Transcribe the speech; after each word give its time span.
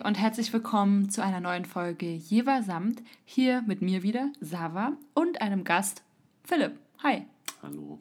Hi 0.00 0.06
und 0.06 0.18
herzlich 0.18 0.52
willkommen 0.52 1.10
zu 1.10 1.22
einer 1.22 1.40
neuen 1.40 1.64
Folge 1.64 2.06
Jever 2.06 2.62
samt. 2.62 3.02
Hier 3.24 3.62
mit 3.62 3.82
mir 3.82 4.02
wieder, 4.02 4.30
Sava, 4.40 4.92
und 5.14 5.42
einem 5.42 5.64
Gast, 5.64 6.02
Philipp. 6.44 6.78
Hi. 7.02 7.26
Hallo. 7.62 7.98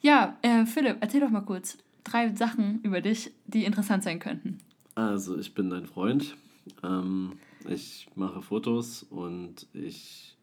Ja, 0.00 0.36
äh, 0.42 0.64
Philipp, 0.66 0.98
erzähl 1.00 1.20
doch 1.20 1.30
mal 1.30 1.42
kurz 1.42 1.78
drei 2.04 2.34
Sachen 2.34 2.80
über 2.82 3.00
dich, 3.00 3.32
die 3.46 3.64
interessant 3.64 4.04
sein 4.04 4.18
könnten. 4.18 4.58
Also, 4.94 5.38
ich 5.38 5.54
bin 5.54 5.70
dein 5.70 5.86
Freund. 5.86 6.36
Ähm, 6.82 7.38
ich 7.68 8.08
mache 8.14 8.42
Fotos 8.42 9.04
und 9.04 9.66
ich 9.72 10.36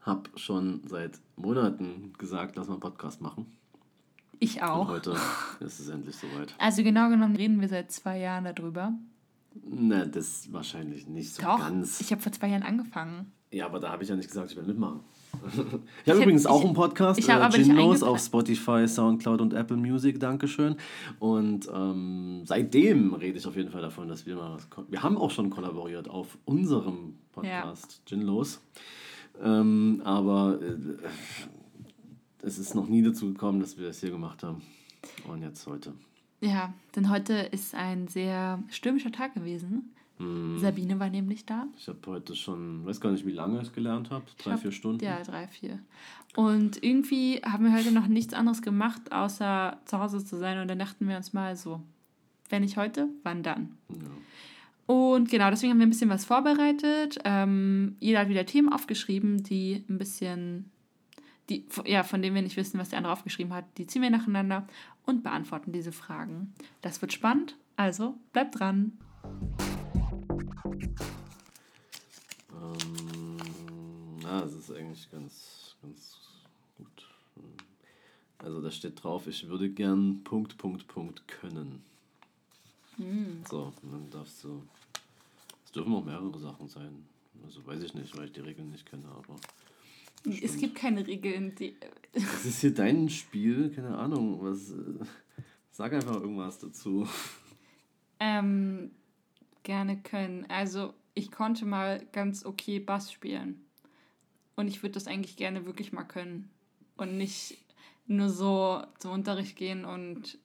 habe 0.00 0.30
schon 0.36 0.82
seit 0.86 1.20
Monaten 1.36 2.12
gesagt, 2.18 2.56
lass 2.56 2.68
mal 2.68 2.74
einen 2.74 2.80
Podcast 2.80 3.20
machen. 3.20 3.46
Ich 4.40 4.62
auch. 4.62 4.88
Und 4.88 4.94
heute 4.94 5.16
ist 5.60 5.80
es 5.80 5.88
endlich 5.88 6.16
soweit. 6.16 6.54
Also 6.58 6.82
genau 6.82 7.08
genommen 7.08 7.36
reden 7.36 7.60
wir 7.60 7.68
seit 7.68 7.92
zwei 7.92 8.18
Jahren 8.18 8.44
darüber. 8.44 8.94
Na, 9.64 10.04
das 10.06 10.52
wahrscheinlich 10.52 11.06
nicht 11.06 11.34
so 11.34 11.42
Doch, 11.42 11.58
ganz. 11.58 12.00
ich 12.00 12.10
habe 12.10 12.22
vor 12.22 12.32
zwei 12.32 12.48
Jahren 12.48 12.62
angefangen. 12.62 13.32
Ja, 13.50 13.66
aber 13.66 13.80
da 13.80 13.90
habe 13.90 14.02
ich 14.02 14.08
ja 14.08 14.16
nicht 14.16 14.28
gesagt, 14.28 14.50
ich 14.50 14.56
will 14.56 14.64
mitmachen. 14.64 15.00
ich 16.04 16.10
habe 16.10 16.20
übrigens 16.22 16.46
auch 16.46 16.64
einen 16.64 16.74
Podcast, 16.74 17.18
ich 17.18 17.28
hab 17.28 17.54
äh, 17.54 17.62
Ginlos 17.62 18.02
auf 18.02 18.18
Spotify, 18.18 18.86
Soundcloud 18.88 19.40
und 19.40 19.52
Apple 19.52 19.76
Music, 19.76 20.18
Dankeschön. 20.20 20.76
Und 21.18 21.68
ähm, 21.72 22.42
seitdem 22.44 23.14
rede 23.14 23.38
ich 23.38 23.46
auf 23.46 23.56
jeden 23.56 23.70
Fall 23.70 23.82
davon, 23.82 24.08
dass 24.08 24.26
wir 24.26 24.36
mal 24.36 24.54
was... 24.54 24.68
Wir 24.88 25.02
haben 25.02 25.16
auch 25.16 25.30
schon 25.30 25.50
kollaboriert 25.50 26.08
auf 26.08 26.38
unserem 26.44 27.16
Podcast, 27.32 28.02
Ginlos. 28.06 28.60
Ähm, 29.42 30.00
aber 30.04 30.58
äh, 30.60 31.06
es 32.42 32.58
ist 32.58 32.74
noch 32.74 32.88
nie 32.88 33.02
dazu 33.02 33.32
gekommen, 33.32 33.60
dass 33.60 33.78
wir 33.78 33.86
das 33.86 34.00
hier 34.00 34.10
gemacht 34.10 34.42
haben. 34.42 34.62
Und 35.28 35.42
jetzt 35.42 35.66
heute. 35.66 35.92
Ja, 36.42 36.74
denn 36.96 37.08
heute 37.08 37.34
ist 37.34 37.74
ein 37.74 38.08
sehr 38.08 38.62
stürmischer 38.68 39.12
Tag 39.12 39.34
gewesen. 39.34 39.94
Hm. 40.18 40.58
Sabine 40.58 40.98
war 40.98 41.08
nämlich 41.08 41.46
da. 41.46 41.68
Ich 41.78 41.86
habe 41.86 41.98
heute 42.06 42.34
schon, 42.34 42.84
weiß 42.84 43.00
gar 43.00 43.12
nicht, 43.12 43.24
wie 43.24 43.32
lange 43.32 43.62
ich 43.62 43.72
gelernt 43.72 44.10
habe, 44.10 44.24
drei, 44.38 44.50
glaub, 44.50 44.60
vier 44.60 44.72
Stunden. 44.72 45.04
Ja, 45.04 45.22
drei, 45.22 45.46
vier. 45.46 45.78
Und 46.34 46.82
irgendwie 46.82 47.40
haben 47.44 47.64
wir 47.64 47.72
heute 47.72 47.92
noch 47.92 48.08
nichts 48.08 48.34
anderes 48.34 48.60
gemacht, 48.60 49.12
außer 49.12 49.78
zu 49.84 49.98
Hause 50.00 50.24
zu 50.24 50.36
sein. 50.36 50.60
Und 50.60 50.68
dann 50.68 50.80
dachten 50.80 51.08
wir 51.08 51.16
uns 51.16 51.32
mal 51.32 51.54
so, 51.54 51.80
wenn 52.48 52.62
nicht 52.62 52.76
heute, 52.76 53.08
wann 53.22 53.44
dann? 53.44 53.76
Ja. 53.88 53.96
Und 54.86 55.30
genau, 55.30 55.48
deswegen 55.48 55.70
haben 55.70 55.78
wir 55.78 55.86
ein 55.86 55.90
bisschen 55.90 56.10
was 56.10 56.24
vorbereitet. 56.24 57.18
Ähm, 57.24 57.96
jeder 58.00 58.20
hat 58.20 58.28
wieder 58.28 58.46
Themen 58.46 58.72
aufgeschrieben, 58.72 59.44
die 59.44 59.84
ein 59.88 59.96
bisschen, 59.96 60.70
die, 61.52 61.66
ja, 61.84 62.02
von 62.02 62.22
denen 62.22 62.34
wir 62.34 62.42
nicht 62.42 62.56
wissen, 62.56 62.78
was 62.78 62.88
der 62.88 62.98
andere 62.98 63.12
aufgeschrieben 63.12 63.52
hat. 63.52 63.66
Die 63.76 63.86
ziehen 63.86 64.02
wir 64.02 64.10
nacheinander 64.10 64.66
und 65.04 65.22
beantworten 65.22 65.72
diese 65.72 65.92
Fragen. 65.92 66.54
Das 66.80 67.02
wird 67.02 67.12
spannend, 67.12 67.56
also 67.76 68.14
bleibt 68.32 68.58
dran. 68.58 68.98
Ähm, 72.52 73.36
ja, 74.22 74.44
es 74.44 74.54
ist 74.54 74.70
eigentlich 74.72 75.10
ganz, 75.10 75.76
ganz 75.82 76.18
gut. 76.78 77.08
Also 78.38 78.60
da 78.60 78.70
steht 78.70 79.02
drauf, 79.02 79.26
ich 79.26 79.48
würde 79.48 79.68
gern 79.70 80.24
Punkt, 80.24 80.56
Punkt, 80.56 80.88
Punkt 80.88 81.28
können. 81.28 81.82
So, 83.50 83.72
und 83.82 83.92
dann 83.92 84.10
darfst 84.10 84.44
du. 84.44 84.62
Es 85.64 85.72
dürfen 85.72 85.94
auch 85.94 86.04
mehrere 86.04 86.38
Sachen 86.38 86.68
sein. 86.68 87.06
Also 87.44 87.64
weiß 87.66 87.82
ich 87.82 87.94
nicht, 87.94 88.16
weil 88.16 88.26
ich 88.26 88.32
die 88.32 88.40
Regeln 88.40 88.70
nicht 88.70 88.86
kenne, 88.86 89.06
aber. 89.08 89.36
Es 90.24 90.56
gibt 90.56 90.74
keine 90.74 91.06
Regeln, 91.06 91.54
die. 91.54 91.76
Es 92.12 92.44
ist 92.44 92.60
hier 92.60 92.74
dein 92.74 93.08
Spiel, 93.08 93.70
keine 93.70 93.96
Ahnung, 93.96 94.38
was. 94.42 94.70
äh, 94.70 95.04
Sag 95.72 95.94
einfach 95.94 96.16
irgendwas 96.16 96.58
dazu. 96.58 97.08
Ähm, 98.20 98.90
gerne 99.62 99.96
können. 99.96 100.44
Also, 100.48 100.92
ich 101.14 101.30
konnte 101.30 101.64
mal 101.64 102.06
ganz 102.12 102.44
okay 102.44 102.78
Bass 102.78 103.10
spielen. 103.10 103.64
Und 104.54 104.68
ich 104.68 104.82
würde 104.82 104.92
das 104.92 105.06
eigentlich 105.06 105.36
gerne 105.36 105.64
wirklich 105.64 105.92
mal 105.92 106.04
können. 106.04 106.50
Und 106.98 107.16
nicht 107.16 107.56
nur 108.06 108.28
so 108.28 108.82
zum 108.98 109.12
Unterricht 109.12 109.56
gehen 109.56 109.86
und 109.86 110.38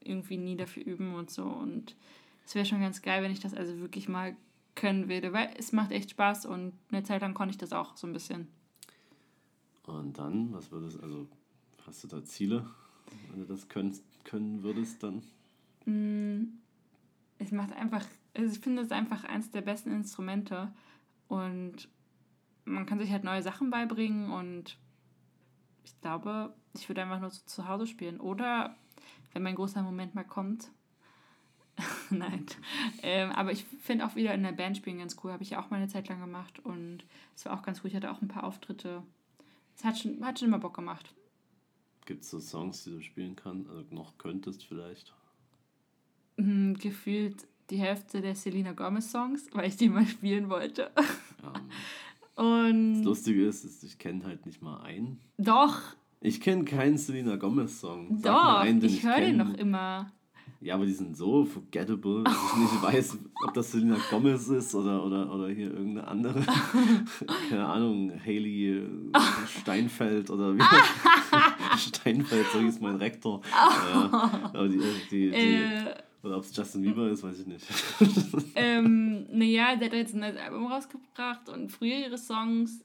irgendwie 0.00 0.36
nie 0.36 0.56
dafür 0.56 0.84
üben 0.84 1.14
und 1.14 1.30
so. 1.30 1.44
Und 1.44 1.96
es 2.44 2.54
wäre 2.54 2.66
schon 2.66 2.80
ganz 2.80 3.00
geil, 3.00 3.22
wenn 3.22 3.32
ich 3.32 3.40
das 3.40 3.54
also 3.54 3.78
wirklich 3.80 4.08
mal 4.08 4.36
können 4.74 5.08
würde, 5.08 5.32
weil 5.32 5.50
es 5.58 5.72
macht 5.72 5.90
echt 5.90 6.10
Spaß 6.10 6.44
und 6.46 6.74
eine 6.92 7.02
Zeit 7.02 7.22
lang 7.22 7.32
konnte 7.32 7.52
ich 7.52 7.58
das 7.58 7.72
auch 7.72 7.96
so 7.96 8.06
ein 8.06 8.12
bisschen. 8.12 8.46
Und 9.86 10.18
dann, 10.18 10.52
was 10.52 10.70
würdest 10.70 11.00
also 11.02 11.28
hast 11.86 12.04
du 12.04 12.08
da 12.08 12.24
Ziele, 12.24 12.66
wenn 13.30 13.40
du 13.40 13.46
das 13.46 13.68
können, 13.68 13.96
können 14.24 14.62
würdest 14.62 15.02
dann? 15.02 15.22
Mm, 15.84 16.58
Es 17.38 17.52
macht 17.52 17.72
einfach, 17.74 18.04
also 18.34 18.52
ich 18.52 18.60
finde 18.60 18.82
es 18.82 18.90
einfach 18.92 19.24
eins 19.24 19.50
der 19.50 19.62
besten 19.62 19.92
Instrumente 19.92 20.72
und 21.28 21.88
man 22.64 22.86
kann 22.86 22.98
sich 22.98 23.10
halt 23.12 23.24
neue 23.24 23.42
Sachen 23.42 23.70
beibringen 23.70 24.30
und 24.32 24.78
ich 25.84 26.00
glaube, 26.00 26.54
ich 26.74 26.88
würde 26.88 27.02
einfach 27.02 27.20
nur 27.20 27.30
so 27.30 27.42
zu 27.46 27.68
Hause 27.68 27.86
spielen 27.86 28.18
oder 28.20 28.76
wenn 29.32 29.42
mein 29.42 29.54
großer 29.54 29.82
Moment 29.82 30.14
mal 30.14 30.24
kommt. 30.24 30.70
Nein. 32.10 32.46
Ähm, 33.02 33.30
aber 33.32 33.52
ich 33.52 33.64
finde 33.64 34.06
auch 34.06 34.16
wieder 34.16 34.34
in 34.34 34.42
der 34.42 34.52
Band 34.52 34.76
spielen 34.76 34.98
ganz 34.98 35.16
cool. 35.22 35.32
Habe 35.32 35.42
ich 35.42 35.50
ja 35.50 35.60
auch 35.60 35.70
mal 35.70 35.76
eine 35.76 35.88
Zeit 35.88 36.08
lang 36.08 36.20
gemacht 36.20 36.58
und 36.60 37.04
es 37.34 37.44
war 37.44 37.52
auch 37.54 37.62
ganz 37.62 37.80
cool. 37.80 37.88
Ich 37.88 37.96
hatte 37.96 38.10
auch 38.10 38.22
ein 38.22 38.28
paar 38.28 38.44
Auftritte. 38.44 39.02
Es 39.76 39.84
hat 39.84 39.98
schon, 39.98 40.24
hat 40.24 40.38
schon 40.38 40.48
immer 40.48 40.58
Bock 40.58 40.74
gemacht. 40.74 41.14
Gibt 42.06 42.22
es 42.22 42.30
so 42.30 42.40
Songs, 42.40 42.84
die 42.84 42.90
du 42.90 43.02
spielen 43.02 43.36
kannst, 43.36 43.68
also 43.68 43.94
noch 43.94 44.16
könntest 44.16 44.64
vielleicht? 44.64 45.12
Hm, 46.38 46.74
gefühlt 46.78 47.46
die 47.70 47.78
Hälfte 47.78 48.20
der 48.20 48.36
Selena 48.36 48.72
Gomez 48.72 49.10
Songs, 49.10 49.46
weil 49.52 49.68
ich 49.68 49.76
die 49.76 49.88
mal 49.88 50.06
spielen 50.06 50.48
wollte. 50.48 50.90
Ähm, 51.42 51.60
Und 52.44 52.94
das 52.98 53.04
Lustige 53.04 53.46
ist, 53.46 53.64
ist 53.64 53.82
ich 53.82 53.98
kenne 53.98 54.24
halt 54.24 54.44
nicht 54.46 54.60
mal 54.62 54.80
einen. 54.82 55.20
doch, 55.38 55.80
Ich 56.20 56.40
kenne 56.40 56.64
keinen 56.64 56.98
Selena 56.98 57.36
Gomez-Song. 57.36 58.18
Sag 58.18 58.32
mir 58.32 58.38
doch, 58.38 58.58
einen, 58.60 58.80
den 58.80 58.90
ich 58.90 59.02
höre 59.02 59.20
den 59.20 59.38
noch 59.38 59.54
immer. 59.54 60.12
Ja, 60.60 60.74
aber 60.74 60.86
die 60.86 60.92
sind 60.92 61.16
so 61.16 61.44
forgettable, 61.44 62.24
dass 62.24 62.34
ich 62.34 62.56
nicht 62.58 62.82
weiß, 62.82 63.18
ob 63.44 63.54
das 63.54 63.70
Selena 63.72 63.98
Gomez 64.10 64.48
ist 64.48 64.74
oder, 64.74 65.04
oder, 65.04 65.32
oder 65.32 65.48
hier 65.48 65.70
irgendeine 65.72 66.08
andere. 66.08 66.44
Keine 67.48 67.66
Ahnung, 67.66 68.12
Haley 68.24 68.78
äh, 68.78 68.88
Steinfeld 69.60 70.30
oder 70.30 70.54
wie. 70.56 70.62
Steinfeld, 71.78 72.46
so 72.52 72.60
hieß 72.60 72.80
mein 72.80 72.96
Rektor. 72.96 73.42
Ja, 73.52 74.30
aber 74.52 74.68
die, 74.68 74.80
die, 75.10 75.30
die, 75.30 75.34
Äh, 75.34 75.94
oder 76.22 76.38
ob 76.38 76.44
es 76.44 76.56
Justin 76.56 76.82
Bieber 76.82 77.08
ist, 77.08 77.22
weiß 77.22 77.40
ich 77.40 77.46
nicht. 77.46 77.64
ähm, 78.56 79.26
naja, 79.30 79.76
der 79.76 79.88
hat 79.88 79.94
jetzt 79.94 80.14
ein 80.14 80.20
neues 80.20 80.36
Album 80.36 80.66
rausgebracht 80.66 81.48
und 81.48 81.70
früher 81.70 81.98
ihre 81.98 82.18
Songs, 82.18 82.80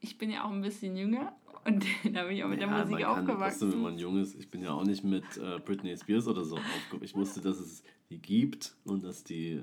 ich 0.00 0.18
bin 0.18 0.30
ja 0.30 0.44
auch 0.44 0.52
ein 0.52 0.60
bisschen 0.60 0.96
jünger 0.96 1.32
und 1.64 1.84
da 2.14 2.24
bin 2.24 2.36
ich 2.36 2.44
auch 2.44 2.48
mit 2.48 2.60
der 2.60 2.68
Ja, 2.68 2.78
Musik 2.84 2.92
man 2.92 3.02
kann 3.02 3.26
trotzdem, 3.26 3.30
aufgewachsen. 3.30 3.72
wenn 3.72 3.82
man 3.82 3.98
jung 3.98 4.18
ist, 4.20 4.34
ich 4.38 4.50
bin 4.50 4.62
ja 4.62 4.72
auch 4.72 4.84
nicht 4.84 5.04
mit 5.04 5.24
äh, 5.36 5.58
Britney 5.64 5.96
Spears 5.96 6.26
oder 6.28 6.44
so 6.44 6.56
aufgewachsen. 6.56 7.04
Ich 7.04 7.14
wusste, 7.14 7.40
dass 7.40 7.58
es 7.58 7.82
die 8.10 8.18
gibt 8.18 8.74
und 8.84 9.04
dass 9.04 9.24
die, 9.24 9.60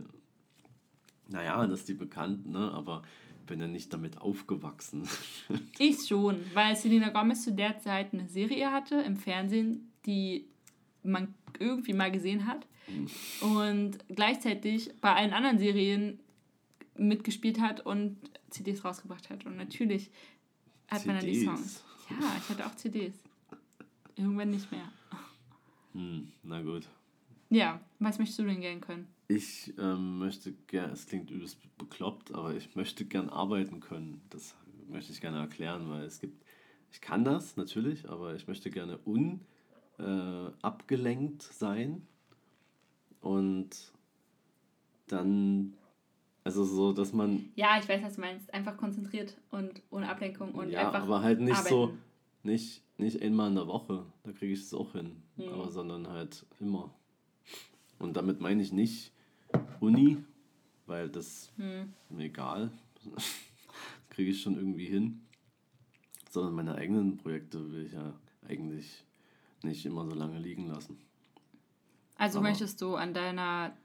naja, 1.28 1.66
dass 1.68 1.85
die 1.85 1.94
bekannt, 1.94 2.47
ne, 2.47 2.72
aber 2.72 3.02
bin 3.46 3.59
ja 3.62 3.68
nicht 3.68 3.94
damit 3.94 4.19
aufgewachsen. 4.22 5.08
Ich 5.80 6.08
schon, 6.08 6.38
weil 6.53 6.75
Selena 6.75 7.09
Gomez 7.09 7.44
zu 7.44 7.53
der 7.53 7.80
Zeit 7.80 8.14
eine 8.14 8.28
Serie 8.28 8.72
hatte 8.72 8.96
im 8.96 9.16
Fernsehen, 9.16 9.91
die 10.06 10.46
man 11.03 11.34
irgendwie 11.59 11.94
mal 11.94 12.12
gesehen 12.12 12.46
hat. 12.47 12.66
Und 13.41 14.00
gleichzeitig 14.09 14.91
bei 15.02 15.14
allen 15.14 15.34
anderen 15.34 15.59
Serien 15.59 16.20
mitgespielt 16.97 17.59
hat 17.61 17.85
und 17.85 18.17
CDs 18.49 18.84
rausgebracht 18.84 19.29
hat. 19.29 19.46
Und 19.46 19.55
natürlich 19.58 20.09
hat 20.88 21.05
man 21.05 21.17
dann 21.17 21.26
die 21.26 21.34
CDs? 21.34 21.46
Songs. 21.46 21.84
Ja, 22.09 22.36
ich 22.38 22.50
hatte 22.50 22.66
auch 22.66 22.76
CDs. 22.76 23.16
Irgendwann 24.16 24.52
nicht 24.52 24.72
mehr. 24.72 24.92
Hm, 25.94 26.32
na 26.44 26.62
gut. 26.62 26.88
Ja, 27.50 27.80
was 28.00 28.20
möchtest 28.20 28.40
du 28.40 28.44
denn 28.44 28.62
gern 28.62 28.82
können? 28.82 29.08
Ich 29.30 29.74
ähm, 29.78 30.20
möchte 30.20 30.54
gern, 30.68 30.92
es 30.92 31.06
klingt 31.06 31.32
übelst 31.32 31.58
bekloppt, 31.78 32.34
aber 32.34 32.56
ich 32.56 32.76
möchte 32.76 33.06
gern 33.06 33.30
arbeiten 33.30 33.80
können. 33.80 34.22
Das 34.30 34.56
möchte 34.90 35.12
ich 35.12 35.22
gerne 35.22 35.40
erklären, 35.40 35.90
weil 35.90 36.04
es 36.04 36.20
gibt, 36.20 36.44
ich 36.92 37.02
kann 37.02 37.24
das 37.24 37.58
natürlich, 37.58 38.09
aber 38.09 38.36
ich 38.36 38.48
möchte 38.48 38.70
gerne 38.70 39.00
un, 39.06 39.42
äh, 40.00 40.52
sein 41.40 42.08
und 43.22 43.92
dann, 45.08 45.74
also 46.47 46.64
so, 46.64 46.94
dass 46.94 47.11
man, 47.14 47.49
Ja, 47.55 47.78
ich 47.78 47.88
weiß, 47.90 48.02
was 48.03 48.16
du 48.16 48.22
meinst. 48.22 48.53
Einfach 48.53 48.78
konzentriert 48.78 49.35
und 49.52 49.82
ohne 49.91 50.08
Ablenkung 50.09 50.53
und 50.53 50.70
ja, 50.70 50.88
einfach. 50.88 51.03
aber 51.03 51.22
halt 51.22 51.41
nicht 51.41 51.58
so, 51.66 51.84
arbeiten. 51.84 52.02
nicht, 52.44 52.82
nicht 52.97 53.22
einmal 53.22 53.49
in 53.49 53.55
der 53.55 53.67
Woche, 53.67 54.05
da 54.23 54.32
kriege 54.32 54.53
ich 54.53 54.61
es 54.61 54.73
auch 54.73 54.94
hin, 54.94 55.22
Mhm. 55.35 55.49
aber 55.49 55.70
sondern 55.70 56.08
halt 56.08 56.46
immer. 56.61 56.94
Und 57.99 58.16
damit 58.16 58.40
meine 58.40 58.61
ich 58.61 58.72
nicht 58.72 59.11
Uni, 59.82 60.17
weil 60.85 61.09
das 61.09 61.52
Hm. 61.58 61.91
mir 62.09 62.26
egal, 62.26 62.72
das 63.03 63.14
kriege 64.09 64.32
ich 64.32 64.41
schon 64.41 64.55
irgendwie 64.55 64.85
hin, 64.85 65.22
sondern 66.29 66.53
meine 66.53 66.76
eigenen 66.76 67.17
Projekte 67.17 67.72
will 67.72 67.85
ich 67.88 67.94
ja 67.94 68.14
eigentlich 68.47 69.03
nicht 69.64 69.85
immer 69.85 70.05
so 70.05 70.16
lange 70.16 70.40
liegen 70.40 70.67
lassen. 70.67 70.97
Also 72.16 72.40
aber- 72.40 72.47
möchtest 72.49 72.82
du 72.82 72.96
an 72.96 73.14
deiner 73.14 73.76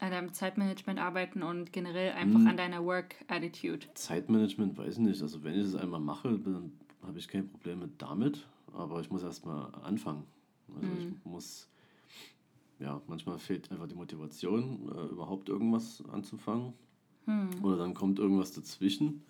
an 0.00 0.10
deinem 0.10 0.32
Zeitmanagement 0.32 0.98
arbeiten 0.98 1.42
und 1.42 1.72
generell 1.72 2.12
einfach 2.12 2.40
Hm. 2.40 2.46
an 2.46 2.56
deiner 2.56 2.84
Work-Attitude? 2.84 3.86
Zeitmanagement 3.94 4.76
weiß 4.78 4.94
ich 4.94 4.98
nicht. 5.00 5.22
Also 5.22 5.42
wenn 5.44 5.54
ich 5.54 5.66
es 5.66 5.74
einmal 5.74 6.00
mache, 6.00 6.38
dann 6.38 6.72
habe 7.02 7.18
ich 7.18 7.28
kein 7.28 7.48
Problem 7.48 7.90
damit. 7.98 8.46
Aber 8.72 9.00
ich 9.00 9.10
muss 9.10 9.22
erstmal 9.22 9.74
anfangen. 9.82 10.24
Also 10.74 10.86
Mhm. 10.86 10.98
ich 10.98 11.24
muss, 11.24 11.68
ja, 12.78 13.00
manchmal 13.06 13.38
fehlt 13.38 13.70
einfach 13.72 13.88
die 13.88 13.94
Motivation, 13.94 14.90
äh, 14.94 15.06
überhaupt 15.12 15.48
irgendwas 15.48 16.02
anzufangen. 16.12 16.74
Hm. 17.24 17.48
Oder 17.64 17.78
dann 17.78 17.94
kommt 17.94 18.18
irgendwas 18.18 18.52
dazwischen, 18.52 19.22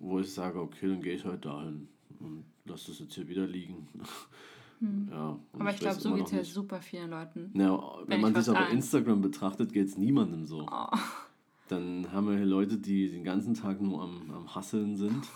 wo 0.00 0.20
ich 0.20 0.32
sage, 0.32 0.60
okay, 0.60 0.86
dann 0.88 1.02
gehe 1.02 1.14
ich 1.14 1.24
halt 1.24 1.44
dahin 1.44 1.88
und 2.20 2.44
lasse 2.64 2.88
das 2.88 3.00
jetzt 3.00 3.14
hier 3.14 3.28
wieder 3.28 3.46
liegen. 3.46 3.88
Ja, 4.80 4.86
Hm. 4.88 5.38
Aber 5.58 5.70
ich 5.70 5.78
glaube, 5.80 6.00
so 6.00 6.14
geht 6.14 6.26
es 6.26 6.32
ja 6.32 6.44
super 6.44 6.80
vielen 6.80 7.10
Leuten. 7.10 7.50
Ja, 7.54 7.80
Wenn 8.00 8.08
wenn 8.08 8.16
ich 8.18 8.22
man 8.22 8.42
sich 8.42 8.54
aber 8.56 8.68
Instagram 8.70 9.20
betrachtet, 9.20 9.72
geht 9.72 9.88
es 9.88 9.98
niemandem 9.98 10.46
so. 10.46 10.66
Oh. 10.70 10.96
Dann 11.68 12.10
haben 12.12 12.28
wir 12.28 12.36
hier 12.36 12.46
Leute, 12.46 12.78
die 12.78 13.10
den 13.10 13.24
ganzen 13.24 13.54
Tag 13.54 13.80
nur 13.82 14.02
am, 14.02 14.30
am 14.30 14.54
Hasseln 14.54 14.96
sind 14.96 15.26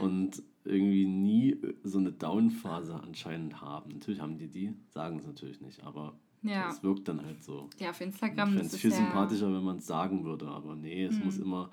und 0.00 0.42
irgendwie 0.64 1.06
nie 1.06 1.56
so 1.82 1.98
eine 1.98 2.12
Down-Phase 2.12 2.94
anscheinend 3.02 3.60
haben. 3.60 3.90
Natürlich 3.92 4.20
haben 4.20 4.36
die 4.38 4.48
die, 4.48 4.74
sagen 4.90 5.18
es 5.18 5.26
natürlich 5.26 5.60
nicht, 5.60 5.82
aber 5.84 6.14
Ja. 6.42 6.68
es 6.68 6.82
wirkt 6.82 7.08
dann 7.08 7.24
halt 7.24 7.42
so. 7.42 7.68
Ja, 7.78 7.90
auf 7.90 8.00
Ich 8.00 8.06
Instagram 8.06 8.48
fände 8.50 8.62
das 8.64 8.74
es 8.74 8.80
viel 8.80 8.90
ja, 8.90 8.96
sympathischer, 8.96 9.52
wenn 9.52 9.64
man 9.64 9.78
es 9.78 9.86
sagen 9.86 10.24
würde, 10.24 10.46
aber 10.48 10.76
nee, 10.76 11.04
es 11.06 11.18
muss 11.18 11.38
immer, 11.38 11.70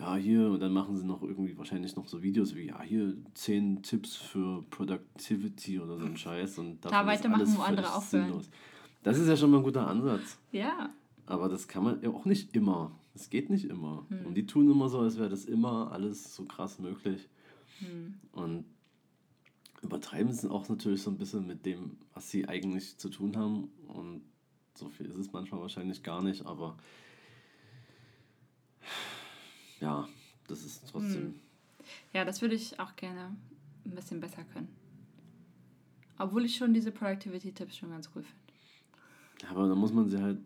ja, 0.00 0.16
hier, 0.16 0.50
und 0.50 0.60
dann 0.60 0.72
machen 0.72 0.96
sie 0.96 1.04
noch 1.04 1.22
irgendwie 1.22 1.56
wahrscheinlich 1.58 1.94
noch 1.94 2.08
so 2.08 2.22
Videos 2.22 2.54
wie, 2.54 2.68
ja, 2.68 2.80
hier 2.82 3.14
zehn 3.34 3.82
Tipps 3.82 4.16
für 4.16 4.62
Productivity 4.70 5.78
oder 5.78 5.98
so 5.98 6.06
ein 6.06 6.16
Scheiß 6.16 6.58
und 6.58 6.84
ist 6.84 6.90
weitermachen, 6.90 7.56
wo 7.56 7.62
andere 7.62 7.94
aufhören. 7.94 8.24
sinnlos. 8.24 8.50
Das 9.02 9.18
ist 9.18 9.28
ja 9.28 9.36
schon 9.36 9.50
mal 9.50 9.58
ein 9.58 9.62
guter 9.62 9.86
Ansatz. 9.86 10.38
Ja. 10.52 10.90
Aber 11.26 11.48
das 11.48 11.68
kann 11.68 11.84
man 11.84 12.02
ja 12.02 12.10
auch 12.10 12.24
nicht 12.24 12.56
immer. 12.56 12.92
Das 13.12 13.28
geht 13.28 13.50
nicht 13.50 13.66
immer. 13.66 14.06
Hm. 14.08 14.26
Und 14.26 14.34
die 14.34 14.46
tun 14.46 14.70
immer 14.70 14.88
so, 14.88 15.00
als 15.00 15.18
wäre 15.18 15.28
das 15.28 15.44
immer 15.44 15.92
alles 15.92 16.34
so 16.34 16.44
krass 16.44 16.78
möglich. 16.78 17.28
Hm. 17.80 18.14
Und 18.32 18.64
übertreiben 19.82 20.30
es 20.30 20.44
auch 20.46 20.68
natürlich 20.68 21.02
so 21.02 21.10
ein 21.10 21.18
bisschen 21.18 21.46
mit 21.46 21.66
dem, 21.66 21.98
was 22.14 22.30
sie 22.30 22.48
eigentlich 22.48 22.96
zu 22.96 23.10
tun 23.10 23.36
haben. 23.36 23.70
Und 23.88 24.22
so 24.74 24.88
viel 24.88 25.06
ist 25.06 25.18
es 25.18 25.32
manchmal 25.32 25.60
wahrscheinlich 25.60 26.02
gar 26.02 26.22
nicht, 26.22 26.46
aber 26.46 26.76
ja, 29.80 30.08
das 30.48 30.64
ist 30.64 30.88
trotzdem. 30.90 31.22
Hm. 31.22 31.34
Ja, 32.12 32.24
das 32.24 32.42
würde 32.42 32.54
ich 32.54 32.78
auch 32.78 32.94
gerne 32.96 33.36
ein 33.84 33.94
bisschen 33.94 34.20
besser 34.20 34.44
können. 34.44 34.68
Obwohl 36.18 36.44
ich 36.44 36.56
schon 36.56 36.74
diese 36.74 36.92
Productivity-Tipps 36.92 37.78
schon 37.78 37.90
ganz 37.90 38.10
cool 38.14 38.22
finde. 38.22 39.50
Aber 39.50 39.68
da 39.68 39.74
muss 39.74 39.92
man 39.92 40.08
sie 40.08 40.20
halt 40.20 40.38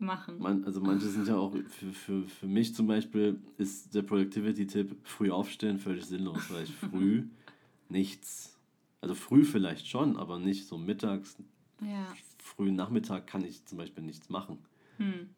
Machen. 0.00 0.38
Man, 0.38 0.64
also 0.64 0.80
manche 0.80 1.08
sind 1.08 1.28
ja 1.28 1.36
auch, 1.36 1.54
für, 1.54 1.92
für, 1.92 2.22
für 2.26 2.46
mich 2.46 2.74
zum 2.74 2.86
Beispiel 2.86 3.38
ist 3.58 3.94
der 3.94 4.00
Productivity-Tipp 4.00 4.96
früh 5.04 5.30
aufstehen 5.30 5.78
völlig 5.78 6.06
sinnlos, 6.06 6.50
weil 6.50 6.64
ich 6.64 6.74
früh 6.74 7.24
nichts, 7.90 8.58
also 9.02 9.14
früh 9.14 9.44
vielleicht 9.44 9.86
schon, 9.86 10.16
aber 10.16 10.38
nicht 10.38 10.66
so 10.66 10.78
mittags, 10.78 11.36
Ja. 11.82 12.14
früh 12.38 12.72
Nachmittag 12.72 13.26
kann 13.26 13.44
ich 13.44 13.62
zum 13.66 13.76
Beispiel 13.76 14.02
nichts 14.02 14.30
machen. 14.30 14.56
Hm. 14.96 15.28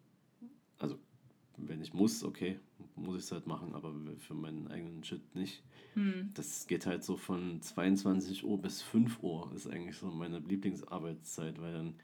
Also 0.78 0.96
wenn 1.56 1.82
ich 1.82 1.92
muss, 1.92 2.22
okay, 2.22 2.60
muss 2.96 3.16
ich 3.16 3.22
es 3.22 3.32
halt 3.32 3.46
machen, 3.46 3.74
aber 3.74 3.94
für 4.18 4.34
meinen 4.34 4.68
eigenen 4.68 5.04
Shit 5.04 5.34
nicht. 5.34 5.62
Hm. 5.94 6.30
Das 6.34 6.66
geht 6.66 6.86
halt 6.86 7.04
so 7.04 7.16
von 7.16 7.60
22 7.60 8.44
Uhr 8.44 8.60
bis 8.60 8.82
5 8.82 9.22
Uhr, 9.22 9.50
ist 9.54 9.66
eigentlich 9.66 9.96
so 9.96 10.06
meine 10.06 10.38
Lieblingsarbeitszeit, 10.38 11.60
weil 11.60 11.72
dann 11.72 11.94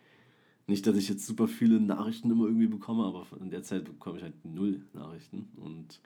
nicht, 0.67 0.87
dass 0.87 0.97
ich 0.97 1.09
jetzt 1.09 1.27
super 1.27 1.49
viele 1.49 1.81
Nachrichten 1.81 2.31
immer 2.31 2.45
irgendwie 2.45 2.67
bekomme, 2.67 3.05
aber 3.05 3.27
in 3.41 3.51
der 3.51 3.63
Zeit 3.63 3.85
bekomme 3.85 4.19
ich 4.19 4.23
halt 4.23 4.45
null 4.45 4.85
Nachrichten 4.93 5.49
und 5.57 6.01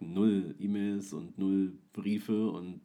null 0.00 0.56
E-Mails 0.58 1.12
und 1.12 1.38
null 1.38 1.72
Briefe 1.92 2.50
und 2.50 2.80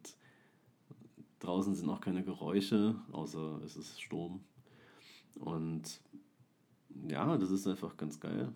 draußen 1.40 1.74
sind 1.74 1.88
auch 1.88 2.00
keine 2.00 2.22
Geräusche, 2.22 2.94
außer 3.12 3.60
es 3.64 3.76
ist 3.76 4.00
Sturm. 4.00 4.40
Und 5.40 6.00
ja, 7.08 7.36
das 7.36 7.50
ist 7.50 7.66
einfach 7.66 7.96
ganz 7.96 8.20
geil. 8.20 8.52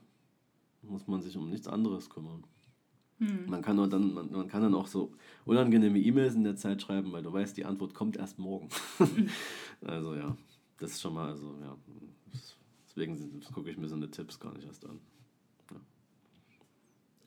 Muss 0.83 1.07
man 1.07 1.23
sich 1.23 1.37
um 1.37 1.49
nichts 1.49 1.69
anderes 1.69 2.11
kümmern. 2.11 2.45
Hm. 3.23 3.47
Man 3.49 3.63
kann, 3.63 3.77
dann, 3.89 4.13
man, 4.15 4.33
man 4.33 4.49
kann 4.49 4.63
dann 4.63 4.75
auch 4.75 4.89
so 4.89 5.13
unangenehme 5.45 5.99
E-Mails 5.99 6.35
in 6.35 6.43
der 6.43 6.57
Zeit 6.57 6.83
schreiben, 6.83 7.13
weil 7.13 7.23
du 7.23 7.33
weißt, 7.33 7.57
die 7.57 7.65
Antwort 7.65 7.95
kommt 7.95 8.17
erst 8.17 8.39
morgen. 8.39 8.69
also 9.85 10.15
ja, 10.17 10.37
das 10.79 10.93
ist 10.93 11.01
schon 11.03 11.15
mal, 11.15 11.29
also 11.31 11.55
ja, 11.61 11.77
deswegen 12.89 13.41
gucke 13.53 13.71
ich 13.71 13.77
mir 13.79 13.89
so 13.89 13.95
eine 13.95 14.11
Tipps 14.11 14.41
gar 14.41 14.53
nicht 14.55 14.67
erst 14.67 14.85
an. 14.87 14.99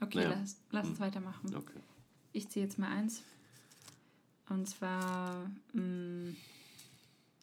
Okay, 0.01 0.17
Naja. 0.17 0.29
lass, 0.41 0.57
lass 0.71 0.87
uns 0.87 0.99
Hm. 0.99 1.05
weitermachen. 1.05 1.55
Okay. 1.55 1.79
Ich 2.33 2.49
ziehe 2.49 2.65
jetzt 2.65 2.77
mal 2.77 2.89
eins. 2.89 3.23
Und 4.49 4.67
zwar 4.67 5.49
mh, 5.71 6.33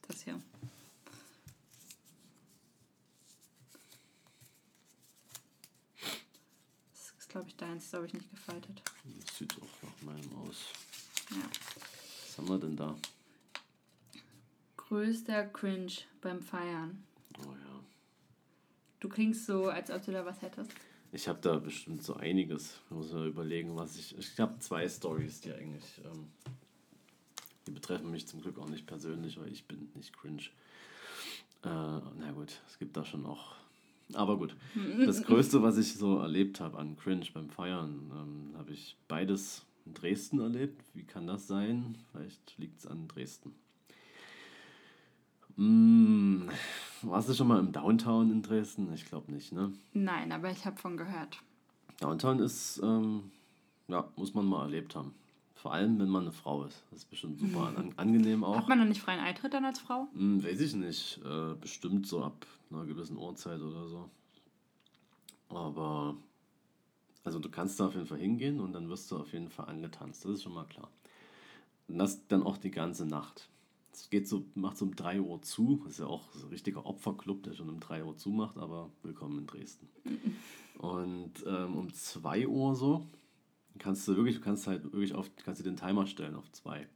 das 0.06 0.22
hier. 0.22 0.38
Das 6.92 7.14
ist, 7.18 7.21
glaube 7.32 7.48
ich, 7.48 7.56
deins. 7.56 7.84
Das 7.84 7.94
habe 7.94 8.06
ich 8.06 8.14
nicht 8.14 8.30
gefaltet. 8.30 8.82
Das 9.26 9.38
sieht 9.38 9.54
auch 9.56 9.82
nach 9.82 10.02
meinem 10.02 10.36
aus. 10.46 10.66
Ja. 11.30 11.48
Was 12.26 12.38
haben 12.38 12.48
wir 12.48 12.58
denn 12.58 12.76
da? 12.76 12.94
Größter 14.76 15.46
Cringe 15.46 15.92
beim 16.20 16.40
Feiern. 16.42 17.02
Oh 17.38 17.52
ja. 17.52 17.80
Du 19.00 19.08
klingst 19.08 19.46
so, 19.46 19.68
als 19.68 19.90
ob 19.90 20.04
du 20.04 20.12
da 20.12 20.24
was 20.24 20.42
hättest. 20.42 20.70
Ich 21.10 21.26
habe 21.28 21.40
da 21.40 21.56
bestimmt 21.56 22.02
so 22.02 22.14
einiges. 22.14 22.80
Ich 22.84 22.90
muss 22.90 23.12
mal 23.12 23.26
überlegen, 23.26 23.74
was 23.76 23.96
ich. 23.96 24.16
Ich 24.16 24.38
habe 24.38 24.58
zwei 24.60 24.88
Stories, 24.88 25.40
die 25.40 25.52
eigentlich. 25.52 26.00
Ähm, 26.04 26.30
die 27.66 27.70
betreffen 27.70 28.10
mich 28.10 28.26
zum 28.26 28.42
Glück 28.42 28.58
auch 28.58 28.68
nicht 28.68 28.86
persönlich, 28.86 29.38
weil 29.38 29.52
ich 29.52 29.66
bin 29.66 29.90
nicht 29.94 30.16
cringe. 30.16 30.42
Äh, 31.64 31.68
na 31.68 32.32
gut, 32.34 32.60
es 32.66 32.78
gibt 32.78 32.96
da 32.96 33.04
schon 33.04 33.24
auch. 33.24 33.54
Aber 34.14 34.36
gut. 34.36 34.56
Das 35.04 35.22
Größte, 35.22 35.62
was 35.62 35.78
ich 35.78 35.94
so 35.94 36.18
erlebt 36.18 36.60
habe 36.60 36.78
an 36.78 36.96
Cringe 36.96 37.26
beim 37.32 37.50
Feiern, 37.50 38.10
ähm, 38.12 38.58
habe 38.58 38.72
ich 38.72 38.96
beides 39.08 39.64
in 39.86 39.94
Dresden 39.94 40.40
erlebt. 40.40 40.82
Wie 40.94 41.04
kann 41.04 41.26
das 41.26 41.46
sein? 41.46 41.96
Vielleicht 42.10 42.58
liegt 42.58 42.80
es 42.80 42.86
an 42.86 43.08
Dresden. 43.08 43.54
Mm, 45.56 46.48
warst 47.02 47.28
du 47.28 47.34
schon 47.34 47.48
mal 47.48 47.58
im 47.60 47.72
Downtown 47.72 48.30
in 48.30 48.42
Dresden? 48.42 48.92
Ich 48.94 49.04
glaube 49.04 49.30
nicht, 49.32 49.52
ne? 49.52 49.72
Nein, 49.92 50.32
aber 50.32 50.50
ich 50.50 50.64
habe 50.64 50.76
von 50.76 50.96
gehört. 50.96 51.38
Downtown 52.00 52.38
ist, 52.40 52.80
ähm, 52.82 53.30
ja, 53.88 54.08
muss 54.16 54.34
man 54.34 54.46
mal 54.46 54.62
erlebt 54.62 54.96
haben. 54.96 55.14
Vor 55.62 55.72
allem, 55.72 56.00
wenn 56.00 56.08
man 56.08 56.22
eine 56.22 56.32
Frau 56.32 56.64
ist. 56.64 56.82
Das 56.90 56.98
ist 56.98 57.04
bestimmt 57.04 57.38
super 57.38 57.68
an, 57.68 57.92
angenehm 57.96 58.42
auch. 58.42 58.56
Hat 58.56 58.68
man 58.68 58.80
dann 58.80 58.88
nicht 58.88 59.00
freien 59.00 59.20
Eintritt 59.20 59.54
dann 59.54 59.64
als 59.64 59.78
Frau? 59.78 60.08
Hm, 60.12 60.42
weiß 60.42 60.60
ich 60.60 60.74
nicht. 60.74 61.20
Äh, 61.24 61.54
bestimmt 61.54 62.08
so 62.08 62.24
ab 62.24 62.44
einer 62.68 62.84
gewissen 62.84 63.16
Uhrzeit 63.16 63.60
oder 63.60 63.86
so. 63.86 64.10
Aber, 65.50 66.16
also 67.22 67.38
du 67.38 67.48
kannst 67.48 67.78
da 67.78 67.86
auf 67.86 67.94
jeden 67.94 68.06
Fall 68.06 68.18
hingehen 68.18 68.58
und 68.58 68.72
dann 68.72 68.88
wirst 68.88 69.08
du 69.12 69.18
auf 69.18 69.32
jeden 69.32 69.50
Fall 69.50 69.66
angetanzt. 69.66 70.24
Das 70.24 70.32
ist 70.32 70.42
schon 70.42 70.52
mal 70.52 70.64
klar. 70.64 70.90
Und 71.86 71.98
das 71.98 72.26
dann 72.26 72.42
auch 72.42 72.56
die 72.56 72.72
ganze 72.72 73.06
Nacht. 73.06 73.48
Es 73.92 74.10
geht 74.10 74.26
so, 74.26 74.44
macht 74.56 74.76
so 74.76 74.84
um 74.86 74.96
3 74.96 75.20
Uhr 75.20 75.42
zu. 75.42 75.80
Das 75.84 75.92
ist 75.92 75.98
ja 76.00 76.06
auch 76.06 76.24
so 76.32 76.44
ein 76.44 76.50
richtiger 76.50 76.84
Opferclub, 76.86 77.44
der 77.44 77.52
schon 77.52 77.68
um 77.68 77.78
3 77.78 78.02
Uhr 78.02 78.16
zumacht, 78.16 78.58
aber 78.58 78.90
willkommen 79.04 79.38
in 79.38 79.46
Dresden. 79.46 79.88
Und 80.78 81.34
ähm, 81.46 81.76
um 81.76 81.92
2 81.92 82.48
Uhr 82.48 82.74
so 82.74 83.06
kannst 83.78 84.06
du 84.08 84.16
wirklich, 84.16 84.36
du 84.36 84.42
kannst 84.42 84.66
halt 84.66 84.84
wirklich 84.84 85.14
auf, 85.14 85.30
kannst 85.44 85.60
du 85.60 85.64
den 85.64 85.76
Timer 85.76 86.06
stellen 86.06 86.34
auf 86.34 86.50
2. 86.52 86.86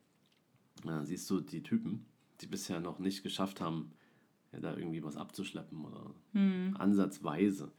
Dann 0.85 1.07
siehst 1.07 1.29
du 1.31 1.41
die 1.41 1.63
Typen, 1.63 2.07
die 2.41 2.47
bisher 2.47 2.81
noch 2.81 2.99
nicht 2.99 3.23
geschafft 3.23 3.61
haben, 3.61 3.93
ja, 4.53 4.61
da 4.61 4.77
irgendwie 4.77 5.03
was 5.03 5.17
abzuschleppen 5.17 5.85
oder 5.85 6.15
ansatzweise. 6.79 7.73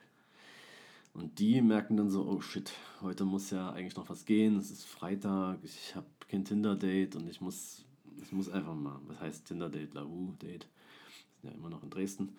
Und 1.13 1.39
die 1.39 1.61
merken 1.61 1.97
dann 1.97 2.09
so, 2.11 2.27
oh 2.27 2.41
shit, 2.41 2.71
heute 3.01 3.25
muss 3.25 3.49
ja 3.49 3.71
eigentlich 3.71 3.95
noch 3.95 4.09
was 4.09 4.25
gehen, 4.25 4.57
es 4.57 4.69
ist 4.69 4.85
Freitag, 4.85 5.59
ich 5.63 5.95
habe 5.95 6.05
kein 6.27 6.45
Tinder-Date 6.45 7.15
und 7.15 7.27
ich 7.27 7.41
muss, 7.41 7.85
ich 8.21 8.31
muss 8.31 8.49
einfach 8.49 8.75
mal, 8.75 8.99
was 9.07 9.19
heißt 9.19 9.45
Tinder-Date, 9.45 9.95
Lavu-Date, 9.95 10.67
sind 11.41 11.51
ja 11.51 11.55
immer 11.55 11.69
noch 11.69 11.81
in 11.81 11.89
Dresden. 11.89 12.35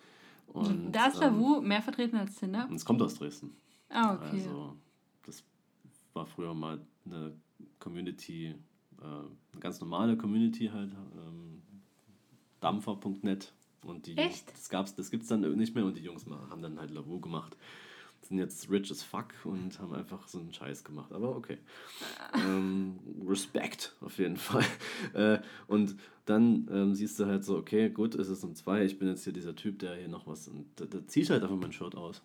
Und, 0.47 0.91
da 0.93 1.07
ist 1.07 1.15
ähm, 1.15 1.21
Lavu 1.21 1.61
mehr 1.61 1.81
vertreten 1.81 2.17
als 2.17 2.35
Tinder. 2.35 2.67
und 2.69 2.75
es 2.75 2.85
kommt 2.85 3.01
aus 3.01 3.15
Dresden. 3.15 3.53
Ah, 3.89 4.15
okay. 4.15 4.29
Also, 4.31 4.77
war 6.19 6.25
früher 6.25 6.53
mal 6.53 6.79
eine 7.05 7.33
Community, 7.79 8.47
äh, 9.01 9.03
eine 9.03 9.61
ganz 9.61 9.79
normale 9.79 10.17
Community 10.17 10.69
halt, 10.71 10.91
ähm, 10.91 11.61
dampfer.net. 12.59 13.53
Und 13.83 14.05
die 14.05 14.17
Echt? 14.17 14.51
das 14.51 14.69
gab's, 14.69 14.93
das 14.95 15.09
gibt's 15.09 15.29
dann 15.29 15.41
nicht 15.57 15.73
mehr 15.73 15.85
und 15.85 15.95
die 15.95 16.03
Jungs 16.03 16.25
haben 16.49 16.61
dann 16.61 16.77
halt 16.77 16.91
Lavu 16.91 17.21
gemacht. 17.21 17.55
Sind 18.21 18.37
jetzt 18.37 18.69
rich 18.69 18.91
as 18.91 19.01
fuck 19.01 19.33
und 19.45 19.79
haben 19.79 19.93
einfach 19.93 20.27
so 20.27 20.39
einen 20.39 20.53
Scheiß 20.53 20.83
gemacht. 20.83 21.13
Aber 21.13 21.37
okay. 21.37 21.57
ähm, 22.33 22.99
Respekt 23.25 23.95
auf 24.01 24.17
jeden 24.19 24.35
Fall. 24.49 24.65
Äh, 25.13 25.39
und 25.67 25.95
dann 26.25 26.67
ähm, 26.69 26.93
siehst 26.93 27.17
du 27.17 27.27
halt 27.27 27.45
so, 27.45 27.55
okay, 27.55 27.89
gut, 27.89 28.13
es 28.15 28.27
ist 28.27 28.43
um 28.43 28.55
zwei, 28.55 28.83
ich 28.83 28.99
bin 28.99 29.07
jetzt 29.07 29.23
hier 29.23 29.31
dieser 29.31 29.55
Typ, 29.55 29.79
der 29.79 29.95
hier 29.95 30.09
noch 30.09 30.27
was. 30.27 30.49
Und 30.49 30.65
da, 30.75 30.85
da 30.85 31.07
zieh 31.07 31.21
ich 31.21 31.29
halt 31.29 31.41
einfach 31.41 31.55
mein 31.55 31.71
Shirt 31.71 31.95
aus. 31.95 32.21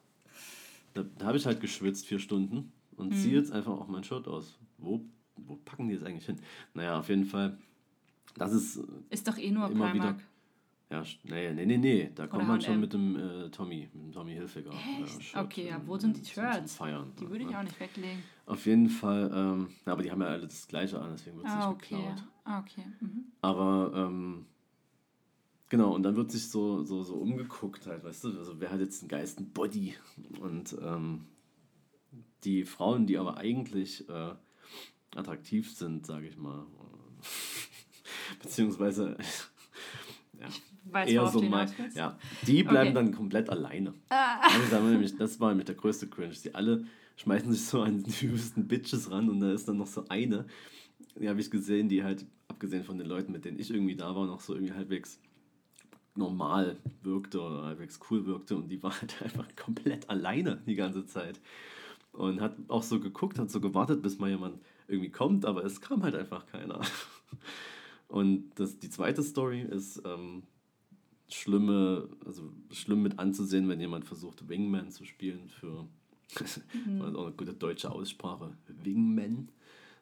Da, 0.95 1.05
da 1.17 1.27
habe 1.27 1.39
ich 1.39 1.47
halt 1.47 1.61
geschwitzt 1.61 2.07
vier 2.07 2.19
Stunden 2.19 2.73
und 2.97 3.09
Mhm. 3.11 3.17
ziehe 3.17 3.35
jetzt 3.37 3.53
einfach 3.53 3.73
auch 3.73 3.89
mein 3.89 4.05
Shirt 4.05 4.27
aus. 4.29 4.59
Wo, 4.79 5.01
wo 5.37 5.57
packen 5.65 5.89
die 5.89 5.95
jetzt 5.95 6.05
eigentlich 6.05 6.27
hin? 6.27 6.37
Naja, 6.75 6.99
auf 6.99 7.09
jeden 7.09 7.25
Fall. 7.25 7.59
Das 8.37 8.53
ist 8.53 8.79
äh, 8.79 8.83
Ist 9.11 9.27
doch 9.29 9.39
eh 9.39 9.51
nur 9.51 9.71
immer 9.71 9.91
Primark. 9.91 10.17
wieder. 10.17 10.25
Ja, 10.91 11.03
nee, 11.25 11.53
nee, 11.55 11.67
nee, 11.67 11.79
nee. 11.79 12.11
Da 12.15 12.27
kommt 12.27 12.47
man 12.47 12.61
schon 12.61 12.73
H&M. 12.75 12.81
mit 12.81 12.93
dem 12.93 13.17
äh, 13.17 13.49
Tommy, 13.51 13.89
mit 13.95 14.03
dem 14.05 14.13
Tommy 14.13 14.35
Hilfiger. 14.35 14.71
Echt? 15.03 15.35
äh, 15.35 15.39
Okay, 15.39 15.69
ja, 15.69 15.77
ähm, 15.77 15.83
wo 15.87 15.97
sind 15.97 16.17
die 16.17 16.25
Shirts? 16.25 16.77
Feiern. 16.77 17.11
Die 17.19 17.29
würde 17.29 17.45
ich 17.45 17.51
ja. 17.51 17.59
auch 17.59 17.63
nicht 17.65 17.81
weglegen. 17.81 18.23
Auf 18.47 18.67
jeden 18.67 18.89
Fall, 18.91 19.31
ähm, 19.35 19.69
aber 19.87 20.03
die 20.03 20.11
haben 20.13 20.21
ja 20.21 20.29
alle 20.29 20.43
das 20.47 20.69
gleiche 20.69 21.01
an, 21.01 21.11
deswegen 21.13 21.39
wird 21.39 21.47
es 21.47 21.53
Ah, 21.53 21.57
nicht 21.57 21.67
okay. 21.69 21.97
geklaut. 21.97 22.25
Ah, 22.45 22.59
okay. 22.61 22.85
Mhm. 23.01 23.25
Aber 23.41 23.93
ähm, 23.97 24.47
genau, 25.71 25.95
und 25.95 26.03
dann 26.03 26.15
wird 26.17 26.31
sich 26.31 26.49
so, 26.49 26.85
so, 26.85 27.03
so 27.03 27.15
umgeguckt 27.15 27.87
halt, 27.87 28.05
weißt 28.05 28.25
du, 28.25 28.39
also 28.39 28.61
wer 28.61 28.71
hat 28.71 28.81
jetzt 28.81 29.01
den 29.03 29.09
geilsten 29.09 29.51
Body? 29.51 29.95
Und 30.41 30.77
ähm, 30.83 31.23
die 32.45 32.65
Frauen, 32.65 33.07
die 33.07 33.19
aber 33.19 33.37
eigentlich 33.39 34.09
äh, 34.09 34.35
attraktiv 35.17 35.71
sind, 35.75 36.07
sage 36.07 36.27
ich 36.27 36.37
mal, 36.37 36.67
beziehungsweise 38.43 39.17
ja, 40.41 40.47
Weiß, 40.85 41.11
eher 41.11 41.27
so 41.29 41.41
willst? 41.41 41.97
ja, 41.97 42.19
die 42.47 42.63
bleiben 42.63 42.91
Okay. 42.91 42.95
dann 42.95 43.13
komplett 43.13 43.51
alleine. 43.51 43.95
Ah. 44.11 44.41
Also 44.43 44.81
nämlich, 44.81 45.17
das 45.17 45.41
war 45.41 45.49
nämlich 45.51 45.67
der 45.67 45.75
größte 45.75 46.09
Cringe. 46.09 46.35
Die 46.45 46.55
alle 46.55 46.85
schmeißen 47.17 47.51
sich 47.53 47.65
so 47.65 47.83
an 47.83 48.03
die 48.03 48.27
übelsten 48.27 48.67
Bitches 48.69 49.11
ran 49.11 49.29
und 49.31 49.41
da 49.41 49.53
ist 49.53 49.67
dann 49.69 49.79
noch 49.79 49.87
so 49.87 50.05
eine, 50.09 50.47
die 51.17 51.29
habe 51.29 51.41
ich 51.41 51.51
gesehen, 51.51 51.89
die 51.89 52.03
halt, 52.05 52.27
abgesehen 52.49 52.85
von 52.85 52.99
den 52.99 53.07
Leuten, 53.07 53.33
mit 53.33 53.45
denen 53.45 53.59
ich 53.59 53.71
irgendwie 53.71 53.97
da 53.97 54.15
war, 54.15 54.27
noch 54.27 54.41
so 54.41 54.55
irgendwie 54.55 54.75
halbwegs 54.75 55.19
normal 56.17 56.77
wirkte 57.03 57.41
oder 57.41 57.65
halbwegs 57.65 57.99
cool 58.11 58.27
wirkte 58.27 58.57
und 58.57 58.69
die 58.69 58.83
war 58.83 59.01
halt 59.01 59.21
einfach 59.23 59.47
komplett 59.57 60.09
alleine 60.11 60.63
die 60.67 60.75
ganze 60.77 61.07
Zeit. 61.07 61.41
Und 62.15 62.41
hat 62.41 62.57
auch 62.69 62.83
so 62.83 63.01
geguckt, 63.01 63.39
hat 63.39 63.51
so 63.51 63.61
gewartet, 63.61 64.03
bis 64.03 64.19
mal 64.19 64.31
jemand 64.31 64.61
irgendwie 64.87 65.11
kommt, 65.11 65.45
aber 65.45 65.65
es 65.65 65.81
kam 65.81 66.03
halt 66.03 66.15
einfach 66.15 66.47
keiner. 66.47 66.81
Und 68.09 68.51
das, 68.55 68.79
die 68.79 68.91
zweite 68.91 69.23
Story 69.23 69.63
ist 69.63 70.01
ähm, 70.05 70.45
schlimme, 71.29 72.09
also 72.25 72.53
schlimm 72.71 73.03
mit 73.03 73.19
anzusehen, 73.19 73.69
wenn 73.69 73.81
jemand 73.81 74.05
versucht, 74.05 74.49
Wingman 74.49 74.91
zu 74.91 75.05
spielen 75.05 75.49
für 75.49 75.89
also 77.01 77.19
auch 77.19 77.27
eine 77.27 77.35
gute 77.35 77.55
deutsche 77.55 77.91
Aussprache, 77.91 78.57
Wingman 78.67 79.49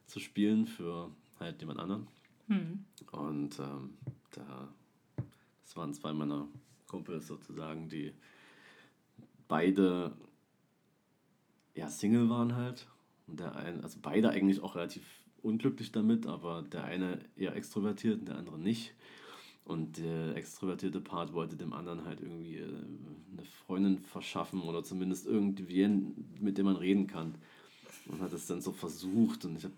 zu 0.07 0.21
spielen 0.21 0.67
für 0.67 1.11
halt 1.39 1.61
jemand 1.61 1.81
anderen. 1.81 2.07
Hm. 2.49 2.85
Und 3.13 3.59
ähm, 3.59 3.95
da, 4.33 4.69
das 5.63 5.77
waren 5.77 5.95
zwei 5.95 6.13
meiner 6.13 6.49
Kumpels 6.87 7.29
sozusagen, 7.29 7.89
die 7.89 8.13
beide 9.49 10.13
ja 11.75 11.89
Single 11.89 12.29
waren 12.29 12.57
halt. 12.57 12.87
Und 13.27 13.41
der 13.41 13.57
eine, 13.57 13.83
also 13.83 13.99
beide 14.03 14.31
eigentlich 14.31 14.63
auch 14.63 14.75
relativ 14.75 15.05
unglücklich 15.43 15.93
damit, 15.93 16.27
aber 16.27 16.63
der 16.63 16.85
eine 16.85 17.19
eher 17.37 17.55
extrovertiert 17.57 18.21
und 18.21 18.29
der 18.29 18.37
andere 18.37 18.59
nicht. 18.59 18.95
Und 19.65 19.99
der 19.99 20.37
extrovertierte 20.37 21.01
Part 21.01 21.35
wollte 21.35 21.57
dem 21.57 21.73
anderen 21.73 22.05
halt 22.05 22.21
irgendwie 22.21 22.57
äh, 22.57 22.65
eine 22.65 23.45
Freundin 23.67 23.99
verschaffen 24.01 24.61
oder 24.63 24.83
zumindest 24.83 25.27
irgendwen, 25.27 26.37
mit 26.41 26.59
dem 26.59 26.67
man 26.67 26.77
reden 26.77 27.07
kann. 27.07 27.37
Und 28.07 28.21
hat 28.21 28.33
es 28.33 28.47
dann 28.47 28.61
so 28.61 28.73
versucht 28.73 29.45
und 29.45 29.57
ich 29.57 29.65
hab, 29.65 29.73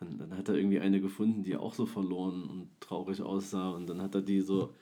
dann, 0.00 0.16
dann 0.16 0.36
hat 0.36 0.48
er 0.48 0.54
irgendwie 0.54 0.80
eine 0.80 1.00
gefunden, 1.00 1.42
die 1.42 1.56
auch 1.56 1.74
so 1.74 1.84
verloren 1.84 2.44
und 2.44 2.68
traurig 2.80 3.20
aussah 3.20 3.70
und 3.70 3.86
dann 3.86 4.00
hat 4.00 4.14
er 4.14 4.22
die 4.22 4.40
so 4.40 4.72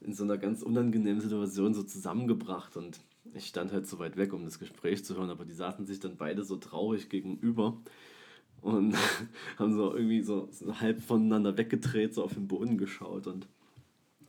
in 0.00 0.14
so 0.14 0.22
einer 0.22 0.38
ganz 0.38 0.62
unangenehmen 0.62 1.20
Situation 1.20 1.74
so 1.74 1.82
zusammengebracht 1.82 2.76
und 2.76 3.00
ich 3.34 3.46
stand 3.46 3.72
halt 3.72 3.86
so 3.86 3.98
weit 3.98 4.16
weg, 4.16 4.32
um 4.32 4.44
das 4.44 4.58
Gespräch 4.58 5.04
zu 5.04 5.16
hören, 5.16 5.30
aber 5.30 5.44
die 5.44 5.52
saßen 5.52 5.86
sich 5.86 6.00
dann 6.00 6.16
beide 6.16 6.44
so 6.44 6.56
traurig 6.56 7.08
gegenüber 7.08 7.76
und 8.60 8.94
haben 9.58 9.74
so 9.74 9.94
irgendwie 9.94 10.22
so 10.22 10.48
halb 10.80 11.00
voneinander 11.00 11.56
weggedreht, 11.56 12.14
so 12.14 12.24
auf 12.24 12.34
den 12.34 12.48
Boden 12.48 12.78
geschaut 12.78 13.26
und 13.26 13.46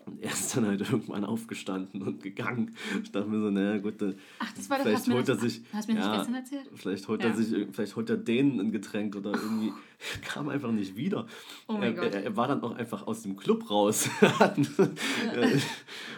und 0.05 0.21
er 0.21 0.31
ist 0.31 0.55
dann 0.55 0.65
halt 0.65 0.81
irgendwann 0.91 1.25
aufgestanden 1.25 2.01
und 2.01 2.21
gegangen. 2.21 2.75
Ich 3.03 3.11
dachte 3.11 3.29
mir 3.29 3.39
so, 3.39 3.49
naja, 3.49 3.77
gut, 3.77 4.01
dann 4.01 4.15
Ach, 4.39 4.51
das 4.53 4.69
war 4.69 4.77
das, 4.77 4.87
vielleicht 4.87 5.09
holt 5.09 5.29
er 5.29 5.35
sich. 5.37 5.61
hast 5.73 5.87
du 5.87 5.93
mir 5.93 5.99
nicht 5.99 6.07
ja, 6.07 6.17
gestern 6.17 6.35
erzählt? 6.35 6.69
Vielleicht 6.75 7.07
holt 7.07 7.23
Ja. 7.23 7.29
er 7.29 7.35
sich, 7.35 7.67
vielleicht 7.71 7.95
holt 7.95 8.09
er 8.09 8.17
denen 8.17 8.59
ein 8.59 8.71
Getränk 8.71 9.15
oder 9.15 9.31
irgendwie 9.31 9.71
kam 10.23 10.49
einfach 10.49 10.71
nicht 10.71 10.95
wieder. 10.95 11.25
Oh 11.67 11.73
mein 11.73 11.83
er, 11.83 11.93
Gott. 11.93 12.13
Er, 12.13 12.23
er 12.23 12.37
war 12.37 12.47
dann 12.47 12.61
auch 12.63 12.75
einfach 12.75 13.07
aus 13.07 13.23
dem 13.23 13.37
Club 13.37 13.69
raus. 13.69 14.09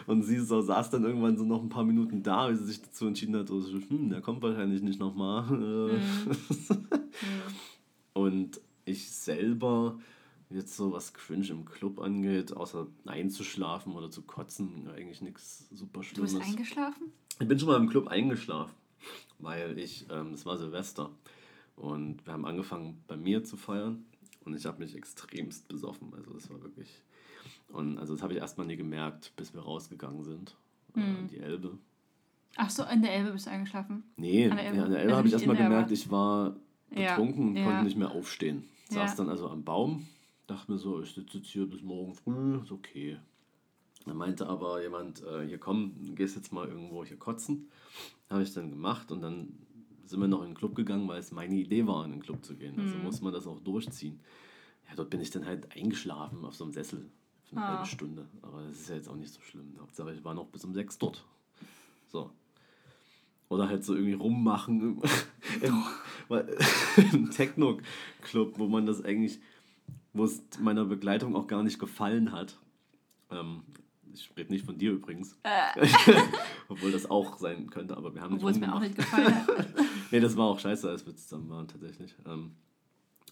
und 0.06 0.22
sie 0.22 0.38
so 0.38 0.60
saß 0.60 0.90
dann 0.90 1.04
irgendwann 1.04 1.36
so 1.36 1.44
noch 1.44 1.62
ein 1.62 1.68
paar 1.68 1.84
Minuten 1.84 2.22
da, 2.22 2.50
wie 2.50 2.56
sie 2.56 2.64
sich 2.64 2.82
dazu 2.82 3.06
entschieden 3.06 3.36
hat, 3.36 3.48
so, 3.48 3.62
hm, 3.62 4.10
der 4.10 4.20
kommt 4.20 4.42
wahrscheinlich 4.42 4.82
nicht 4.82 4.98
nochmal. 4.98 5.42
Mhm. 5.44 5.90
Und 8.12 8.60
ich 8.84 9.10
selber, 9.10 9.98
jetzt 10.50 10.76
so 10.76 10.92
was 10.92 11.12
Cringe 11.14 11.48
im 11.48 11.64
Club 11.64 12.00
angeht, 12.00 12.52
außer 12.56 12.86
einzuschlafen 13.06 13.92
oder 13.94 14.10
zu 14.10 14.22
kotzen, 14.22 14.88
eigentlich 14.88 15.20
nichts 15.22 15.68
super 15.70 16.00
Du 16.14 16.22
bist 16.22 16.34
Schlimmes. 16.34 16.48
eingeschlafen? 16.48 17.12
Ich 17.40 17.48
bin 17.48 17.58
schon 17.58 17.68
mal 17.68 17.76
im 17.76 17.88
Club 17.88 18.08
eingeschlafen, 18.08 18.74
weil 19.38 19.78
ich, 19.78 20.06
ähm, 20.10 20.32
es 20.34 20.46
war 20.46 20.56
Silvester 20.58 21.10
und 21.76 22.24
wir 22.26 22.32
haben 22.32 22.44
angefangen 22.46 23.02
bei 23.08 23.16
mir 23.16 23.42
zu 23.44 23.56
feiern 23.56 24.04
und 24.44 24.54
ich 24.54 24.66
habe 24.66 24.78
mich 24.82 24.94
extremst 24.94 25.66
besoffen. 25.68 26.12
Also 26.14 26.32
das 26.32 26.48
war 26.50 26.62
wirklich, 26.62 26.88
und 27.68 27.98
also 27.98 28.14
das 28.14 28.22
habe 28.22 28.34
ich 28.34 28.38
erstmal 28.38 28.66
nie 28.66 28.76
gemerkt, 28.76 29.32
bis 29.36 29.52
wir 29.54 29.62
rausgegangen 29.62 30.22
sind, 30.22 30.56
äh, 30.96 31.00
in 31.00 31.28
die 31.28 31.38
Elbe. 31.38 31.78
Ach 32.56 32.70
so, 32.70 32.84
in 32.84 33.02
der 33.02 33.12
Elbe 33.12 33.32
bist 33.32 33.46
du 33.46 33.50
eingeschlafen? 33.50 34.04
Nee, 34.16 34.48
An 34.48 34.56
der 34.56 34.66
Elbe? 34.66 34.76
ja, 34.78 34.84
Elbe 34.84 34.98
Also 35.00 35.16
habe 35.16 35.26
ich 35.26 35.32
erstmal 35.34 35.56
gemerkt, 35.56 35.90
ich 35.90 36.08
war 36.10 36.54
Ja, 36.94 37.16
betrunken 37.16 37.48
und 37.48 37.56
ja. 37.56 37.64
konnte 37.64 37.82
nicht 37.82 37.96
mehr 37.96 38.12
aufstehen. 38.12 38.62
Ja. 38.90 39.08
Saß 39.08 39.16
dann 39.16 39.28
also 39.28 39.48
am 39.48 39.64
Baum, 39.64 40.06
dachte 40.46 40.72
mir 40.72 40.78
so, 40.78 41.00
ich 41.02 41.12
sitze 41.14 41.38
jetzt 41.38 41.48
hier 41.48 41.66
bis 41.66 41.82
morgen 41.82 42.14
früh, 42.14 42.60
ist 42.60 42.72
okay. 42.72 43.18
Dann 44.06 44.16
meinte 44.16 44.46
aber 44.48 44.82
jemand, 44.82 45.22
äh, 45.22 45.46
hier 45.46 45.58
komm, 45.58 46.14
gehst 46.14 46.36
jetzt 46.36 46.52
mal 46.52 46.68
irgendwo 46.68 47.04
hier 47.04 47.16
kotzen. 47.18 47.68
Habe 48.28 48.42
ich 48.42 48.52
dann 48.52 48.70
gemacht 48.70 49.10
und 49.12 49.22
dann 49.22 49.58
sind 50.04 50.20
wir 50.20 50.28
noch 50.28 50.42
in 50.42 50.48
den 50.50 50.54
Club 50.54 50.74
gegangen, 50.74 51.08
weil 51.08 51.20
es 51.20 51.32
meine 51.32 51.54
Idee 51.54 51.86
war, 51.86 52.04
in 52.04 52.12
den 52.12 52.20
Club 52.22 52.44
zu 52.44 52.54
gehen. 52.56 52.74
Mhm. 52.76 52.82
Also 52.82 52.96
muss 52.98 53.20
man 53.22 53.32
das 53.32 53.46
auch 53.46 53.60
durchziehen. 53.60 54.20
Ja, 54.88 54.94
dort 54.96 55.08
bin 55.08 55.20
ich 55.22 55.30
dann 55.30 55.46
halt 55.46 55.74
eingeschlafen 55.74 56.44
auf 56.44 56.54
so 56.54 56.64
einem 56.64 56.74
Sessel 56.74 57.08
für 57.44 57.56
eine 57.56 57.64
Ah. 57.64 57.68
halbe 57.76 57.86
Stunde. 57.88 58.26
Aber 58.42 58.62
das 58.64 58.72
ist 58.80 58.88
ja 58.90 58.96
jetzt 58.96 59.08
auch 59.08 59.16
nicht 59.16 59.32
so 59.32 59.40
schlimm. 59.40 59.74
Hauptsache, 59.80 60.12
ich 60.12 60.22
war 60.24 60.34
noch 60.34 60.46
bis 60.48 60.64
um 60.64 60.74
sechs 60.74 60.98
dort. 60.98 61.24
So. 62.08 62.30
Oder 63.48 63.68
halt 63.68 63.84
so 63.84 63.94
irgendwie 63.94 64.12
rummachen 64.14 65.00
im, 65.62 65.82
im, 66.28 66.44
im 67.12 67.30
Techno-Club, 67.30 68.58
wo 68.58 68.68
man 68.68 68.84
das 68.84 69.02
eigentlich, 69.02 69.40
wo 70.14 70.24
es 70.24 70.42
meiner 70.60 70.84
Begleitung 70.86 71.36
auch 71.36 71.46
gar 71.46 71.62
nicht 71.62 71.78
gefallen 71.78 72.32
hat. 72.32 72.58
Ähm, 73.30 73.62
ich 74.14 74.30
rede 74.36 74.52
nicht 74.52 74.64
von 74.64 74.78
dir 74.78 74.92
übrigens. 74.92 75.36
Obwohl 76.68 76.92
das 76.92 77.10
auch 77.10 77.36
sein 77.36 77.68
könnte, 77.68 77.96
aber 77.96 78.14
wir 78.14 78.22
haben 78.22 78.34
Äh. 78.34 78.36
Obwohl 78.36 78.52
es 78.52 78.56
nicht 78.58 78.66
mir 78.66 78.74
auch 78.74 78.80
nicht 78.80 78.96
gefallen 78.96 79.34
hat. 79.34 79.46
Nee, 80.10 80.20
das 80.20 80.36
war 80.36 80.46
auch 80.46 80.60
scheiße, 80.60 80.88
als 80.88 81.04
wir 81.06 81.16
zusammen 81.16 81.50
waren, 81.50 81.66
tatsächlich. 81.66 82.14
Ähm, 82.24 82.52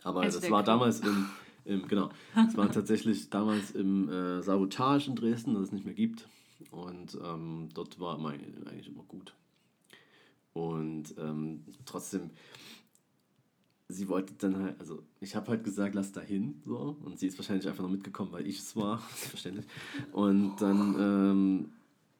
aber 0.02 0.22
Also 0.22 0.40
das 0.40 0.50
war 0.50 0.64
damals 0.64 0.98
im, 0.98 1.28
im, 1.64 1.86
genau, 1.86 2.10
das 2.34 2.56
war 2.56 2.72
tatsächlich 2.72 3.30
damals 3.30 3.70
im 3.70 4.08
äh, 4.08 4.42
Sabotage 4.42 5.08
in 5.08 5.14
Dresden, 5.14 5.54
das 5.54 5.64
es 5.64 5.72
nicht 5.72 5.84
mehr 5.84 5.94
gibt. 5.94 6.26
Und 6.72 7.16
ähm, 7.24 7.68
dort 7.72 8.00
war 8.00 8.18
immer, 8.18 8.30
eigentlich 8.30 8.88
immer 8.88 9.04
gut. 9.04 9.32
Und 10.54 11.14
ähm, 11.18 11.64
trotzdem, 11.84 12.30
sie 13.92 14.08
wollte 14.08 14.34
dann 14.38 14.56
halt, 14.62 14.80
also 14.80 15.02
ich 15.20 15.36
habe 15.36 15.48
halt 15.48 15.64
gesagt, 15.64 15.94
lass 15.94 16.12
da 16.12 16.20
hin, 16.20 16.60
so. 16.64 16.96
Und 17.04 17.18
sie 17.18 17.26
ist 17.26 17.38
wahrscheinlich 17.38 17.68
einfach 17.68 17.82
nur 17.82 17.92
mitgekommen, 17.92 18.32
weil 18.32 18.46
ich 18.46 18.58
es 18.58 18.76
war, 18.76 18.98
verständlich. 19.10 19.66
Und 20.12 20.56
dann 20.60 20.96
ähm, 20.98 21.68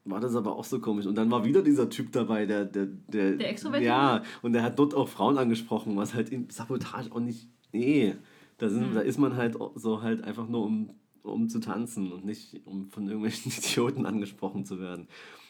war 0.04 0.20
das 0.20 0.34
aber 0.34 0.56
auch 0.56 0.64
so 0.64 0.80
komisch. 0.80 1.06
Und 1.06 1.14
dann 1.16 1.30
war 1.30 1.44
wieder 1.44 1.62
dieser 1.62 1.88
Typ 1.88 2.12
dabei, 2.12 2.46
der, 2.46 2.64
der, 2.64 2.86
der, 2.86 3.36
Der 3.36 3.50
Extrovertierte? 3.50 3.86
Ja, 3.86 4.22
und 4.42 4.52
der 4.52 4.62
hat 4.62 4.78
dort 4.78 4.94
auch 4.94 5.08
Frauen 5.08 5.38
angesprochen, 5.38 5.96
was 5.96 6.14
halt 6.14 6.30
in 6.30 6.50
Sabotage 6.50 7.10
auch 7.12 7.20
nicht, 7.20 7.48
nee, 7.72 8.14
da, 8.58 8.68
sind, 8.68 8.94
da 8.94 9.00
ist 9.00 9.18
man 9.18 9.36
halt 9.36 9.56
so 9.74 10.02
halt 10.02 10.22
einfach 10.24 10.48
nur 10.48 10.64
um, 10.64 10.90
um 11.22 11.48
zu 11.48 11.60
tanzen 11.60 12.12
und 12.12 12.24
nicht 12.24 12.60
um 12.64 12.88
von 12.90 13.06
irgendwelchen 13.06 13.52
Idioten 13.56 14.06
angesprochen 14.06 14.64
zu 14.64 14.78
werden. 14.80 15.08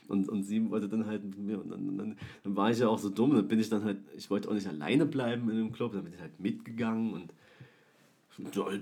Und, 0.08 0.28
und 0.28 0.42
sie 0.42 0.70
wollte 0.70 0.88
dann 0.88 1.06
halt 1.06 1.24
mit 1.24 1.38
mir, 1.38 1.60
und 1.60 1.70
dann, 1.70 1.96
dann, 1.96 2.16
dann 2.42 2.56
war 2.56 2.70
ich 2.70 2.78
ja 2.78 2.88
auch 2.88 2.98
so 2.98 3.08
dumm, 3.08 3.34
dann 3.34 3.48
bin 3.48 3.60
ich 3.60 3.68
dann 3.68 3.84
halt, 3.84 3.98
ich 4.16 4.30
wollte 4.30 4.48
auch 4.48 4.54
nicht 4.54 4.66
alleine 4.66 5.06
bleiben 5.06 5.48
in 5.50 5.56
dem 5.56 5.72
Club, 5.72 5.92
dann 5.92 6.04
bin 6.04 6.12
ich 6.12 6.20
halt 6.20 6.38
mitgegangen 6.40 7.12
und 7.12 7.32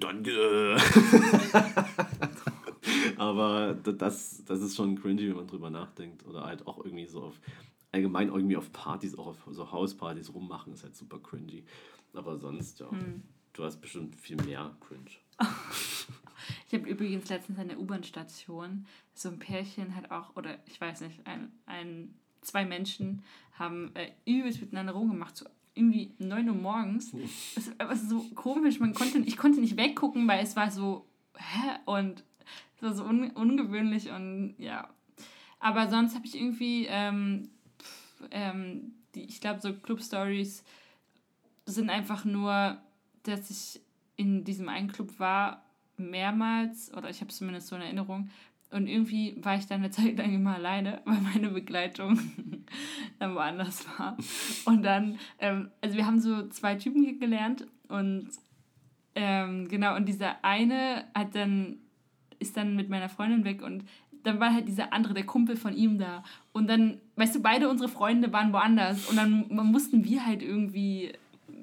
danke. 0.01 0.77
Aber 3.17 3.75
das, 3.75 4.43
das 4.47 4.63
ist 4.63 4.77
schon 4.77 5.01
cringy, 5.01 5.29
wenn 5.29 5.37
man 5.37 5.47
drüber 5.47 5.71
nachdenkt. 5.71 6.27
Oder 6.27 6.45
halt 6.45 6.67
auch 6.67 6.85
irgendwie 6.85 7.07
so 7.07 7.23
auf, 7.23 7.41
allgemein 7.93 8.29
irgendwie 8.29 8.57
auf 8.57 8.73
Partys, 8.73 9.19
auch 9.19 9.27
auf 9.29 9.37
so 9.51 9.71
Hauspartys 9.71 10.33
rummachen, 10.33 10.73
ist 10.73 10.85
halt 10.85 10.97
super 10.97 11.19
cringy. 11.19 11.65
Aber 12.15 12.39
sonst, 12.39 12.81
ja, 12.81 12.89
du 13.53 13.65
hast 13.65 13.81
bestimmt 13.81 14.17
viel 14.17 14.37
mehr 14.37 14.75
cringe. 14.81 15.11
Ich 16.67 16.75
habe 16.75 16.89
übrigens 16.89 17.29
letztens 17.29 17.59
an 17.59 17.69
der 17.69 17.79
U-Bahn-Station 17.79 18.87
so 19.15 19.29
ein 19.29 19.39
Pärchen 19.39 19.95
hat 19.95 20.11
auch, 20.11 20.37
oder 20.37 20.59
ich 20.67 20.81
weiß 20.81 21.03
nicht, 21.03 21.27
ein, 21.27 21.53
ein 21.67 22.15
zwei 22.43 22.65
Menschen 22.65 23.23
haben 23.53 23.95
äh, 23.95 24.11
übelst 24.25 24.61
miteinander 24.61 24.93
rumgemacht, 24.93 25.37
so 25.37 25.47
irgendwie 25.75 26.15
9 26.19 26.49
Uhr 26.49 26.55
morgens. 26.55 27.13
Es 27.57 27.71
war 27.79 27.97
so 27.97 28.25
komisch, 28.35 28.81
man 28.81 28.95
konnte, 28.95 29.19
ich 29.19 29.37
konnte 29.37 29.61
nicht 29.61 29.77
weggucken, 29.77 30.27
weil 30.27 30.43
es 30.43 30.57
war 30.57 30.71
so, 30.71 31.07
hä? 31.37 31.79
Und 31.85 32.25
es 32.77 32.83
war 32.83 32.95
so 32.95 33.05
un 33.05 33.31
ungewöhnlich 33.31 34.11
und 34.11 34.55
ja. 34.59 34.89
Aber 35.59 35.89
sonst 35.89 36.15
habe 36.15 36.27
ich 36.27 36.35
irgendwie, 36.35 36.87
ähm, 36.89 37.51
pff, 37.81 38.29
ähm, 38.31 38.95
die, 39.15 39.25
ich 39.25 39.41
glaube, 39.41 39.61
so 39.61 39.73
Club 39.73 40.03
Stories 40.03 40.65
sind 41.67 41.91
einfach 41.91 42.25
nur, 42.25 42.79
dass 43.23 43.51
ich 43.51 43.81
in 44.17 44.45
diesem 44.45 44.69
einen 44.69 44.91
Club 44.91 45.19
war, 45.19 45.65
mehrmals, 46.01 46.93
oder 46.95 47.11
ich 47.11 47.21
habe 47.21 47.31
zumindest 47.31 47.69
so 47.69 47.77
eine 47.77 47.85
Erinnerung, 47.85 48.31
und 48.73 48.87
irgendwie 48.87 49.37
war 49.43 49.57
ich 49.57 49.67
dann 49.67 49.81
eine 49.81 49.91
Zeit 49.91 50.17
lang 50.17 50.33
immer 50.33 50.55
alleine, 50.55 51.03
weil 51.05 51.21
meine 51.21 51.51
Begleitung 51.51 52.19
dann 53.19 53.35
woanders 53.35 53.87
war. 53.99 54.17
Und 54.65 54.83
dann, 54.83 55.19
ähm, 55.39 55.71
also 55.81 55.97
wir 55.97 56.07
haben 56.07 56.21
so 56.21 56.49
zwei 56.49 56.77
Typen 56.77 57.05
kennengelernt 57.05 57.67
und 57.89 58.29
ähm, 59.15 59.69
genau, 59.69 59.97
und 59.97 60.07
dieser 60.07 60.45
eine 60.45 61.05
hat 61.15 61.35
dann, 61.35 61.79
ist 62.39 62.57
dann 62.57 62.77
mit 62.77 62.89
meiner 62.89 63.09
Freundin 63.09 63.45
weg 63.45 63.63
und 63.63 63.85
dann 64.23 64.39
war 64.39 64.53
halt 64.53 64.69
dieser 64.69 64.93
andere, 64.93 65.15
der 65.15 65.25
Kumpel 65.25 65.57
von 65.57 65.75
ihm 65.75 65.99
da. 65.99 66.23
Und 66.53 66.69
dann, 66.69 67.01
weißt 67.17 67.37
du, 67.37 67.43
beide 67.43 67.69
unsere 67.69 67.89
Freunde 67.89 68.33
waren 68.33 68.53
woanders. 68.53 69.09
Und 69.09 69.17
dann 69.17 69.47
mussten 69.49 70.05
wir 70.05 70.27
halt 70.27 70.43
irgendwie 70.43 71.13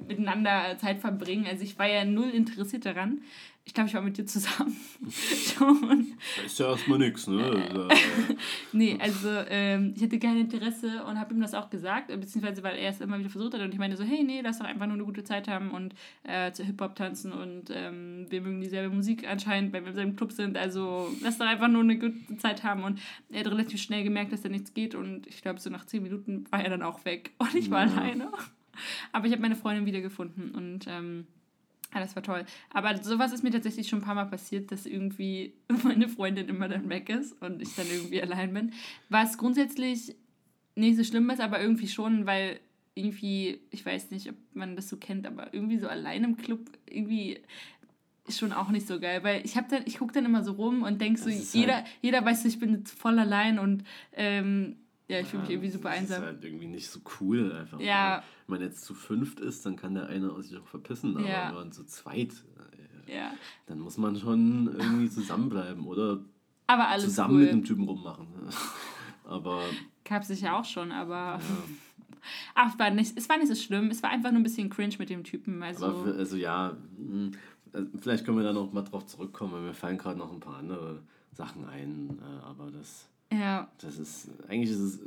miteinander 0.07 0.77
Zeit 0.79 0.99
verbringen. 0.99 1.45
Also 1.47 1.63
ich 1.63 1.77
war 1.77 1.87
ja 1.87 2.05
null 2.05 2.29
interessiert 2.29 2.85
daran. 2.85 3.21
Ich 3.65 3.73
glaube, 3.73 3.89
ich 3.89 3.95
war 3.95 4.01
mit 4.01 4.17
dir 4.17 4.25
zusammen. 4.25 4.77
Schon. 5.11 6.13
Das 6.37 6.53
ist 6.53 6.59
ja 6.59 6.69
erstmal 6.69 6.99
nichts, 6.99 7.27
ne? 7.27 7.43
Also, 7.69 7.87
nee, 8.71 8.97
also 8.97 9.27
ähm, 9.49 9.93
ich 9.93 10.03
hatte 10.03 10.19
kein 10.19 10.37
Interesse 10.37 11.03
und 11.03 11.19
habe 11.19 11.33
ihm 11.33 11.41
das 11.41 11.53
auch 11.53 11.69
gesagt, 11.69 12.07
beziehungsweise 12.07 12.63
weil 12.63 12.77
er 12.77 12.91
es 12.91 13.01
immer 13.01 13.19
wieder 13.19 13.29
versucht 13.29 13.53
hat 13.55 13.61
und 13.61 13.73
ich 13.73 13.77
meine 13.77 13.97
so, 13.97 14.05
hey, 14.05 14.23
nee, 14.23 14.39
lass 14.41 14.59
doch 14.59 14.65
einfach 14.65 14.85
nur 14.85 14.95
eine 14.95 15.03
gute 15.03 15.25
Zeit 15.25 15.49
haben 15.49 15.71
und 15.71 15.93
äh, 16.23 16.53
zu 16.53 16.63
Hip-Hop 16.63 16.95
tanzen 16.95 17.33
und 17.33 17.65
ähm, 17.73 18.27
wir 18.29 18.39
mögen 18.39 18.61
dieselbe 18.61 18.95
Musik 18.95 19.27
anscheinend, 19.29 19.73
weil 19.73 19.81
wir 19.83 19.89
im 19.89 19.95
selben 19.95 20.15
Club 20.15 20.31
sind, 20.31 20.55
also 20.57 21.13
lass 21.21 21.37
doch 21.37 21.45
einfach 21.45 21.67
nur 21.67 21.81
eine 21.81 21.97
gute 21.99 22.37
Zeit 22.37 22.63
haben 22.63 22.83
und 22.83 23.01
er 23.31 23.41
hat 23.41 23.47
relativ 23.51 23.81
schnell 23.81 24.05
gemerkt, 24.05 24.31
dass 24.31 24.43
da 24.43 24.47
nichts 24.49 24.73
geht 24.73 24.95
und 24.95 25.27
ich 25.27 25.41
glaube, 25.41 25.59
so 25.59 25.69
nach 25.69 25.85
zehn 25.85 26.03
Minuten 26.03 26.45
war 26.51 26.63
er 26.63 26.69
dann 26.69 26.83
auch 26.83 27.03
weg 27.03 27.31
und 27.37 27.53
ich 27.53 27.69
war 27.69 27.85
Ja. 27.85 27.91
alleine. 27.93 28.29
Aber 29.11 29.25
ich 29.27 29.31
habe 29.31 29.41
meine 29.41 29.55
Freundin 29.55 29.85
wiedergefunden 29.85 30.51
und 30.51 30.85
ähm, 30.87 31.27
ja, 31.93 32.01
das 32.01 32.15
war 32.15 32.23
toll. 32.23 32.45
Aber 32.69 33.01
sowas 33.01 33.31
ist 33.31 33.43
mir 33.43 33.51
tatsächlich 33.51 33.87
schon 33.87 33.99
ein 33.99 34.05
paar 34.05 34.15
Mal 34.15 34.25
passiert, 34.25 34.71
dass 34.71 34.85
irgendwie 34.85 35.53
meine 35.83 36.09
Freundin 36.09 36.49
immer 36.49 36.67
dann 36.67 36.89
weg 36.89 37.09
ist 37.09 37.33
und 37.41 37.61
ich 37.61 37.75
dann 37.75 37.87
irgendwie 37.89 38.21
allein 38.21 38.53
bin. 38.53 38.73
Was 39.09 39.37
grundsätzlich 39.37 40.15
nicht 40.75 40.97
so 40.97 41.03
schlimm 41.03 41.29
ist, 41.29 41.39
aber 41.41 41.61
irgendwie 41.61 41.87
schon, 41.87 42.25
weil 42.25 42.59
irgendwie, 42.93 43.59
ich 43.71 43.85
weiß 43.85 44.11
nicht, 44.11 44.29
ob 44.29 44.35
man 44.53 44.75
das 44.75 44.89
so 44.89 44.97
kennt, 44.97 45.25
aber 45.27 45.53
irgendwie 45.53 45.77
so 45.79 45.87
allein 45.87 46.23
im 46.23 46.35
Club 46.37 46.59
irgendwie 46.89 47.39
ist 48.27 48.39
schon 48.39 48.51
auch 48.51 48.69
nicht 48.69 48.85
so 48.87 48.99
geil, 48.99 49.23
weil 49.23 49.45
ich 49.45 49.55
habe 49.55 49.67
dann, 49.69 49.83
ich 49.85 49.99
gucke 49.99 50.13
dann 50.13 50.25
immer 50.25 50.43
so 50.43 50.51
rum 50.53 50.83
und 50.83 50.99
denke 50.99 51.19
so, 51.19 51.29
jeder, 51.53 51.75
halt- 51.77 51.85
jeder 52.01 52.25
weiß, 52.25 52.43
ich 52.45 52.59
bin 52.59 52.73
jetzt 52.73 52.99
voll 52.99 53.17
allein 53.19 53.57
und 53.59 53.83
ähm, 54.13 54.75
ja, 55.07 55.19
ich 55.19 55.27
fühle 55.27 55.41
mich 55.41 55.49
ja, 55.49 55.55
irgendwie 55.55 55.71
super 55.71 55.89
das 55.89 55.97
einsam. 55.99 56.21
ist 56.23 56.25
halt 56.27 56.43
irgendwie 56.43 56.67
nicht 56.67 56.89
so 56.89 56.99
cool 57.19 57.51
einfach. 57.53 57.79
Ja. 57.79 58.23
Wenn 58.47 58.59
man 58.59 58.67
jetzt 58.67 58.83
zu 58.83 58.93
fünft 58.93 59.39
ist, 59.39 59.65
dann 59.65 59.75
kann 59.75 59.93
der 59.95 60.07
eine 60.07 60.31
aus 60.31 60.47
sich 60.47 60.57
auch 60.57 60.67
verpissen. 60.67 61.15
Aber 61.17 61.27
Ja. 61.27 61.47
wenn 61.49 61.55
man 61.55 61.71
zu 61.71 61.85
zweit, 61.85 62.33
äh, 63.07 63.15
Ja, 63.15 63.31
dann 63.67 63.79
muss 63.79 63.97
man 63.97 64.15
schon 64.17 64.67
irgendwie 64.67 65.09
zusammenbleiben 65.09 65.85
oder 65.85 66.19
aber 66.67 66.87
alles 66.89 67.05
zusammen 67.05 67.35
cool. 67.35 67.41
mit 67.43 67.51
dem 67.51 67.63
Typen 67.63 67.83
rummachen. 67.87 68.27
Aber 69.23 69.61
Gab 70.05 70.21
es 70.21 70.29
sicher 70.29 70.55
auch 70.57 70.63
schon, 70.63 70.91
aber 70.93 71.15
ja. 71.15 71.39
ach, 72.55 72.73
es 72.73 72.79
war 72.79 72.89
nicht, 72.91 73.17
es 73.17 73.27
war 73.27 73.37
nicht 73.37 73.49
so 73.49 73.55
schlimm. 73.55 73.89
Es 73.89 74.01
war 74.01 74.09
einfach 74.09 74.31
nur 74.31 74.39
ein 74.39 74.43
bisschen 74.43 74.69
cringe 74.69 74.95
mit 74.99 75.09
dem 75.09 75.23
Typen. 75.25 75.61
Also, 75.63 75.85
Aber 75.85 76.13
also 76.15 76.37
ja, 76.37 76.77
mh, 76.97 77.31
also 77.73 77.89
vielleicht 77.99 78.23
können 78.25 78.37
wir 78.37 78.43
da 78.45 78.53
noch 78.53 78.71
mal 78.71 78.83
drauf 78.83 79.05
zurückkommen, 79.05 79.51
weil 79.53 79.61
mir 79.63 79.73
fallen 79.73 79.97
gerade 79.97 80.17
noch 80.17 80.31
ein 80.31 80.39
paar 80.39 80.57
andere 80.59 81.01
Sachen 81.33 81.65
ein. 81.65 82.19
Äh, 82.21 82.45
aber 82.45 82.71
das, 82.71 83.09
ja, 83.31 83.69
das 83.79 83.97
ist, 83.97 84.29
eigentlich 84.47 84.71
ist 84.71 84.79
es 84.79 84.99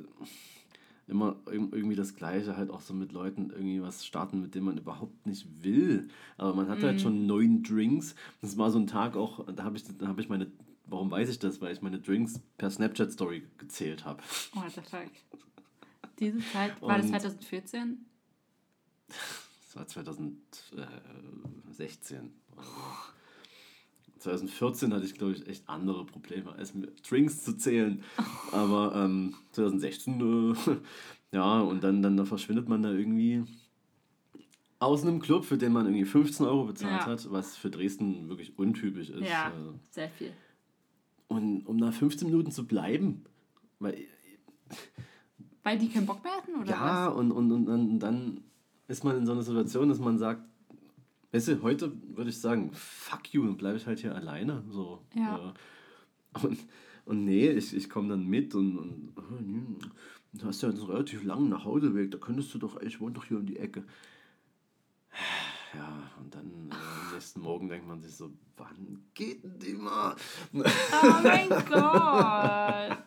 immer 1.09 1.37
irg- 1.47 1.73
irgendwie 1.75 1.97
das 1.97 2.15
Gleiche, 2.15 2.57
halt 2.57 2.71
auch 2.71 2.81
so 2.83 2.95
mit 2.95 3.13
Leuten 3.13 3.51
irgendwie 3.51 3.83
was 3.83 4.07
starten, 4.07 4.41
mit 4.43 4.55
dem 4.55 4.65
man 4.65 4.79
überhaupt 4.79 5.27
nicht 5.27 5.47
will. 5.65 6.09
Aber 6.37 6.55
man 6.55 6.69
hat 6.69 6.83
halt 6.83 7.01
schon 7.01 7.27
neun 7.27 7.63
Drinks. 7.63 8.15
Das 8.43 8.57
war 8.57 8.71
so 8.71 8.79
ein 8.79 8.87
Tag 8.87 9.17
auch, 9.17 9.45
da 9.53 9.65
habe 9.65 9.77
ich, 9.77 9.85
da 9.99 10.07
hab 10.07 10.19
ich 10.21 10.29
meine, 10.29 10.47
warum 10.87 11.11
weiß 11.11 11.29
ich 11.31 11.39
das? 11.39 11.61
Weil 11.61 11.73
ich 11.73 11.83
meine 11.83 11.99
Drinks 12.01 12.41
per 12.59 12.71
Snapchat-Story 12.71 13.43
gezählt 13.59 14.05
habe. 14.05 14.23
oh, 14.55 14.61
what 14.63 14.71
the 14.73 14.81
fuck. 14.83 15.11
Diese 16.19 16.39
Zeit, 16.53 16.81
war 16.83 16.97
das 16.99 17.07
Und- 17.07 17.13
2014? 17.13 18.05
Das 19.09 19.77
war 19.77 19.87
2016. 19.87 22.31
oder 22.53 22.63
so. 22.65 22.71
2014 24.21 24.93
hatte 24.95 25.05
ich, 25.05 25.15
glaube 25.15 25.33
ich, 25.33 25.47
echt 25.47 25.69
andere 25.69 26.05
Probleme, 26.05 26.53
als 26.53 26.75
mir 26.75 26.89
Drinks 27.09 27.43
zu 27.43 27.57
zählen. 27.57 28.03
Aber 28.53 28.95
ähm, 28.95 29.35
2016, 29.53 30.55
äh, 30.57 30.77
ja, 31.37 31.61
und 31.61 31.83
dann, 31.83 32.03
dann 32.03 32.17
da 32.17 32.25
verschwindet 32.25 32.69
man 32.69 32.83
da 32.83 32.93
irgendwie 32.93 33.45
aus 34.79 35.03
einem 35.03 35.21
Club, 35.21 35.45
für 35.45 35.59
den 35.59 35.73
man 35.73 35.87
irgendwie 35.87 36.05
15 36.05 36.47
Euro 36.47 36.65
bezahlt 36.65 37.03
Ja. 37.03 37.07
hat, 37.07 37.31
was 37.31 37.57
für 37.57 37.71
Dresden 37.71 38.29
wirklich 38.29 38.59
untypisch 38.59 39.11
ist. 39.11 39.29
Ja, 39.29 39.49
Äh, 39.49 39.53
sehr 39.91 40.09
viel. 40.11 40.33
Und 41.29 41.67
um 41.67 41.79
da 41.79 41.93
15 41.93 42.29
Minuten 42.29 42.51
zu 42.51 42.67
bleiben, 42.67 43.25
weil 43.79 43.97
Weil 45.63 45.79
die 45.79 45.89
keinen 45.89 46.07
Bock 46.07 46.23
mehr 46.25 46.33
hatten, 46.33 46.55
oder 46.61 46.71
Ja, 46.71 47.09
und, 47.09 47.31
und, 47.31 47.53
und 47.53 47.67
dann, 47.67 47.99
dann 48.01 48.41
ist 48.89 49.05
man 49.05 49.17
in 49.19 49.27
so 49.27 49.33
einer 49.33 49.43
Situation, 49.43 49.89
dass 49.91 49.99
man 49.99 50.19
sagt, 50.19 50.43
weißt 51.33 51.49
du, 51.49 51.63
heute 51.63 51.93
würde 52.17 52.31
ich 52.31 52.39
sagen, 52.41 52.71
fuck 52.73 53.33
you, 53.33 53.45
dann 53.45 53.57
bleibe 53.57 53.77
ich 53.77 53.87
halt 53.87 54.01
hier 54.01 54.15
alleine. 54.15 54.63
So. 54.71 55.05
Ja. 55.15 55.53
Äh, 56.35 56.47
Und, 56.47 56.59
und 57.07 57.25
nee, 57.25 57.49
ich, 57.51 57.75
ich 57.75 57.91
komme 57.91 58.09
dann 58.11 58.25
mit 58.27 58.55
und, 58.55 58.79
und 58.79 59.13
oh, 59.17 59.87
du 60.33 60.47
hast 60.47 60.63
ja 60.63 60.69
einen 60.69 60.79
relativ 60.79 61.25
langen 61.25 61.49
Nachhauseweg, 61.49 62.11
da 62.13 62.19
könntest 62.19 62.55
du 62.55 62.59
doch, 62.59 62.81
ich 62.83 63.01
wohne 63.01 63.15
doch 63.15 63.25
hier 63.25 63.37
um 63.39 63.47
die 63.47 63.57
Ecke. 63.57 63.83
Ja, 65.75 66.11
und 66.21 66.33
dann 66.35 66.71
äh, 66.71 66.75
am 66.75 67.13
nächsten 67.15 67.41
Morgen 67.41 67.69
denkt 67.69 67.87
man 67.89 68.01
sich 68.01 68.15
so, 68.15 68.31
wann 68.57 69.05
geht 69.15 69.43
denn 69.43 69.59
die 69.59 69.73
mal? 69.75 70.15
Oh 70.53 70.63
mein 71.23 71.49
Gott. 71.49 71.71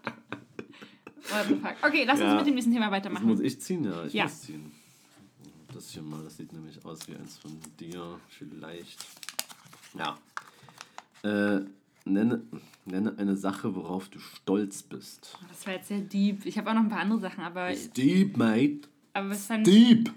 What 1.30 1.46
the 1.48 1.56
fuck. 1.56 1.76
Okay, 1.86 2.04
lass 2.06 2.20
uns 2.20 2.30
Ja. 2.30 2.36
mit 2.36 2.46
dem 2.48 2.56
nächsten 2.56 2.74
Thema 2.74 2.86
Das 2.88 2.92
weitermachen. 2.94 3.26
muss 3.28 3.40
ich 3.40 3.60
ziehen, 3.62 3.86
ja, 3.86 4.06
ich 4.06 4.14
Ja. 4.14 4.24
muss 4.26 4.42
ziehen. 4.42 4.72
Das 5.74 5.90
hier 5.90 6.04
mal, 6.04 6.24
das 6.24 6.38
sieht 6.38 6.54
nämlich 6.54 6.84
aus 6.86 7.08
wie 7.08 7.16
eins 7.16 7.38
von 7.38 7.58
dir, 7.80 8.20
vielleicht. 8.30 9.06
Ja. 9.98 10.18
Äh, 11.24 11.66
nenne, 12.06 12.44
nenne 12.86 13.18
eine 13.18 13.36
Sache, 13.36 13.74
worauf 13.76 14.10
du 14.10 14.20
stolz 14.20 14.84
bist. 14.84 15.38
Das 15.50 15.66
war 15.66 15.74
jetzt 15.74 15.88
sehr 15.88 16.02
deep. 16.02 16.46
Ich 16.46 16.58
habe 16.58 16.70
auch 16.70 16.76
noch 16.76 16.82
ein 16.82 16.90
paar 16.90 17.00
andere 17.00 17.20
Sachen, 17.20 17.44
aber, 17.44 17.72
It's 17.72 17.90
deep, 17.92 18.38
mate. 18.38 18.82
aber 19.14 19.30
das 19.30 19.46
fand, 19.48 19.66
Deep. 19.66 20.12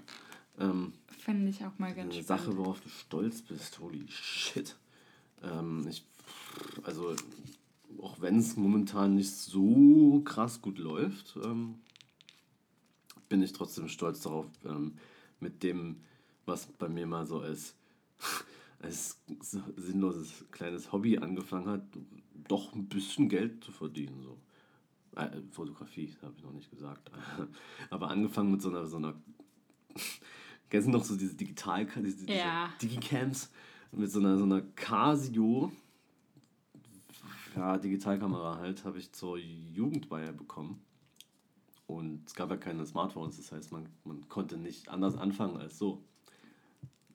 Ähm, 0.59 0.93
fand 1.19 1.49
ich 1.49 1.63
auch 1.65 1.77
mal 1.79 1.93
ganz 1.93 2.13
eine 2.13 2.23
spannend. 2.23 2.43
Sache, 2.45 2.57
worauf 2.57 2.81
du 2.81 2.89
stolz 2.89 3.41
bist. 3.41 3.79
Holy 3.79 4.05
shit. 4.09 4.75
Ähm, 5.43 5.87
ich, 5.89 6.03
also, 6.83 7.15
auch 8.01 8.19
wenn 8.21 8.39
es 8.39 8.55
momentan 8.57 9.15
nicht 9.15 9.31
so 9.33 10.21
krass 10.25 10.61
gut 10.61 10.77
läuft, 10.77 11.37
ähm, 11.43 11.75
bin 13.29 13.41
ich 13.41 13.53
trotzdem 13.53 13.87
stolz 13.87 14.21
darauf, 14.21 14.45
ähm, 14.65 14.93
mit 15.39 15.63
dem, 15.63 16.01
was 16.45 16.67
bei 16.67 16.89
mir 16.89 17.05
mal 17.07 17.25
so 17.25 17.39
als, 17.39 17.75
als 18.79 19.21
sinnloses 19.75 20.45
kleines 20.51 20.91
Hobby 20.91 21.17
angefangen 21.17 21.67
hat, 21.67 21.83
doch 22.47 22.73
ein 22.73 22.87
bisschen 22.87 23.29
Geld 23.29 23.63
zu 23.63 23.71
verdienen. 23.71 24.21
So. 24.21 24.37
Äh, 25.15 25.41
Fotografie, 25.51 26.15
habe 26.21 26.33
ich 26.37 26.43
noch 26.43 26.53
nicht 26.53 26.69
gesagt. 26.69 27.11
Aber 27.89 28.09
angefangen 28.09 28.51
mit 28.51 28.61
so 28.61 28.69
einer, 28.69 28.85
so 28.85 28.97
einer 28.97 29.15
Kennst 30.69 30.87
du 30.87 30.91
noch 30.91 31.03
so 31.03 31.15
diese 31.15 31.35
Digital, 31.35 31.85
diese, 31.85 32.25
diese 32.25 32.39
Ja. 32.39 32.69
Digicams 32.81 33.49
mit 33.91 34.11
so 34.11 34.19
einer, 34.19 34.37
so 34.37 34.43
einer 34.43 34.61
Casio, 34.61 35.71
ja, 37.55 37.77
Digitalkamera 37.77 38.57
halt, 38.57 38.83
habe 38.83 38.99
ich 38.99 39.11
zur 39.13 39.37
Jugendweihe 39.37 40.33
bekommen. 40.33 40.81
Und 41.87 42.27
es 42.27 42.35
gab 42.35 42.49
ja 42.49 42.57
keine 42.57 42.85
Smartphones, 42.85 43.37
das 43.37 43.51
heißt, 43.51 43.71
man, 43.71 43.87
man 44.03 44.27
konnte 44.27 44.57
nicht 44.57 44.89
anders 44.89 45.15
anfangen 45.17 45.57
als 45.57 45.77
so. 45.77 46.03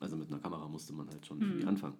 Also 0.01 0.17
mit 0.17 0.29
einer 0.29 0.41
Kamera 0.41 0.67
musste 0.67 0.93
man 0.95 1.09
halt 1.09 1.25
schon 1.27 1.41
irgendwie 1.41 1.67
anfangen. 1.67 1.97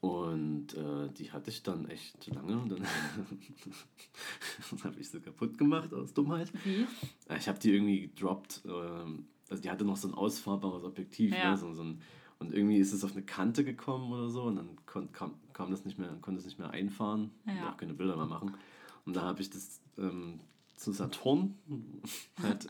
Und 0.00 0.74
äh, 0.74 1.08
die 1.10 1.32
hatte 1.32 1.50
ich 1.50 1.62
dann 1.64 1.88
echt 1.88 2.24
lange 2.32 2.56
und 2.58 2.68
dann 2.70 2.84
habe 4.84 5.00
ich 5.00 5.08
sie 5.08 5.20
kaputt 5.20 5.58
gemacht 5.58 5.92
aus 5.92 6.14
Dummheit. 6.14 6.52
Wie? 6.64 6.86
Ich 7.36 7.48
habe 7.48 7.58
die 7.58 7.72
irgendwie 7.72 8.02
gedroppt. 8.02 8.62
Ähm, 8.66 9.26
also 9.50 9.62
die 9.62 9.70
hatte 9.70 9.84
noch 9.84 9.96
so 9.96 10.06
ein 10.08 10.14
ausfahrbares 10.14 10.84
Objektiv. 10.84 11.32
Ja. 11.34 11.52
Ne? 11.52 11.56
So, 11.56 11.72
so 11.72 11.82
ein, 11.82 12.00
und 12.38 12.52
irgendwie 12.54 12.76
ist 12.78 12.92
es 12.92 13.02
auf 13.02 13.12
eine 13.12 13.22
Kante 13.24 13.64
gekommen 13.64 14.12
oder 14.12 14.28
so 14.28 14.44
und 14.44 14.56
dann 14.56 14.68
kon, 14.86 15.10
kam, 15.10 15.34
kam 15.52 15.70
das 15.72 15.84
nicht 15.84 15.98
mehr, 15.98 16.16
konnte 16.20 16.38
es 16.38 16.44
nicht 16.46 16.60
mehr 16.60 16.70
einfahren 16.70 17.32
Ja. 17.46 17.52
und 17.52 17.68
auch 17.72 17.76
keine 17.76 17.94
Bilder 17.94 18.16
mehr 18.16 18.26
machen. 18.26 18.52
Und 19.04 19.16
da 19.16 19.22
habe 19.22 19.40
ich 19.40 19.50
das 19.50 19.80
ähm, 19.96 20.38
zu 20.78 20.92
Saturn 20.92 21.58
halt 22.40 22.68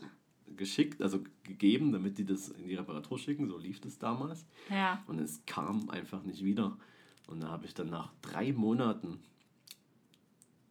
geschickt, 0.57 1.01
also 1.01 1.19
gegeben, 1.43 1.91
damit 1.91 2.17
die 2.17 2.25
das 2.25 2.49
in 2.49 2.67
die 2.67 2.75
Reparatur 2.75 3.19
schicken. 3.19 3.47
So 3.47 3.57
lief 3.57 3.79
das 3.79 3.97
damals. 3.99 4.45
Ja. 4.69 5.03
Und 5.07 5.19
es 5.19 5.45
kam 5.45 5.89
einfach 5.89 6.23
nicht 6.23 6.43
wieder. 6.43 6.77
Und 7.27 7.41
da 7.41 7.49
habe 7.49 7.65
ich 7.65 7.73
dann 7.73 7.89
nach 7.89 8.11
drei 8.21 8.51
Monaten 8.51 9.19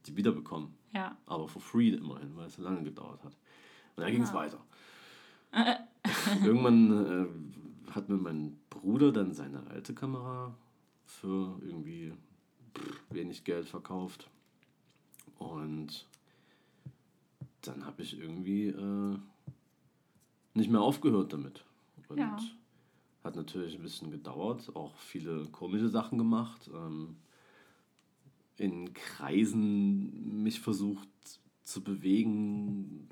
die 0.07 0.17
wiederbekommen. 0.17 0.75
Ja. 0.93 1.17
Aber 1.27 1.49
for 1.49 1.63
free 1.63 1.91
immerhin, 1.91 2.37
weil 2.37 2.47
es 2.47 2.57
so 2.57 2.63
lange 2.63 2.83
gedauert 2.83 3.23
hat. 3.23 3.37
Und 3.95 4.03
dann 4.03 4.13
ging 4.13 4.23
es 4.23 4.33
weiter. 4.33 4.59
Irgendwann 6.45 7.89
äh, 7.89 7.93
hat 7.93 8.09
mir 8.09 8.17
mein 8.17 8.59
Bruder 8.71 9.13
dann 9.13 9.33
seine 9.33 9.67
alte 9.69 9.95
Kamera 9.95 10.55
für 11.05 11.59
irgendwie 11.63 12.13
wenig 13.11 13.45
Geld 13.45 13.69
verkauft. 13.69 14.29
Und 15.39 16.07
dann 17.63 17.85
habe 17.85 18.03
ich 18.03 18.19
irgendwie 18.19 18.69
äh, 18.69 19.19
nicht 20.55 20.71
mehr 20.71 20.81
aufgehört 20.81 21.33
damit. 21.33 21.65
Und 22.09 22.19
Ja. 22.19 22.37
hat 23.25 23.37
natürlich 23.37 23.75
ein 23.75 23.83
bisschen 23.83 24.11
gedauert, 24.11 24.75
auch 24.75 24.97
viele 24.99 25.45
komische 25.47 25.89
Sachen 25.89 26.19
gemacht. 26.19 26.71
Ähm, 26.73 27.17
in 28.57 28.93
Kreisen 28.93 30.43
mich 30.43 30.61
versucht 30.61 31.09
zu 31.63 31.83
bewegen, 31.83 33.09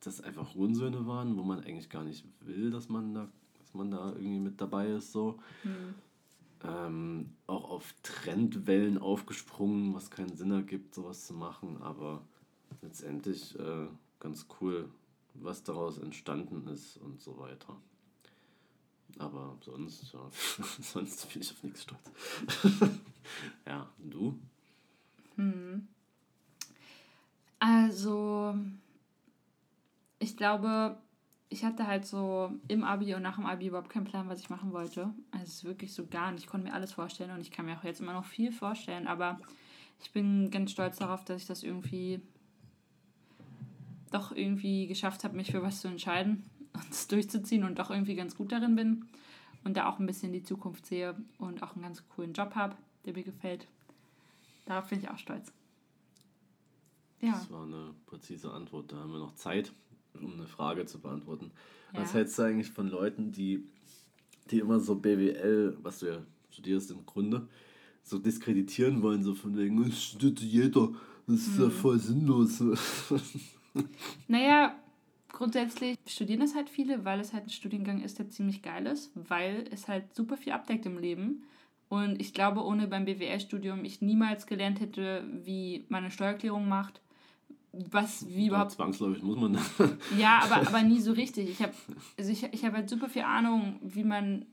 das 0.00 0.20
einfach 0.20 0.54
Hurensöhne 0.54 1.06
waren, 1.06 1.36
wo 1.36 1.42
man 1.42 1.60
eigentlich 1.60 1.88
gar 1.88 2.04
nicht 2.04 2.24
will, 2.40 2.70
dass 2.70 2.88
man 2.88 3.14
da, 3.14 3.28
dass 3.58 3.74
man 3.74 3.90
da 3.90 4.10
irgendwie 4.12 4.40
mit 4.40 4.60
dabei 4.60 4.88
ist. 4.88 5.12
So. 5.12 5.38
Ähm, 6.62 7.30
auch 7.46 7.70
auf 7.70 7.94
Trendwellen 8.02 8.98
aufgesprungen, 8.98 9.94
was 9.94 10.10
keinen 10.10 10.36
Sinn 10.36 10.50
ergibt, 10.50 10.94
sowas 10.94 11.26
zu 11.26 11.32
machen, 11.32 11.78
aber 11.80 12.22
letztendlich 12.82 13.58
äh, 13.58 13.86
ganz 14.18 14.46
cool, 14.60 14.88
was 15.34 15.62
daraus 15.62 15.98
entstanden 15.98 16.66
ist 16.68 16.96
und 16.98 17.20
so 17.20 17.38
weiter. 17.38 17.76
Aber 19.18 19.56
sonst, 19.60 20.12
ja, 20.12 20.30
sonst 20.80 21.32
bin 21.32 21.42
ich 21.42 21.50
auf 21.52 21.62
nichts 21.62 21.82
stolz. 21.82 22.00
ja, 23.66 23.88
du? 23.98 24.38
Also, 27.58 28.54
ich 30.18 30.36
glaube, 30.36 30.96
ich 31.48 31.64
hatte 31.64 31.86
halt 31.86 32.06
so 32.06 32.52
im 32.68 32.84
Abi 32.84 33.14
und 33.14 33.22
nach 33.22 33.36
dem 33.36 33.46
Abi 33.46 33.66
überhaupt 33.66 33.90
keinen 33.90 34.04
Plan, 34.04 34.28
was 34.28 34.40
ich 34.40 34.50
machen 34.50 34.72
wollte. 34.72 35.12
Also 35.30 35.44
es 35.44 35.54
ist 35.54 35.64
wirklich 35.64 35.92
so 35.92 36.06
gar 36.06 36.30
nicht. 36.30 36.44
Ich 36.44 36.50
konnte 36.50 36.68
mir 36.68 36.74
alles 36.74 36.92
vorstellen 36.92 37.32
und 37.32 37.40
ich 37.40 37.50
kann 37.50 37.66
mir 37.66 37.76
auch 37.76 37.84
jetzt 37.84 38.00
immer 38.00 38.12
noch 38.12 38.24
viel 38.24 38.52
vorstellen, 38.52 39.06
aber 39.06 39.38
ich 40.00 40.12
bin 40.12 40.50
ganz 40.50 40.70
stolz 40.70 40.98
darauf, 40.98 41.24
dass 41.24 41.42
ich 41.42 41.48
das 41.48 41.62
irgendwie 41.62 42.22
doch 44.10 44.32
irgendwie 44.32 44.86
geschafft 44.86 45.24
habe, 45.24 45.36
mich 45.36 45.50
für 45.50 45.62
was 45.62 45.80
zu 45.80 45.88
entscheiden 45.88 46.44
und 46.72 46.90
es 46.90 47.08
durchzuziehen 47.08 47.64
und 47.64 47.78
doch 47.78 47.90
irgendwie 47.90 48.14
ganz 48.14 48.36
gut 48.36 48.52
darin 48.52 48.76
bin 48.76 49.04
und 49.64 49.76
da 49.76 49.88
auch 49.88 49.98
ein 49.98 50.06
bisschen 50.06 50.32
die 50.32 50.42
Zukunft 50.42 50.86
sehe 50.86 51.14
und 51.38 51.62
auch 51.62 51.74
einen 51.74 51.82
ganz 51.82 52.02
coolen 52.08 52.32
Job 52.32 52.54
habe, 52.54 52.76
der 53.04 53.14
mir 53.14 53.22
gefällt. 53.24 53.66
Darauf 54.66 54.88
bin 54.88 55.00
ich 55.00 55.08
auch 55.10 55.18
stolz. 55.18 55.52
Ja. 57.20 57.32
Das 57.32 57.50
war 57.50 57.64
eine 57.64 57.94
präzise 58.06 58.50
Antwort. 58.52 58.92
Da 58.92 58.96
haben 58.96 59.12
wir 59.12 59.18
noch 59.18 59.34
Zeit, 59.34 59.72
um 60.14 60.32
eine 60.32 60.46
Frage 60.46 60.86
zu 60.86 60.98
beantworten. 61.00 61.50
Ja. 61.92 62.00
Was 62.00 62.14
hältst 62.14 62.38
du 62.38 62.42
eigentlich 62.42 62.70
von 62.70 62.88
Leuten, 62.88 63.32
die, 63.32 63.64
die 64.50 64.60
immer 64.60 64.80
so 64.80 64.94
BWL, 64.94 65.76
was 65.82 65.98
du 66.00 66.06
ja 66.06 66.18
studierst 66.50 66.90
im 66.90 67.04
Grunde, 67.04 67.46
so 68.02 68.18
diskreditieren 68.18 69.02
wollen, 69.02 69.22
so 69.22 69.34
von 69.34 69.56
wegen, 69.56 69.82
es 69.84 70.02
studiert 70.02 70.40
jeder, 70.40 70.88
das 71.26 71.40
ist 71.46 71.56
Hm. 71.58 71.64
ja 71.64 71.70
voll 71.70 71.98
sinnlos. 71.98 72.60
Naja, 74.28 74.74
grundsätzlich 75.32 75.96
studieren 76.06 76.42
es 76.42 76.54
halt 76.54 76.68
viele, 76.68 77.04
weil 77.04 77.20
es 77.20 77.32
halt 77.32 77.46
ein 77.46 77.50
Studiengang 77.50 78.02
ist, 78.02 78.18
der 78.18 78.30
ziemlich 78.30 78.62
geil 78.62 78.86
ist, 78.86 79.10
weil 79.14 79.64
es 79.70 79.88
halt 79.88 80.14
super 80.14 80.36
viel 80.36 80.52
abdeckt 80.52 80.86
im 80.86 80.98
Leben. 80.98 81.44
Und 81.88 82.20
ich 82.20 82.32
glaube, 82.32 82.64
ohne 82.64 82.86
beim 82.86 83.04
BWL-Studium 83.04 83.84
ich 83.84 84.00
niemals 84.00 84.46
gelernt 84.46 84.80
hätte, 84.80 85.24
wie 85.42 85.84
man 85.88 86.04
eine 86.04 86.12
Steuererklärung 86.12 86.68
macht, 86.68 87.00
was, 87.72 88.28
wie 88.28 88.48
überhaupt 88.48 88.72
Zwangsläufig 88.72 89.22
muss 89.22 89.38
man. 89.38 89.58
ja, 90.18 90.40
aber, 90.42 90.56
aber 90.68 90.82
nie 90.82 91.00
so 91.00 91.12
richtig. 91.12 91.48
Ich 91.50 91.62
habe 91.62 91.72
also 92.18 92.30
ich, 92.30 92.44
ich 92.52 92.64
hab 92.64 92.74
halt 92.74 92.88
super 92.88 93.08
viel 93.08 93.22
Ahnung, 93.22 93.78
wie 93.82 94.04
man, 94.04 94.46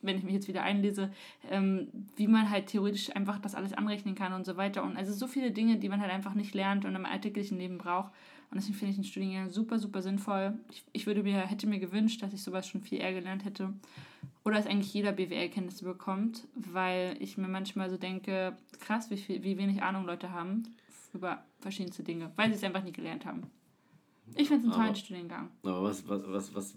wenn 0.00 0.16
ich 0.16 0.24
mich 0.24 0.34
jetzt 0.34 0.48
wieder 0.48 0.62
einlese, 0.62 1.12
ähm, 1.50 1.88
wie 2.16 2.28
man 2.28 2.50
halt 2.50 2.66
theoretisch 2.66 3.14
einfach 3.14 3.38
das 3.38 3.54
alles 3.54 3.72
anrechnen 3.72 4.14
kann 4.14 4.32
und 4.32 4.46
so 4.46 4.56
weiter. 4.56 4.82
Und 4.82 4.96
also 4.96 5.12
so 5.12 5.26
viele 5.26 5.50
Dinge, 5.50 5.78
die 5.78 5.88
man 5.88 6.00
halt 6.00 6.12
einfach 6.12 6.34
nicht 6.34 6.54
lernt 6.54 6.84
und 6.84 6.94
im 6.94 7.06
alltäglichen 7.06 7.58
Leben 7.58 7.78
braucht. 7.78 8.12
Und 8.52 8.56
deswegen 8.58 8.74
finde 8.74 8.90
ich 8.90 8.96
den 8.98 9.04
Studiengang 9.04 9.48
super, 9.50 9.78
super 9.78 10.02
sinnvoll. 10.02 10.52
Ich, 10.70 10.84
ich 10.92 11.06
würde 11.06 11.22
mir, 11.22 11.38
hätte 11.40 11.66
mir 11.66 11.78
gewünscht, 11.80 12.22
dass 12.22 12.34
ich 12.34 12.42
sowas 12.42 12.68
schon 12.68 12.82
viel 12.82 13.00
eher 13.00 13.14
gelernt 13.14 13.44
hätte. 13.46 13.72
Oder 14.44 14.56
dass 14.56 14.66
eigentlich 14.66 14.92
jeder 14.92 15.12
BWL-Kenntnisse 15.12 15.84
bekommt, 15.86 16.46
weil 16.54 17.16
ich 17.18 17.38
mir 17.38 17.48
manchmal 17.48 17.88
so 17.88 17.96
denke, 17.96 18.54
krass, 18.80 19.08
wie, 19.10 19.16
viel, 19.16 19.42
wie 19.42 19.56
wenig 19.56 19.82
Ahnung 19.82 20.04
Leute 20.04 20.32
haben 20.32 20.64
über 21.14 21.42
verschiedenste 21.60 22.02
Dinge, 22.02 22.30
weil 22.36 22.50
sie 22.50 22.56
es 22.56 22.62
einfach 22.64 22.84
nie 22.84 22.92
gelernt 22.92 23.24
haben. 23.24 23.44
Ich 24.36 24.48
finde 24.48 24.60
es 24.60 24.64
einen 24.64 24.72
tollen 24.72 24.86
Aber- 24.88 24.94
Studiengang. 24.96 25.48
Aber 25.62 25.82
was, 25.84 26.06
was, 26.06 26.22
was, 26.28 26.54
was, 26.54 26.74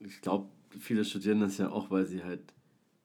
ich 0.00 0.20
glaube, 0.20 0.48
viele 0.78 1.04
studieren 1.04 1.40
das 1.40 1.58
ja 1.58 1.70
auch, 1.70 1.88
weil 1.90 2.04
sie 2.06 2.22
halt 2.24 2.52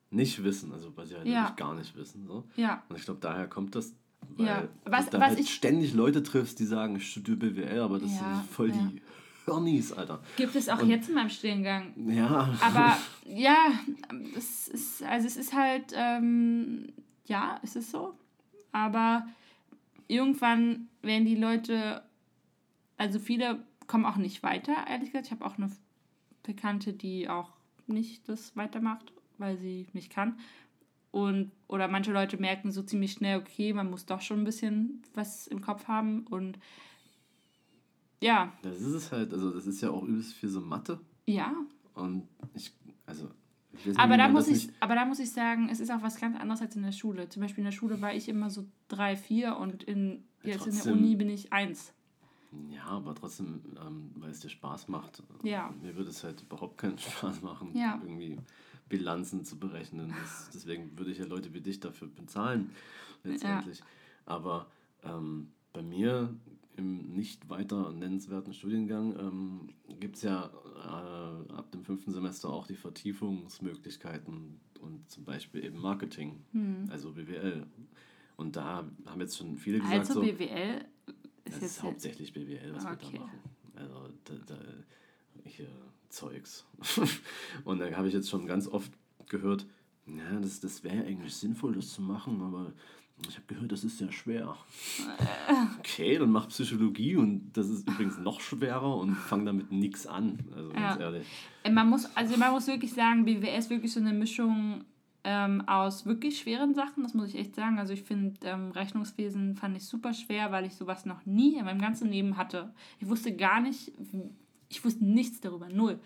nicht 0.09 0.43
wissen, 0.43 0.71
also 0.71 0.95
weil 0.97 1.05
sie 1.05 1.15
halt 1.15 1.27
Ja. 1.27 1.51
gar 1.55 1.75
nicht 1.75 1.95
wissen. 1.95 2.25
So. 2.25 2.45
Ja, 2.55 2.83
Und 2.89 2.95
ich 2.97 3.05
glaube, 3.05 3.19
daher 3.19 3.47
kommt 3.47 3.75
das, 3.75 3.93
weil 4.37 4.45
Ja. 4.47 4.67
Was- 4.85 5.09
du 5.09 5.19
was 5.19 5.29
halt 5.29 5.39
ich- 5.39 5.53
ständig 5.53 5.93
Leute 5.93 6.23
triffst, 6.23 6.59
die 6.59 6.65
sagen, 6.65 6.95
ich 6.97 7.09
studiere 7.11 7.37
BWL, 7.37 7.79
aber 7.79 7.99
das 7.99 8.11
Ja, 8.15 8.35
sind 8.35 8.49
voll 8.51 8.69
ja. 8.69 8.75
die 8.75 9.01
Hirnis, 9.45 9.93
Alter. 9.93 10.21
gibt 10.35 10.55
es 10.55 10.67
auch 10.69 10.81
Und- 10.81 10.89
jetzt 10.89 11.07
in 11.09 11.15
meinem 11.15 11.29
Studiengang. 11.29 11.93
Ja, 12.09 12.53
Aber 12.61 12.97
ja, 13.25 13.71
es 14.35 14.67
ist, 14.67 15.03
also 15.03 15.25
es 15.27 15.37
ist 15.37 15.53
halt, 15.53 15.93
ähm, 15.95 16.87
ja, 17.25 17.59
es 17.63 17.75
ist 17.75 17.91
so. 17.91 18.13
Aber 18.71 19.25
irgendwann 20.07 20.87
werden 21.01 21.25
die 21.25 21.35
Leute, 21.35 22.01
also 22.97 23.19
viele 23.19 23.63
kommen 23.87 24.05
auch 24.05 24.17
nicht 24.17 24.43
weiter, 24.43 24.73
ehrlich 24.89 25.11
gesagt. 25.11 25.27
Ich 25.27 25.31
habe 25.31 25.45
auch 25.45 25.57
eine 25.57 25.71
Bekannte, 26.43 26.93
die 26.93 27.29
auch 27.29 27.49
nicht 27.87 28.27
das 28.27 28.55
weitermacht, 28.55 29.13
weil 29.37 29.57
sie 29.57 29.87
nicht 29.93 30.11
kann. 30.11 30.37
Und, 31.17 31.51
oder 31.67 31.87
manche 31.87 32.11
Leute 32.13 32.37
merken 32.37 32.71
so 32.71 32.83
ziemlich 32.83 33.13
schnell, 33.13 33.39
okay, 33.39 33.73
man 33.73 33.89
muss 33.89 34.05
doch 34.05 34.21
schon 34.21 34.41
ein 34.41 34.43
bisschen 34.43 35.01
was 35.15 35.47
im 35.47 35.61
Kopf 35.61 35.87
haben. 35.87 36.27
Und 36.27 36.59
ja, 38.21 38.53
das 38.61 38.81
ist 38.81 38.93
es 38.93 39.11
halt, 39.11 39.33
also 39.33 39.51
das 39.51 39.65
ist 39.65 39.81
ja 39.81 39.89
auch 39.89 40.03
übelst 40.03 40.33
viel 40.33 40.49
so 40.49 40.61
Mathe. 40.61 40.99
ja, 41.25 41.53
Und 41.95 42.27
ich, 42.55 42.71
also, 43.05 43.29
ich 43.73 43.85
nicht, 43.85 43.99
Aber 43.99 44.17
da, 44.17 44.27
muss 44.27 44.47
ich, 44.47 44.69
aber 44.79 44.93
da 44.95 45.05
muss 45.05 45.19
ich 45.19 45.31
sagen, 45.31 45.69
es 45.69 45.79
ist 45.79 45.91
auch 45.91 46.01
was 46.01 46.19
ganz 46.19 46.37
anderes 46.39 46.61
als 46.61 46.75
in 46.75 46.83
der 46.83 46.91
Schule. 46.91 47.29
Zum 47.29 47.41
Beispiel 47.41 47.59
in 47.63 47.65
der 47.65 47.71
Schule 47.77 47.99
war 48.01 48.13
ich 48.13 48.29
immer 48.29 48.49
so 48.49 48.65
drei, 48.87 49.15
vier 49.15 49.57
und 49.57 49.83
in, 49.83 50.23
Ja, 50.43 50.51
jetzt 50.53 50.67
in 50.67 50.73
der 50.73 50.81
trotzdem. 50.83 50.93
Uni 50.93 51.15
bin 51.15 51.29
ich 51.29 51.51
eins. 51.53 51.93
Ja, 52.69 52.85
aber 52.85 53.13
trotzdem, 53.13 53.61
ähm, 53.85 54.11
weil 54.15 54.31
es 54.31 54.39
dir 54.39 54.49
Spaß 54.49 54.87
macht. 54.87 55.21
Ja. 55.43 55.73
Mir 55.81 55.95
würde 55.95 56.09
es 56.09 56.23
halt 56.23 56.41
überhaupt 56.41 56.77
keinen 56.77 56.97
Spaß 56.99 57.41
machen, 57.41 57.75
Ja. 57.75 57.99
irgendwie 58.03 58.37
Bilanzen 58.89 59.43
zu 59.45 59.57
berechnen. 59.59 60.13
Das, 60.19 60.49
deswegen 60.53 60.97
würde 60.97 61.11
ich 61.11 61.17
ja 61.17 61.25
Leute 61.25 61.53
wie 61.53 61.61
dich 61.61 61.79
dafür 61.79 62.07
bezahlen, 62.07 62.71
letztendlich. 63.23 63.81
Aber 64.25 64.67
ähm, 65.03 65.51
bei 65.73 65.81
mir 65.81 66.33
im 66.75 67.13
nicht 67.13 67.49
weiter 67.49 67.91
nennenswerten 67.91 68.53
Studiengang 68.53 69.17
ähm, 69.19 69.69
gibt 69.99 70.17
es 70.17 70.21
ja 70.21 70.45
äh, 70.83 71.53
ab 71.53 71.71
dem 71.71 71.83
fünften 71.83 72.11
Semester 72.11 72.49
auch 72.49 72.67
die 72.67 72.75
Vertiefungsmöglichkeiten 72.75 74.59
und 74.81 75.09
zum 75.09 75.23
Beispiel 75.23 75.63
eben 75.65 75.79
Marketing, 75.79 76.43
Hm. 76.51 76.85
also 76.89 77.11
BWL. 77.13 77.65
Und 78.35 78.55
da 78.55 78.85
haben 79.05 79.19
jetzt 79.21 79.37
schon 79.37 79.57
viele 79.57 79.79
gesagt, 79.79 79.97
Also 79.97 80.13
so, 80.15 80.21
BWL 80.21 80.85
ist 81.45 81.55
das 81.55 81.61
jetzt 81.61 81.63
ist 81.63 81.83
hauptsächlich 81.83 82.33
BWL, 82.33 82.73
was 82.75 82.83
wir 82.83 82.91
Okay. 82.91 83.07
da 83.13 83.19
machen. 83.21 83.39
Also 83.75 84.09
da, 84.25 84.33
da, 84.45 84.55
hier 85.47 85.67
Zeugs. 86.09 86.65
und 87.65 87.79
da 87.79 87.91
habe 87.95 88.07
ich 88.07 88.13
jetzt 88.13 88.29
schon 88.29 88.45
ganz 88.45 88.67
oft 88.67 88.91
gehört, 89.27 89.65
ja, 90.05 90.39
das, 90.39 90.59
das 90.61 90.83
wäre 90.83 91.05
eigentlich 91.05 91.35
sinnvoll, 91.35 91.73
das 91.73 91.89
zu 91.93 92.01
machen, 92.01 92.41
aber 92.41 92.71
ich 93.27 93.35
habe 93.35 93.47
gehört, 93.47 93.71
das 93.71 93.83
ist 93.83 93.97
sehr 93.97 94.11
schwer. 94.11 94.55
Okay, 95.79 96.17
dann 96.17 96.31
mach 96.31 96.47
Psychologie 96.49 97.15
und 97.15 97.51
das 97.53 97.67
ist 97.69 97.87
übrigens 97.89 98.17
noch 98.19 98.39
schwerer 98.39 98.95
und 98.97 99.15
fang 99.15 99.45
damit 99.45 99.71
nichts 99.71 100.05
an. 100.07 100.37
Also 100.55 100.69
ganz 100.69 100.95
Ja. 100.95 100.99
ehrlich. 100.99 101.27
Äh, 101.63 101.71
Man 101.71 101.89
muss, 101.89 102.05
also 102.15 102.37
man 102.37 102.51
muss 102.51 102.67
wirklich 102.67 102.93
sagen, 102.93 103.25
BWL 103.25 103.57
ist 103.57 103.69
wirklich 103.69 103.91
so 103.91 103.99
eine 103.99 104.13
Mischung 104.13 104.85
ähm, 105.23 105.67
aus 105.67 106.05
wirklich 106.05 106.37
schweren 106.39 106.73
Sachen, 106.73 107.03
das 107.03 107.13
muss 107.13 107.29
ich 107.29 107.35
echt 107.39 107.55
sagen. 107.55 107.79
Also 107.79 107.91
ich 107.93 108.03
finde, 108.03 108.37
ähm, 108.43 108.71
Rechnungswesen 108.71 109.55
fand 109.55 109.75
ich 109.75 109.83
super 109.85 110.13
schwer, 110.13 110.51
weil 110.51 110.65
ich 110.65 110.75
sowas 110.75 111.05
noch 111.05 111.25
nie 111.25 111.57
in 111.57 111.65
meinem 111.65 111.81
ganzen 111.81 112.09
Leben 112.09 112.37
hatte. 112.37 112.71
Ich 112.99 113.09
wusste 113.09 113.35
gar 113.35 113.59
nicht, 113.59 113.91
ich 114.69 114.83
wusste 114.83 115.03
nichts 115.03 115.41
darüber, 115.41 115.69
null. 115.69 115.99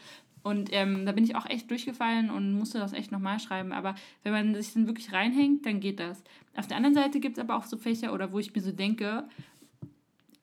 Und 0.44 0.70
ähm, 0.72 1.06
da 1.06 1.12
bin 1.12 1.24
ich 1.24 1.36
auch 1.36 1.46
echt 1.46 1.70
durchgefallen 1.70 2.32
und 2.32 2.54
musste 2.54 2.80
das 2.80 2.94
echt 2.94 3.12
nochmal 3.12 3.40
schreiben. 3.40 3.72
Aber 3.72 3.96
wenn 4.24 4.32
man 4.32 4.56
sich 4.56 4.74
dann 4.74 4.88
wirklich 4.88 5.14
reinhängt, 5.14 5.66
dann 5.66 5.80
geht 5.80 6.00
das. 6.00 6.24
Auf 6.56 6.68
der 6.68 6.78
anderen 6.78 6.96
Seite 6.96 7.20
gibt 7.20 7.38
es 7.38 7.44
aber 7.44 7.56
auch 7.56 7.66
so 7.66 7.78
Fächer, 7.78 8.12
oder 8.12 8.32
wo 8.32 8.40
ich 8.40 8.54
mir 8.54 8.62
so 8.62 8.72
denke, 8.72 9.28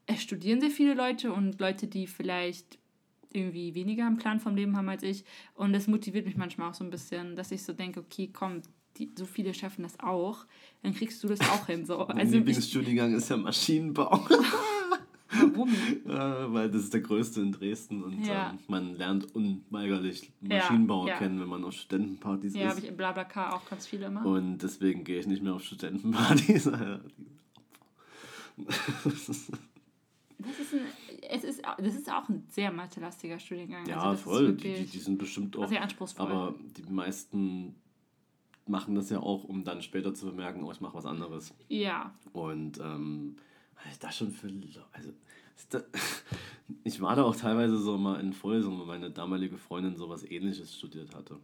es 0.07 0.23
studieren 0.23 0.61
sehr 0.61 0.71
viele 0.71 0.95
Leute 0.95 1.33
und 1.33 1.61
Leute, 1.61 1.87
die 1.89 2.07
vielleicht 2.07 2.79
irgendwie 3.33 3.75
weniger 3.75 4.07
einen 4.07 4.17
Plan 4.17 4.41
vom 4.41 4.57
Leben 4.57 4.77
haben 4.77 4.89
als 4.89 5.03
ich. 5.03 5.25
Und 5.55 5.73
das 5.73 5.87
motiviert 5.87 6.27
mich 6.27 6.37
manchmal 6.37 6.71
auch 6.71 6.75
so 6.75 6.85
ein 6.85 6.91
bisschen, 6.91 7.37
dass 7.37 7.51
ich 7.51 7.63
so 7.63 7.73
denke, 7.73 8.01
okay, 8.01 8.31
komm, 8.33 8.63
die, 8.97 9.11
so 9.17 9.27
viele 9.27 9.53
schaffen 9.53 9.83
das 9.83 9.99
auch, 10.01 10.47
dann 10.83 10.95
kriegst 10.95 11.23
du 11.23 11.29
das 11.29 11.41
auch 11.41 11.67
hin. 11.67 11.85
So. 11.85 11.99
Mein 12.09 12.19
Also 12.19 12.37
Lieblingsstudiengang 12.37 13.15
ist 13.15 13.29
ja 13.29 13.37
Maschinenbau. 13.37 14.27
warum? 15.31 15.69
äh, 15.69 16.07
weil 16.53 16.71
das 16.71 16.83
ist 16.85 16.95
der 16.95 17.01
größte 17.01 17.41
in 17.41 17.53
Dresden 17.53 18.03
und 18.03 18.25
Ja. 18.27 18.51
ähm, 18.51 18.59
man 18.69 18.95
lernt 18.97 19.35
unweigerlich 19.35 20.33
Ja, 20.43 20.57
Maschinenbauer 20.59 21.09
ja. 21.09 21.19
kennen, 21.19 21.41
wenn 21.41 21.49
man 21.49 21.65
auf 21.65 21.75
Studentenpartys 21.75 22.55
Ja, 22.55 22.69
habe 22.69 22.79
ist. 22.79 22.85
ich 22.85 22.91
im 22.91 22.97
Blablacar 22.97 23.55
auch 23.55 23.69
ganz 23.69 23.87
viele 23.87 24.07
immer. 24.07 24.25
Und 24.25 24.59
deswegen 24.59 25.05
gehe 25.05 25.19
ich 25.21 25.27
nicht 25.27 25.43
mehr 25.43 25.55
auf 25.55 25.63
Studentenpartys. 25.65 26.71
Das 30.41 30.57
ist 30.61 30.73
ein, 30.73 30.81
es 31.29 31.43
ist, 31.43 31.63
das 31.79 31.95
ist 31.97 32.13
auch 32.13 32.29
ein 32.29 32.45
sehr 32.49 32.71
mathelastiger 32.71 33.41
Studiengang. 33.41 33.85
ja, 33.89 34.01
also 34.01 34.23
voll. 34.31 34.51
Ist 34.51 34.63
Die, 34.63 34.87
die 34.87 34.99
sind 34.99 35.19
bestimmt 35.19 35.57
auch. 35.57 35.67
sehr 35.69 35.83
anspruchsvoll. 35.83 36.27
Aber 36.31 36.55
die 36.77 36.85
meisten 36.93 37.75
machen 38.69 38.95
das 38.95 39.11
ja 39.11 39.19
auch, 39.19 39.43
um 39.43 39.65
dann 39.65 39.83
später 39.83 40.15
zu 40.15 40.27
bemerken, 40.27 40.63
oh, 40.63 40.71
ich 40.71 40.81
mache 40.81 40.95
was 40.95 41.07
anderes. 41.07 41.53
ja, 41.69 42.15
Und 42.33 42.79
ähm, 42.79 43.35
was 43.83 43.93
ich 43.93 43.99
da 43.99 44.13
schon 44.13 44.31
für. 44.31 44.49
Also, 44.93 45.13
ist 45.57 45.75
da, 45.75 45.83
ich 46.85 47.01
war 47.01 47.17
da 47.17 47.25
auch 47.25 47.37
teilweise 47.37 47.79
so 47.79 47.99
mal 47.99 48.21
in 48.21 48.33
Vorlesungen, 48.33 48.81
wo 48.81 48.85
meine 48.85 49.11
damalige 49.11 49.59
Freundin 49.59 49.97
sowas 49.97 50.25
ähnliches 50.25 50.77
studiert 50.77 51.15
hatte. 51.15 51.39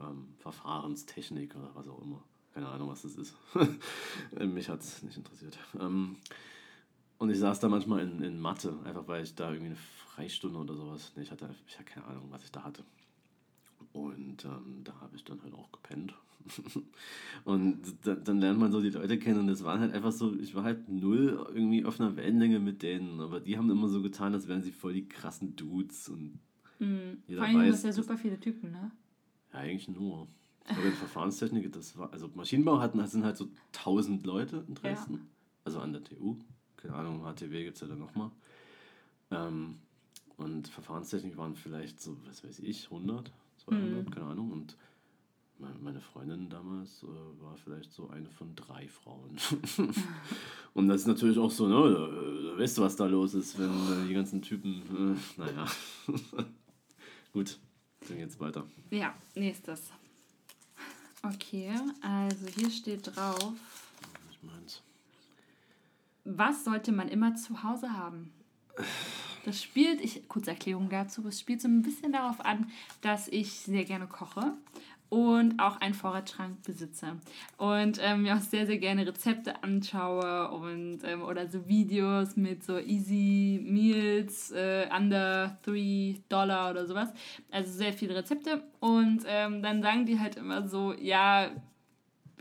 Ähm, 0.00 0.34
Verfahrenstechnik 0.38 1.54
oder 1.56 1.70
was 1.74 1.88
auch 1.88 2.00
immer. 2.02 2.22
Keine 2.54 2.68
Ahnung, 2.68 2.90
was 2.90 3.02
das 3.02 3.16
ist. 3.16 3.34
Mich 4.38 4.68
hat 4.68 4.80
es 4.80 5.02
nicht 5.02 5.16
interessiert. 5.16 5.58
Ähm, 5.80 6.16
und 7.18 7.30
ich 7.30 7.38
saß 7.38 7.60
da 7.60 7.68
manchmal 7.68 8.00
in, 8.00 8.22
in 8.22 8.40
Mathe, 8.40 8.78
einfach 8.84 9.06
weil 9.06 9.22
ich 9.22 9.34
da 9.34 9.50
irgendwie 9.50 9.68
eine 9.68 9.76
Freistunde 9.76 10.58
oder 10.58 10.74
sowas. 10.74 11.12
Nee, 11.16 11.22
ich 11.22 11.30
hatte, 11.30 11.54
ich 11.66 11.78
hatte 11.78 11.84
keine 11.84 12.06
Ahnung, 12.06 12.26
was 12.30 12.44
ich 12.44 12.52
da 12.52 12.64
hatte. 12.64 12.84
Und 13.92 14.44
ähm, 14.44 14.80
da 14.84 15.00
habe 15.00 15.16
ich 15.16 15.24
dann 15.24 15.42
halt 15.42 15.54
auch 15.54 15.70
gepennt. 15.72 16.14
und 17.44 17.80
da, 18.02 18.14
dann 18.14 18.38
lernt 18.38 18.58
man 18.58 18.72
so 18.72 18.80
die 18.80 18.90
Leute 18.90 19.18
kennen 19.18 19.40
und 19.40 19.48
es 19.48 19.62
waren 19.62 19.80
halt 19.80 19.92
einfach 19.92 20.12
so, 20.12 20.34
ich 20.34 20.54
war 20.54 20.64
halt 20.64 20.88
null 20.88 21.46
irgendwie 21.54 21.84
auf 21.84 22.00
einer 22.00 22.16
Wellenlänge 22.16 22.58
mit 22.58 22.82
denen, 22.82 23.20
aber 23.20 23.40
die 23.40 23.56
haben 23.56 23.70
immer 23.70 23.88
so 23.88 24.02
getan, 24.02 24.34
als 24.34 24.48
wären 24.48 24.62
sie 24.62 24.72
voll 24.72 24.92
die 24.92 25.08
krassen 25.08 25.54
Dudes 25.54 26.08
und 26.08 26.40
mhm. 26.80 27.22
Jeder 27.26 27.42
vor 27.42 27.48
allem 27.48 27.72
weiß, 27.72 27.82
du 27.82 27.86
ja 27.86 27.92
super 27.92 28.16
viele 28.16 28.40
Typen, 28.40 28.72
ne? 28.72 28.90
ja, 29.52 29.58
eigentlich 29.58 29.88
nur. 29.88 30.28
Glaube, 30.64 30.88
in 30.88 30.94
Verfahrenstechnik, 30.94 31.72
das 31.72 31.98
war, 31.98 32.12
also 32.12 32.30
Maschinenbau 32.34 32.80
hatten, 32.80 32.98
das 32.98 33.10
sind 33.10 33.24
halt 33.24 33.36
so 33.36 33.48
1000 33.72 34.24
Leute 34.24 34.64
in 34.68 34.74
Dresden, 34.74 35.28
also 35.64 35.80
an 35.80 35.92
der 35.92 36.04
TU, 36.04 36.36
keine 36.76 36.94
Ahnung, 36.94 37.22
HTW 37.24 37.64
gibt 37.64 37.76
es 37.76 37.80
ja 37.80 37.88
dann 37.88 37.98
nochmal. 37.98 38.30
Ähm, 39.32 39.78
und 40.36 40.68
Verfahrenstechnik 40.68 41.36
waren 41.36 41.56
vielleicht 41.56 42.00
so, 42.00 42.16
was 42.26 42.44
weiß 42.44 42.60
ich, 42.60 42.86
100, 42.86 43.32
200, 43.64 44.10
keine 44.12 44.26
Ahnung. 44.26 44.50
Und 44.52 44.76
me- 45.58 45.74
meine 45.80 46.00
Freundin 46.00 46.48
damals 46.48 47.02
äh, 47.02 47.06
war 47.42 47.56
vielleicht 47.56 47.92
so 47.92 48.08
eine 48.10 48.28
von 48.30 48.54
drei 48.56 48.88
Frauen. 48.88 49.36
und 50.74 50.88
das 50.88 51.02
ist 51.02 51.06
natürlich 51.06 51.38
auch 51.38 51.50
so, 51.50 51.66
ne, 51.68 51.92
da, 51.94 52.06
da 52.52 52.58
weißt 52.58 52.78
du, 52.78 52.82
was 52.82 52.96
da 52.96 53.06
los 53.06 53.34
ist, 53.34 53.58
wenn 53.58 53.70
äh, 53.70 54.06
die 54.08 54.14
ganzen 54.14 54.42
Typen, 54.42 55.16
äh, 55.36 55.40
naja. 55.40 55.66
Gut, 57.32 57.58
dann 58.08 58.16
geht's 58.18 58.38
weiter. 58.40 58.64
Ja, 58.90 59.14
nächstes. 59.34 59.90
Okay, 61.22 61.72
also 62.00 62.46
hier 62.56 62.68
steht 62.70 63.14
drauf, 63.16 63.52
Ich 64.32 64.42
mein's. 64.42 64.82
was 66.24 66.64
sollte 66.64 66.90
man 66.90 67.06
immer 67.08 67.34
zu 67.36 67.62
Hause 67.62 67.92
haben? 67.92 68.32
Das 69.44 69.62
spielt, 69.62 70.00
ich, 70.00 70.28
kurze 70.28 70.50
Erklärung 70.50 70.88
dazu, 70.88 71.26
es 71.26 71.40
spielt 71.40 71.60
so 71.60 71.68
ein 71.68 71.82
bisschen 71.82 72.12
darauf 72.12 72.44
an, 72.44 72.70
dass 73.00 73.28
ich 73.28 73.52
sehr 73.52 73.84
gerne 73.84 74.06
koche 74.06 74.52
und 75.12 75.58
auch 75.58 75.78
einen 75.82 75.92
Vorratsschrank 75.92 76.62
besitze. 76.62 77.18
Und 77.58 77.98
ähm, 78.00 78.22
mir 78.22 78.34
auch 78.34 78.40
sehr, 78.40 78.66
sehr 78.66 78.78
gerne 78.78 79.06
Rezepte 79.06 79.62
anschaue 79.62 80.50
und 80.52 81.00
ähm, 81.04 81.20
oder 81.20 81.46
so 81.48 81.68
Videos 81.68 82.36
mit 82.36 82.64
so 82.64 82.78
easy 82.78 83.60
Meals 83.62 84.52
äh, 84.52 84.88
under 84.96 85.58
3 85.64 86.18
Dollar 86.30 86.70
oder 86.70 86.86
sowas. 86.86 87.10
Also 87.50 87.72
sehr 87.72 87.92
viele 87.92 88.14
Rezepte. 88.14 88.62
Und 88.80 89.24
ähm, 89.26 89.60
dann 89.60 89.82
sagen 89.82 90.06
die 90.06 90.18
halt 90.18 90.36
immer 90.36 90.66
so, 90.66 90.94
ja, 90.94 91.50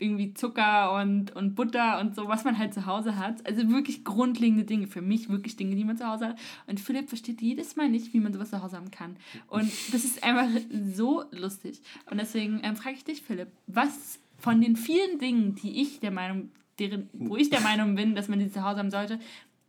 irgendwie 0.02 0.34
Zucker 0.34 0.94
und, 0.96 1.36
und 1.36 1.56
Butter 1.56 2.00
und 2.00 2.16
so, 2.16 2.28
was 2.28 2.44
man 2.44 2.58
halt 2.58 2.74
zu 2.74 2.86
Hause 2.86 3.18
hat. 3.18 3.46
Also 3.46 3.70
wirklich 3.70 4.04
grundlegende 4.04 4.64
Dinge. 4.64 4.88
Für 4.88 5.02
mich 5.02 5.30
wirklich 5.30 5.56
Dinge, 5.56 5.76
die 5.76 5.84
man 5.84 5.98
zu 5.98 6.08
Hause 6.08 6.30
hat. 6.30 6.40
Und 6.68 6.80
Philipp 6.80 7.10
versteht 7.10 7.42
jedes 7.42 7.76
Mal 7.76 7.90
nicht, 7.90 8.14
wie 8.14 8.20
man 8.20 8.34
sowas 8.34 8.50
zu 8.50 8.62
Hause 8.62 8.78
haben 8.78 8.92
kann. 8.92 9.16
Und 9.48 9.72
das 9.94 10.04
ist 10.04 10.24
einfach 10.24 10.48
so 10.94 11.24
lustig. 11.32 11.82
Und 12.10 12.20
deswegen 12.20 12.60
ähm, 12.64 12.76
frage 12.76 12.96
ich 12.96 13.04
dich, 13.04 13.22
Philipp, 13.22 13.50
was 13.68 14.20
von 14.38 14.60
den 14.60 14.76
vielen 14.76 15.20
Dingen, 15.20 15.56
die 15.56 15.82
ich 15.82 16.00
der 16.00 16.12
Meinung, 16.12 16.50
deren, 16.80 17.10
wo 17.14 17.38
ich 17.38 17.50
der 17.50 17.62
Meinung 17.62 17.96
bin, 17.96 18.16
dass 18.16 18.28
man 18.28 18.40
die 18.40 18.52
zu 18.52 18.64
Hause 18.64 18.80
haben 18.80 18.92
sollte, 18.92 19.20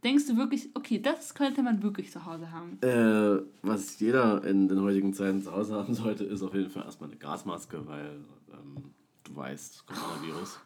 denkst 0.02 0.26
du 0.26 0.36
wirklich, 0.36 0.70
okay, 0.74 0.98
das 0.98 1.34
könnte 1.34 1.62
man 1.62 1.82
wirklich 1.82 2.10
zu 2.10 2.24
Hause 2.24 2.50
haben? 2.50 2.78
Äh, 2.82 3.42
was 3.62 4.00
jeder 4.00 4.42
in 4.44 4.68
den 4.68 4.80
heutigen 4.80 5.12
Zeiten 5.12 5.42
zu 5.42 5.52
Hause 5.52 5.74
haben 5.74 5.94
sollte, 5.94 6.24
ist 6.24 6.42
auf 6.42 6.54
jeden 6.54 6.70
Fall 6.70 6.84
erstmal 6.84 7.10
eine 7.10 7.18
Gasmaske, 7.18 7.86
weil 7.86 8.16
ähm, 8.52 8.92
du 9.24 9.36
weißt, 9.36 9.86
Coronavirus. 9.86 10.58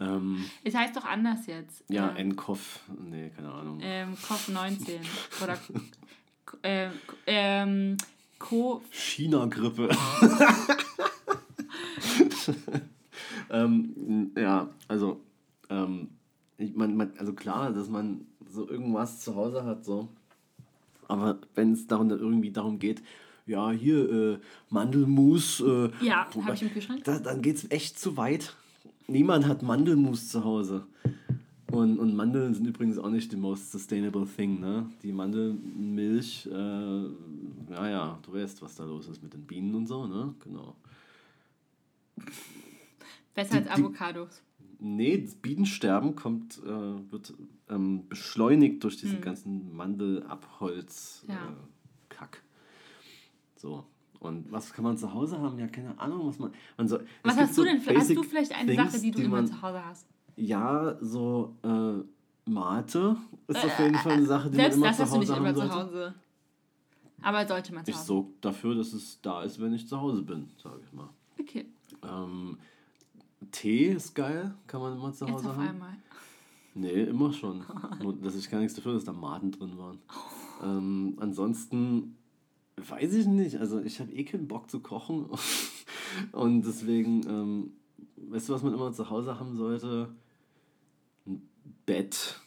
Ähm, 0.00 0.44
Es 0.64 0.74
heißt 0.74 0.96
doch 0.96 1.04
anders 1.04 1.46
jetzt. 1.46 1.84
ja, 1.88 2.14
Ähm, 2.16 2.30
NCOV, 2.30 2.80
nee, 3.04 3.30
keine 3.30 3.52
Ahnung. 3.52 3.78
ähm, 3.82 4.14
COV-19 4.16 4.98
oder 5.42 5.58
äh, 6.62 6.88
ähm, 7.26 7.96
Co 8.38 8.82
China-Grippe. 8.90 9.90
ähm, 13.50 14.32
ja, 14.36 14.68
also, 14.88 15.20
ähm, 15.70 16.08
ich 16.58 16.74
mein, 16.74 16.96
man, 16.96 17.12
also 17.18 17.32
klar, 17.32 17.72
dass 17.72 17.88
man 17.88 18.26
so 18.48 18.68
irgendwas 18.68 19.20
zu 19.20 19.34
Hause 19.34 19.64
hat, 19.64 19.84
so. 19.84 20.08
Aber 21.08 21.38
wenn 21.54 21.72
es 21.72 21.86
darum, 21.86 22.10
irgendwie 22.10 22.50
darum 22.50 22.78
geht, 22.78 23.02
ja, 23.46 23.70
hier, 23.70 24.10
äh, 24.10 24.38
Mandelmus, 24.70 25.60
äh, 25.60 25.90
Ja, 26.00 26.26
habe 26.34 26.54
ich 26.54 26.62
im 26.62 26.70
Kühlschrank. 26.72 27.04
da, 27.04 27.18
dann 27.18 27.42
geht 27.42 27.56
es 27.56 27.70
echt 27.70 27.98
zu 27.98 28.16
weit. 28.16 28.54
Niemand 29.08 29.46
hat 29.46 29.62
Mandelmus 29.62 30.28
zu 30.28 30.44
Hause. 30.44 30.86
Und, 31.70 31.98
und 31.98 32.14
Mandeln 32.14 32.52
sind 32.54 32.66
übrigens 32.66 32.98
auch 32.98 33.08
nicht 33.08 33.30
the 33.30 33.36
most 33.36 33.72
sustainable 33.72 34.26
thing, 34.26 34.60
ne? 34.60 34.90
Die 35.02 35.10
Mandelmilch, 35.10 36.46
äh, 36.46 36.52
ja, 37.72 37.88
ja, 37.88 38.18
du 38.22 38.34
weißt, 38.34 38.60
was 38.60 38.74
da 38.76 38.84
los 38.84 39.08
ist 39.08 39.22
mit 39.22 39.32
den 39.32 39.42
Bienen 39.42 39.74
und 39.74 39.86
so, 39.86 40.06
ne? 40.06 40.34
Genau. 40.44 40.76
Besser 43.34 43.60
Die- 43.60 43.68
als 43.68 43.76
die- 43.76 43.82
Avocados. 43.82 44.42
Nee, 44.78 45.22
das 45.22 45.34
Bienensterben 45.36 46.16
kommt, 46.16 46.58
äh, 46.64 47.10
wird 47.10 47.32
ähm, 47.70 48.06
beschleunigt 48.08 48.84
durch 48.84 48.98
diesen 48.98 49.16
Hm. 49.16 49.22
ganzen 49.22 49.74
Mandelabholz 49.74 51.24
Ja. 51.28 51.34
äh, 51.34 51.38
Kack. 52.10 52.42
So. 53.62 53.84
Und 54.18 54.50
was 54.52 54.72
kann 54.72 54.84
man 54.84 54.96
zu 54.98 55.12
Hause 55.12 55.38
haben? 55.40 55.58
Ja, 55.58 55.66
keine 55.68 55.98
Ahnung, 55.98 56.26
was 56.28 56.38
man. 56.38 56.52
man 56.76 56.88
so, 56.88 56.98
Was 57.22 57.36
hast 57.36 57.50
du 57.56 57.62
so 57.62 57.64
denn? 57.64 57.80
für- 57.80 57.94
Hast 57.96 58.10
du 58.10 58.22
vielleicht 58.22 58.52
eine 58.52 58.74
things, 58.74 58.92
Sache, 58.92 59.02
die 59.02 59.10
du 59.12 59.22
immer 59.22 59.36
man, 59.36 59.46
zu 59.46 59.62
Hause 59.62 59.84
hast? 59.84 60.06
Ja, 60.36 60.96
so 61.00 61.54
äh, 61.62 62.50
Mate 62.50 63.16
ist 63.46 63.64
auf 63.64 63.78
jeden 63.78 63.94
Fall 63.96 64.12
eine 64.12 64.26
Sache, 64.26 64.50
die 64.50 64.56
Äh, 64.58 64.60
Selbst 64.62 64.78
man 64.78 64.88
das 64.88 64.98
immer 64.98 65.04
hast 65.06 65.10
zu 65.10 65.14
du 65.14 65.20
nicht 65.20 65.30
Hause 65.30 65.40
immer 65.40 65.54
zu. 65.54 65.74
Hause. 65.74 66.14
Aber 67.22 67.46
sollte 67.46 67.74
man 67.74 67.84
zu 67.84 67.90
Ich 67.92 67.96
Hause. 67.96 68.06
sorge 68.06 68.28
dafür, 68.40 68.74
dass 68.74 68.92
es 68.92 69.20
da 69.22 69.42
ist, 69.44 69.60
wenn 69.60 69.72
ich 69.74 69.86
zu 69.86 70.00
Hause 70.00 70.22
bin, 70.22 70.48
sage 70.60 70.80
ich 70.84 70.92
mal. 70.92 71.08
Okay, 71.40 71.66
Ähm, 72.04 72.58
Tee 73.52 73.88
ist 73.92 74.14
geil, 74.14 74.54
kann 74.66 74.80
man 74.80 74.94
immer 74.96 75.12
zu 75.12 75.24
jetzt 75.24 75.34
Hause 75.34 75.50
auf 75.50 75.56
haben. 75.56 75.68
einmal. 75.68 75.96
Nee, 76.74 77.02
immer 77.04 77.32
schon. 77.32 77.62
Nur, 78.02 78.14
dass 78.16 78.34
ich 78.34 78.48
gar 78.50 78.58
nichts 78.60 78.74
dafür, 78.74 78.94
dass 78.94 79.04
da 79.04 79.12
Maden 79.12 79.50
drin 79.52 79.76
waren. 79.78 79.98
Ähm, 80.62 81.16
ansonsten 81.20 82.16
weiß 82.76 83.14
ich 83.14 83.26
nicht. 83.26 83.58
Also 83.58 83.80
ich 83.80 84.00
habe 84.00 84.12
eh 84.12 84.24
keinen 84.24 84.48
Bock 84.48 84.70
zu 84.70 84.80
kochen. 84.80 85.26
Und 86.32 86.62
deswegen, 86.62 87.26
ähm, 87.28 87.72
weißt 88.16 88.48
du, 88.48 88.54
was 88.54 88.62
man 88.62 88.74
immer 88.74 88.92
zu 88.92 89.08
Hause 89.10 89.38
haben 89.38 89.56
sollte? 89.56 90.08
Ein 91.26 91.42
Bett. 91.86 92.40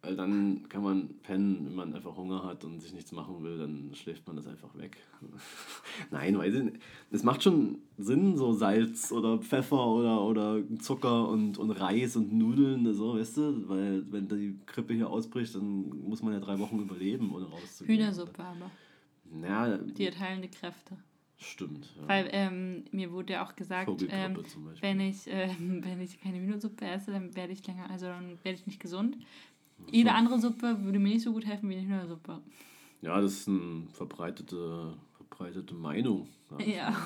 Weil 0.00 0.14
dann 0.14 0.68
kann 0.68 0.84
man 0.84 1.08
pennen, 1.22 1.66
wenn 1.66 1.74
man 1.74 1.92
einfach 1.92 2.16
Hunger 2.16 2.44
hat 2.44 2.64
und 2.64 2.80
sich 2.80 2.94
nichts 2.94 3.10
machen 3.10 3.42
will, 3.42 3.58
dann 3.58 3.90
schläft 3.94 4.28
man 4.28 4.36
das 4.36 4.46
einfach 4.46 4.72
weg. 4.78 4.96
Nein, 6.12 6.38
weiß 6.38 6.54
ich 6.54 6.62
nicht. 6.62 6.76
Es 7.10 7.24
macht 7.24 7.42
schon 7.42 7.78
Sinn, 7.96 8.36
so 8.36 8.52
Salz 8.52 9.10
oder 9.10 9.38
Pfeffer 9.38 9.84
oder, 9.88 10.22
oder 10.22 10.62
Zucker 10.78 11.28
und, 11.28 11.58
und 11.58 11.72
Reis 11.72 12.14
und 12.14 12.32
Nudeln, 12.32 12.94
so, 12.94 13.16
weißt 13.18 13.38
du? 13.38 13.68
Weil 13.68 14.04
wenn 14.12 14.28
die 14.28 14.56
Grippe 14.66 14.94
hier 14.94 15.10
ausbricht, 15.10 15.56
dann 15.56 15.88
muss 15.88 16.22
man 16.22 16.32
ja 16.32 16.38
drei 16.38 16.60
Wochen 16.60 16.78
überleben, 16.78 17.34
ohne 17.34 17.46
rauszugehen. 17.46 17.98
Hühnersuppe 17.98 18.44
aber. 18.44 18.70
Ja, 19.42 19.76
Die 19.78 20.06
hat 20.06 20.18
heilende 20.18 20.48
Kräfte. 20.48 20.96
stimmt. 21.38 21.94
Ja. 22.00 22.08
Weil 22.08 22.28
ähm, 22.32 22.84
mir 22.90 23.12
wurde 23.12 23.34
ja 23.34 23.46
auch 23.46 23.54
gesagt, 23.54 23.90
ähm, 24.08 24.36
wenn 24.80 25.00
ich, 25.00 25.26
ähm, 25.26 25.80
wenn 25.84 26.00
ich 26.00 26.20
keine 26.20 26.38
Hühnersuppe 26.38 26.86
esse, 26.86 27.12
dann 27.12 27.34
werde 27.36 27.52
ich 27.52 27.66
länger, 27.66 27.88
also 27.90 28.06
dann 28.06 28.38
werde 28.42 28.58
ich 28.58 28.66
nicht 28.66 28.80
gesund. 28.80 29.16
Jede 29.90 30.12
andere 30.12 30.40
Suppe 30.40 30.82
würde 30.82 30.98
mir 30.98 31.10
nicht 31.10 31.22
so 31.22 31.32
gut 31.32 31.46
helfen 31.46 31.70
wie 31.70 31.76
eine 31.76 31.86
Hühnersuppe. 31.86 32.40
Ja, 33.00 33.20
das 33.20 33.32
ist 33.32 33.48
eine 33.48 33.84
verbreitete, 33.92 34.94
verbreitete 35.16 35.74
Meinung. 35.74 36.26
Ja. 36.66 36.96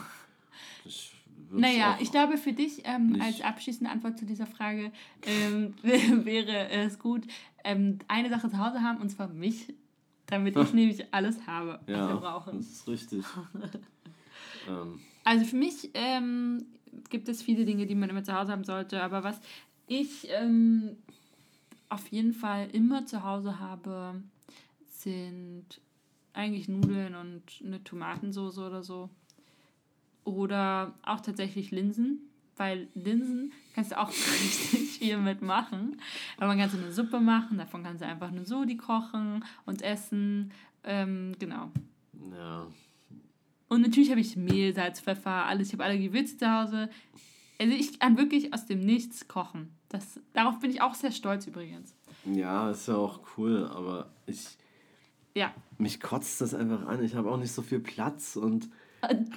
Das 0.84 1.10
Naja, 1.50 1.98
ich 2.00 2.10
glaube 2.10 2.38
für 2.38 2.52
dich 2.54 2.82
ähm, 2.84 3.20
als 3.20 3.42
abschließende 3.42 3.90
Antwort 3.92 4.18
zu 4.18 4.24
dieser 4.24 4.46
Frage 4.46 4.90
ähm, 5.26 5.74
wäre 5.82 6.70
es 6.70 6.98
gut, 6.98 7.24
ähm, 7.64 7.98
eine 8.08 8.30
Sache 8.30 8.48
zu 8.48 8.58
Hause 8.58 8.82
haben 8.82 9.00
und 9.02 9.10
zwar 9.10 9.28
mich, 9.28 9.74
damit 10.26 10.56
ich 10.56 10.72
nämlich 10.72 11.12
alles 11.12 11.46
habe, 11.46 11.80
was 11.86 11.96
ja, 11.96 12.08
wir 12.08 12.16
brauchen. 12.16 12.58
das 12.58 12.66
ist 12.66 12.88
richtig. 12.88 13.24
ähm, 14.68 15.00
Also 15.24 15.44
für 15.44 15.56
mich 15.56 15.90
ähm, 15.94 16.64
gibt 17.10 17.28
es 17.28 17.42
viele 17.42 17.64
Dinge, 17.64 17.86
die 17.86 17.94
man 17.94 18.10
immer 18.10 18.24
zu 18.24 18.32
Hause 18.32 18.52
haben 18.52 18.64
sollte, 18.64 19.02
aber 19.02 19.24
was 19.24 19.40
ich 19.86 20.28
ähm, 20.30 20.96
auf 21.88 22.08
jeden 22.08 22.32
Fall 22.32 22.68
immer 22.72 23.04
zu 23.04 23.22
Hause 23.22 23.58
habe, 23.58 24.22
sind 24.88 25.80
eigentlich 26.32 26.68
Nudeln 26.68 27.14
und 27.14 27.42
eine 27.64 27.82
Tomatensauce 27.84 28.58
oder 28.58 28.82
so. 28.82 29.10
Oder 30.24 30.94
auch 31.02 31.20
tatsächlich 31.20 31.70
Linsen, 31.72 32.20
weil 32.56 32.88
Linsen 32.94 33.52
kannst 33.74 33.92
du 33.92 33.98
auch 33.98 34.08
richtig 34.42 34.98
viel 34.98 35.16
mitmachen. 35.18 36.00
Aber 36.36 36.46
man 36.48 36.58
kann 36.58 36.70
so 36.70 36.76
eine 36.78 36.92
Suppe 36.92 37.20
machen, 37.20 37.58
davon 37.58 37.82
kannst 37.82 38.02
du 38.02 38.06
einfach 38.06 38.28
eine 38.28 38.44
Sodi 38.44 38.76
kochen 38.76 39.44
und 39.66 39.82
essen. 39.82 40.52
Ähm, 40.84 41.34
genau. 41.38 41.70
ja, 42.32 42.66
Und 43.68 43.82
natürlich 43.82 44.10
habe 44.10 44.20
ich 44.20 44.36
Mehl, 44.36 44.74
Salz, 44.74 45.00
Pfeffer, 45.00 45.46
alles. 45.46 45.68
Ich 45.68 45.72
habe 45.74 45.84
alle 45.84 45.98
Gewürze 45.98 46.36
zu 46.36 46.50
Hause. 46.50 46.88
Also 47.60 47.72
ich 47.74 47.98
kann 48.00 48.16
wirklich 48.18 48.52
aus 48.52 48.66
dem 48.66 48.80
Nichts 48.80 49.28
kochen. 49.28 49.70
Das, 49.88 50.18
darauf 50.32 50.58
bin 50.58 50.70
ich 50.70 50.82
auch 50.82 50.94
sehr 50.94 51.12
stolz 51.12 51.46
übrigens. 51.46 51.94
ja, 52.24 52.70
ist 52.70 52.88
ja 52.88 52.96
auch 52.96 53.20
cool, 53.36 53.66
aber 53.72 54.10
ich, 54.26 54.48
Ja. 55.34 55.52
mich 55.78 56.00
kotzt 56.00 56.40
das 56.40 56.54
einfach 56.54 56.86
an. 56.86 57.04
Ich 57.04 57.14
habe 57.14 57.30
auch 57.30 57.36
nicht 57.36 57.52
so 57.52 57.62
viel 57.62 57.78
Platz 57.78 58.34
und 58.36 58.68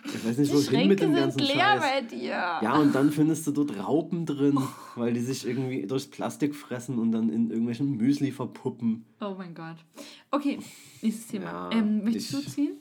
ich 0.06 0.25
weiß 0.25 0.38
nicht, 0.38 0.51
Die 0.51 0.56
wohin 0.56 0.88
mit 0.88 0.99
dem 0.99 1.12
sind 1.13 1.19
ganzen 1.23 1.39
leer 1.39 1.56
Scheiß. 1.56 1.82
bei 1.82 2.01
dir. 2.01 2.28
Ja, 2.62 2.75
und 2.78 2.93
dann 2.93 3.12
findest 3.12 3.47
du 3.47 3.51
dort 3.51 3.75
Raupen 3.78 4.25
drin, 4.25 4.60
weil 4.95 5.13
die 5.13 5.21
sich 5.21 5.45
irgendwie 5.45 5.88
durchs 5.88 6.08
Plastik 6.08 6.54
fressen 6.56 6.99
und 6.99 7.12
dann 7.12 7.30
in 7.30 7.49
irgendwelchen 7.49 7.97
Müsli 7.97 8.32
verpuppen. 8.32 9.06
Oh 9.21 9.34
mein 9.38 9.56
Gott. 9.56 9.78
Okay, 10.32 10.60
nächstes 11.01 11.28
Thema. 11.28 11.45
Ja, 11.45 11.71
ähm, 11.71 12.04
möchtest 12.04 12.34
ich- 12.34 12.45
du 12.45 12.51
ziehen? 12.51 12.78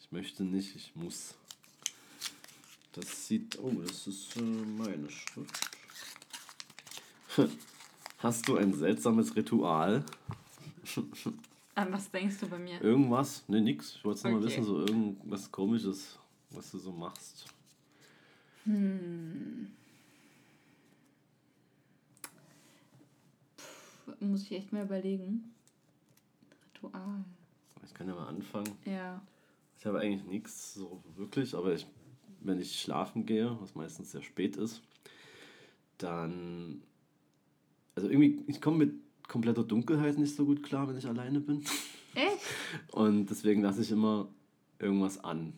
Ich 0.00 0.12
möchte 0.12 0.44
nicht, 0.44 0.74
ich 0.76 0.92
muss. 0.94 1.34
Das 2.92 3.26
sieht. 3.26 3.58
Oh, 3.62 3.70
das 3.86 4.06
ist 4.06 4.36
äh, 4.36 4.40
meine 4.40 5.10
Schrift. 5.10 5.60
Hast 8.18 8.48
du 8.48 8.56
ein 8.56 8.72
seltsames 8.72 9.36
Ritual? 9.36 10.04
An 11.76 11.92
was 11.92 12.10
denkst 12.10 12.38
du 12.40 12.48
bei 12.48 12.58
mir? 12.58 12.80
Irgendwas? 12.80 13.44
Ne, 13.48 13.60
nix. 13.60 13.96
Ich 13.96 14.04
wollte 14.04 14.22
nur 14.22 14.32
mal 14.40 14.46
Okay. 14.46 14.46
wissen, 14.46 14.64
so 14.64 14.80
irgendwas 14.80 15.52
komisches, 15.52 16.18
was 16.50 16.70
du 16.70 16.78
so 16.78 16.90
machst. 16.90 17.44
Muss 24.20 24.42
ich 24.44 24.52
echt 24.52 24.72
mal 24.72 24.84
überlegen. 24.84 25.52
Ritual. 26.74 27.24
Ich 27.84 27.92
kann 27.92 28.08
ja 28.08 28.14
mal 28.14 28.26
anfangen. 28.26 28.72
Ja. 28.86 29.20
Ich 29.78 29.84
habe 29.84 30.00
eigentlich 30.00 30.24
nichts 30.24 30.72
so 30.74 31.02
wirklich, 31.14 31.54
aber 31.54 31.74
ich, 31.74 31.86
wenn 32.40 32.58
ich 32.58 32.80
schlafen 32.80 33.26
gehe, 33.26 33.54
was 33.60 33.74
meistens 33.74 34.12
sehr 34.12 34.22
spät 34.22 34.56
ist, 34.56 34.80
dann. 35.98 36.82
Also 37.94 38.08
irgendwie, 38.08 38.42
ich 38.46 38.60
komme 38.62 38.78
mit 38.78 38.94
kompletter 39.28 39.64
Dunkelheit 39.64 40.18
nicht 40.18 40.34
so 40.36 40.44
gut 40.44 40.62
klar, 40.62 40.88
wenn 40.88 40.96
ich 40.96 41.06
alleine 41.06 41.40
bin. 41.40 41.62
Echt? 42.14 42.92
Und 42.92 43.26
deswegen 43.26 43.62
lasse 43.62 43.82
ich 43.82 43.90
immer 43.90 44.28
irgendwas 44.78 45.22
an. 45.22 45.52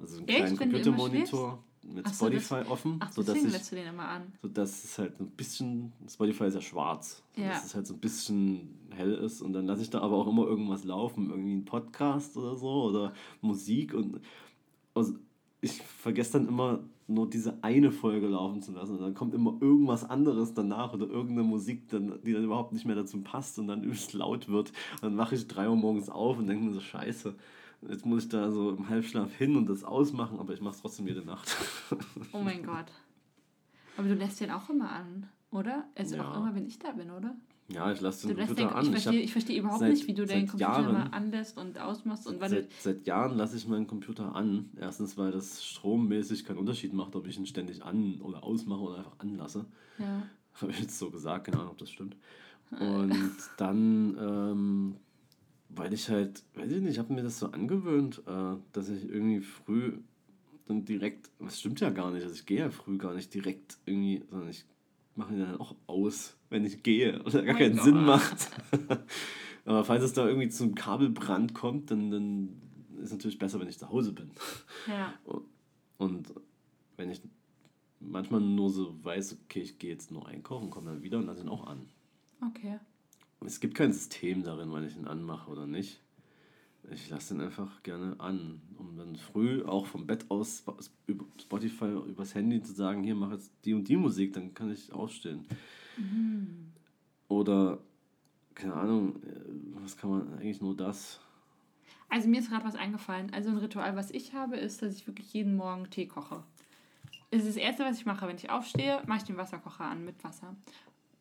Also 0.00 0.18
einen 0.18 0.28
Echt? 0.28 0.38
kleinen 0.38 0.56
Computermonitor 0.58 1.62
mit 1.82 2.06
so, 2.06 2.10
das- 2.10 2.16
Spotify 2.16 2.68
offen, 2.70 2.96
Ach, 3.00 3.10
sodass 3.12 3.36
ich 3.36 3.50
lässt 3.50 3.72
du 3.72 3.76
den 3.76 3.88
immer 3.88 4.06
an. 4.08 4.32
sodass 4.40 4.84
es 4.84 4.98
halt 4.98 5.18
ein 5.20 5.30
bisschen, 5.30 5.92
Spotify 6.08 6.44
ist 6.44 6.54
ja 6.54 6.60
schwarz, 6.60 7.22
Ja. 7.36 7.48
dass 7.50 7.64
es 7.66 7.74
halt 7.74 7.86
so 7.86 7.94
ein 7.94 8.00
bisschen 8.00 8.78
hell 8.90 9.14
ist 9.14 9.42
und 9.42 9.52
dann 9.52 9.66
lasse 9.66 9.82
ich 9.82 9.90
da 9.90 10.00
aber 10.00 10.16
auch 10.16 10.28
immer 10.28 10.46
irgendwas 10.46 10.84
laufen, 10.84 11.30
irgendwie 11.30 11.54
ein 11.56 11.64
Podcast 11.64 12.36
oder 12.36 12.56
so 12.56 12.84
oder 12.84 13.12
Musik 13.40 13.94
und 13.94 14.20
also 14.94 15.14
ich 15.60 15.72
vergesse 15.82 16.32
dann 16.34 16.48
immer 16.48 16.80
nur 17.12 17.28
diese 17.28 17.62
eine 17.62 17.90
Folge 17.92 18.26
laufen 18.26 18.62
zu 18.62 18.72
lassen 18.72 18.96
und 18.96 19.00
dann 19.02 19.14
kommt 19.14 19.34
immer 19.34 19.56
irgendwas 19.60 20.08
anderes 20.08 20.54
danach 20.54 20.92
oder 20.94 21.06
irgendeine 21.06 21.42
Musik, 21.46 21.88
dann, 21.88 22.18
die 22.24 22.32
dann 22.32 22.44
überhaupt 22.44 22.72
nicht 22.72 22.84
mehr 22.86 22.96
dazu 22.96 23.20
passt 23.22 23.58
und 23.58 23.66
dann 23.68 23.82
übelst 23.84 24.12
laut 24.12 24.48
wird. 24.48 24.70
Und 24.96 25.02
dann 25.02 25.16
wache 25.18 25.34
ich 25.34 25.46
drei 25.48 25.68
Uhr 25.68 25.76
morgens 25.76 26.08
auf 26.08 26.38
und 26.38 26.46
denke 26.46 26.64
mir 26.64 26.72
so, 26.72 26.80
scheiße, 26.80 27.34
jetzt 27.88 28.06
muss 28.06 28.24
ich 28.24 28.28
da 28.28 28.50
so 28.50 28.70
im 28.70 28.88
Halbschlaf 28.88 29.34
hin 29.34 29.56
und 29.56 29.68
das 29.68 29.84
ausmachen, 29.84 30.38
aber 30.38 30.52
ich 30.54 30.60
mache 30.60 30.74
es 30.74 30.80
trotzdem 30.80 31.06
jede 31.06 31.24
Nacht. 31.24 31.56
Oh 32.32 32.40
mein 32.42 32.62
Gott. 32.64 32.86
Aber 33.96 34.08
du 34.08 34.14
lässt 34.14 34.40
den 34.40 34.50
auch 34.50 34.70
immer 34.70 34.90
an, 34.90 35.28
oder? 35.50 35.84
Also 35.96 36.16
auch 36.16 36.18
Ja. 36.18 36.36
immer, 36.36 36.54
wenn 36.54 36.66
ich 36.66 36.78
da 36.78 36.92
bin, 36.92 37.10
oder? 37.10 37.34
Ja, 37.72 37.90
ich 37.92 38.00
lasse 38.00 38.26
den 38.28 38.36
Computer 38.36 38.62
den, 38.62 38.68
an. 38.68 38.82
ich 38.82 38.88
Ich 38.88 38.92
verstehe 39.02 39.20
ich 39.22 39.32
verstehe 39.32 39.58
überhaupt 39.60 39.80
seit- 39.80 39.90
nicht, 39.92 40.06
wie 40.06 40.14
du 40.14 40.26
deinen 40.26 40.46
Computer 40.46 40.70
Jahren- 40.70 40.88
immer 40.90 41.12
anlässt 41.14 41.56
und 41.58 41.78
ausmachst 41.78 42.26
und 42.26 42.40
wann. 42.40 42.50
Seit, 42.50 42.72
seit 42.80 43.06
Jahren 43.06 43.36
lasse 43.36 43.56
ich 43.56 43.66
meinen 43.68 43.86
Computer 43.86 44.34
an. 44.34 44.70
Erstens, 44.76 45.16
weil 45.16 45.30
das 45.32 45.64
strommäßig 45.64 46.44
keinen 46.44 46.58
Unterschied 46.58 46.92
macht, 46.92 47.16
ob 47.16 47.26
ich 47.26 47.38
ihn 47.38 47.46
ständig 47.46 47.82
an- 47.82 48.20
oder 48.20 48.44
ausmache 48.44 48.80
oder 48.80 48.98
einfach 48.98 49.18
anlasse. 49.18 49.64
Ja. 49.98 50.22
Habe 50.60 50.70
ich 50.72 50.80
jetzt 50.80 50.98
so 50.98 51.10
gesagt, 51.10 51.46
keine 51.46 51.58
Ahnung, 51.58 51.72
ob 51.72 51.78
das 51.78 51.90
stimmt. 51.90 52.16
Und 52.78 53.32
dann, 53.58 54.16
ähm, 54.18 54.96
weil 55.68 55.92
ich 55.94 56.08
halt, 56.08 56.42
weiß 56.54 56.70
ich 56.72 56.80
nicht, 56.82 56.92
ich 56.92 56.98
habe 56.98 57.12
mir 57.12 57.22
das 57.22 57.38
so 57.38 57.46
angewöhnt, 57.50 58.22
äh, 58.26 58.56
dass 58.72 58.88
ich 58.88 59.04
irgendwie 59.08 59.40
früh 59.40 59.98
dann 60.66 60.84
direkt, 60.84 61.30
das 61.38 61.58
stimmt 61.60 61.80
ja 61.80 61.90
gar 61.90 62.10
nicht, 62.10 62.22
also 62.22 62.34
ich 62.34 62.46
gehe 62.46 62.58
ja 62.60 62.70
früh 62.70 62.96
gar 62.98 63.14
nicht 63.14 63.32
direkt 63.34 63.78
irgendwie, 63.84 64.22
sondern 64.30 64.48
ich 64.50 64.64
mache 65.14 65.34
ihn 65.34 65.40
dann 65.40 65.60
auch 65.60 65.74
aus, 65.86 66.36
wenn 66.50 66.64
ich 66.64 66.82
gehe, 66.82 67.22
und 67.22 67.34
er 67.34 67.42
gar 67.42 67.54
Oh 67.54 67.58
keinen 67.58 67.76
Gott. 67.76 67.84
Sinn 67.84 68.04
macht. 68.04 68.50
Aber 69.64 69.84
falls 69.84 70.02
es 70.02 70.12
da 70.12 70.26
irgendwie 70.26 70.48
zum 70.48 70.74
Kabelbrand 70.74 71.54
kommt, 71.54 71.90
dann, 71.90 72.10
dann 72.10 72.48
ist 72.98 73.06
es 73.06 73.12
natürlich 73.12 73.38
besser, 73.38 73.60
wenn 73.60 73.68
ich 73.68 73.78
zu 73.78 73.88
Hause 73.88 74.12
bin. 74.12 74.30
Ja. 74.88 75.12
Und 75.98 76.32
wenn 76.96 77.10
ich 77.10 77.20
manchmal 78.00 78.40
nur 78.40 78.70
so 78.70 78.96
weiß, 79.04 79.38
okay, 79.44 79.60
ich 79.60 79.78
gehe 79.78 79.90
jetzt 79.90 80.10
nur 80.10 80.26
einkaufen, 80.26 80.70
komme 80.70 80.90
dann 80.90 81.02
wieder 81.02 81.18
und 81.18 81.26
lasse 81.26 81.42
ihn 81.42 81.48
auch 81.48 81.66
an. 81.68 81.86
Okay. 82.44 82.80
Es 83.46 83.60
gibt 83.60 83.76
kein 83.76 83.92
System 83.92 84.42
darin, 84.42 84.72
wann 84.72 84.84
ich 84.84 84.96
ihn 84.96 85.06
anmache 85.06 85.48
oder 85.48 85.66
nicht. 85.68 86.01
Ich 86.90 87.08
lasse 87.10 87.34
ihn 87.34 87.40
einfach 87.40 87.82
gerne 87.82 88.18
an, 88.18 88.60
um 88.76 88.96
dann 88.96 89.16
früh 89.16 89.64
auch 89.64 89.86
vom 89.86 90.06
Bett 90.06 90.30
aus 90.30 90.64
über 91.06 91.24
Spotify 91.40 91.86
übers 92.06 92.34
Handy 92.34 92.60
zu 92.62 92.72
sagen, 92.72 93.04
hier 93.04 93.14
mach 93.14 93.30
jetzt 93.30 93.52
die 93.64 93.72
und 93.72 93.88
die 93.88 93.96
Musik, 93.96 94.32
dann 94.32 94.52
kann 94.52 94.70
ich 94.70 94.92
aufstehen. 94.92 95.46
Oder, 97.28 97.78
keine 98.54 98.74
Ahnung, 98.74 99.22
äh, 99.22 99.80
was 99.82 99.96
kann 99.96 100.10
man 100.10 100.34
eigentlich 100.34 100.60
nur 100.60 100.76
das? 100.76 101.20
Also 102.08 102.28
mir 102.28 102.40
ist 102.40 102.50
gerade 102.50 102.64
was 102.64 102.74
eingefallen. 102.74 103.32
Also 103.32 103.48
ein 103.48 103.56
Ritual, 103.56 103.96
was 103.96 104.10
ich 104.10 104.34
habe, 104.34 104.56
ist, 104.56 104.82
dass 104.82 104.94
ich 104.94 105.06
wirklich 105.06 105.32
jeden 105.32 105.56
Morgen 105.56 105.88
Tee 105.88 106.06
koche. 106.06 106.42
Das 107.30 107.40
ist 107.40 107.48
das 107.48 107.56
Erste, 107.56 107.84
was 107.84 107.96
ich 107.96 108.04
mache. 108.04 108.26
Wenn 108.26 108.36
ich 108.36 108.50
aufstehe, 108.50 109.02
mache 109.06 109.20
ich 109.20 109.24
den 109.24 109.38
Wasserkocher 109.38 109.84
an 109.84 110.04
mit 110.04 110.22
Wasser. 110.22 110.54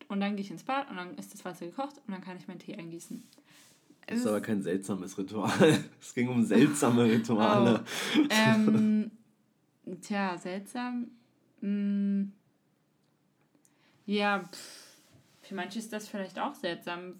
Und 0.09 0.19
dann 0.19 0.35
gehe 0.35 0.43
ich 0.43 0.51
ins 0.51 0.63
Bad 0.63 0.89
und 0.89 0.97
dann 0.97 1.15
ist 1.15 1.33
das 1.33 1.45
Wasser 1.45 1.65
gekocht 1.65 2.01
und 2.05 2.11
dann 2.11 2.19
kann 2.19 2.35
ich 2.35 2.49
meinen 2.49 2.59
Tee 2.59 2.75
eingießen. 2.75 3.23
Das 4.11 4.19
Es 4.19 4.25
ist 4.25 4.27
aber 4.27 4.41
kein 4.41 4.61
seltsames 4.61 5.17
Ritual. 5.17 5.79
Es 6.01 6.13
ging 6.13 6.27
um 6.29 6.43
seltsame 6.43 7.05
Rituale. 7.05 7.83
ähm, 8.29 9.11
tja, 10.01 10.37
seltsam. 10.37 11.07
Mm, 11.61 12.31
ja, 14.05 14.43
pff, 14.43 14.97
für 15.41 15.55
manche 15.55 15.79
ist 15.79 15.93
das 15.93 16.07
vielleicht 16.07 16.39
auch 16.39 16.55
seltsam, 16.55 17.19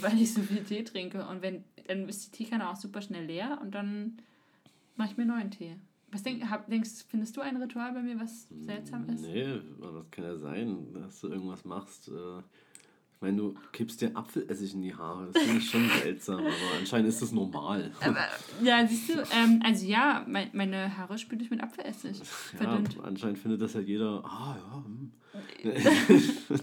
weil 0.00 0.20
ich 0.20 0.34
so 0.34 0.42
viel 0.42 0.64
Tee 0.64 0.82
trinke. 0.84 1.26
Und 1.26 1.42
wenn, 1.42 1.64
dann 1.86 2.08
ist 2.08 2.26
die 2.26 2.44
Teekanne 2.44 2.68
auch 2.68 2.76
super 2.76 3.00
schnell 3.00 3.24
leer 3.24 3.58
und 3.62 3.74
dann 3.74 4.18
mache 4.96 5.12
ich 5.12 5.16
mir 5.16 5.26
neuen 5.26 5.50
Tee. 5.50 5.76
Was 6.10 6.22
denk, 6.22 6.48
hab, 6.48 6.68
denkst 6.68 7.04
findest 7.08 7.36
du 7.36 7.40
ein 7.40 7.56
Ritual 7.56 7.92
bei 7.92 8.02
mir, 8.02 8.18
was 8.18 8.48
seltsam 8.48 9.08
ist? 9.08 9.22
Nee, 9.22 9.60
das 9.80 10.10
kann 10.10 10.24
ja 10.24 10.36
sein, 10.36 10.94
dass 10.94 11.20
du 11.20 11.28
irgendwas 11.28 11.64
machst. 11.64 12.08
äh, 12.08 12.42
Ich 13.16 13.22
meine, 13.22 13.38
du 13.38 13.54
kippst 13.72 14.02
dir 14.02 14.14
Apfelessig 14.14 14.74
in 14.74 14.82
die 14.82 14.94
Haare. 14.94 15.30
Das 15.32 15.42
finde 15.42 15.58
ich 15.58 15.70
schon 15.70 15.88
seltsam, 16.02 16.40
aber 16.40 16.78
anscheinend 16.78 17.08
ist 17.08 17.22
das 17.22 17.32
normal. 17.32 17.90
Ja, 18.62 18.86
siehst 18.86 19.08
du, 19.08 19.14
ähm, 19.32 19.62
also 19.64 19.86
ja, 19.86 20.22
mein, 20.28 20.50
meine 20.52 20.98
Haare 20.98 21.16
spüle 21.16 21.42
ich 21.42 21.50
mit 21.50 21.62
Apfelessig. 21.62 22.18
Ja, 22.18 22.24
Verdünnt. 22.24 22.98
anscheinend 23.02 23.38
findet 23.38 23.62
das 23.62 23.72
ja 23.72 23.80
jeder. 23.80 24.22
Ah, 24.22 24.56
ja. 24.58 24.84
Hm. 24.84 25.12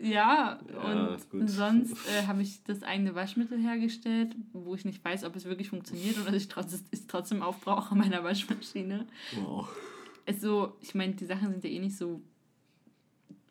Ja, 0.00 0.58
Ja, 0.72 1.16
und 1.32 1.48
sonst 1.48 1.92
äh, 2.08 2.26
habe 2.26 2.42
ich 2.42 2.62
das 2.64 2.82
eigene 2.82 3.14
Waschmittel 3.14 3.58
hergestellt, 3.58 4.34
wo 4.52 4.74
ich 4.74 4.84
nicht 4.84 5.02
weiß, 5.02 5.24
ob 5.24 5.34
es 5.36 5.44
wirklich 5.46 5.70
funktioniert 5.70 6.18
oder 6.20 6.34
ich 6.34 6.48
trotz, 6.48 6.82
es 6.90 7.06
trotzdem 7.06 7.42
aufbrauche 7.42 7.94
in 7.94 8.00
meiner 8.00 8.22
Waschmaschine. 8.22 9.06
Wow. 9.36 9.68
Also, 10.26 10.76
ich 10.80 10.94
meine, 10.94 11.14
die 11.14 11.24
Sachen 11.24 11.52
sind 11.52 11.64
ja 11.64 11.70
eh 11.70 11.78
nicht 11.78 11.96
so 11.96 12.20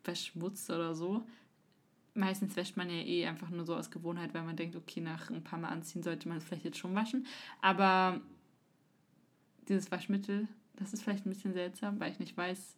Wäschmutz 0.03 0.69
oder 0.69 0.95
so. 0.95 1.23
Meistens 2.15 2.55
wäscht 2.55 2.77
man 2.77 2.89
ja 2.89 2.97
eh 2.97 3.25
einfach 3.25 3.49
nur 3.49 3.65
so 3.65 3.75
aus 3.75 3.89
Gewohnheit, 3.89 4.33
weil 4.33 4.43
man 4.43 4.55
denkt, 4.55 4.75
okay, 4.75 5.01
nach 5.01 5.29
ein 5.31 5.43
paar 5.43 5.59
Mal 5.59 5.69
anziehen 5.69 6.03
sollte 6.03 6.27
man 6.27 6.37
es 6.37 6.43
vielleicht 6.43 6.65
jetzt 6.65 6.77
schon 6.77 6.93
waschen. 6.93 7.25
Aber 7.61 8.21
dieses 9.67 9.91
Waschmittel, 9.91 10.47
das 10.77 10.93
ist 10.93 11.03
vielleicht 11.03 11.25
ein 11.25 11.29
bisschen 11.29 11.53
seltsam, 11.53 11.99
weil 11.99 12.11
ich 12.11 12.19
nicht 12.19 12.37
weiß, 12.37 12.75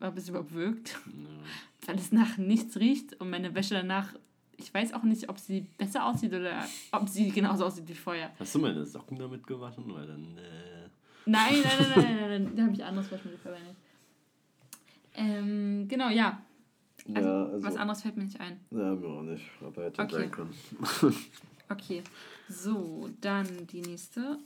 ob 0.00 0.16
es 0.16 0.28
überhaupt 0.28 0.54
wirkt. 0.54 0.98
Ja. 1.06 1.88
Weil 1.88 1.96
es 1.96 2.12
nach 2.12 2.38
nichts 2.38 2.76
riecht 2.76 3.20
und 3.20 3.30
meine 3.30 3.54
Wäsche 3.54 3.74
danach, 3.74 4.14
ich 4.56 4.72
weiß 4.72 4.92
auch 4.92 5.02
nicht, 5.02 5.28
ob 5.28 5.38
sie 5.38 5.62
besser 5.78 6.06
aussieht 6.06 6.32
oder 6.32 6.64
ob 6.92 7.08
sie 7.08 7.30
genauso 7.30 7.66
aussieht 7.66 7.88
wie 7.88 7.94
vorher. 7.94 8.32
Hast 8.38 8.54
du 8.54 8.58
meine 8.58 8.84
Socken 8.84 9.18
damit 9.18 9.46
gewaschen? 9.46 9.92
Weil 9.92 10.06
dann. 10.06 10.38
Äh 10.38 10.88
nein, 11.26 11.54
nein, 11.62 11.72
nein, 11.78 11.90
nein, 11.96 12.16
nein, 12.16 12.42
nein, 12.44 12.52
da 12.56 12.62
habe 12.62 12.72
ich 12.72 12.84
anderes 12.84 13.10
Waschmittel 13.10 13.38
verwendet. 13.38 13.76
Ähm, 15.14 15.86
genau, 15.88 16.10
ja. 16.10 16.40
Also, 17.14 17.28
ja, 17.28 17.44
also, 17.44 17.66
was 17.66 17.76
anderes 17.76 18.02
fällt 18.02 18.16
mir 18.16 18.24
nicht 18.24 18.40
ein. 18.40 18.60
Ja, 18.70 18.94
mir 18.94 19.06
auch 19.06 19.22
nicht. 19.22 19.44
Aber 19.60 19.84
hätte 19.84 20.02
okay. 20.02 20.14
sein 20.14 20.30
können. 20.30 20.54
okay. 21.68 22.02
So, 22.48 23.08
dann 23.20 23.66
die 23.68 23.82
nächste. 23.82 24.38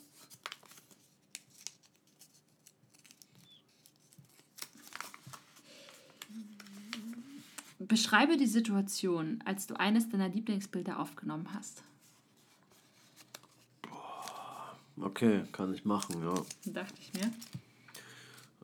Beschreibe 7.78 8.36
die 8.36 8.46
Situation, 8.46 9.42
als 9.44 9.66
du 9.66 9.74
eines 9.74 10.10
deiner 10.10 10.28
Lieblingsbilder 10.28 11.00
aufgenommen 11.00 11.48
hast. 11.54 11.82
Okay, 15.00 15.44
kann 15.52 15.72
ich 15.72 15.84
machen, 15.84 16.22
ja. 16.22 16.34
Dachte 16.72 16.94
ich 17.00 17.12
mir. 17.14 17.32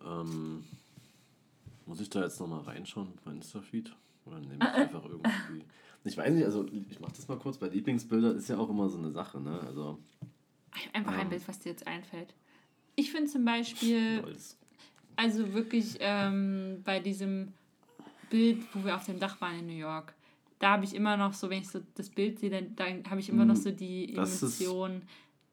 Ähm, 0.05 0.65
muss 1.87 2.01
ich 2.01 2.11
da 2.11 2.23
jetzt 2.23 2.41
nochmal 2.41 2.61
reinschauen 2.61 3.13
bei 3.25 3.33
Instafeed? 3.33 3.95
Oder 4.27 4.41
nehme 4.41 4.57
ich 4.57 4.63
ah, 4.63 4.77
äh. 4.77 4.81
einfach 4.83 5.05
irgendwie. 5.05 5.65
Ich 6.05 6.17
weiß 6.17 6.35
nicht, 6.35 6.45
also 6.45 6.67
ich 6.89 7.01
mache 7.01 7.13
das 7.17 7.27
mal 7.29 7.39
kurz. 7.39 7.59
Bei 7.59 7.69
Lieblingsbilder 7.69 8.35
ist 8.35 8.49
ja 8.49 8.59
auch 8.59 8.69
immer 8.69 8.89
so 8.89 8.99
eine 8.99 9.11
Sache, 9.11 9.41
ne? 9.41 9.61
Also. 9.67 9.99
Einfach 10.93 11.15
ähm, 11.15 11.21
ein 11.21 11.29
Bild, 11.31 11.47
was 11.49 11.59
dir 11.59 11.71
jetzt 11.71 11.87
einfällt. 11.87 12.35
Ich 12.97 13.11
finde 13.11 13.31
zum 13.31 13.45
Beispiel. 13.45 14.23
Also 15.19 15.55
wirklich 15.55 15.97
ähm, 16.01 16.83
bei 16.85 17.01
diesem 17.01 17.55
Bild, 18.29 18.63
wo 18.75 18.85
wir 18.85 18.95
auf 18.95 19.07
dem 19.07 19.19
Dach 19.19 19.41
waren 19.41 19.61
in 19.61 19.67
New 19.67 19.73
York, 19.73 20.15
da 20.59 20.73
habe 20.73 20.85
ich 20.85 20.95
immer 20.95 21.17
noch 21.17 21.33
so, 21.33 21.49
wenn 21.49 21.63
ich 21.63 21.69
so 21.69 21.81
das 21.95 22.11
Bild 22.11 22.39
sehe, 22.39 22.51
dann, 22.51 22.77
dann 22.77 23.03
habe 23.09 23.21
ich 23.21 23.31
immer 23.31 23.47
noch 23.47 23.55
hm, 23.55 23.63
so 23.63 23.71
die 23.71 24.15
Emotion 24.15 25.01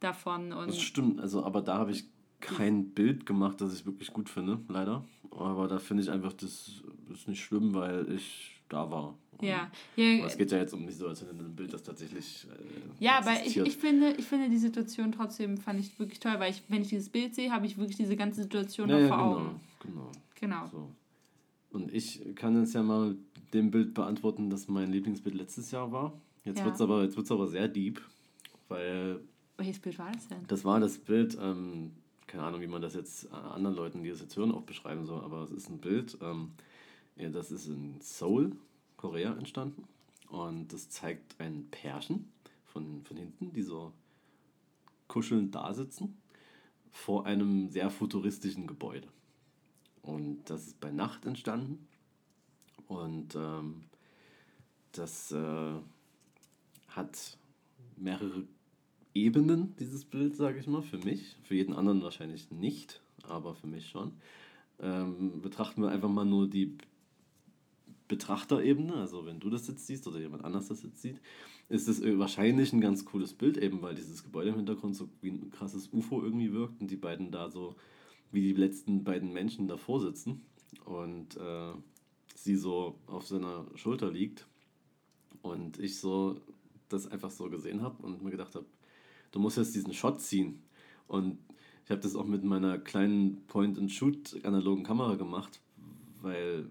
davon. 0.02 0.52
Und 0.52 0.68
das 0.68 0.82
stimmt, 0.82 1.20
also 1.22 1.46
aber 1.46 1.62
da 1.62 1.78
habe 1.78 1.92
ich 1.92 2.06
kein 2.44 2.90
Bild 2.90 3.26
gemacht, 3.26 3.62
das 3.62 3.74
ich 3.74 3.86
wirklich 3.86 4.12
gut 4.12 4.30
finde, 4.30 4.60
leider. 4.68 5.06
Aber 5.32 5.68
da 5.68 5.80
finde 5.80 6.04
ich 6.04 6.12
einfach, 6.12 6.34
das 6.34 6.84
ist 7.12 7.28
nicht 7.28 7.44
schlimm, 7.44 7.74
weil 7.74 8.12
ich 8.12 8.62
da 8.70 8.90
war. 8.90 9.18
ja. 9.42 9.72
ja 9.96 10.18
aber 10.20 10.28
es 10.28 10.38
geht 10.38 10.52
ja 10.52 10.58
jetzt 10.58 10.74
um 10.74 10.86
die 10.86 10.92
Situation 10.92 11.30
in 11.30 11.40
einem 11.40 11.56
Bild, 11.56 11.74
das 11.74 11.84
tatsächlich. 11.84 12.48
Äh, 12.50 13.04
ja, 13.04 13.20
aber 13.20 13.34
ich, 13.46 13.58
ich, 13.58 13.78
finde, 13.78 14.14
ich 14.18 14.26
finde 14.26 14.50
die 14.50 14.58
Situation 14.58 15.12
trotzdem 15.12 15.58
fand 15.58 15.80
ich 15.80 15.98
wirklich 16.00 16.20
toll, 16.20 16.36
weil 16.38 16.52
ich, 16.52 16.64
wenn 16.68 16.82
ich 16.82 16.90
dieses 16.90 17.10
Bild 17.10 17.34
sehe, 17.36 17.52
habe 17.52 17.66
ich 17.66 17.78
wirklich 17.78 17.98
diese 17.98 18.16
ganze 18.16 18.44
Situation 18.44 18.90
ja, 18.90 19.00
noch 19.00 19.08
vor 19.08 19.18
ja, 19.18 19.24
genau, 19.24 19.36
Augen. 19.36 19.60
Genau. 19.80 20.12
Genau. 20.40 20.68
So. 20.68 20.90
Und 21.72 21.94
ich 21.94 22.36
kann 22.36 22.60
jetzt 22.60 22.74
ja 22.74 22.84
mal 22.84 23.16
dem 23.54 23.72
Bild 23.72 23.94
beantworten, 23.94 24.50
dass 24.50 24.68
mein 24.68 24.92
Lieblingsbild 24.92 25.36
letztes 25.36 25.72
Jahr 25.72 25.92
war. 25.92 26.14
Jetzt 26.44 26.60
ja. 26.60 26.66
wird 26.66 26.76
es 26.76 26.82
aber, 26.82 27.08
aber 27.36 27.48
sehr 27.48 27.68
deep, 27.68 28.02
weil. 28.68 29.22
Welches 29.58 29.80
Bild 29.80 29.98
war 30.00 30.12
das 30.12 30.28
denn? 30.28 30.40
Das 30.48 30.66
war 30.66 30.80
das 30.80 30.98
Bild, 30.98 31.38
ähm, 31.42 31.92
keine 32.28 32.44
Ahnung, 32.44 32.62
wie 32.62 32.68
man 32.68 32.82
das 32.82 32.96
jetzt 32.96 33.32
anderen 33.32 33.76
Leuten, 33.76 34.04
die 34.04 34.10
das 34.10 34.22
jetzt 34.22 34.36
hören, 34.36 34.52
auch 34.52 34.64
beschreiben 34.64 35.06
soll, 35.06 35.22
aber 35.22 35.44
es 35.44 35.52
ist 35.52 35.70
ein 35.70 35.80
Bild, 35.80 36.18
ähm, 36.22 36.52
ja, 37.16 37.30
das 37.30 37.52
ist 37.52 37.68
in 37.68 38.00
Seoul, 38.02 38.56
Korea, 38.98 39.34
entstanden. 39.34 39.88
Und 40.30 40.74
das 40.74 40.90
zeigt 40.90 41.40
ein 41.40 41.68
Pärchen 41.70 42.32
von, 42.66 43.04
von 43.04 43.18
hinten, 43.18 43.54
die 43.54 43.62
so 43.62 43.94
kuschelnd 45.08 45.54
da 45.54 45.74
sitzen, 45.74 46.18
vor 46.92 47.26
einem 47.26 47.70
sehr 47.70 47.92
futuristischen 47.92 48.66
Gebäude. 48.66 49.08
Und 50.02 50.44
das 50.50 50.68
ist 50.68 50.80
bei 50.80 50.92
Nacht 50.92 51.26
entstanden. 51.26 51.88
Und 52.88 53.36
ähm, 53.36 53.84
das 54.92 55.32
äh, 55.32 55.74
hat 56.90 57.38
mehrere 57.96 58.44
Ebenen, 59.14 59.76
dieses 59.80 60.06
Bild, 60.06 60.36
sage 60.36 60.60
ich 60.60 60.68
mal, 60.68 60.82
für 60.82 60.98
mich. 60.98 61.36
Für 61.44 61.56
jeden 61.56 61.74
anderen 61.74 62.02
wahrscheinlich 62.02 62.52
nicht, 62.52 63.02
aber 63.24 63.56
für 63.56 63.68
mich 63.68 63.88
schon. 63.88 64.14
Ähm, 64.80 65.42
betrachten 65.42 65.82
wir 65.82 65.90
einfach 65.90 66.10
mal 66.10 66.26
nur 66.26 66.48
die 66.48 66.78
Betrachterebene, 68.08 68.96
also 68.96 69.26
wenn 69.26 69.40
du 69.40 69.50
das 69.50 69.68
jetzt 69.68 69.88
siehst 69.88 70.08
oder 70.08 70.20
jemand 70.20 70.44
anders 70.44 70.68
das 70.68 70.84
jetzt 70.84 71.02
sieht, 71.02 71.20
ist 71.70 71.88
es 71.88 72.04
wahrscheinlich 72.20 72.74
ein 72.74 72.82
ganz 72.82 73.06
cooles 73.06 73.34
Bild, 73.34 73.58
eben 73.58 73.82
weil 73.82 73.96
dieses 73.96 74.24
Gebäude 74.24 74.50
im 74.50 74.58
Hintergrund 74.58 74.96
so 74.96 75.10
wie 75.22 75.30
ein 75.30 75.50
krasses 75.52 75.90
UFO 75.92 76.22
irgendwie 76.22 76.52
wirkt 76.52 76.82
und 76.82 76.92
die 76.92 76.98
beiden 76.98 77.32
da 77.32 77.50
so 77.50 77.76
wie 78.32 78.42
die 78.42 78.54
letzten 78.54 79.04
beiden 79.04 79.32
Menschen 79.32 79.68
davor 79.68 80.02
sitzen 80.02 80.42
und 80.86 81.38
äh, 81.38 81.74
sie 82.36 82.56
so 82.56 83.00
auf 83.08 83.26
seiner 83.26 83.66
Schulter 83.76 84.12
liegt 84.12 84.46
und 85.42 85.80
ich 85.80 86.00
so 86.00 86.42
das 86.90 87.08
einfach 87.08 87.32
so 87.32 87.50
gesehen 87.50 87.82
habe 87.82 88.04
und 88.04 88.22
mir 88.22 88.32
gedacht 88.32 88.56
habe, 88.56 88.66
du 89.34 89.40
musst 89.40 89.58
jetzt 89.58 89.76
diesen 89.76 89.94
Shot 89.94 90.22
ziehen 90.22 90.64
und 91.08 91.38
ich 91.84 91.92
habe 91.92 92.00
das 92.00 92.16
auch 92.16 92.26
mit 92.26 92.46
meiner 92.46 92.78
kleinen 92.78 93.46
Point-and-Shoot 93.48 94.46
analogen 94.46 94.84
Kamera 94.84 95.16
gemacht, 95.16 95.60
weil, 96.22 96.70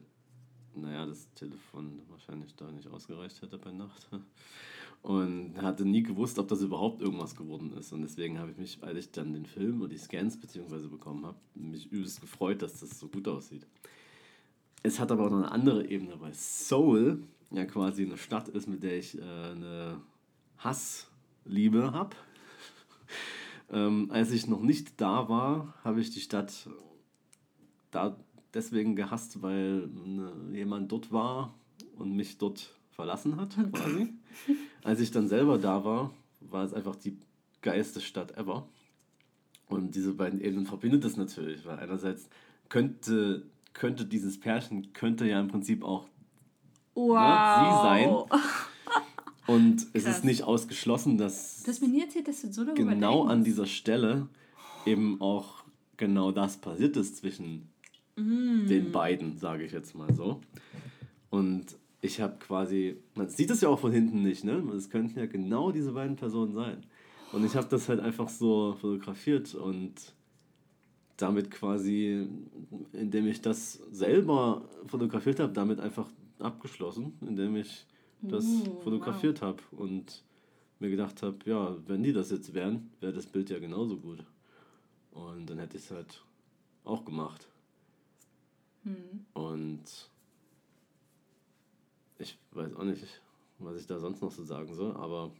naja, 0.75 1.05
das 1.05 1.29
Telefon 1.35 2.01
wahrscheinlich 2.09 2.55
da 2.57 2.73
nicht 2.73 2.89
ausgereicht 2.89 3.43
hätte 3.43 3.59
bei 3.59 3.73
Nacht. 3.73 4.09
und 5.03 5.61
hatte 5.61 5.85
nie 5.85 6.03
gewusst, 6.03 6.39
ob 6.39 6.49
das 6.49 6.63
überhaupt 6.63 7.03
irgendwas 7.03 7.35
geworden 7.35 7.73
ist. 7.77 7.93
Und 7.93 8.03
deswegen 8.03 8.39
habe 8.39 8.53
ich 8.53 8.57
mich, 8.57 8.79
als 8.83 8.99
ich 8.99 9.11
dann 9.11 9.33
den 9.33 9.47
Film 9.47 9.83
und 9.83 9.91
die 9.91 9.99
Scans 9.99 10.39
beziehungsweise 10.39 10.89
bekommen 10.89 11.27
habe, 11.27 11.37
mich 11.55 11.91
übelst 11.91 12.21
gefreut, 12.21 12.63
dass 12.63 12.81
das 12.81 12.99
so 12.99 13.09
gut 13.09 13.27
aussieht. 13.27 13.67
Es 14.85 15.01
hat 15.01 15.11
aber 15.11 15.27
auch 15.27 15.31
noch 15.31 15.39
eine 15.39 15.51
andere 15.51 15.87
Ebene, 15.89 16.21
weil 16.21 16.33
Seoul 16.35 17.25
ja 17.51 17.65
quasi 17.67 18.05
eine 18.05 18.17
Stadt 18.17 18.49
ist, 18.49 18.69
mit 18.69 18.83
der 18.83 18.97
ich 18.97 19.19
äh, 19.19 19.23
eine 19.23 20.01
Hassliebe 20.59 21.93
habe. 21.93 22.17
Ähm, 23.73 24.11
als 24.11 24.31
ich 24.31 24.47
noch 24.47 24.62
nicht 24.62 25.01
da 25.01 25.29
war, 25.29 25.75
habe 25.83 26.01
ich 26.01 26.11
die 26.11 26.20
Stadt 26.20 26.68
da 27.91 28.16
deswegen 28.55 28.97
gehasst, 28.97 29.43
weil 29.43 29.89
ne, 29.89 30.33
jemand 30.53 30.93
dort 30.93 31.11
war 31.11 31.55
und 31.97 32.14
mich 32.14 32.39
dort 32.39 32.75
verlassen 32.91 33.37
hat, 33.37 33.57
quasi. 33.73 34.12
Als 34.85 35.01
ich 35.01 35.11
dann 35.11 35.29
selber 35.29 35.59
da 35.59 35.85
war, 35.85 36.12
war 36.41 36.64
es 36.64 36.75
einfach 36.75 36.97
die 36.97 37.18
geilste 37.62 38.01
Stadt 38.01 38.37
ever. 38.37 38.68
Und 39.68 39.95
diese 39.95 40.12
beiden 40.12 40.41
Ebenen 40.41 40.66
verbindet 40.66 41.05
es 41.05 41.16
natürlich, 41.16 41.64
weil 41.64 41.79
einerseits 41.79 42.29
könnte, 42.68 43.47
könnte 43.73 44.05
dieses 44.05 44.39
Pärchen 44.39 44.93
könnte 44.93 45.27
ja 45.27 45.41
im 45.41 45.49
Prinzip 45.49 45.83
auch 45.83 46.09
wow. 46.95 47.16
ne, 47.16 47.70
sie 47.70 47.83
sein. 47.83 48.41
Und 49.47 49.78
Krass. 49.78 49.90
es 49.95 50.07
ist 50.07 50.24
nicht 50.24 50.45
ausgeschlossen, 50.45 51.18
dass, 51.18 51.62
das 51.64 51.80
so 52.55 52.64
genau 52.74 53.20
denkst. 53.20 53.32
an 53.32 53.45
dieser 53.45 53.66
Stelle 53.66 54.28
eben 54.86 55.20
auch 55.20 55.64
genau 55.97 56.32
das 56.32 56.57
passiert 56.57 56.97
ist 56.97 57.16
zwischen 57.16 57.68
mm. 58.16 58.66
den 58.66 58.93
beiden, 58.93 59.38
sage 59.38 59.64
ich 59.64 59.72
jetzt 59.72 59.95
mal 59.95 60.14
so. 60.14 60.40
Und 61.30 61.76
ich 62.01 62.20
habe 62.20 62.36
quasi, 62.38 62.97
man 63.14 63.28
sieht 63.28 63.51
es 63.51 63.61
ja 63.61 63.68
auch 63.68 63.78
von 63.78 63.93
hinten 63.93 64.22
nicht, 64.22 64.45
ne? 64.45 64.62
Es 64.76 64.90
könnten 64.90 65.18
ja 65.18 65.26
genau 65.26 65.72
diese 65.72 65.93
beiden 65.93 66.16
Personen 66.16 66.53
sein. 66.53 66.84
Und 67.32 67.45
ich 67.45 67.57
habe 67.57 67.68
das 67.68 67.88
halt 67.88 68.01
einfach 68.01 68.28
so 68.28 68.76
fotografiert 68.80 69.55
und 69.55 69.95
damit 71.16 71.51
quasi, 71.51 72.26
indem 72.93 73.26
ich 73.28 73.40
das 73.40 73.74
selber 73.90 74.68
fotografiert 74.86 75.40
habe, 75.40 75.53
damit 75.53 75.80
einfach 75.80 76.09
abgeschlossen, 76.38 77.14
indem 77.20 77.57
ich 77.57 77.86
das 78.23 78.45
uh, 78.45 78.81
fotografiert 78.81 79.41
wow. 79.41 79.49
habe 79.49 79.62
und 79.73 80.23
mir 80.79 80.91
gedacht 80.91 81.23
habe, 81.23 81.39
ja, 81.45 81.77
wenn 81.87 82.03
die 82.03 82.12
das 82.12 82.31
jetzt 82.31 82.55
wären, 82.55 82.91
wäre 83.01 83.12
das 83.12 83.27
Bild 83.27 83.51
ja 83.51 83.59
genauso 83.59 83.97
gut. 83.97 84.25
Und 85.12 85.49
dann 85.49 85.59
hätte 85.59 85.77
ich 85.77 85.85
es 85.85 85.91
halt 85.91 86.23
auch 86.85 87.05
gemacht. 87.05 87.47
Hm. 88.85 89.27
Und 89.35 90.11
ich 92.18 92.39
weiß 92.53 92.75
auch 92.75 92.85
nicht, 92.85 93.20
was 93.59 93.81
ich 93.81 93.87
da 93.87 93.99
sonst 93.99 94.23
noch 94.23 94.33
so 94.33 94.43
sagen 94.43 94.75
soll, 94.75 94.97
aber 94.97 95.33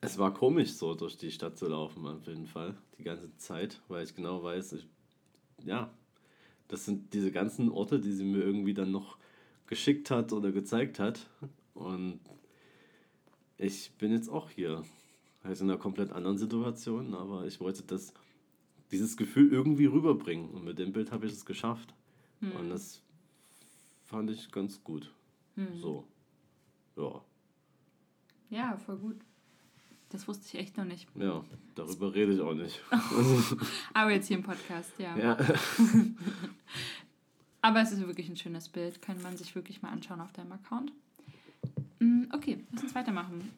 es 0.00 0.18
war 0.18 0.34
komisch, 0.34 0.72
so 0.72 0.94
durch 0.94 1.16
die 1.16 1.30
Stadt 1.30 1.56
zu 1.56 1.68
laufen, 1.68 2.06
auf 2.06 2.26
jeden 2.26 2.46
Fall, 2.46 2.74
die 2.98 3.04
ganze 3.04 3.34
Zeit, 3.36 3.80
weil 3.88 4.04
ich 4.04 4.14
genau 4.14 4.42
weiß, 4.42 4.72
ich, 4.72 4.86
ja, 5.64 5.90
das 6.68 6.86
sind 6.86 7.12
diese 7.12 7.30
ganzen 7.30 7.70
Orte, 7.70 8.00
die 8.00 8.12
sie 8.12 8.24
mir 8.24 8.42
irgendwie 8.42 8.74
dann 8.74 8.90
noch 8.90 9.18
geschickt 9.66 10.10
hat 10.10 10.32
oder 10.32 10.52
gezeigt 10.52 10.98
hat. 10.98 11.28
Und 11.74 12.20
ich 13.58 13.92
bin 13.98 14.12
jetzt 14.12 14.28
auch 14.28 14.50
hier. 14.50 14.84
Halt 15.44 15.60
in 15.60 15.68
einer 15.68 15.78
komplett 15.78 16.12
anderen 16.12 16.38
Situation, 16.38 17.14
aber 17.14 17.46
ich 17.46 17.58
wollte 17.58 17.82
das, 17.82 18.14
dieses 18.92 19.16
Gefühl 19.16 19.52
irgendwie 19.52 19.86
rüberbringen. 19.86 20.50
Und 20.50 20.64
mit 20.64 20.78
dem 20.78 20.92
Bild 20.92 21.10
habe 21.10 21.26
ich 21.26 21.32
es 21.32 21.44
geschafft. 21.44 21.92
Hm. 22.40 22.52
Und 22.52 22.70
das 22.70 23.02
fand 24.04 24.30
ich 24.30 24.52
ganz 24.52 24.84
gut. 24.84 25.12
Hm. 25.56 25.80
So. 25.80 26.06
Ja. 26.96 27.24
Ja, 28.50 28.76
voll 28.76 28.98
gut. 28.98 29.16
Das 30.10 30.28
wusste 30.28 30.44
ich 30.46 30.62
echt 30.62 30.76
noch 30.76 30.84
nicht. 30.84 31.08
Ja, 31.16 31.42
darüber 31.74 32.14
rede 32.14 32.34
ich 32.34 32.40
auch 32.40 32.52
nicht. 32.52 32.82
Aber 33.94 34.10
jetzt 34.10 34.28
hier 34.28 34.36
im 34.36 34.42
Podcast, 34.42 34.92
ja. 34.98 35.16
ja. 35.16 35.38
Aber 37.62 37.80
es 37.80 37.92
ist 37.92 38.06
wirklich 38.06 38.28
ein 38.28 38.36
schönes 38.36 38.68
Bild. 38.68 39.00
Kann 39.00 39.22
man 39.22 39.38
sich 39.38 39.54
wirklich 39.54 39.80
mal 39.80 39.88
anschauen 39.88 40.20
auf 40.20 40.32
deinem 40.32 40.52
Account. 40.52 40.92
Mm, 42.02 42.24
Okay, 42.32 42.58
lass 42.72 42.82
uns 42.84 42.94
weitermachen. 42.94 43.50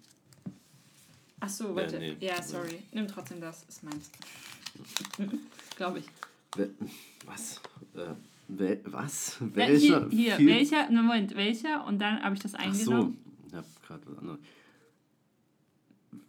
Ach 1.40 1.49
so, 1.49 1.74
warte. 1.74 1.99
nee. 1.99 2.16
Ja, 2.20 2.42
sorry. 2.42 2.78
Nimm 2.92 3.07
trotzdem 3.09 3.40
das. 3.40 3.64
Ist 3.64 3.82
meins. 3.82 4.11
Glaube 5.76 6.01
ich. 6.01 6.07
Was? 7.26 7.61
Äh, 7.95 8.14
wel 8.49 8.80
was? 8.84 9.38
Ja, 9.40 9.47
Welcher? 9.57 10.09
hier, 10.09 10.11
hier 10.11 10.36
viel- 10.36 10.47
welcher? 10.49 10.90
Na, 10.90 11.03
Moment, 11.03 11.34
welcher? 11.34 11.84
Und 11.86 11.99
dann 11.99 12.22
habe 12.22 12.34
ich 12.34 12.40
das 12.42 12.55
Ach 12.55 12.72
so. 12.74 12.90
eingenommen. 12.92 13.18
Ich 13.49 13.55
hab 13.55 13.64
gerade 13.86 14.03
was 14.07 14.18
anderes. 14.18 14.38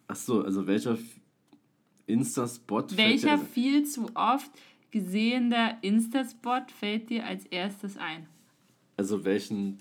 Ach 0.07 0.16
so, 0.16 0.41
also 0.43 0.68
welcher 0.68 0.97
Insta-Spot 2.07 2.82
fällt 2.88 2.97
Welcher 2.97 3.38
dir- 3.38 3.45
viel 3.45 3.86
zu 3.86 4.09
oft 4.16 4.51
gesehener 4.91 5.78
Insta-Spot 5.82 6.61
fällt 6.80 7.09
dir 7.09 7.26
als 7.26 7.45
erstes 7.47 7.97
ein? 7.97 8.28
Also 8.97 9.26
welchen, 9.26 9.78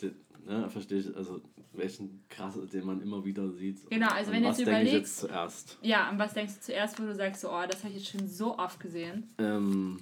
ne, 0.47 0.69
verstehe 0.71 0.99
ich, 1.01 1.15
also 1.17 1.41
welchen 1.77 2.25
krass, 2.29 2.55
den 2.73 2.85
man 2.87 3.01
immer 3.01 3.25
wieder 3.25 3.51
sieht. 3.51 3.89
Genau, 3.91 4.09
also 4.09 4.31
An 4.31 4.37
wenn 4.37 4.43
du 4.43 4.49
was 4.49 4.59
jetzt 4.59 4.67
denke 4.69 4.83
ich 4.83 4.89
überlegst- 4.89 4.93
jetzt 5.01 5.19
zuerst? 5.21 5.79
Ja, 5.83 6.11
und 6.11 6.19
was 6.19 6.35
denkst 6.35 6.55
du 6.55 6.61
zuerst, 6.61 7.01
wo 7.01 7.05
du 7.05 7.15
sagst, 7.15 7.41
so, 7.41 7.51
oh, 7.51 7.63
das 7.69 7.83
habe 7.85 7.93
ich 7.95 8.01
jetzt 8.01 8.11
schon 8.11 8.29
so 8.29 8.59
oft 8.59 8.79
gesehen? 8.81 9.29
Ähm, 9.39 10.01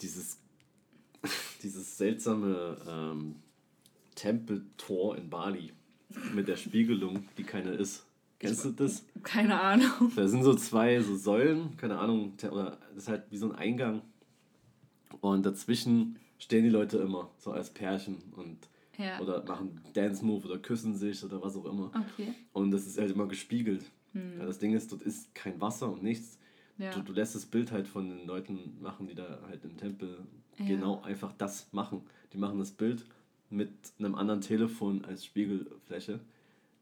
dieses, 0.00 0.38
dieses 1.62 1.96
seltsame 1.98 2.76
ähm, 2.88 3.36
Tempeltor 4.14 5.16
in 5.16 5.28
Bali 5.30 5.72
mit 6.34 6.48
der 6.48 6.56
Spiegelung, 6.56 7.24
die 7.38 7.42
keine 7.44 7.70
ist. 7.72 8.04
Kennst 8.38 8.64
du 8.64 8.70
das? 8.70 9.04
Keine 9.22 9.60
Ahnung. 9.60 10.10
Da 10.16 10.26
sind 10.26 10.42
so 10.42 10.54
zwei 10.54 11.00
so 11.00 11.16
Säulen, 11.16 11.76
keine 11.76 11.98
Ahnung, 11.98 12.34
oder 12.50 12.76
das 12.94 13.04
ist 13.04 13.08
halt 13.08 13.24
wie 13.30 13.36
so 13.36 13.46
ein 13.50 13.54
Eingang. 13.54 14.02
Und 15.20 15.46
dazwischen 15.46 16.18
stehen 16.38 16.64
die 16.64 16.70
Leute 16.70 16.98
immer, 16.98 17.30
so 17.38 17.52
als 17.52 17.70
Pärchen 17.70 18.16
und 18.36 18.58
Ja. 19.02 19.20
oder 19.20 19.44
machen 19.44 19.80
Dance 19.92 20.24
Move 20.24 20.46
oder 20.46 20.58
küssen 20.58 20.94
sich 20.94 21.22
oder 21.24 21.42
was 21.42 21.56
auch 21.56 21.64
immer. 21.64 21.90
Okay. 22.12 22.34
Und 22.52 22.70
das 22.70 22.86
ist 22.86 22.98
halt 22.98 23.10
immer 23.10 23.26
gespiegelt. 23.26 23.84
Ja, 24.14 24.44
das 24.44 24.58
Ding 24.58 24.74
ist, 24.74 24.92
dort 24.92 25.02
ist 25.02 25.34
kein 25.34 25.58
Wasser 25.60 25.90
und 25.90 26.02
nichts. 26.02 26.38
Ja. 26.78 26.90
Du, 26.92 27.00
du 27.02 27.12
lässt 27.12 27.34
das 27.34 27.46
Bild 27.46 27.72
halt 27.72 27.88
von 27.88 28.08
den 28.10 28.26
Leuten 28.26 28.78
machen, 28.80 29.06
die 29.06 29.14
da 29.14 29.40
halt 29.46 29.64
im 29.64 29.76
Tempel 29.76 30.18
genau 30.58 31.00
einfach 31.02 31.32
das 31.38 31.72
machen. 31.72 32.02
Die 32.32 32.38
machen 32.38 32.58
das 32.58 32.72
Bild 32.72 33.04
mit 33.50 33.70
einem 33.98 34.14
anderen 34.14 34.40
Telefon 34.42 35.04
als 35.04 35.24
Spiegelfläche, 35.24 36.20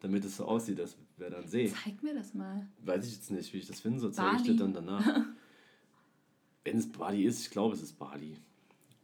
damit 0.01 0.25
es 0.25 0.37
so 0.37 0.45
aussieht, 0.45 0.81
als 0.81 0.97
wäre 1.17 1.31
da 1.31 1.39
ein 1.39 1.49
See. 1.49 1.67
Zeig 1.85 2.03
mir 2.03 2.15
das 2.15 2.35
mal. 2.35 2.67
Weiß 2.85 3.07
ich 3.07 3.15
jetzt 3.15 3.31
nicht, 3.31 3.53
wie 3.53 3.59
ich 3.59 3.67
das 3.67 3.81
finde, 3.81 4.01
so 4.01 4.11
zeige 4.11 4.37
ich 4.37 4.43
dir 4.43 4.57
dann 4.57 4.73
danach. 4.73 5.05
Wenn 6.65 6.77
es 6.79 6.91
Bali 6.91 7.25
ist, 7.25 7.41
ich 7.45 7.51
glaube, 7.51 7.75
es 7.75 7.83
ist 7.83 7.99
Bali. 7.99 8.37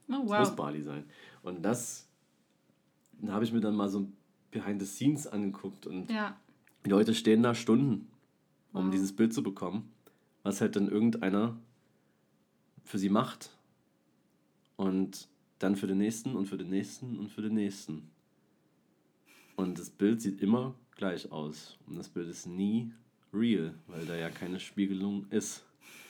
Oh, 0.09 0.13
Es 0.15 0.19
muss 0.19 0.31
wow. 0.31 0.57
Bali 0.57 0.83
sein. 0.83 1.05
Und 1.43 1.63
das 1.63 2.06
da 3.23 3.33
habe 3.33 3.45
ich 3.45 3.53
mir 3.53 3.61
dann 3.61 3.75
mal 3.77 3.89
so 3.89 4.09
Behind 4.51 4.81
the 4.81 4.87
Scenes 4.87 5.27
angeguckt 5.27 5.87
und 5.87 6.11
Ja. 6.11 6.37
die 6.85 6.91
Leute 6.91 7.15
stehen 7.15 7.43
da 7.43 7.55
Stunden, 7.55 8.09
um 8.73 8.87
Wow. 8.87 8.91
dieses 8.91 9.15
Bild 9.15 9.33
zu 9.35 9.43
bekommen, 9.43 9.91
was 10.43 10.61
halt 10.61 10.77
dann 10.77 10.89
irgendeiner 10.89 11.57
für 12.85 12.99
sie 12.99 13.09
macht. 13.09 13.51
Und 14.77 15.29
dann 15.59 15.75
für 15.77 15.87
den 15.87 15.99
nächsten 15.99 16.37
und 16.37 16.47
für 16.47 16.59
den 16.59 16.69
nächsten 16.69 17.19
und 17.19 17.31
für 17.31 17.41
den 17.43 17.55
nächsten. 17.55 18.11
Und 19.57 19.79
das 19.79 19.89
Bild 19.91 20.21
sieht 20.21 20.41
immer 20.43 20.75
gleich 20.97 21.33
aus. 21.33 21.79
Und 21.87 21.97
das 21.97 22.09
Bild 22.11 22.29
ist 22.29 22.47
nie 22.47 22.93
real, 23.33 23.75
weil 23.87 24.05
da 24.05 24.15
ja 24.15 24.29
keine 24.29 24.61
Spiegelung 24.61 25.27
ist. 25.31 25.65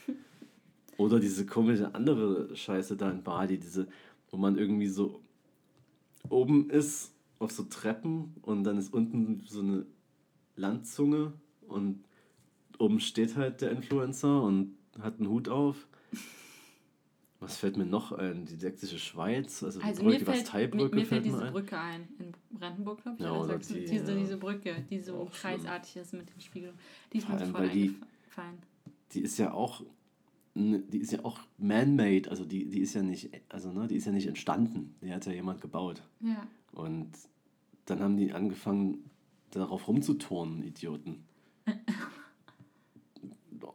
Oder 0.97 1.21
diese 1.21 1.47
komische 1.47 1.95
andere 1.95 2.55
Scheiße 2.57 2.97
da 2.97 3.11
in 3.11 3.23
Bali, 3.23 3.59
diese, 3.59 3.87
wo 4.31 4.37
man 4.37 4.59
irgendwie 4.59 4.89
so 4.89 5.21
oben 6.31 6.71
ist 6.71 7.13
auf 7.39 7.53
so 7.53 7.65
Treppen 7.65 8.35
und 8.43 8.65
dann 8.65 8.79
ist 8.79 8.93
unten 8.93 9.43
so 9.47 9.61
eine 9.61 9.87
Landzunge 10.57 11.33
und 11.69 12.03
oben 12.79 13.01
steht 13.01 13.37
halt 13.37 13.61
der 13.61 13.71
Influencer 13.73 14.43
und 14.43 14.77
hat 15.01 15.19
einen 15.19 15.29
Hut 15.29 15.49
auf. 15.49 15.87
Was 17.39 17.59
fällt 17.59 17.77
mir 17.77 17.85
noch 17.85 18.13
ein? 18.13 18.47
Die 18.47 18.57
sächsische 18.57 18.99
Schweiz, 18.99 19.63
also 19.63 19.79
die 19.79 19.85
Also 19.85 20.03
Brücke, 20.03 20.21
mir 20.21 20.27
was 20.27 20.35
fällt, 20.37 20.47
mir, 20.47 20.51
Thai-Brücke 20.53 20.95
mir 20.97 21.01
fällt 21.07 21.09
fällt 21.09 21.25
diese 21.27 21.37
mir 21.37 21.45
ein. 21.45 21.53
Brücke 21.53 21.79
ein. 21.79 22.09
In 22.19 22.33
Brandenburg, 22.59 23.03
glaube 23.03 23.19
ich. 23.19 23.25
Ja, 23.25 23.33
oder 23.33 23.59
du, 23.59 23.75
die, 23.75 23.85
diese, 23.85 24.13
ja. 24.13 24.19
diese 24.19 24.37
Brücke, 24.39 24.75
die 24.89 25.01
so 25.01 25.29
kreisartig 25.33 25.97
ist 25.97 26.15
mit 26.15 26.31
dem 26.33 26.41
Spiegel. 26.41 26.73
Die 27.13 27.19
ist 27.19 27.29
mir 27.29 27.53
weil 27.53 27.69
die- 27.69 27.95
eingefallen. 28.25 28.59
Die 29.13 29.21
ist 29.21 29.37
ja 29.39 29.53
auch 29.53 29.83
die 30.57 30.99
ist 30.99 31.13
ja 31.13 31.25
auch 31.25 31.41
man-made, 31.59 32.31
also 32.31 32.45
die, 32.45 32.69
die 32.71 32.81
ist 32.81 32.95
ja 32.95 33.03
nicht, 33.03 33.31
also 33.51 33.73
ne, 33.73 33.87
die 33.89 33.97
ist 33.97 34.07
ja 34.07 34.13
nicht 34.13 34.27
entstanden. 34.27 34.95
Die 35.03 35.13
hat 35.13 35.27
ja 35.27 35.33
jemand 35.33 35.61
gebaut. 35.61 36.03
Ja. 36.21 36.47
Und 36.73 37.11
dann 37.85 38.01
haben 38.01 38.17
die 38.17 38.33
angefangen, 38.33 39.11
darauf 39.51 39.87
rumzuturnen, 39.87 40.63
Idioten. 40.63 41.25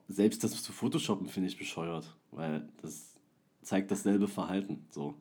Selbst 0.07 0.43
das 0.43 0.61
zu 0.61 0.73
Photoshoppen 0.73 1.27
finde 1.27 1.49
ich 1.49 1.57
bescheuert, 1.57 2.15
weil 2.32 2.67
das 2.82 3.15
zeigt 3.61 3.91
dasselbe 3.91 4.27
Verhalten. 4.27 4.86
So. 4.89 5.15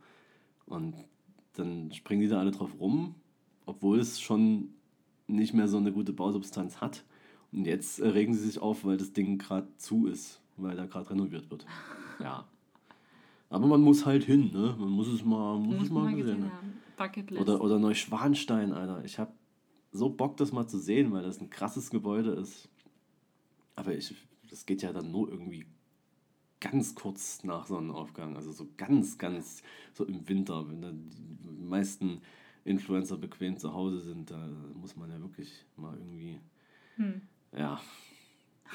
Und 0.66 0.94
dann 1.54 1.92
springen 1.92 2.22
die 2.22 2.28
da 2.28 2.40
alle 2.40 2.50
drauf 2.50 2.80
rum, 2.80 3.14
obwohl 3.66 4.00
es 4.00 4.20
schon 4.20 4.74
nicht 5.26 5.54
mehr 5.54 5.68
so 5.68 5.76
eine 5.76 5.92
gute 5.92 6.12
Bausubstanz 6.12 6.80
hat. 6.80 7.04
Und 7.52 7.66
jetzt 7.66 8.00
äh, 8.00 8.08
regen 8.08 8.34
sie 8.34 8.46
sich 8.46 8.60
auf, 8.60 8.84
weil 8.84 8.96
das 8.96 9.12
Ding 9.12 9.38
gerade 9.38 9.68
zu 9.76 10.06
ist, 10.06 10.39
weil 10.62 10.76
da 10.76 10.86
gerade 10.86 11.10
renoviert 11.10 11.50
wird. 11.50 11.66
Ja. 12.20 12.46
Aber 13.48 13.66
man 13.66 13.80
muss 13.80 14.06
halt 14.06 14.24
hin, 14.24 14.50
ne? 14.52 14.76
Man 14.78 14.90
muss 14.90 15.08
es 15.08 15.24
mal, 15.24 15.58
muss 15.58 15.76
Muss 15.76 15.84
es 15.86 15.90
mal 15.90 16.04
mal 16.04 16.14
gesehen 16.14 16.36
gesehen 16.36 16.52
haben. 16.52 16.72
Bucketlist. 16.96 17.42
Oder, 17.42 17.60
oder 17.60 17.78
Neuschwanstein, 17.78 18.72
Alter. 18.72 19.04
Ich 19.04 19.18
habe 19.18 19.32
so 19.92 20.08
Bock, 20.08 20.36
das 20.36 20.52
mal 20.52 20.68
zu 20.68 20.78
sehen, 20.78 21.10
weil 21.12 21.22
das 21.22 21.40
ein 21.40 21.50
krasses 21.50 21.90
Gebäude 21.90 22.30
ist. 22.32 22.68
Aber 23.74 23.94
ich, 23.94 24.14
das 24.48 24.66
geht 24.66 24.82
ja 24.82 24.92
dann 24.92 25.10
nur 25.10 25.28
irgendwie 25.28 25.66
ganz 26.60 26.94
kurz 26.94 27.42
nach 27.42 27.66
Sonnenaufgang. 27.66 28.36
Also 28.36 28.52
so 28.52 28.68
ganz, 28.76 29.18
ganz 29.18 29.62
so 29.94 30.04
im 30.04 30.28
Winter, 30.28 30.68
wenn 30.68 30.82
dann 30.82 31.10
die 31.10 31.64
meisten 31.64 32.20
Influencer 32.64 33.16
bequem 33.16 33.56
zu 33.56 33.72
Hause 33.72 34.00
sind, 34.00 34.30
da 34.30 34.48
muss 34.74 34.94
man 34.94 35.10
ja 35.10 35.20
wirklich 35.20 35.64
mal 35.76 35.96
irgendwie, 35.96 36.38
Hm. 36.96 37.22
ja, 37.56 37.80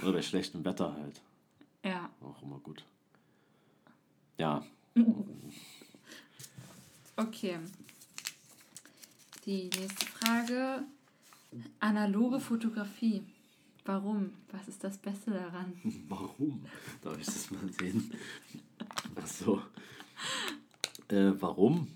oder 0.01 0.13
bei 0.13 0.21
schlechtem 0.23 0.65
Wetter 0.65 0.93
halt. 0.95 1.21
Ja. 1.85 2.09
Auch 2.19 2.41
immer 2.41 2.59
gut. 2.59 2.83
Ja, 4.37 4.61
Okay. 7.17 7.57
Die 9.45 9.69
nächste 9.69 10.05
Frage. 10.05 10.83
Analoge 11.79 12.39
Fotografie. 12.41 13.23
Warum? 13.85 14.31
Was 14.51 14.67
ist 14.67 14.83
das 14.83 14.97
Beste 14.97 15.31
daran? 15.31 15.73
Warum? 16.09 16.65
Darf 17.01 17.17
ich 17.17 17.25
das 17.25 17.51
mal 17.51 17.71
sehen? 17.79 18.11
Ach 19.15 19.27
so. 19.27 19.61
Äh, 21.07 21.31
warum? 21.39 21.87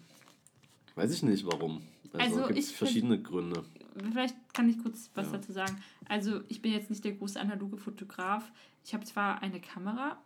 Weiß 0.96 1.12
ich 1.12 1.24
nicht, 1.24 1.46
warum. 1.46 1.82
Also, 2.14 2.36
Also, 2.38 2.48
gibt 2.48 2.60
es 2.60 2.72
verschiedene 2.72 3.22
Gründe. 3.22 3.66
Vielleicht 3.98 4.36
kann 4.60 4.70
ich 4.70 4.78
kurz 4.78 5.10
was 5.16 5.28
Ja. 5.28 5.38
dazu 5.38 5.54
sagen. 5.54 5.82
Also, 6.10 6.42
ich 6.50 6.62
bin 6.62 6.74
jetzt 6.74 6.90
nicht 6.90 7.06
der 7.06 7.14
große 7.14 7.40
analoge 7.40 7.78
Fotograf. 7.78 8.52
Ich 8.84 8.94
habe 8.94 9.06
zwar 9.06 9.42
eine 9.42 9.62
Kamera. 9.62 10.18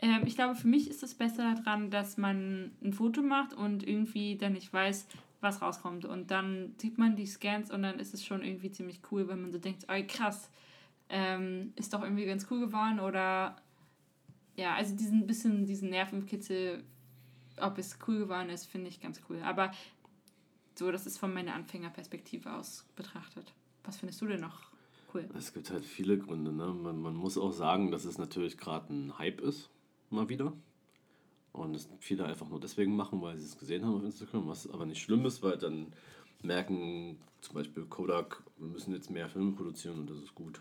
Ähm, 0.00 0.22
ich 0.26 0.34
glaube, 0.34 0.56
für 0.56 0.66
mich 0.66 0.90
ist 0.90 1.04
es 1.04 1.14
besser 1.14 1.54
daran, 1.54 1.88
dass 1.92 2.16
man 2.16 2.72
ein 2.82 2.92
Foto 2.92 3.22
macht 3.22 3.54
und 3.54 3.86
irgendwie 3.86 4.36
dann 4.36 4.54
nicht 4.54 4.72
weiß, 4.72 5.06
was 5.40 5.62
rauskommt. 5.62 6.04
Und 6.04 6.32
dann 6.32 6.74
sieht 6.78 6.98
man 6.98 7.14
die 7.14 7.26
Scans 7.26 7.70
und 7.70 7.82
dann 7.82 8.00
ist 8.00 8.12
es 8.12 8.24
schon 8.24 8.42
irgendwie 8.42 8.72
ziemlich 8.72 9.00
cool, 9.12 9.28
wenn 9.28 9.40
man 9.40 9.52
so 9.52 9.58
denkt, 9.58 9.84
ey, 9.88 10.04
krass, 10.04 10.50
ähm, 11.08 11.72
ist 11.76 11.92
doch 11.94 12.02
irgendwie 12.02 12.26
ganz 12.26 12.48
cool 12.50 12.58
geworden. 12.58 12.98
Oder 12.98 13.54
ja, 14.56 14.74
also 14.74 14.96
diesen 14.96 15.28
bisschen, 15.28 15.64
diesen 15.64 15.90
Nervenkitzel, 15.90 16.82
ob 17.58 17.78
es 17.78 17.98
cool 18.08 18.18
geworden 18.18 18.48
ist, 18.50 18.66
finde 18.66 18.88
ich 18.88 19.00
ganz 19.00 19.20
cool. 19.28 19.40
Aber 19.44 19.70
so, 20.74 20.90
das 20.90 21.06
ist 21.06 21.18
von 21.18 21.32
meiner 21.32 21.54
Anfängerperspektive 21.54 22.52
aus 22.52 22.84
betrachtet. 22.96 23.54
Was 23.86 23.96
findest 23.98 24.20
du 24.20 24.26
denn 24.26 24.40
noch 24.40 24.70
cool? 25.14 25.28
Es 25.36 25.52
gibt 25.52 25.70
halt 25.70 25.84
viele 25.84 26.18
Gründe. 26.18 26.52
Ne? 26.52 26.66
Man, 26.66 27.00
man 27.00 27.14
muss 27.14 27.38
auch 27.38 27.52
sagen, 27.52 27.90
dass 27.90 28.04
es 28.04 28.18
natürlich 28.18 28.58
gerade 28.58 28.92
ein 28.92 29.18
Hype 29.18 29.40
ist, 29.40 29.70
mal 30.10 30.28
wieder. 30.28 30.52
Und 31.52 31.74
es 31.74 31.88
viele 32.00 32.26
einfach 32.26 32.48
nur 32.48 32.60
deswegen 32.60 32.96
machen, 32.96 33.22
weil 33.22 33.38
sie 33.38 33.46
es 33.46 33.58
gesehen 33.58 33.84
haben 33.84 33.96
auf 33.96 34.04
Instagram, 34.04 34.46
was 34.46 34.68
aber 34.68 34.84
nicht 34.84 35.00
schlimm 35.00 35.24
ist, 35.24 35.42
weil 35.42 35.56
dann 35.56 35.92
merken 36.42 37.18
zum 37.40 37.54
Beispiel 37.54 37.86
Kodak, 37.86 38.42
wir 38.58 38.68
müssen 38.68 38.92
jetzt 38.92 39.10
mehr 39.10 39.28
Filme 39.28 39.52
produzieren 39.52 40.00
und 40.00 40.10
das 40.10 40.18
ist 40.18 40.34
gut. 40.34 40.60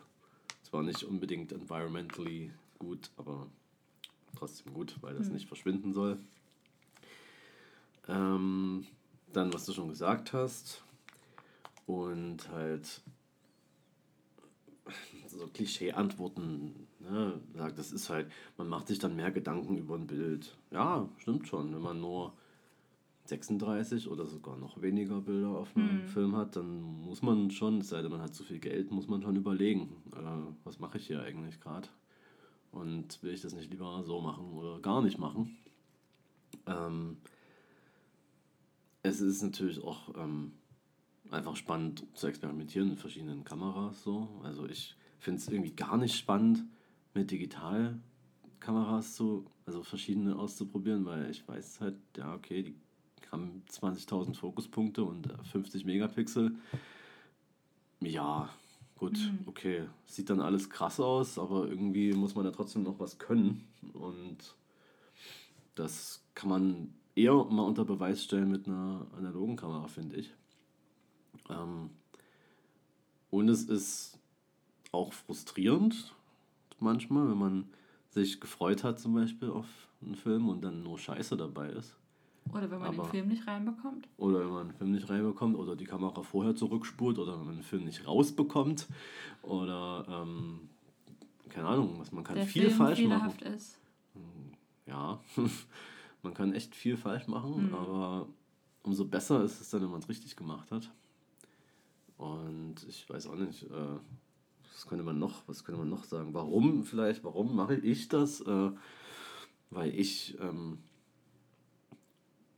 Zwar 0.63 0.83
nicht 0.83 1.03
unbedingt 1.03 1.51
environmentally 1.51 2.51
gut, 2.79 3.11
aber 3.17 3.47
trotzdem 4.37 4.73
gut, 4.73 4.95
weil 5.01 5.15
das 5.15 5.29
nicht 5.29 5.47
verschwinden 5.47 5.93
soll. 5.93 6.17
Ähm, 8.07 8.85
dann, 9.33 9.53
was 9.53 9.65
du 9.65 9.73
schon 9.73 9.89
gesagt 9.89 10.33
hast. 10.33 10.83
Und 11.87 12.49
halt 12.49 13.01
so 15.37 15.47
Klischee-Antworten. 15.47 16.87
Ne? 16.99 17.39
Sagt, 17.55 17.77
das 17.77 17.91
ist 17.91 18.09
halt, 18.09 18.31
man 18.57 18.67
macht 18.67 18.87
sich 18.87 18.99
dann 18.99 19.15
mehr 19.15 19.31
Gedanken 19.31 19.77
über 19.77 19.95
ein 19.95 20.07
Bild. 20.07 20.55
Ja, 20.71 21.07
stimmt 21.17 21.47
schon. 21.47 21.73
Wenn 21.73 21.81
man 21.81 22.01
nur 22.01 22.33
36 23.25 24.07
oder 24.09 24.25
sogar 24.25 24.57
noch 24.57 24.81
weniger 24.81 25.21
Bilder 25.21 25.49
auf 25.49 25.75
einem 25.75 26.03
Mhm. 26.03 26.07
Film 26.07 26.35
hat, 26.35 26.55
dann 26.55 26.81
muss 27.05 27.21
man 27.21 27.49
schon, 27.51 27.79
es 27.79 27.89
sei 27.89 28.01
denn, 28.01 28.11
man 28.11 28.21
hat 28.21 28.35
zu 28.35 28.43
viel 28.43 28.59
Geld, 28.59 28.91
muss 28.91 29.07
man 29.07 29.21
schon 29.21 29.35
überlegen, 29.35 29.89
äh, 30.13 30.53
was 30.63 30.79
mache 30.79 30.97
ich 30.97 31.07
hier 31.07 31.21
eigentlich 31.21 31.59
gerade? 31.59 31.87
Und 32.71 33.21
will 33.23 33.33
ich 33.33 33.41
das 33.41 33.53
nicht 33.55 33.71
lieber 33.71 34.03
so 34.03 34.21
machen 34.21 34.51
oder 34.53 34.79
gar 34.79 35.01
nicht 35.01 35.17
machen? 35.17 35.57
Ähm, 36.67 37.17
es 39.01 39.21
ist 39.21 39.41
natürlich 39.41 39.81
auch 39.83 40.13
ähm, 40.17 40.51
einfach 41.31 41.55
spannend 41.55 42.05
zu 42.13 42.27
experimentieren 42.27 42.89
mit 42.89 42.99
verschiedenen 42.99 43.43
Kameras. 43.43 44.03
So. 44.03 44.27
Also 44.43 44.67
ich 44.67 44.95
finde 45.25 45.41
es 45.41 45.47
irgendwie 45.49 45.71
gar 45.75 45.97
nicht 45.97 46.15
spannend, 46.15 46.63
mit 47.13 47.31
Digitalkameras 47.31 49.15
zu, 49.15 49.45
also 49.65 49.83
verschiedene 49.83 50.37
auszuprobieren, 50.37 51.03
weil 51.05 51.29
ich 51.31 51.47
weiß 51.47 51.81
halt, 51.81 51.95
ja, 52.15 52.33
okay, 52.35 52.61
die 52.63 52.75
haben 53.31 53.63
20.000 53.69 54.35
Fokuspunkte 54.35 55.03
und 55.03 55.27
äh, 55.31 55.43
50 55.51 55.83
Megapixel. 55.85 56.55
Ja, 58.01 58.49
gut, 58.95 59.17
Mhm. 59.17 59.39
okay. 59.47 59.85
Sieht 60.05 60.29
dann 60.29 60.39
alles 60.41 60.69
krass 60.69 60.99
aus, 60.99 61.39
aber 61.39 61.67
irgendwie 61.67 62.13
muss 62.13 62.35
man 62.35 62.45
ja 62.45 62.51
trotzdem 62.51 62.83
noch 62.83 62.99
was 62.99 63.17
können. 63.17 63.67
Und 63.93 64.55
das 65.73 66.23
kann 66.35 66.49
man 66.49 66.93
eher 67.15 67.33
mal 67.45 67.63
unter 67.63 67.83
Beweis 67.83 68.23
stellen 68.23 68.51
mit 68.51 68.67
einer 68.67 69.07
analogen 69.17 69.55
Kamera, 69.55 69.87
finde 69.87 70.17
ich. 70.17 70.31
Ähm, 71.49 71.89
und 73.31 73.49
es 73.49 73.63
ist 73.63 74.19
auch 74.95 75.13
frustrierend 75.13 76.13
manchmal, 76.79 77.29
wenn 77.29 77.37
man 77.37 77.69
sich 78.09 78.39
gefreut 78.39 78.83
hat 78.83 78.99
zum 78.99 79.13
Beispiel 79.13 79.49
auf 79.49 79.67
einen 80.01 80.15
Film 80.15 80.49
und 80.49 80.61
dann 80.63 80.83
nur 80.83 80.97
Scheiße 80.97 81.35
dabei 81.37 81.69
ist. 81.69 81.95
Oder 82.53 82.69
wenn 82.69 82.79
man 82.79 82.87
Aber- 82.89 83.03
den 83.03 83.09
Film 83.11 83.27
nicht 83.29 83.47
reinbekommt. 83.47 84.07
Oder 84.17 84.39
wenn 84.41 84.49
man 84.49 84.61
einen 84.69 84.73
Film 84.77 84.91
nicht 84.91 85.09
reinbekommt 85.09 85.55
oder 85.57 85.75
die 85.75 85.85
Kamera 85.85 86.21
vorher 86.21 86.55
zurückspult 86.55 87.17
oder 87.17 87.33
wenn 87.39 87.45
man 87.45 87.53
einen 87.55 87.63
Film 87.63 87.85
nicht 87.85 88.05
rausbekommt 88.07 88.87
oder 89.41 90.05
ähm, 90.07 90.69
keine 91.49 91.67
Ahnung, 91.67 91.95
was 91.99 92.11
man 92.11 92.23
kann 92.23 92.35
der 92.35 92.45
viel 92.45 92.65
Film 92.67 92.77
falsch 92.77 93.03
machen. 93.03 93.39
ist. 93.47 93.79
Ja, 94.85 95.19
man 96.23 96.33
kann 96.35 96.53
echt 96.53 96.75
viel 96.75 96.95
falsch 96.97 97.27
machen, 97.27 97.67
Mhm. 97.69 97.73
aber 97.75 98.27
umso 98.83 99.05
besser 99.05 99.43
ist 99.43 99.59
es 99.59 99.69
dann, 99.71 99.81
wenn 99.81 99.89
man 99.89 99.99
es 100.01 100.09
richtig 100.09 100.35
gemacht 100.35 100.71
hat. 100.71 100.91
Und 102.17 102.75
ich 102.87 103.09
weiß 103.09 103.27
auch 103.27 103.35
nicht, 103.35 103.63
äh, 103.63 103.97
was 104.75 104.87
könnte 104.87 105.05
man 105.05 105.17
noch, 105.17 105.47
was 105.47 105.63
könnte 105.63 105.79
man 105.79 105.89
noch 105.89 106.03
sagen? 106.03 106.33
Warum 106.33 106.83
vielleicht, 106.83 107.23
warum 107.23 107.55
mache 107.55 107.75
ich 107.75 108.09
das? 108.09 108.41
Äh, 108.41 108.71
weil 109.69 109.97
ich 109.97 110.37
ähm, 110.41 110.79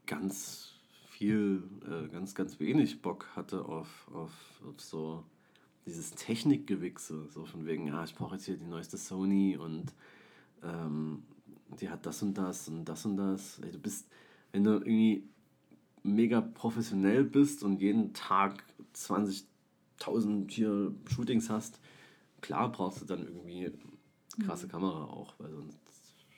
ganz 0.07 0.73
viel, 1.09 1.63
äh, 1.85 2.07
ganz, 2.09 2.33
ganz 2.33 2.59
wenig 2.59 3.01
Bock 3.01 3.27
hatte 3.35 3.65
auf, 3.65 4.09
auf, 4.11 4.31
auf 4.67 4.81
so 4.81 5.23
dieses 5.85 6.11
Technikgewichse, 6.11 7.27
so 7.29 7.45
von 7.45 7.65
wegen, 7.65 7.87
ja, 7.87 8.03
ich 8.03 8.15
brauche 8.15 8.35
jetzt 8.35 8.45
hier 8.45 8.57
die 8.57 8.65
neueste 8.65 8.97
Sony 8.97 9.55
und 9.55 9.93
ähm, 10.63 11.23
die 11.79 11.89
hat 11.89 12.05
das 12.05 12.21
und 12.23 12.33
das 12.33 12.67
und 12.67 12.85
das 12.85 13.05
und 13.05 13.17
das. 13.17 13.59
Ey, 13.59 13.71
du 13.71 13.79
bist, 13.79 14.07
wenn 14.51 14.63
du 14.63 14.71
irgendwie 14.71 15.23
mega 16.03 16.41
professionell 16.41 17.23
bist 17.23 17.63
und 17.63 17.79
jeden 17.79 18.13
Tag 18.13 18.63
20.000 18.95 20.49
hier 20.49 20.93
Shootings 21.09 21.49
hast, 21.49 21.79
klar 22.47 22.71
brauchst 22.71 23.01
du 23.01 23.05
dann 23.05 23.27
irgendwie 23.27 23.69
krasse 24.45 24.69
Kamera 24.69 25.05
auch, 25.05 25.33
weil 25.37 25.51
sonst 25.51 25.77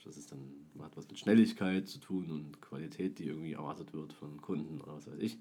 das 0.03 0.17
ist 0.17 0.31
dann 0.31 0.39
hat 0.79 0.97
was 0.97 1.07
mit 1.07 1.19
Schnelligkeit 1.19 1.87
zu 1.87 1.99
tun 1.99 2.31
und 2.31 2.61
Qualität, 2.61 3.19
die 3.19 3.27
irgendwie 3.27 3.53
erwartet 3.53 3.93
wird 3.93 4.11
von 4.13 4.41
Kunden 4.41 4.81
oder 4.81 4.95
was 4.95 5.05
weiß 5.05 5.19
ich. 5.19 5.37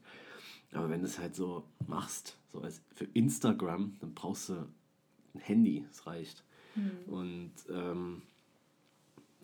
Aber 0.72 0.90
wenn 0.90 1.00
du 1.00 1.06
es 1.06 1.18
halt 1.18 1.34
so 1.34 1.64
machst, 1.86 2.36
so 2.48 2.60
als 2.60 2.82
für 2.94 3.06
Instagram, 3.14 3.96
dann 4.00 4.12
brauchst 4.14 4.50
du 4.50 4.54
ein 5.34 5.40
Handy, 5.40 5.86
es 5.90 6.06
reicht. 6.06 6.44
Und 7.06 7.52
ähm, 7.70 8.22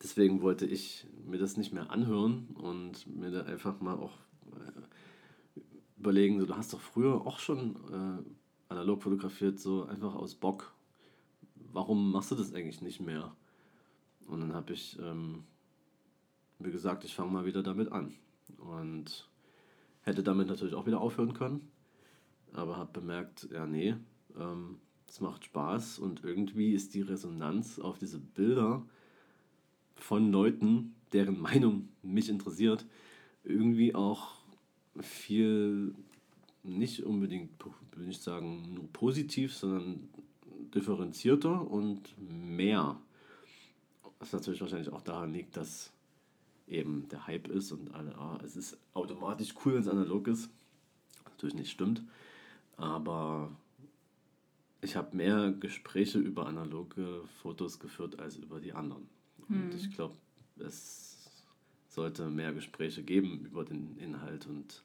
deswegen 0.03 0.43
wollte 0.43 0.67
ich 0.67 1.07
mir 1.25 1.39
das 1.39 1.57
nicht 1.57 1.73
mehr 1.73 1.91
anhören 1.91 2.49
und 2.55 3.07
mir 3.07 3.31
da 3.31 3.45
einfach 3.45 3.81
mal 3.81 3.95
auch 3.95 4.19
äh, 4.57 5.61
überlegen, 5.97 6.39
so, 6.41 6.45
du 6.45 6.57
hast 6.57 6.75
doch 6.75 6.81
früher 6.81 7.27
auch 7.27 7.39
schon 7.39 7.77
äh, 7.91 8.73
analog 8.73 9.03
fotografiert, 9.03 9.59
so 9.59 9.85
einfach 9.85 10.15
aus 10.15 10.35
Bock. 10.35 10.75
Warum 11.75 12.13
machst 12.13 12.31
du 12.31 12.37
das 12.37 12.55
eigentlich 12.55 12.83
nicht 12.83 13.01
mehr? 13.01 13.35
Und 14.29 14.41
dann 14.41 14.55
habe 14.55 14.73
ich 14.73 14.97
ähm, 15.01 15.43
mir 16.61 16.71
gesagt, 16.71 17.05
ich 17.05 17.17
fange 17.17 17.33
mal 17.33 17.47
wieder 17.47 17.65
damit 17.65 17.91
an. 17.91 18.15
Und 18.59 19.29
hätte 20.03 20.23
damit 20.23 20.47
natürlich 20.47 20.75
auch 20.75 20.87
wieder 20.87 21.01
aufhören 21.01 21.35
können. 21.35 21.69
Aber 22.53 22.77
habe 22.77 22.93
bemerkt, 22.93 23.49
ja, 23.53 23.67
nee, 23.67 23.97
ähm, 24.39 24.77
es 25.09 25.21
macht 25.21 25.47
Spaß 25.47 25.99
und 25.99 26.23
irgendwie 26.23 26.75
ist 26.75 26.95
die 26.95 27.01
Resonanz 27.01 27.81
auf 27.81 27.99
diese 27.99 28.21
Bilder 28.21 28.87
von 29.97 30.31
Leuten, 30.31 30.95
deren 31.13 31.41
Meinung 31.41 31.89
mich 32.05 32.29
interessiert, 32.29 32.87
irgendwie 33.43 33.97
auch 33.97 34.37
viel, 35.01 35.93
nicht 36.63 37.03
unbedingt, 37.03 37.51
will 37.97 38.09
ich 38.09 38.21
sagen, 38.21 38.75
nur 38.75 38.93
positiv, 38.93 39.53
sondern 39.53 40.09
differenzierter 40.75 41.71
und 41.71 42.15
mehr. 42.19 43.01
Was 44.19 44.33
natürlich 44.33 44.61
wahrscheinlich 44.61 44.93
auch 44.93 45.03
daran 45.03 45.33
liegt, 45.33 45.57
dass 45.57 45.93
eben 46.67 47.09
der 47.09 47.27
Hype 47.27 47.49
ist 47.49 47.73
und 47.73 47.95
alle, 47.95 48.17
ah, 48.17 48.39
es 48.45 48.57
ist 48.57 48.79
automatisch 48.95 49.55
cool, 49.65 49.75
wenn 49.75 49.83
es 49.83 49.89
analog 49.89 50.29
ist. 50.29 50.49
Natürlich 51.25 51.55
nicht 51.55 51.71
stimmt. 51.71 52.03
Aber 52.77 53.51
ich 54.81 54.97
habe 54.97 55.17
mehr 55.17 55.53
Gespräche 55.53 56.19
über 56.19 56.47
analoge 56.47 57.23
Fotos 57.43 57.79
geführt 57.79 58.19
als 58.19 58.37
über 58.37 58.61
die 58.61 58.73
anderen. 58.73 59.09
Und 59.49 59.75
ich 59.75 59.91
glaube, 59.91 60.17
es 60.59 61.31
sollte 61.89 62.29
mehr 62.29 62.53
Gespräche 62.53 63.03
geben 63.03 63.45
über 63.45 63.65
den 63.65 63.97
Inhalt 63.99 64.47
und 64.47 64.83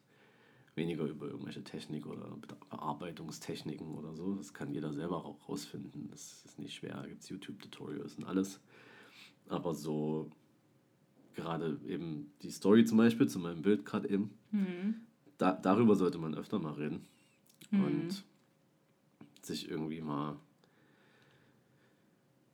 weniger 0.80 1.06
über 1.06 1.28
irgendwelche 1.28 1.64
Technik 1.64 2.08
oder 2.08 2.36
Bearbeitungstechniken 2.72 3.96
oder 3.96 4.16
so. 4.16 4.34
Das 4.36 4.54
kann 4.54 4.72
jeder 4.74 4.92
selber 4.94 5.24
auch 5.26 5.48
rausfinden. 5.48 6.10
Das 6.10 6.44
ist 6.46 6.58
nicht 6.58 6.74
schwer. 6.74 6.96
Da 6.96 7.06
gibt 7.08 7.22
es 7.22 7.30
YouTube-Tutorials 7.30 8.16
und 8.16 8.24
alles. 8.24 8.60
Aber 9.48 9.74
so 9.76 10.32
gerade 11.36 11.80
eben 11.88 12.32
die 12.42 12.50
Story 12.50 12.86
zum 12.86 12.98
Beispiel 12.98 13.28
zu 13.28 13.40
meinem 13.40 13.62
Bild 13.62 13.86
gerade 13.86 14.10
eben, 14.10 14.32
Mhm. 14.52 14.96
da, 15.38 15.54
darüber 15.54 15.96
sollte 15.96 16.18
man 16.18 16.34
öfter 16.36 16.58
mal 16.60 16.74
reden 16.74 17.06
Mhm. 17.72 17.84
und 17.86 18.24
sich 19.42 19.70
irgendwie 19.70 20.02
mal 20.02 20.38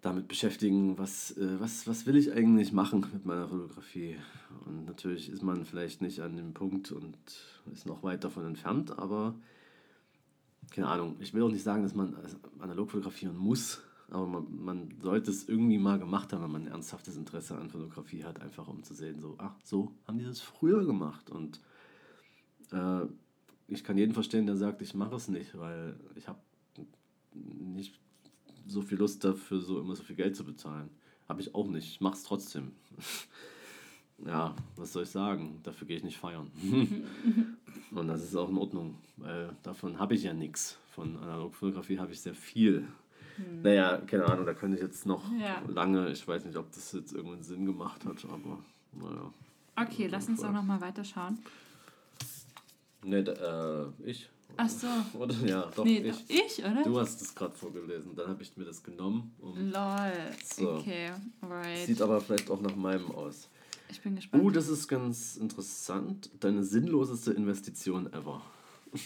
damit 0.05 0.27
beschäftigen, 0.27 0.97
was, 0.97 1.35
äh, 1.37 1.59
was, 1.59 1.87
was 1.87 2.05
will 2.05 2.15
ich 2.15 2.31
eigentlich 2.31 2.71
machen 2.71 3.05
mit 3.11 3.25
meiner 3.25 3.47
Fotografie. 3.47 4.17
Und 4.65 4.85
natürlich 4.85 5.29
ist 5.29 5.41
man 5.41 5.65
vielleicht 5.65 6.01
nicht 6.01 6.19
an 6.19 6.37
dem 6.37 6.53
Punkt 6.53 6.91
und 6.91 7.17
ist 7.73 7.87
noch 7.87 8.03
weit 8.03 8.23
davon 8.23 8.45
entfernt, 8.45 8.97
aber 8.97 9.33
keine 10.71 10.87
Ahnung, 10.87 11.15
ich 11.19 11.33
will 11.33 11.41
auch 11.43 11.49
nicht 11.49 11.63
sagen, 11.63 11.83
dass 11.83 11.95
man 11.95 12.15
analog 12.59 12.91
fotografieren 12.91 13.37
muss, 13.37 13.81
aber 14.09 14.27
man, 14.27 14.45
man 14.63 14.93
sollte 15.01 15.31
es 15.31 15.49
irgendwie 15.49 15.79
mal 15.79 15.97
gemacht 15.97 16.31
haben, 16.33 16.43
wenn 16.43 16.51
man 16.51 16.63
ein 16.63 16.71
ernsthaftes 16.71 17.17
Interesse 17.17 17.57
an 17.57 17.69
Fotografie 17.69 18.23
hat, 18.23 18.41
einfach 18.41 18.67
um 18.67 18.83
zu 18.83 18.93
sehen, 18.93 19.19
so, 19.19 19.35
ach, 19.39 19.55
so 19.63 19.91
haben 20.07 20.19
die 20.19 20.25
das 20.25 20.39
früher 20.39 20.85
gemacht. 20.85 21.31
Und 21.31 21.59
äh, 22.71 23.01
ich 23.67 23.83
kann 23.83 23.97
jeden 23.97 24.13
verstehen, 24.13 24.45
der 24.45 24.57
sagt, 24.57 24.81
ich 24.83 24.93
mache 24.93 25.15
es 25.15 25.27
nicht, 25.27 25.57
weil 25.57 25.99
ich 26.15 26.27
habe 26.27 26.39
nicht 27.33 27.99
so 28.67 28.81
viel 28.81 28.97
Lust 28.97 29.23
dafür, 29.23 29.61
so 29.61 29.79
immer 29.79 29.95
so 29.95 30.03
viel 30.03 30.15
Geld 30.15 30.35
zu 30.35 30.43
bezahlen. 30.43 30.89
Habe 31.27 31.41
ich 31.41 31.53
auch 31.55 31.67
nicht. 31.67 31.87
Ich 31.87 32.01
mache 32.01 32.15
es 32.15 32.23
trotzdem. 32.23 32.71
ja, 34.25 34.55
was 34.75 34.93
soll 34.93 35.03
ich 35.03 35.09
sagen? 35.09 35.59
Dafür 35.63 35.87
gehe 35.87 35.97
ich 35.97 36.03
nicht 36.03 36.17
feiern. 36.17 36.51
Und 37.91 38.07
das 38.07 38.23
ist 38.23 38.35
auch 38.35 38.49
in 38.49 38.57
Ordnung, 38.57 38.95
weil 39.17 39.55
davon 39.63 39.99
habe 39.99 40.15
ich 40.15 40.23
ja 40.23 40.33
nichts. 40.33 40.77
Von 40.91 41.17
Analogfotografie 41.17 41.99
habe 41.99 42.11
ich 42.13 42.21
sehr 42.21 42.35
viel. 42.35 42.87
Naja, 43.61 43.97
keine 44.07 44.25
Ahnung, 44.25 44.45
da 44.45 44.53
könnte 44.53 44.77
ich 44.77 44.83
jetzt 44.83 45.05
noch 45.05 45.29
Ja. 45.37 45.61
lange, 45.67 46.09
ich 46.09 46.25
weiß 46.25 46.45
nicht, 46.45 46.55
ob 46.55 46.71
das 46.71 46.93
jetzt 46.93 47.11
irgendeinen 47.13 47.43
Sinn 47.43 47.65
gemacht 47.65 48.05
hat, 48.05 48.23
aber 48.25 48.59
naja. 48.93 49.33
Okay, 49.75 50.07
lass 50.07 50.29
uns 50.29 50.41
doch 50.41 50.53
nochmal 50.53 50.79
weiterschauen. 50.79 51.39
Ne, 53.03 53.17
äh, 53.19 54.09
ich. 54.09 54.29
Ach 54.57 54.69
so. 54.69 54.87
Oder? 55.17 55.35
Ja, 55.45 55.71
doch, 55.75 55.83
Nee, 55.85 55.97
ich. 55.99 56.11
doch 56.11 56.21
ich, 56.29 56.63
oder? 56.65 56.83
Du 56.83 56.99
hast 56.99 57.21
es 57.21 57.33
gerade 57.35 57.55
vorgelesen, 57.55 58.15
dann 58.15 58.27
habe 58.29 58.41
ich 58.43 58.55
mir 58.57 58.65
das 58.65 58.81
genommen. 58.83 59.33
Um, 59.39 59.71
Lol. 59.71 60.13
So. 60.43 60.73
Okay, 60.75 61.11
alright. 61.41 61.85
Sieht 61.85 62.01
aber 62.01 62.21
vielleicht 62.21 62.49
auch 62.49 62.61
nach 62.61 62.75
meinem 62.75 63.11
aus. 63.11 63.49
Ich 63.89 64.01
bin 64.01 64.15
gespannt. 64.15 64.43
Oh, 64.43 64.49
das 64.49 64.67
ist 64.67 64.87
ganz 64.87 65.35
interessant. 65.37 66.29
Deine 66.39 66.63
sinnloseste 66.63 67.33
Investition 67.33 68.11
ever. 68.13 68.41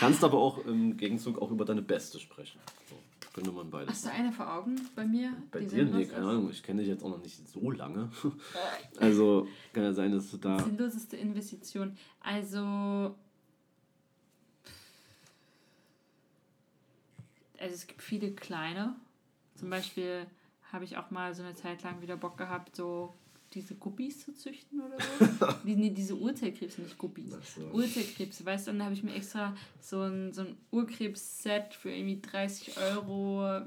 Kannst 0.00 0.24
aber 0.24 0.38
auch 0.38 0.64
im 0.66 0.96
Gegenzug 0.96 1.40
auch 1.40 1.50
über 1.50 1.64
deine 1.64 1.82
beste 1.82 2.18
sprechen. 2.18 2.60
So, 2.90 2.96
könnte 3.32 3.52
man 3.52 3.70
beides. 3.70 3.90
Hast 3.90 4.06
du 4.06 4.10
eine 4.10 4.32
vor 4.32 4.52
Augen 4.52 4.76
bei 4.94 5.06
mir? 5.06 5.32
Bei 5.50 5.60
die 5.60 5.66
dir? 5.66 5.84
Nee, 5.84 6.06
keine? 6.06 6.26
Ahnung. 6.26 6.50
Ich 6.50 6.62
kenne 6.62 6.80
dich 6.80 6.88
jetzt 6.88 7.02
auch 7.04 7.10
noch 7.10 7.22
nicht 7.22 7.48
so 7.48 7.70
lange. 7.70 8.10
Also 9.00 9.48
kann 9.72 9.84
ja 9.84 9.92
sein, 9.92 10.12
dass 10.12 10.30
du 10.30 10.36
da. 10.36 10.58
Sinnloseste 10.62 11.16
Investition. 11.16 11.96
Also. 12.20 13.14
Also 17.64 17.76
es 17.76 17.86
gibt 17.86 18.02
viele 18.02 18.30
kleine. 18.32 18.94
Zum 19.54 19.70
Beispiel 19.70 20.26
habe 20.70 20.84
ich 20.84 20.98
auch 20.98 21.10
mal 21.10 21.34
so 21.34 21.42
eine 21.42 21.54
Zeit 21.54 21.82
lang 21.82 22.02
wieder 22.02 22.14
Bock 22.14 22.36
gehabt, 22.36 22.76
so 22.76 23.14
diese 23.54 23.74
Guppies 23.76 24.20
zu 24.24 24.34
züchten 24.34 24.80
oder 24.80 24.96
so. 25.00 25.46
nee, 25.64 25.90
diese 25.90 26.16
Urzeitkrebse, 26.16 26.82
nicht 26.82 26.98
Guppies. 26.98 27.34
So. 27.54 27.62
Urzeitkrebse, 27.72 28.44
weißt 28.44 28.66
du, 28.66 28.70
und 28.72 28.78
dann 28.78 28.86
habe 28.86 28.94
ich 28.94 29.02
mir 29.02 29.14
extra 29.14 29.56
so 29.80 30.00
ein, 30.02 30.32
so 30.32 30.42
ein 30.42 30.56
Urkrebs-Set 30.70 31.74
für 31.74 31.90
irgendwie 31.90 32.20
30 32.20 32.76
Euro, 32.78 33.60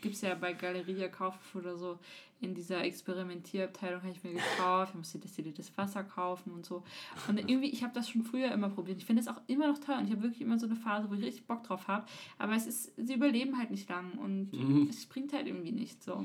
gibt 0.00 0.14
es 0.14 0.20
ja 0.22 0.34
bei 0.34 0.52
Galeria 0.52 1.08
Kaufhof 1.08 1.54
oder 1.54 1.76
so, 1.76 1.98
in 2.42 2.54
dieser 2.54 2.82
Experimentierabteilung 2.84 4.00
habe 4.02 4.12
ich 4.12 4.24
mir 4.24 4.32
gekauft, 4.32 4.92
ich 4.92 4.98
musste 4.98 5.18
destilliertes 5.18 5.76
Wasser 5.76 6.02
kaufen 6.02 6.52
und 6.52 6.64
so. 6.64 6.82
Und 7.28 7.38
irgendwie, 7.38 7.68
ich 7.68 7.82
habe 7.82 7.92
das 7.92 8.08
schon 8.08 8.22
früher 8.22 8.50
immer 8.50 8.70
probiert. 8.70 8.96
Ich 8.98 9.04
finde 9.04 9.22
das 9.22 9.34
auch 9.34 9.40
immer 9.46 9.68
noch 9.68 9.78
toll 9.78 9.96
und 9.98 10.06
ich 10.06 10.10
habe 10.12 10.22
wirklich 10.22 10.40
immer 10.40 10.58
so 10.58 10.64
eine 10.66 10.76
Phase, 10.76 11.10
wo 11.10 11.14
ich 11.14 11.22
richtig 11.22 11.46
Bock 11.46 11.64
drauf 11.64 11.86
habe. 11.86 12.06
Aber 12.38 12.54
es 12.54 12.66
ist, 12.66 12.92
sie 12.96 13.12
überleben 13.14 13.58
halt 13.58 13.70
nicht 13.70 13.88
lang 13.90 14.12
und 14.12 14.52
Mhm. 14.52 14.86
es 14.88 15.04
bringt 15.06 15.34
halt 15.34 15.46
irgendwie 15.46 15.72
nicht 15.72 16.02
so. 16.02 16.24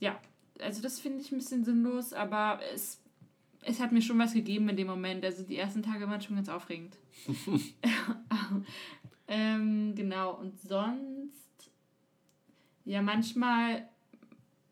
Ja, 0.00 0.20
also 0.60 0.82
das 0.82 0.98
finde 1.00 1.20
ich 1.20 1.32
ein 1.32 1.38
bisschen 1.38 1.64
sinnlos, 1.64 2.12
aber 2.12 2.60
es, 2.74 3.00
es 3.62 3.80
hat 3.80 3.92
mir 3.92 4.02
schon 4.02 4.18
was 4.18 4.32
gegeben 4.34 4.68
in 4.68 4.76
dem 4.76 4.86
Moment. 4.86 5.24
Also 5.24 5.42
die 5.42 5.56
ersten 5.56 5.82
Tage 5.82 6.08
waren 6.08 6.20
schon 6.20 6.36
ganz 6.36 6.48
aufregend. 6.48 6.96
ähm, 9.28 9.94
genau, 9.94 10.34
und 10.38 10.58
sonst, 10.60 11.70
ja, 12.84 13.02
manchmal 13.02 13.88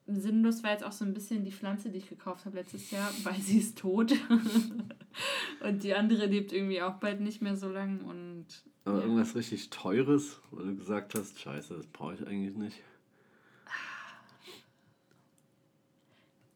sinnlos 0.07 0.62
war 0.62 0.72
jetzt 0.72 0.85
auch 0.85 0.93
so 0.93 1.05
ein 1.05 1.14
bisschen 1.14 1.45
die 1.45 1.53
Pflanze, 1.53 1.91
die 1.91 1.99
ich 1.99 2.09
gekauft 2.09 2.45
habe 2.45 2.57
letztes 2.59 2.91
Jahr, 2.91 3.11
weil 3.24 3.41
sie 3.41 3.59
ist 3.59 3.78
tot. 3.78 4.12
und 5.61 5.82
die 5.82 5.95
andere 5.95 6.26
lebt 6.26 6.53
irgendwie 6.53 6.82
auch 6.82 6.95
bald 6.95 7.20
nicht 7.20 7.41
mehr 7.43 7.57
so 7.57 7.68
lang 7.68 8.01
und 8.05 8.47
Aber 8.85 8.99
Ja. 8.99 9.03
irgendwas 9.05 9.35
richtig 9.35 9.70
Teures, 9.70 10.41
wo 10.51 10.59
du 10.61 10.76
gesagt 10.76 11.14
hast, 11.14 11.41
scheiße, 11.41 11.74
das 11.74 11.87
brauche 11.87 12.14
ich 12.14 12.26
eigentlich 12.26 12.55
nicht. 12.55 12.80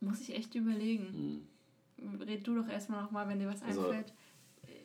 Muss 0.01 0.21
ich 0.21 0.35
echt 0.35 0.55
überlegen. 0.55 1.47
Red 2.21 2.47
du 2.47 2.55
doch 2.55 2.69
erstmal 2.69 3.03
nochmal, 3.03 3.29
wenn 3.29 3.39
dir 3.39 3.49
was 3.49 3.63
Also, 3.63 3.89
einfällt. 3.89 4.13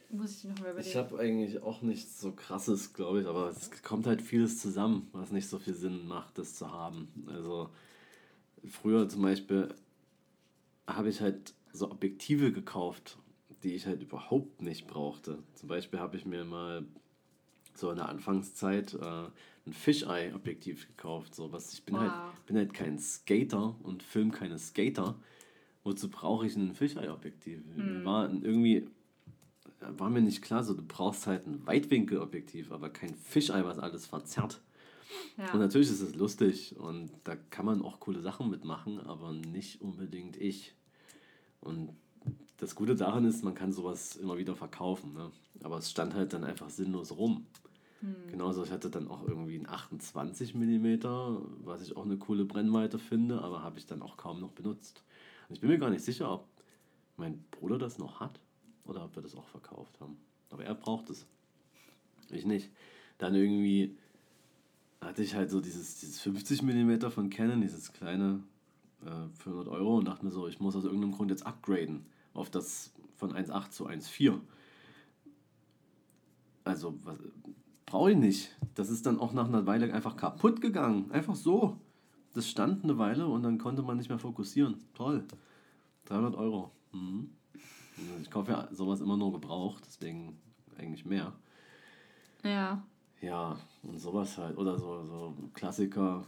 Muss 0.09 0.37
ich 0.37 0.43
nochmal 0.43 0.71
überlegen. 0.71 0.89
Ich 0.89 0.95
habe 0.95 1.19
eigentlich 1.19 1.61
auch 1.61 1.81
nichts 1.81 2.21
so 2.21 2.31
krasses, 2.33 2.93
glaube 2.93 3.21
ich, 3.21 3.27
aber 3.27 3.49
es 3.49 3.71
kommt 3.81 4.05
halt 4.05 4.21
vieles 4.21 4.59
zusammen, 4.59 5.07
was 5.11 5.31
nicht 5.31 5.47
so 5.47 5.57
viel 5.57 5.73
Sinn 5.73 6.07
macht, 6.07 6.37
das 6.37 6.55
zu 6.55 6.71
haben. 6.71 7.07
Also 7.27 7.69
früher 8.65 9.09
zum 9.09 9.23
Beispiel 9.23 9.73
habe 10.87 11.09
ich 11.09 11.21
halt 11.21 11.53
so 11.71 11.89
Objektive 11.89 12.51
gekauft, 12.51 13.17
die 13.63 13.73
ich 13.73 13.87
halt 13.87 14.01
überhaupt 14.01 14.61
nicht 14.61 14.87
brauchte. 14.87 15.39
Zum 15.55 15.69
Beispiel 15.69 15.99
habe 15.99 16.17
ich 16.17 16.25
mir 16.25 16.45
mal 16.45 16.85
so 17.77 17.89
in 17.91 17.97
der 17.97 18.09
Anfangszeit 18.09 18.93
äh, 18.93 19.25
ein 19.65 19.73
Fisheye-Objektiv 19.73 20.87
gekauft. 20.87 21.35
So 21.35 21.51
was 21.51 21.73
ich 21.73 21.83
bin 21.85 21.97
halt 21.99 22.11
Wow. 22.11 22.45
bin 22.45 22.57
halt 22.57 22.73
kein 22.73 22.99
Skater 22.99 23.75
und 23.83 24.03
film 24.03 24.31
keine 24.31 24.59
Skater. 24.59 25.15
Wozu 25.83 26.09
brauche 26.09 26.45
ich 26.45 26.55
ein 26.55 26.73
Fisheye-Objektiv? 26.73 27.61
Mir 27.75 28.05
War 28.05 28.29
irgendwie 28.31 28.87
war 29.97 30.09
mir 30.09 30.21
nicht 30.21 30.41
klar, 30.41 30.63
so 30.63 30.73
du 30.73 30.81
brauchst 30.81 31.27
halt 31.27 31.45
ein 31.45 31.65
Weitwinkelobjektiv, 31.67 32.71
aber 32.71 32.89
kein 32.89 33.13
Fisheye, 33.15 33.65
was 33.65 33.79
alles 33.79 34.05
verzerrt. 34.05 34.61
ja. 35.37 35.51
Und 35.51 35.59
natürlich 35.59 35.89
ist 35.89 36.01
es 36.01 36.15
lustig 36.15 36.77
und 36.77 37.11
da 37.25 37.35
kann 37.35 37.65
man 37.65 37.81
auch 37.81 37.99
coole 37.99 38.21
Sachen 38.21 38.49
mitmachen, 38.49 38.99
aber 39.01 39.33
nicht 39.33 39.81
unbedingt 39.81 40.37
ich. 40.37 40.73
Und 41.59 41.89
das 42.57 42.75
Gute 42.75 42.95
daran 42.95 43.25
ist, 43.25 43.43
man 43.43 43.55
kann 43.55 43.73
sowas 43.73 44.15
immer 44.15 44.37
wieder 44.37 44.55
verkaufen. 44.55 45.13
Ne? 45.13 45.31
Aber 45.63 45.77
es 45.77 45.91
stand 45.91 46.13
halt 46.13 46.31
dann 46.33 46.43
einfach 46.45 46.69
sinnlos 46.69 47.11
rum. 47.17 47.45
Genauso, 48.29 48.63
ich 48.63 48.71
hatte 48.71 48.89
dann 48.89 49.07
auch 49.07 49.25
irgendwie 49.25 49.57
ein 49.57 49.69
28 49.69 50.55
mm, 50.55 51.03
was 51.63 51.81
ich 51.81 51.95
auch 51.95 52.03
eine 52.03 52.17
coole 52.17 52.43
Brennweite 52.43 52.99
finde, 52.99 53.41
aber 53.41 53.63
habe 53.63 53.79
ich 53.79 53.85
dann 53.85 54.01
auch 54.01 54.17
kaum 54.17 54.41
noch 54.41 54.51
benutzt. 54.51 55.03
Und 55.47 55.55
ich 55.55 55.61
bin 55.61 55.69
mir 55.69 55.77
gar 55.77 55.89
nicht 55.89 56.03
sicher, 56.03 56.31
ob 56.31 56.47
mein 57.15 57.43
Bruder 57.51 57.77
das 57.77 57.97
noch 57.99 58.19
hat 58.19 58.39
oder 58.85 59.05
ob 59.05 59.15
wir 59.15 59.23
das 59.23 59.35
auch 59.35 59.47
verkauft 59.47 59.99
haben. 60.01 60.17
Aber 60.49 60.65
er 60.65 60.75
braucht 60.75 61.09
es. 61.09 61.25
Ich 62.29 62.45
nicht. 62.45 62.69
Dann 63.19 63.35
irgendwie 63.35 63.95
hatte 64.99 65.23
ich 65.23 65.35
halt 65.35 65.49
so 65.49 65.61
dieses, 65.61 65.99
dieses 65.99 66.19
50 66.21 66.61
mm 66.61 67.09
von 67.09 67.29
Canon, 67.29 67.61
dieses 67.61 67.93
kleine 67.93 68.43
äh, 69.05 69.29
für 69.37 69.51
100 69.51 69.67
Euro 69.67 69.97
und 69.97 70.05
dachte 70.05 70.25
mir 70.25 70.31
so, 70.31 70.47
ich 70.47 70.59
muss 70.59 70.75
aus 70.75 70.85
irgendeinem 70.85 71.13
Grund 71.13 71.29
jetzt 71.29 71.45
upgraden 71.45 72.05
auf 72.33 72.49
das 72.49 72.91
von 73.15 73.33
1.8 73.33 73.69
zu 73.69 73.87
1.4. 73.87 74.39
Also, 76.63 76.93
was, 77.03 77.17
brauche 77.93 78.09
ich 78.09 78.17
nicht. 78.17 78.49
Das 78.73 78.89
ist 78.89 79.05
dann 79.05 79.19
auch 79.19 79.33
nach 79.33 79.47
einer 79.47 79.67
Weile 79.67 79.93
einfach 79.93 80.17
kaputt 80.17 80.61
gegangen. 80.61 81.11
Einfach 81.11 81.35
so. 81.35 81.77
Das 82.33 82.49
stand 82.49 82.83
eine 82.83 82.97
Weile 82.97 83.27
und 83.27 83.43
dann 83.43 83.59
konnte 83.59 83.83
man 83.83 83.97
nicht 83.97 84.09
mehr 84.09 84.17
fokussieren. 84.17 84.83
Toll. 84.95 85.27
300 86.05 86.33
Euro. 86.33 86.71
Mhm. 86.91 87.29
Ich 88.23 88.31
kaufe 88.31 88.51
ja 88.51 88.67
sowas 88.71 88.99
immer 88.99 89.15
nur 89.15 89.31
gebraucht, 89.31 89.83
deswegen 89.85 90.39
eigentlich 90.75 91.05
mehr. 91.05 91.33
ja. 92.43 92.83
Ja, 93.21 93.57
und 93.83 93.99
sowas 93.99 94.37
halt. 94.39 94.57
Oder 94.57 94.77
so, 94.79 95.05
so 95.05 95.35
Klassiker, 95.53 96.25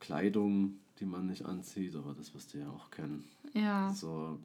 Kleidung, 0.00 0.80
die 0.98 1.06
man 1.06 1.26
nicht 1.28 1.46
anzieht, 1.46 1.94
aber 1.94 2.14
das 2.14 2.34
wirst 2.34 2.52
du 2.52 2.58
ja 2.58 2.68
auch 2.68 2.90
kennen. 2.90 3.24
Ja. 3.54 3.90
So, 3.94 4.38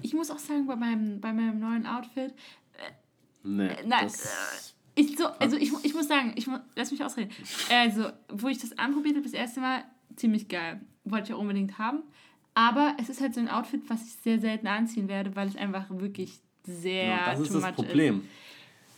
Ich 0.00 0.14
muss 0.14 0.30
auch 0.30 0.38
sagen, 0.38 0.66
bei 0.66 0.74
meinem, 0.74 1.20
bei 1.20 1.32
meinem 1.32 1.60
neuen 1.60 1.86
Outfit, 1.86 2.34
ne, 3.44 3.76
nein, 3.86 4.06
das, 4.08 4.74
ich 4.98 5.16
so, 5.16 5.26
also 5.26 5.56
ich, 5.56 5.72
ich 5.84 5.94
muss 5.94 6.08
sagen, 6.08 6.32
ich 6.36 6.48
lass 6.74 6.90
mich 6.90 7.02
ausreden. 7.04 7.30
Also, 7.70 8.10
wo 8.28 8.48
ich 8.48 8.58
das 8.58 8.76
anprobiert 8.78 9.14
habe, 9.16 9.24
das 9.24 9.32
erste 9.32 9.60
Mal, 9.60 9.84
ziemlich 10.16 10.48
geil. 10.48 10.80
Wollte 11.04 11.28
ich 11.28 11.34
auch 11.34 11.40
unbedingt 11.40 11.78
haben. 11.78 12.02
Aber 12.54 12.96
es 13.00 13.08
ist 13.08 13.20
halt 13.20 13.34
so 13.34 13.40
ein 13.40 13.48
Outfit, 13.48 13.82
was 13.88 14.04
ich 14.04 14.14
sehr 14.14 14.40
selten 14.40 14.66
anziehen 14.66 15.06
werde, 15.08 15.36
weil 15.36 15.46
es 15.48 15.56
einfach 15.56 15.86
wirklich 15.90 16.40
sehr 16.64 17.04
ja, 17.06 17.30
das 17.30 17.40
ist 17.40 17.54
das 17.54 17.72
Problem. 17.72 18.24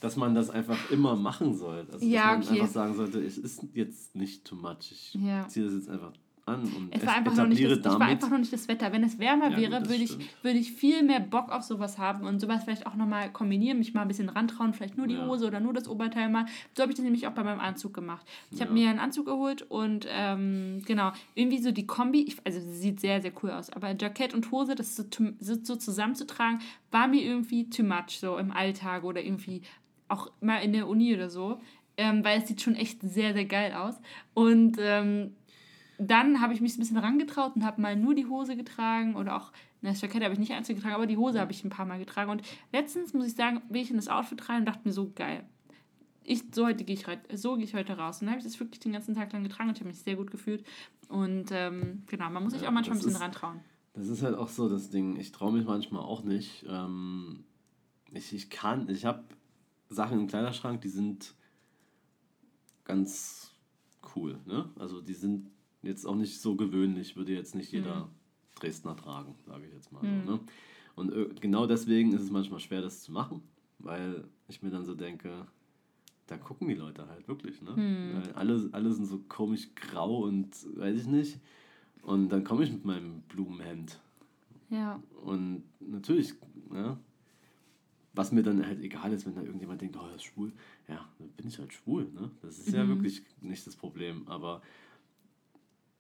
Dass 0.01 0.17
man 0.17 0.35
das 0.35 0.49
einfach 0.49 0.91
immer 0.91 1.15
machen 1.15 1.55
soll. 1.55 1.87
Also, 1.93 2.05
Ja, 2.07 2.35
dass 2.37 2.47
man 2.47 2.55
okay. 2.55 2.61
einfach 2.63 2.73
sagen 2.73 2.95
sollte, 2.95 3.21
es 3.21 3.37
ist 3.37 3.67
jetzt 3.75 4.17
nicht 4.17 4.47
too 4.47 4.57
much. 4.57 4.91
Ich 4.91 5.15
Ja. 5.15 5.47
ziehe 5.47 5.67
das 5.67 5.75
jetzt 5.75 5.91
einfach 5.91 6.13
an 6.51 6.63
und 6.65 6.89
Es 6.91 7.05
war, 7.07 7.15
einfach 7.15 7.35
noch 7.37 7.47
nicht 7.47 7.65
das, 7.65 7.79
es 7.79 7.85
war 7.85 7.93
damit. 7.99 8.09
einfach 8.11 8.31
noch 8.31 8.39
nicht 8.39 8.53
das 8.53 8.69
Wetter. 8.69 8.93
Wenn 8.93 9.03
es 9.05 9.19
wärmer 9.19 9.51
Ja, 9.51 9.57
wäre, 9.57 9.81
würde 9.89 10.03
ich, 10.03 10.17
würde 10.43 10.59
ich 10.59 10.73
viel 10.73 11.03
mehr 11.03 11.21
Bock 11.21 11.51
auf 11.51 11.63
sowas 11.63 11.99
haben 11.99 12.27
und 12.27 12.41
sowas 12.41 12.65
vielleicht 12.65 12.87
auch 12.87 12.95
nochmal 12.95 13.31
kombinieren, 13.33 13.79
mich 13.79 13.95
mal 13.95 14.03
ein 14.03 14.09
bisschen 14.09 14.29
rantrauen, 14.29 14.75
vielleicht 14.75 14.97
nur 14.97 15.07
die 15.07 15.15
Ja. 15.15 15.27
Hose 15.27 15.47
oder 15.47 15.61
nur 15.61 15.73
das 15.73 15.89
Oberteil 15.89 16.29
mal. 16.29 16.47
So 16.77 16.83
habe 16.83 16.93
ich 16.93 16.97
das 16.97 17.05
nämlich 17.05 17.27
auch 17.27 17.33
bei 17.33 17.43
meinem 17.45 17.61
Anzug 17.61 17.95
gemacht. 17.95 18.27
Ich 18.51 18.61
habe 18.61 18.71
Ja. 18.71 18.75
mir 18.75 18.91
einen 18.91 18.99
Anzug 18.99 19.27
geholt 19.27 19.63
und 19.63 20.07
ähm, 20.11 20.83
genau, 20.87 21.13
irgendwie 21.35 21.59
so 21.59 21.73
die 21.73 21.87
Kombi, 21.87 22.23
ich, 22.23 22.37
also 22.45 22.61
sie 22.61 22.77
sieht 22.77 23.01
sehr, 23.01 23.21
sehr 23.23 23.33
cool 23.43 23.51
aus, 23.51 23.71
aber 23.71 23.95
Jackett 23.99 24.35
und 24.35 24.51
Hose, 24.51 24.75
das 24.75 24.97
so, 24.97 25.05
so 25.41 25.77
zusammenzutragen, 25.77 26.61
war 26.91 27.09
mir 27.09 27.23
irgendwie 27.23 27.69
too 27.71 27.83
much, 27.85 28.19
so 28.21 28.37
im 28.39 28.51
Alltag 28.53 29.05
oder 29.05 29.23
irgendwie 29.23 29.63
auch 30.09 30.31
mal 30.41 30.59
in 30.59 30.73
der 30.73 30.89
Uni 30.89 31.15
oder 31.15 31.31
so. 31.31 31.61
Ähm, 31.97 32.25
weil 32.25 32.39
es 32.41 32.49
sieht 32.49 32.63
schon 32.63 32.77
echt 32.77 33.03
sehr, 33.03 33.35
sehr 33.35 33.45
geil 33.45 33.75
aus. 33.75 33.95
Und 34.33 34.77
ähm, 34.81 35.35
dann 36.01 36.41
habe 36.41 36.55
ich 36.55 36.61
mich 36.61 36.77
ein 36.77 36.81
bisschen 36.81 36.97
rangetraut 36.97 37.57
und 37.57 37.65
habe 37.65 37.81
mal 37.81 37.95
nur 37.97 38.15
die 38.15 38.27
Hose 38.27 38.57
getragen 38.57 39.17
oder 39.17 39.37
auch, 39.37 39.53
na, 39.83 39.91
das 39.91 40.01
Jackett 40.01 40.23
habe 40.23 40.33
ich 40.33 40.39
nicht 40.41 40.53
einzeln 40.53 40.77
getragen, 40.77 40.95
aber 40.95 41.07
die 41.07 41.17
Hose 41.17 41.41
habe 41.41 41.53
ich 41.53 41.63
ein 41.65 41.71
paar 41.71 41.87
Mal 41.87 41.99
getragen. 41.99 42.31
Und 42.31 42.43
letztens, 42.73 43.13
muss 43.15 43.27
ich 43.27 43.35
sagen, 43.35 43.63
bin 43.69 43.83
ich 43.83 43.91
in 43.91 43.97
das 43.97 44.09
Outfit 44.09 44.49
rein 44.49 44.61
und 44.61 44.67
dachte 44.67 44.83
mir 44.87 44.93
so, 44.93 45.11
geil. 45.15 45.45
Ich, 46.25 46.45
so 46.55 46.67
heute 46.67 46.85
gehe 46.85 46.95
ich, 46.95 47.07
so 47.39 47.57
gehe 47.57 47.65
ich 47.65 47.75
heute 47.75 47.97
raus. 47.99 48.21
Und 48.21 48.27
dann 48.27 48.31
habe 48.35 48.39
ich 48.39 48.45
das 48.45 48.61
wirklich 48.61 48.81
den 48.81 48.93
ganzen 48.93 49.15
Tag 49.15 49.33
lang 49.33 49.43
getragen 49.43 49.69
und 49.69 49.77
ich 49.77 49.81
habe 49.81 49.89
mich 49.91 50.01
sehr 50.01 50.17
gut 50.17 50.31
gefühlt. 50.31 50.65
Und 51.09 51.47
ähm, 51.51 52.03
genau, 52.07 52.31
man 52.31 52.43
muss 52.45 52.53
sich 52.53 52.63
Ja, 52.63 52.69
auch 52.69 52.73
manchmal 52.73 52.97
ein 52.97 53.01
bisschen 53.01 53.15
ist- 53.17 53.21
rantrauen. 53.21 53.61
Das 53.95 54.07
ist 54.09 54.23
halt 54.23 54.37
auch 54.37 54.49
so 54.49 54.69
das 54.69 54.91
Ding. 54.91 55.17
Ich 55.17 55.33
traue 55.33 55.53
mich 55.53 55.65
manchmal 55.67 56.03
auch 56.03 56.23
nicht. 56.23 56.65
Ähm, 56.69 57.43
ich, 58.13 58.33
ich 58.33 58.49
kann, 58.49 58.89
ich 58.89 59.05
habe 59.05 59.25
Sachen 59.89 60.21
im 60.21 60.27
Kleiderschrank, 60.29 60.81
die 60.83 60.89
sind 60.89 61.35
ganz 62.85 63.53
cool. 64.15 64.39
Ne? 64.47 64.69
Also 64.79 65.01
die 65.01 65.15
sind 65.15 65.51
jetzt 65.83 66.07
auch 66.07 66.15
nicht 66.15 66.41
so 66.41 66.57
gewöhnlich, 66.57 67.17
würde 67.17 67.33
jetzt 67.33 67.55
nicht 67.55 67.73
jeder 67.73 68.09
Dresdner 68.57 68.97
tragen, 68.97 69.35
sage 69.47 69.67
ich 69.67 69.73
jetzt 69.73 69.93
mal. 69.93 70.03
Mhm. 70.03 70.25
So, 70.27 70.33
ne? 70.33 70.41
Und 70.97 71.13
äh, 71.13 71.29
genau 71.41 71.67
deswegen 71.67 72.13
ist 72.13 72.23
es 72.23 72.31
manchmal 72.31 72.61
schwer, 72.61 72.83
das 72.83 73.03
zu 73.03 73.13
machen, 73.13 73.43
weil 73.79 74.25
ich 74.49 74.63
mir 74.63 74.71
dann 74.71 74.85
so 74.85 74.95
denke, 74.95 75.47
da 76.27 76.37
gucken 76.37 76.69
die 76.69 76.75
Leute 76.75 77.09
halt 77.09 77.27
wirklich. 77.29 77.63
Ne? 77.63 77.71
Mhm. 77.73 78.15
Weil 78.23 78.33
alle, 78.35 78.69
alle 78.73 78.93
sind 78.93 79.07
so 79.07 79.19
komisch 79.29 79.69
grau 79.75 80.25
und 80.25 80.49
weiß 80.77 80.99
ich 81.01 81.07
nicht. 81.07 81.39
Und 82.03 82.29
dann 82.31 82.45
komme 82.45 82.65
ich 82.65 82.73
mit 82.73 82.85
meinem 82.85 83.23
Blumenhemd. 83.23 83.99
Ja. 84.69 85.03
Und 85.25 85.63
natürlich, 85.81 86.35
ja, 86.73 86.99
was 88.13 88.33
mir 88.33 88.43
dann 88.43 88.65
halt 88.67 88.81
egal 88.81 89.13
ist, 89.13 89.25
wenn 89.27 89.35
da 89.35 89.43
irgendjemand 89.43 89.81
denkt, 89.81 89.97
oh, 89.97 90.07
er 90.09 90.17
ist 90.17 90.25
schwul. 90.25 90.53
Ja, 90.89 91.09
dann 91.19 91.29
bin 91.31 91.47
ich 91.49 91.59
halt 91.59 91.73
schwul. 91.73 92.09
Ne? 92.15 92.31
Das 92.43 92.59
ist 92.59 92.73
ja 92.73 92.85
Mhm. 92.85 92.89
wirklich 92.91 93.23
nicht 93.41 93.67
das 93.67 93.77
Problem. 93.77 94.27
Aber 94.29 94.63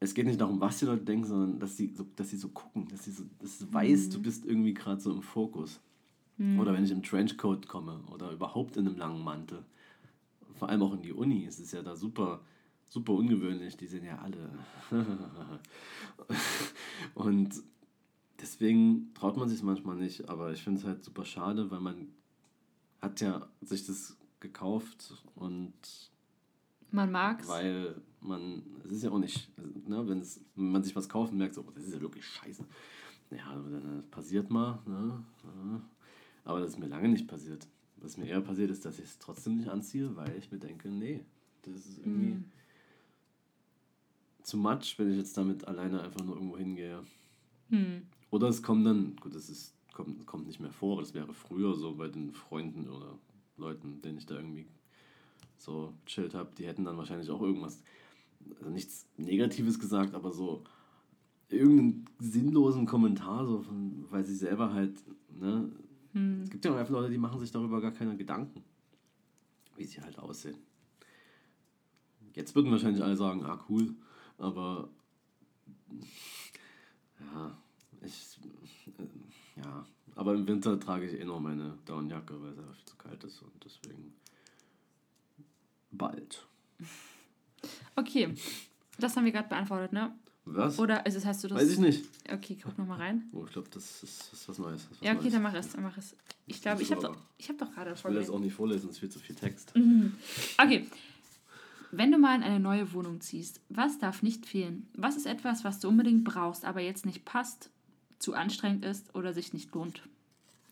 es 0.00 0.14
geht 0.14 0.26
nicht 0.26 0.40
darum, 0.40 0.60
was 0.60 0.78
die 0.78 0.86
Leute 0.86 1.04
denken, 1.04 1.26
sondern 1.26 1.58
dass 1.60 1.76
sie 1.76 1.92
so, 1.94 2.06
dass 2.16 2.30
sie 2.30 2.36
so 2.38 2.48
gucken, 2.48 2.88
dass 2.88 3.04
sie 3.04 3.10
so, 3.12 3.24
dass 3.38 3.58
du 3.58 3.72
weißt, 3.72 4.14
du 4.14 4.22
bist 4.22 4.44
irgendwie 4.46 4.74
gerade 4.74 5.00
so 5.00 5.12
im 5.12 5.22
Fokus. 5.22 5.80
Oder 6.58 6.72
wenn 6.72 6.84
ich 6.84 6.90
im 6.90 7.02
Trenchcoat 7.02 7.68
komme 7.68 8.00
oder 8.10 8.32
überhaupt 8.32 8.78
in 8.78 8.86
einem 8.88 8.96
langen 8.96 9.22
Mantel. 9.22 9.62
Vor 10.54 10.70
allem 10.70 10.80
auch 10.82 10.94
in 10.94 11.02
die 11.02 11.12
Uni 11.12 11.44
ist 11.44 11.60
es 11.60 11.72
ja 11.72 11.82
da 11.82 11.94
super, 11.94 12.40
super 12.88 13.12
ungewöhnlich. 13.12 13.76
Die 13.76 13.86
sind 13.86 14.04
ja 14.04 14.18
alle. 14.20 14.50
Und 17.14 17.62
deswegen 18.40 19.12
traut 19.12 19.36
man 19.36 19.50
sich 19.50 19.62
manchmal 19.62 19.96
nicht, 19.96 20.30
aber 20.30 20.52
ich 20.52 20.62
finde 20.62 20.80
es 20.80 20.86
halt 20.86 21.04
super 21.04 21.26
schade, 21.26 21.70
weil 21.70 21.80
man 21.80 22.08
hat 23.02 23.20
ja 23.20 23.46
sich 23.60 23.86
das 23.86 24.16
gekauft 24.40 25.12
und 25.34 25.72
Man 26.90 27.10
mag's. 27.10 27.48
weil 27.48 28.00
man, 28.20 28.62
es 28.84 28.92
ist 28.92 29.04
ja 29.04 29.10
auch 29.10 29.18
nicht, 29.18 29.50
ne, 29.88 30.06
wenn's, 30.08 30.40
wenn 30.54 30.70
man 30.70 30.82
sich 30.82 30.94
was 30.96 31.08
kauft 31.08 31.32
und 31.32 31.38
merkt, 31.38 31.54
so, 31.54 31.62
oh, 31.66 31.70
das 31.74 31.84
ist 31.84 31.94
ja 31.94 32.00
wirklich 32.00 32.24
scheiße. 32.26 32.64
Ja, 33.30 33.54
dann 33.54 34.00
äh, 34.00 34.02
passiert 34.10 34.50
mal, 34.50 34.80
ne? 34.86 35.24
Aber 36.44 36.60
das 36.60 36.70
ist 36.70 36.78
mir 36.78 36.88
lange 36.88 37.08
nicht 37.08 37.28
passiert. 37.28 37.66
Was 37.96 38.16
mir 38.16 38.26
eher 38.26 38.40
passiert 38.40 38.70
ist, 38.70 38.84
dass 38.84 38.98
ich 38.98 39.04
es 39.04 39.18
trotzdem 39.18 39.56
nicht 39.56 39.68
anziehe, 39.68 40.16
weil 40.16 40.36
ich 40.36 40.50
mir 40.50 40.58
denke, 40.58 40.88
nee, 40.88 41.24
das 41.62 41.74
ist 41.86 41.98
irgendwie 41.98 42.34
Mhm. 42.34 42.44
zu 44.42 44.56
much, 44.56 44.98
wenn 44.98 45.10
ich 45.10 45.18
jetzt 45.18 45.36
damit 45.36 45.66
alleine 45.68 46.02
einfach 46.02 46.24
nur 46.24 46.34
irgendwo 46.36 46.56
hingehe. 46.56 47.04
Hm. 47.68 48.02
Oder 48.30 48.48
es 48.48 48.62
kommt 48.62 48.86
dann, 48.86 49.16
gut, 49.16 49.34
das 49.34 49.48
ist, 49.48 49.74
kommt, 49.92 50.26
kommt 50.26 50.46
nicht 50.46 50.60
mehr 50.60 50.72
vor, 50.72 50.94
aber 50.94 51.02
das 51.02 51.14
wäre 51.14 51.32
früher 51.34 51.74
so 51.74 51.94
bei 51.94 52.08
den 52.08 52.32
Freunden 52.32 52.88
oder 52.88 53.18
Leuten, 53.56 54.00
denen 54.02 54.18
ich 54.18 54.26
da 54.26 54.36
irgendwie 54.36 54.66
so 55.58 55.92
chillt 56.06 56.34
habe, 56.34 56.50
die 56.56 56.66
hätten 56.66 56.84
dann 56.84 56.96
wahrscheinlich 56.96 57.30
auch 57.30 57.42
irgendwas, 57.42 57.82
also 58.58 58.70
nichts 58.70 59.06
Negatives 59.16 59.78
gesagt, 59.78 60.14
aber 60.14 60.32
so 60.32 60.64
irgendeinen 61.48 62.06
sinnlosen 62.18 62.86
Kommentar, 62.86 63.46
so 63.46 63.60
von, 63.60 64.06
weil 64.10 64.24
sie 64.24 64.36
selber 64.36 64.72
halt, 64.72 65.02
ne, 65.28 65.70
Hm. 66.12 66.42
es 66.42 66.50
gibt 66.50 66.64
ja 66.64 66.72
auch 66.72 66.76
einfach 66.76 66.92
Leute, 66.92 67.10
die 67.10 67.18
machen 67.18 67.38
sich 67.38 67.52
darüber 67.52 67.80
gar 67.80 67.92
keine 67.92 68.16
Gedanken, 68.16 68.64
wie 69.76 69.84
sie 69.84 70.00
halt 70.00 70.18
aussehen. 70.18 70.56
Jetzt 72.34 72.54
würden 72.54 72.70
wahrscheinlich 72.70 73.02
alle 73.02 73.16
sagen, 73.16 73.44
ah 73.44 73.64
cool, 73.68 73.94
aber 74.38 74.88
ja, 77.20 77.56
ich, 78.02 78.38
äh, 78.98 79.60
ja, 79.60 79.86
aber 80.14 80.34
im 80.34 80.46
Winter 80.46 80.78
trage 80.78 81.08
ich 81.08 81.20
eh 81.20 81.24
noch 81.24 81.40
meine 81.40 81.78
Downjacke, 81.84 82.40
weil 82.40 82.52
es 82.52 82.58
einfach 82.58 82.74
viel 82.74 82.86
zu 82.86 82.96
kalt 82.96 83.24
ist 83.24 83.42
und 83.42 83.64
deswegen 83.64 84.14
bald. 85.90 86.46
Okay. 87.96 88.34
Das 88.98 89.16
haben 89.16 89.24
wir 89.24 89.32
gerade 89.32 89.48
beantwortet, 89.48 89.92
ne? 89.92 90.12
Was? 90.44 90.78
Oder 90.78 91.04
also 91.04 91.18
das 91.18 91.26
hast 91.26 91.44
du 91.44 91.48
das. 91.48 91.58
Weiß 91.58 91.70
ich 91.70 91.78
nicht. 91.78 92.04
Okay, 92.32 92.58
guck 92.62 92.76
noch 92.78 92.86
mal 92.86 92.96
rein. 92.98 93.24
Oh, 93.32 93.44
ich 93.46 93.52
glaube, 93.52 93.68
das 93.72 94.02
ist, 94.02 94.32
das 94.32 94.40
ist 94.40 94.48
was 94.48 94.58
Neues. 94.58 94.82
Ist 94.82 94.90
was 94.92 95.00
Ja, 95.00 95.12
okay, 95.12 95.20
Neues. 95.22 95.32
dann 95.34 95.42
mach 95.42 95.54
es, 95.54 95.68
dann 95.72 95.82
mach 95.82 95.96
es. 95.96 96.16
Ich 96.46 96.60
glaube, 96.60 96.82
ich 96.82 96.90
habe 96.90 97.02
doch, 97.02 97.16
ich 97.38 97.48
hab 97.48 97.58
doch 97.58 97.72
gerade 97.72 97.92
Ich 97.92 98.04
will 98.04 98.14
das 98.14 98.30
auch 98.30 98.40
nicht 98.40 98.54
vorlesen, 98.54 98.86
es 98.88 98.96
ist 98.96 99.00
viel 99.00 99.08
zu 99.10 99.18
viel 99.20 99.36
Text. 99.36 99.72
Okay. 100.58 100.88
Wenn 101.92 102.12
du 102.12 102.18
mal 102.18 102.36
in 102.36 102.42
eine 102.42 102.60
neue 102.60 102.92
Wohnung 102.92 103.20
ziehst, 103.20 103.60
was 103.68 103.98
darf 103.98 104.22
nicht 104.22 104.46
fehlen? 104.46 104.88
Was 104.94 105.16
ist 105.16 105.26
etwas, 105.26 105.64
was 105.64 105.80
du 105.80 105.88
unbedingt 105.88 106.24
brauchst, 106.24 106.64
aber 106.64 106.80
jetzt 106.80 107.04
nicht 107.04 107.24
passt, 107.24 107.70
zu 108.18 108.34
anstrengend 108.34 108.84
ist 108.84 109.14
oder 109.14 109.32
sich 109.32 109.52
nicht 109.52 109.74
lohnt? 109.74 110.02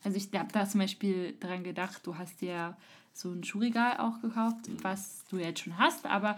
Also 0.05 0.17
ich 0.17 0.29
habe 0.39 0.53
da 0.53 0.69
zum 0.69 0.81
Beispiel 0.81 1.35
dran 1.41 1.65
gedacht, 1.65 2.07
du 2.07 2.17
hast 2.17 2.41
dir 2.41 2.77
so 3.19 3.31
ein 3.33 3.43
Schuhregal 3.45 3.99
auch 3.99 4.21
gekauft, 4.21 4.57
was 4.83 5.25
du 5.29 5.39
jetzt 5.39 5.61
schon 5.61 5.77
hast, 5.79 6.07
aber 6.07 6.37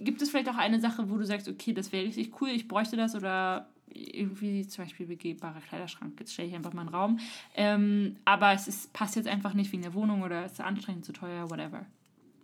gibt 0.00 0.20
es 0.22 0.30
vielleicht 0.30 0.48
auch 0.48 0.56
eine 0.56 0.80
Sache, 0.80 1.08
wo 1.10 1.16
du 1.16 1.24
sagst, 1.24 1.48
okay, 1.48 1.72
das 1.72 1.92
wäre 1.92 2.04
richtig 2.06 2.40
cool, 2.40 2.48
ich 2.48 2.66
bräuchte 2.68 2.96
das 2.96 3.14
oder 3.14 3.68
irgendwie 3.94 4.66
zum 4.66 4.84
Beispiel 4.84 5.06
begehbarer 5.06 5.60
Kleiderschrank, 5.60 6.14
jetzt 6.18 6.32
stelle 6.32 6.48
ich 6.48 6.54
einfach 6.54 6.72
mal 6.72 6.80
einen 6.82 6.90
Raum, 6.90 7.18
ähm, 7.54 8.16
aber 8.24 8.52
es 8.52 8.66
ist, 8.66 8.92
passt 8.92 9.16
jetzt 9.16 9.28
einfach 9.28 9.54
nicht 9.54 9.70
wegen 9.70 9.82
der 9.82 9.94
Wohnung 9.94 10.22
oder 10.22 10.46
ist 10.46 10.60
anstrengend, 10.60 11.04
zu 11.04 11.12
teuer, 11.12 11.50
whatever. 11.50 11.84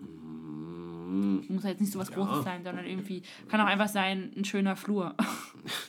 Mm, 0.00 1.40
Muss 1.48 1.64
jetzt 1.64 1.80
nicht 1.80 1.92
so 1.92 1.98
was 1.98 2.10
Ja. 2.10 2.16
Großes 2.16 2.44
sein, 2.44 2.62
sondern 2.64 2.84
irgendwie 2.86 3.22
kann 3.48 3.60
auch 3.60 3.66
einfach 3.66 3.88
sein, 3.88 4.30
ein 4.36 4.44
schöner 4.44 4.76
Flur. 4.76 5.14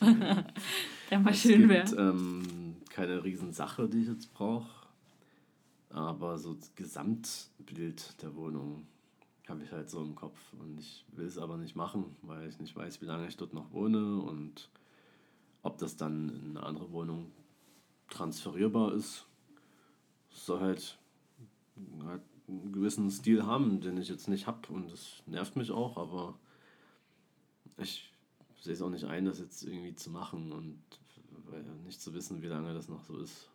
Der 1.10 1.18
mal 1.20 1.30
Es 1.32 1.42
schön 1.42 1.68
wäre. 1.68 1.94
ähm, 1.96 2.76
keine 2.88 3.22
Riesensache, 3.22 3.88
die 3.88 4.02
ich 4.02 4.08
jetzt 4.08 4.32
brauche. 4.32 4.68
Aber 5.90 6.38
so 6.38 6.54
das 6.54 6.74
Gesamtbild 6.74 8.22
der 8.22 8.34
Wohnung 8.36 8.86
habe 9.48 9.64
ich 9.64 9.72
halt 9.72 9.90
so 9.90 10.00
im 10.00 10.14
Kopf. 10.14 10.38
Und 10.58 10.78
ich 10.78 11.04
will 11.12 11.26
es 11.26 11.36
aber 11.36 11.56
nicht 11.56 11.74
machen, 11.76 12.16
weil 12.22 12.48
ich 12.48 12.58
nicht 12.58 12.74
weiß, 12.74 13.02
wie 13.02 13.06
lange 13.06 13.26
ich 13.26 13.36
dort 13.36 13.52
noch 13.52 13.72
wohne 13.72 14.20
und 14.20 14.70
ob 15.62 15.78
das 15.78 15.96
dann 15.96 16.28
in 16.30 16.56
eine 16.56 16.66
andere 16.66 16.92
Wohnung 16.92 17.32
transferierbar 18.08 18.94
ist. 18.94 19.26
Es 20.32 20.46
soll 20.46 20.60
halt, 20.60 20.98
halt 22.04 22.22
einen 22.48 22.72
gewissen 22.72 23.10
Stil 23.10 23.44
haben, 23.44 23.80
den 23.80 23.96
ich 23.98 24.08
jetzt 24.08 24.28
nicht 24.28 24.46
habe. 24.46 24.72
Und 24.72 24.90
das 24.90 25.22
nervt 25.26 25.56
mich 25.56 25.72
auch, 25.72 25.96
aber 25.96 26.38
ich 27.78 28.12
sehe 28.60 28.74
es 28.74 28.82
auch 28.82 28.90
nicht 28.90 29.04
ein, 29.04 29.24
das 29.24 29.40
jetzt 29.40 29.64
irgendwie 29.64 29.94
zu 29.94 30.10
machen 30.10 30.52
und 30.52 30.78
weil 31.46 31.62
nicht 31.84 32.00
zu 32.00 32.14
wissen, 32.14 32.42
wie 32.42 32.46
lange 32.46 32.72
das 32.74 32.88
noch 32.88 33.02
so 33.02 33.18
ist. 33.18 33.48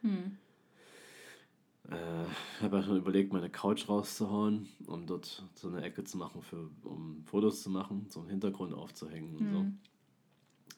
Hm. 0.00 0.38
Äh, 1.90 2.24
ich 2.56 2.62
habe 2.62 2.76
ja 2.76 2.82
schon 2.82 2.96
überlegt, 2.96 3.32
meine 3.32 3.50
Couch 3.50 3.88
rauszuhauen, 3.88 4.68
um 4.86 5.06
dort 5.06 5.44
so 5.54 5.68
eine 5.68 5.82
Ecke 5.82 6.04
zu 6.04 6.16
machen, 6.16 6.42
für, 6.42 6.70
um 6.84 7.24
Fotos 7.24 7.62
zu 7.62 7.70
machen, 7.70 8.06
so 8.08 8.20
einen 8.20 8.30
Hintergrund 8.30 8.72
aufzuhängen 8.74 9.36
und 9.36 9.50
so. 9.50 9.58
Hm. 9.58 9.78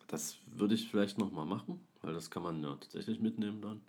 Das 0.09 0.38
würde 0.46 0.74
ich 0.74 0.88
vielleicht 0.88 1.18
nochmal 1.18 1.46
machen, 1.46 1.80
weil 2.02 2.14
das 2.14 2.30
kann 2.30 2.42
man 2.42 2.62
ja 2.62 2.74
tatsächlich 2.76 3.20
mitnehmen 3.20 3.61
dann. 3.61 3.80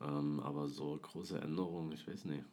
Ähm, 0.00 0.40
aber 0.40 0.68
so 0.68 0.98
große 1.00 1.40
Änderungen, 1.40 1.92
ich 1.92 2.06
weiß 2.06 2.24
nicht. 2.24 2.44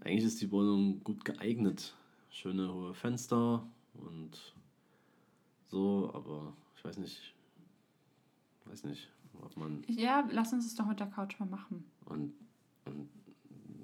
Eigentlich 0.00 0.24
ist 0.24 0.40
die 0.40 0.50
Wohnung 0.50 1.02
gut 1.04 1.24
geeignet. 1.24 1.94
Schöne 2.30 2.72
hohe 2.72 2.94
Fenster 2.94 3.66
und 3.94 4.54
so, 5.66 6.10
aber 6.12 6.52
ich 6.76 6.84
weiß 6.84 6.98
nicht, 6.98 7.34
weiß 8.66 8.84
nicht, 8.84 9.08
ob 9.42 9.56
man 9.56 9.82
Ja, 9.88 10.26
lass 10.30 10.52
uns 10.52 10.66
es 10.66 10.74
doch 10.74 10.86
mit 10.86 11.00
der 11.00 11.06
Couch 11.08 11.38
mal 11.38 11.46
machen. 11.48 11.84
und, 12.06 12.32
und 12.86 13.08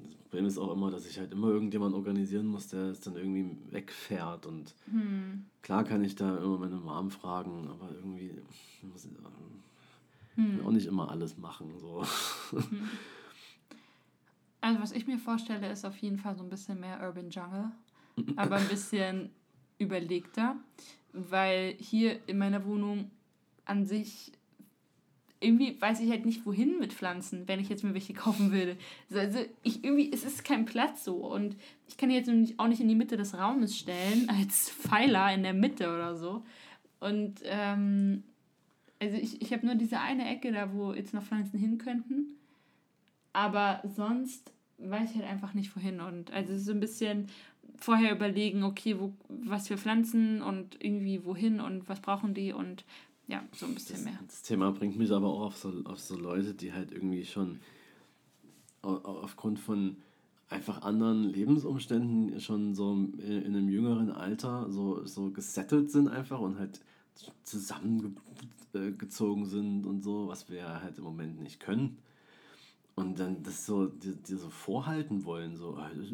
das 0.05 0.15
Problem 0.17 0.47
ist 0.47 0.59
auch 0.59 0.73
immer, 0.73 0.91
dass 0.91 1.07
ich 1.07 1.19
halt 1.19 1.33
immer 1.33 1.49
irgendjemanden 1.49 1.97
organisieren 1.99 2.47
muss, 2.47 2.69
der 2.69 2.85
es 2.91 3.01
dann 3.01 3.17
irgendwie 3.17 3.57
wegfährt. 3.71 4.47
Und 4.47 4.75
Hm. 4.91 5.47
klar 5.63 5.85
kann 5.85 6.03
ich 6.05 6.15
da 6.15 6.39
immer 6.39 6.59
meine 6.59 6.77
Mom 6.77 7.11
fragen, 7.11 7.69
aber 7.69 7.91
irgendwie 7.95 8.33
muss 8.83 9.05
ich 9.05 9.13
Hm. 10.37 10.65
auch 10.65 10.71
nicht 10.71 10.87
immer 10.87 11.11
alles 11.11 11.37
machen. 11.37 11.73
So. 11.79 12.03
Also 14.61 14.81
was 14.81 14.93
ich 14.93 15.07
mir 15.07 15.19
vorstelle, 15.19 15.71
ist 15.71 15.85
auf 15.85 15.97
jeden 15.99 16.19
Fall 16.19 16.37
so 16.37 16.43
ein 16.45 16.49
bisschen 16.51 16.79
mehr 16.81 17.01
Urban 17.03 17.31
Jungle, 17.31 17.71
aber 18.37 18.57
ein 18.57 18.69
bisschen 18.69 19.31
überlegter, 19.79 20.57
weil 21.13 21.75
hier 21.79 22.27
in 22.29 22.39
meiner 22.39 22.65
Wohnung 22.65 23.11
an 23.65 23.85
sich 23.85 24.33
irgendwie 25.43 25.81
weiß 25.81 26.01
ich 26.01 26.11
halt 26.11 26.27
nicht 26.27 26.47
wohin 26.47 26.79
mit 26.79 26.93
Pflanzen, 26.93 27.47
wenn 27.49 27.61
ich 27.61 27.69
jetzt 27.69 27.85
mir 27.85 27.95
welche 27.95 28.15
kaufen 28.15 28.53
würde. 28.53 28.77
So, 29.09 29.19
Also 29.19 29.41
ich 29.63 29.85
irgendwie 29.85 30.13
es 30.13 30.25
ist 30.25 30.45
kein 30.45 30.65
Platz 30.65 31.05
so 31.05 31.17
und 31.17 31.57
ich 31.89 31.97
kann 31.97 32.09
die 32.09 32.15
jetzt 32.15 32.31
auch 32.59 32.69
nicht 32.69 32.81
in 32.81 32.89
die 32.89 32.95
Mitte 32.95 33.17
des 33.17 33.37
Raumes 33.37 33.77
stellen 33.77 34.29
als 34.41 34.71
Pfeiler 34.71 35.33
in 35.35 35.43
der 35.43 35.55
Mitte 35.55 35.89
oder 35.89 36.17
so. 36.17 36.43
Und 37.01 37.41
ähm, 37.45 38.23
also 39.01 39.17
ich, 39.17 39.43
ich 39.43 39.53
habe 39.53 39.67
nur 39.67 39.75
diese 39.75 39.99
eine 39.99 40.29
Ecke 40.31 40.53
da, 40.53 40.73
wo 40.73 40.93
jetzt 40.93 41.13
noch 41.13 41.25
Pflanzen 41.25 41.59
hin 41.59 41.79
könnten. 41.79 42.37
Aber 43.33 43.83
sonst 43.85 44.53
weiß 44.79 45.11
ich 45.11 45.17
halt 45.17 45.29
einfach 45.29 45.55
nicht 45.55 45.75
wohin. 45.75 46.01
Und 46.01 46.33
also 46.33 46.57
so 46.57 46.71
ein 46.71 46.81
bisschen 46.81 47.27
vorher 47.77 48.13
überlegen, 48.13 48.63
okay, 48.63 48.99
wo, 48.99 49.13
was 49.29 49.69
für 49.69 49.77
Pflanzen 49.77 50.41
und 50.43 50.83
irgendwie 50.83 51.25
wohin 51.25 51.61
und 51.61 51.89
was 51.89 52.01
brauchen 52.01 52.35
die 52.35 52.53
und 52.53 52.85
ja, 53.29 53.43
so 53.55 53.67
ein 53.67 53.75
bisschen 53.75 53.97
Das, 53.97 54.05
mehr. 54.05 54.19
das 54.27 54.43
Thema 54.43 54.71
bringt 54.73 54.97
mich 54.99 55.11
aber 55.11 55.29
auch 55.29 55.43
auf 55.47 55.57
so, 55.57 55.73
auf 55.85 55.99
so 56.01 56.17
Leute, 56.17 56.55
die 56.55 56.73
halt 56.73 56.93
irgendwie 56.93 57.25
schon 57.25 57.61
au- 58.83 58.97
au- 59.05 59.21
aufgrund 59.23 59.59
von 59.59 59.97
einfach 60.49 60.83
anderen 60.83 61.25
Lebensumständen 61.25 62.39
schon 62.41 62.75
so 62.75 62.93
in, 62.93 63.19
in 63.19 63.57
einem 63.57 63.69
jüngeren 63.69 64.11
Alter 64.11 64.71
so, 64.71 65.05
so 65.07 65.31
gesettelt 65.31 65.91
sind 65.91 66.09
einfach 66.09 66.41
und 66.41 66.59
halt 66.59 66.81
zusammengezogen 68.73 69.47
sind 69.47 69.87
und 69.87 70.03
so, 70.03 70.29
was 70.29 70.49
wir 70.51 70.83
halt 70.83 70.99
im 70.99 71.05
Moment 71.05 71.41
nicht 71.41 71.61
können. 71.61 71.99
Und 72.95 73.19
dann 73.19 73.43
das 73.43 73.65
so, 73.65 73.87
die, 73.87 74.15
die 74.17 74.35
so 74.35 74.51
vorhalten 74.51 75.25
wollen, 75.25 75.57
so, 75.57 75.77
"Ah, 75.77 75.91
das- 75.95 76.09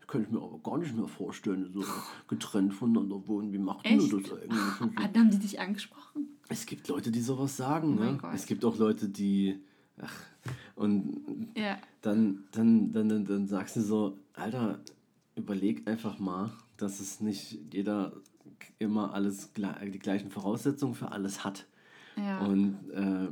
ich 0.00 0.06
kann 0.06 0.22
ich 0.22 0.30
mir 0.30 0.40
aber 0.42 0.58
gar 0.58 0.78
nicht 0.78 0.94
mehr 0.96 1.06
vorstellen, 1.08 1.70
so 1.72 1.80
getrennt 2.28 2.72
voneinander 2.74 3.26
wohnen. 3.26 3.52
Wie 3.52 3.58
macht 3.58 3.84
Echt? 3.86 4.12
das 4.12 4.32
eigentlich? 4.32 4.50
Ah, 4.96 5.02
haben 5.02 5.30
die 5.30 5.38
dich 5.38 5.60
angesprochen? 5.60 6.37
Es 6.48 6.66
gibt 6.66 6.88
Leute, 6.88 7.10
die 7.10 7.20
sowas 7.20 7.56
sagen. 7.56 7.94
Oh 7.96 8.00
mein 8.00 8.12
ne? 8.14 8.18
Gott. 8.20 8.34
Es 8.34 8.46
gibt 8.46 8.64
auch 8.64 8.76
Leute, 8.78 9.08
die. 9.08 9.60
Ach, 10.00 10.14
und 10.76 11.48
Ja. 11.56 11.78
dann, 12.02 12.44
dann, 12.52 12.92
dann, 12.92 13.08
dann, 13.08 13.24
dann 13.24 13.46
sagst 13.46 13.76
du 13.76 13.80
so, 13.80 14.18
Alter, 14.34 14.80
überleg 15.34 15.88
einfach 15.88 16.18
mal, 16.18 16.52
dass 16.76 17.00
es 17.00 17.20
nicht 17.20 17.58
jeder 17.72 18.12
immer 18.78 19.12
alles 19.12 19.50
die 19.52 19.98
gleichen 19.98 20.30
Voraussetzungen 20.30 20.94
für 20.94 21.10
alles 21.12 21.44
hat. 21.44 21.66
Ja. 22.16 22.38
Und 22.46 22.78
äh, 22.92 23.28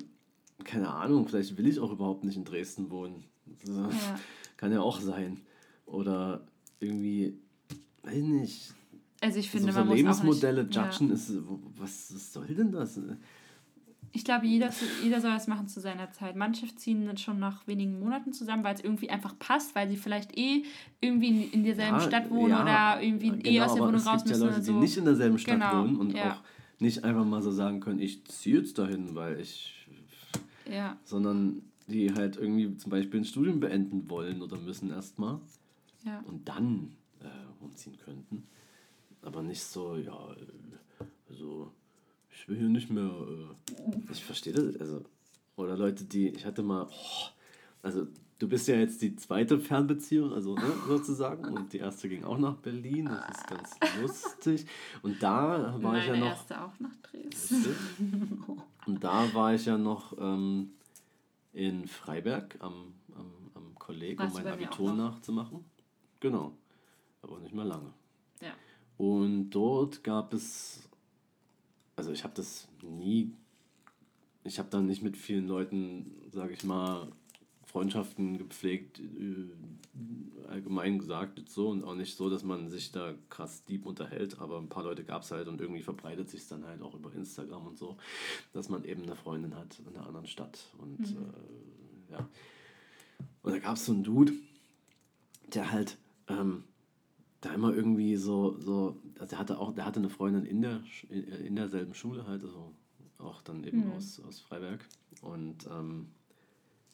keine 0.64 0.90
Ahnung, 0.90 1.28
vielleicht 1.28 1.56
will 1.56 1.66
ich 1.66 1.78
auch 1.78 1.92
überhaupt 1.92 2.24
nicht 2.24 2.36
in 2.36 2.44
Dresden 2.44 2.90
wohnen. 2.90 3.24
Ja. 3.64 3.88
Kann 4.56 4.72
ja 4.72 4.80
auch 4.80 5.00
sein. 5.00 5.40
Oder 5.86 6.46
irgendwie, 6.80 7.38
weiß 8.02 8.22
nicht, 8.22 8.74
Also 9.20 9.38
ich 9.38 9.50
finde, 9.50 9.66
so, 9.66 9.72
so 9.72 9.78
man 9.80 9.88
muss 9.88 9.96
Lebensmodelle 9.96 10.62
auch 10.62 10.66
nicht, 10.66 10.76
judgen 10.76 11.10
ist, 11.10 11.32
was, 11.78 12.14
was 12.14 12.32
soll 12.32 12.46
denn 12.46 12.72
das? 12.72 13.00
Ich 14.12 14.24
glaube, 14.24 14.46
jeder, 14.46 14.70
jeder 15.02 15.20
soll 15.20 15.30
das 15.32 15.46
machen 15.46 15.68
zu 15.68 15.80
seiner 15.80 16.10
Zeit. 16.12 16.36
Manche 16.36 16.66
ziehen 16.74 17.06
dann 17.06 17.18
schon 17.18 17.38
nach 17.38 17.66
wenigen 17.66 17.98
Monaten 18.00 18.32
zusammen, 18.32 18.64
weil 18.64 18.74
es 18.74 18.82
irgendwie 18.82 19.10
einfach 19.10 19.38
passt, 19.38 19.74
weil 19.74 19.88
sie 19.88 19.96
vielleicht 19.96 20.36
eh 20.38 20.64
irgendwie 21.00 21.28
in, 21.28 21.50
in 21.50 21.64
derselben 21.64 21.96
Ja, 21.96 22.00
Stadt 22.00 22.30
wohnen 22.30 22.50
ja, 22.50 22.62
oder 22.62 23.02
irgendwie 23.02 23.28
eh 23.28 23.52
genau, 23.54 23.64
aus 23.64 23.74
der 23.74 23.82
Wohnung 23.82 24.00
raus 24.00 24.24
gibt 24.24 24.30
ja 24.30 24.36
müssen 24.36 24.40
Leute, 24.42 24.54
oder 24.54 24.62
so. 24.62 24.72
die 24.72 24.78
nicht 24.78 24.96
in 24.96 25.04
derselben 25.04 25.38
Stadt 25.38 25.54
Genau, 25.60 25.82
wohnen 25.82 25.96
und 25.96 26.14
ja. 26.14 26.32
auch 26.32 26.42
nicht 26.78 27.04
einfach 27.04 27.24
mal 27.24 27.42
so 27.42 27.50
sagen 27.50 27.80
können, 27.80 28.00
ich 28.00 28.24
ziehe 28.26 28.58
jetzt 28.58 28.78
dahin, 28.78 29.14
weil 29.14 29.40
ich, 29.40 29.86
ja, 30.70 30.96
sondern 31.04 31.62
die 31.86 32.12
halt 32.12 32.36
irgendwie 32.36 32.76
zum 32.76 32.90
Beispiel 32.90 33.20
ein 33.20 33.24
Studium 33.24 33.60
beenden 33.60 34.08
wollen 34.10 34.42
oder 34.42 34.56
müssen 34.58 34.90
erstmal 34.90 35.40
ja. 36.04 36.20
und 36.26 36.48
dann 36.48 36.92
äh, 37.20 37.64
umziehen 37.64 37.96
könnten. 38.04 38.44
Aber 39.26 39.42
nicht 39.42 39.62
so, 39.62 39.96
ja, 39.96 40.16
also 41.28 41.72
ich 42.30 42.48
will 42.48 42.58
hier 42.58 42.68
nicht 42.68 42.90
mehr, 42.90 43.10
äh, 43.10 44.12
ich 44.12 44.24
verstehe 44.24 44.52
das, 44.52 44.76
also, 44.76 45.02
oder 45.56 45.76
Leute, 45.76 46.04
die, 46.04 46.28
ich 46.28 46.46
hatte 46.46 46.62
mal, 46.62 46.86
oh, 46.88 47.26
also 47.82 48.06
du 48.38 48.48
bist 48.48 48.68
ja 48.68 48.76
jetzt 48.76 49.02
die 49.02 49.16
zweite 49.16 49.58
Fernbeziehung, 49.58 50.32
also 50.32 50.54
ne, 50.54 50.72
sozusagen, 50.86 51.44
und 51.56 51.72
die 51.72 51.78
erste 51.78 52.08
ging 52.08 52.22
auch 52.22 52.38
nach 52.38 52.54
Berlin, 52.58 53.06
das 53.06 53.38
ist 53.38 53.46
ganz 53.48 54.00
lustig. 54.00 54.66
Und 55.02 55.20
da 55.20 55.72
war 55.72 55.78
Meine 55.80 55.98
ich 56.02 56.06
ja 56.06 56.16
noch, 56.16 56.26
erste 56.26 56.62
auch 56.62 56.78
nach 56.78 56.96
Dresden. 57.02 57.74
und 58.86 59.02
da 59.02 59.34
war 59.34 59.54
ich 59.54 59.64
ja 59.64 59.76
noch 59.76 60.16
ähm, 60.20 60.70
in 61.52 61.88
Freiberg 61.88 62.56
am, 62.60 62.94
am, 63.16 63.32
am 63.54 63.74
Kolleg, 63.74 64.20
um 64.20 64.26
Warst 64.26 64.36
mein 64.36 64.46
Abitur 64.46 64.94
nachzumachen. 64.94 65.64
Genau, 66.20 66.52
aber 67.22 67.40
nicht 67.40 67.54
mehr 67.54 67.64
lange. 67.64 67.92
Und 68.98 69.50
dort 69.50 70.02
gab 70.04 70.32
es, 70.32 70.88
also 71.96 72.12
ich 72.12 72.24
habe 72.24 72.34
das 72.34 72.68
nie, 72.82 73.32
ich 74.44 74.58
habe 74.58 74.68
da 74.70 74.80
nicht 74.80 75.02
mit 75.02 75.16
vielen 75.16 75.46
Leuten, 75.46 76.12
sage 76.30 76.54
ich 76.54 76.64
mal, 76.64 77.08
Freundschaften 77.64 78.38
gepflegt, 78.38 79.00
äh, 79.00 80.48
allgemein 80.48 80.98
gesagt 80.98 81.46
so. 81.48 81.68
Und 81.68 81.84
auch 81.84 81.94
nicht 81.94 82.16
so, 82.16 82.30
dass 82.30 82.42
man 82.42 82.70
sich 82.70 82.92
da 82.92 83.12
krass 83.28 83.64
deep 83.64 83.84
unterhält, 83.84 84.40
aber 84.40 84.58
ein 84.58 84.68
paar 84.68 84.84
Leute 84.84 85.04
gab 85.04 85.22
es 85.22 85.30
halt 85.30 85.48
und 85.48 85.60
irgendwie 85.60 85.82
verbreitet 85.82 86.30
sich 86.30 86.46
dann 86.48 86.64
halt 86.64 86.80
auch 86.80 86.94
über 86.94 87.12
Instagram 87.12 87.66
und 87.66 87.76
so, 87.76 87.96
dass 88.52 88.68
man 88.68 88.84
eben 88.84 89.02
eine 89.02 89.16
Freundin 89.16 89.54
hat 89.56 89.78
in 89.80 89.94
einer 89.94 90.06
anderen 90.06 90.26
Stadt. 90.26 90.58
Und 90.78 91.00
äh, 91.00 92.12
ja. 92.12 92.28
Und 93.42 93.52
da 93.52 93.58
gab 93.58 93.76
es 93.76 93.84
so 93.84 93.92
einen 93.92 94.04
Dude, 94.04 94.32
der 95.52 95.70
halt 95.70 95.98
ähm, 96.28 96.64
da 97.46 97.54
immer 97.54 97.72
irgendwie 97.74 98.16
so, 98.16 98.58
so, 98.58 99.00
also 99.18 99.30
der 99.30 99.38
hatte 99.38 99.58
auch, 99.58 99.74
der 99.74 99.84
hatte 99.86 100.00
eine 100.00 100.10
Freundin 100.10 100.44
in 100.44 100.62
der 100.62 100.80
in, 101.08 101.56
derselben 101.56 101.94
Schule 101.94 102.26
halt, 102.26 102.42
also 102.42 102.72
auch 103.18 103.42
dann 103.42 103.64
eben 103.64 103.86
Mhm. 103.86 103.92
aus, 103.92 104.20
aus 104.26 104.40
Freiberg. 104.40 104.84
Und 105.22 105.66
ähm, 105.70 106.08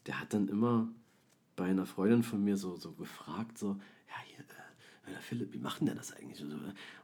der 0.06 0.20
hat 0.20 0.32
dann 0.34 0.48
immer 0.48 0.88
bei 1.56 1.64
einer 1.64 1.86
Freundin 1.86 2.22
von 2.22 2.42
mir 2.42 2.56
so, 2.56 2.76
so 2.76 2.92
gefragt, 2.92 3.58
so, 3.58 3.68
ja, 4.08 4.14
hier, 4.26 4.38
äh, 4.38 5.12
äh, 5.12 5.20
Philipp, 5.20 5.52
wie 5.52 5.58
macht 5.58 5.80
denn 5.80 5.86
der 5.86 5.96
das 5.96 6.12
eigentlich? 6.14 6.40
Und 6.42 6.50
so, 6.50 6.56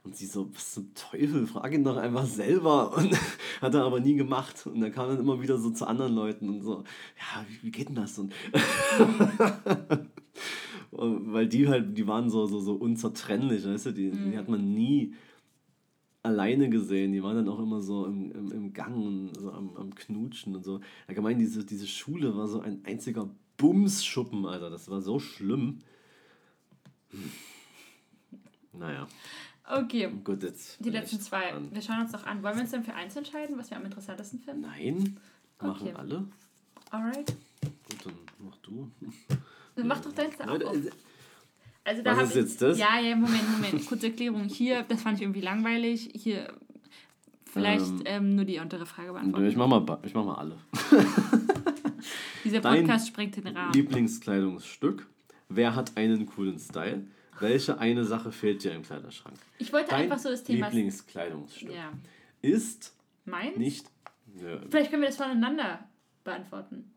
Und 0.03 0.15
sie 0.15 0.25
so, 0.25 0.49
was 0.55 0.73
zum 0.73 0.93
Teufel, 0.93 1.45
frag 1.47 1.73
ihn 1.73 1.83
doch 1.83 1.97
einfach 1.97 2.25
selber. 2.25 2.93
Und 2.97 3.13
hat 3.61 3.73
er 3.73 3.83
aber 3.83 3.99
nie 3.99 4.15
gemacht. 4.15 4.65
Und 4.67 4.81
er 4.81 4.91
kam 4.91 5.09
dann 5.09 5.19
immer 5.19 5.41
wieder 5.41 5.57
so 5.57 5.69
zu 5.71 5.85
anderen 5.85 6.13
Leuten 6.15 6.49
und 6.49 6.61
so, 6.61 6.83
ja, 7.17 7.45
wie, 7.47 7.63
wie 7.67 7.71
geht 7.71 7.89
denn 7.89 7.95
das? 7.95 8.17
Und 8.19 8.33
weil 11.01 11.47
die 11.47 11.67
halt, 11.67 11.97
die 11.97 12.07
waren 12.07 12.29
so, 12.29 12.45
so, 12.45 12.59
so 12.59 12.73
unzertrennlich, 12.75 13.65
weißt 13.65 13.87
du, 13.87 13.91
die, 13.93 14.11
die 14.11 14.37
hat 14.37 14.47
man 14.49 14.73
nie 14.73 15.13
alleine 16.23 16.69
gesehen. 16.69 17.11
Die 17.13 17.23
waren 17.23 17.35
dann 17.35 17.49
auch 17.49 17.59
immer 17.59 17.81
so 17.81 18.05
im, 18.05 18.31
im, 18.31 18.51
im 18.51 18.73
Gang 18.73 18.95
und 18.95 19.33
so 19.39 19.51
am, 19.51 19.75
am 19.77 19.95
Knutschen 19.95 20.55
und 20.55 20.63
so. 20.63 20.81
Allgemein, 21.07 21.39
diese, 21.39 21.65
diese 21.65 21.87
Schule 21.87 22.35
war 22.35 22.47
so 22.47 22.59
ein 22.61 22.83
einziger 22.85 23.29
Bumsschuppen, 23.57 24.45
Alter. 24.45 24.69
Das 24.69 24.89
war 24.89 25.01
so 25.01 25.19
schlimm. 25.19 25.79
Hm. 27.11 27.19
Naja, 28.73 29.07
Okay, 29.71 30.09
gut, 30.23 30.41
jetzt. 30.41 30.83
die 30.83 30.89
letzten 30.89 31.19
zwei. 31.19 31.51
dran. 31.51 31.69
Wir 31.71 31.81
schauen 31.81 32.01
uns 32.01 32.11
doch 32.11 32.25
an. 32.25 32.41
Wollen 32.41 32.55
wir 32.55 32.61
uns 32.63 32.71
dann 32.71 32.83
für 32.83 32.93
eins 32.95 33.15
entscheiden, 33.15 33.55
was 33.57 33.69
wir 33.69 33.77
am 33.77 33.85
interessantesten 33.85 34.39
finden? 34.39 34.61
Nein, 34.61 35.17
machen 35.61 35.87
Okay. 35.87 35.93
alle. 35.95 36.27
Alright. 36.89 37.35
Gut, 37.61 38.05
dann 38.05 38.13
mach 38.39 38.57
du. 38.57 38.89
Mach 39.83 39.99
doch 40.01 40.11
deins 40.13 40.35
da 40.37 40.45
auch 40.45 40.61
auf. 40.61 40.75
äh, 40.75 40.89
Also 41.83 42.01
da 42.03 42.15
Was 42.17 42.23
ist 42.23 42.29
ich, 42.31 42.35
jetzt 42.43 42.61
das? 42.61 42.77
Ja, 42.77 42.99
ja, 42.99 43.15
Moment, 43.15 43.49
Moment. 43.51 43.85
Kurze 43.85 44.07
Erklärung. 44.07 44.43
Hier, 44.45 44.83
das 44.83 45.01
fand 45.01 45.17
ich 45.17 45.23
irgendwie 45.23 45.41
langweilig. 45.41 46.09
Hier, 46.13 46.53
vielleicht 47.45 47.85
Ähm, 47.85 48.01
ähm, 48.05 48.35
nur 48.35 48.45
die 48.45 48.59
untere 48.59 48.85
Frage 48.85 49.13
beantworten. 49.13 49.47
ich 49.47 49.55
mach 49.55 49.67
mal, 49.67 49.99
ich 50.03 50.13
mach 50.13 50.25
mal 50.25 50.35
alle. 50.35 50.57
Dieser 52.43 52.61
dein 52.61 52.81
Podcast 52.85 53.07
sprengt 53.07 53.35
den 53.35 53.47
Rahmen. 53.47 53.73
Lieblingskleidungsstück. 53.73 55.07
Wer 55.49 55.75
hat 55.75 55.97
einen 55.97 56.25
coolen 56.25 56.57
Style? 56.59 57.05
Welche 57.39 57.77
eine 57.79 58.03
Sache 58.05 58.31
fehlt 58.31 58.63
dir 58.63 58.73
im 58.73 58.83
Kleiderschrank? 58.83 59.35
Ich 59.57 59.71
wollte 59.73 59.89
Dein 59.91 60.03
einfach 60.03 60.19
so 60.19 60.29
das 60.29 60.43
Thema. 60.43 60.67
Lieblingskleidungsstück 60.67 61.73
Ja. 61.73 61.91
ist 62.41 62.93
Meins? 63.25 63.57
nicht. 63.57 63.85
Ja, 64.35 64.59
Vielleicht 64.69 64.89
können 64.91 65.01
wir 65.01 65.09
das 65.09 65.17
voneinander 65.17 65.79
beantworten. 66.23 66.91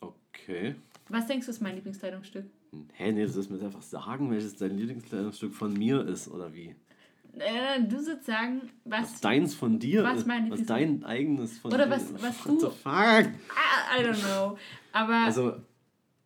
okay. 0.00 0.74
Was 1.08 1.26
denkst 1.26 1.46
du, 1.46 1.50
ist 1.52 1.60
mein 1.62 1.74
Lieblingskleidungsstück? 1.76 2.46
Hä, 2.94 3.12
nee, 3.12 3.24
das 3.24 3.36
ist 3.36 3.50
mir 3.50 3.60
einfach 3.62 3.82
sagen, 3.82 4.30
welches 4.30 4.56
dein 4.56 4.76
Lieblingskleidungsstück 4.76 5.54
von 5.54 5.72
mir 5.72 6.04
ist 6.06 6.28
oder 6.28 6.52
wie. 6.52 6.74
Äh, 7.38 7.82
du 7.82 8.00
sollst 8.02 8.24
sagen, 8.26 8.62
Was 8.84 9.12
was. 9.12 9.20
deins 9.20 9.54
von 9.54 9.78
dir 9.78 10.02
Was 10.04 10.18
ist. 10.20 10.26
mein 10.26 10.50
was 10.50 10.64
dein 10.64 11.04
eigenes 11.04 11.58
von 11.58 11.72
Oder 11.72 11.84
dir 11.84 11.90
was- 11.92 12.02
ist. 12.04 12.22
was 12.22 12.46
What 12.46 12.48
du- 12.48 12.60
the 12.60 12.66
fuck? 12.66 12.84
Ah, 12.84 13.98
I 13.98 14.02
don't 14.02 14.20
know. 14.24 14.58
Aber 14.92 15.12
Also, 15.14 15.56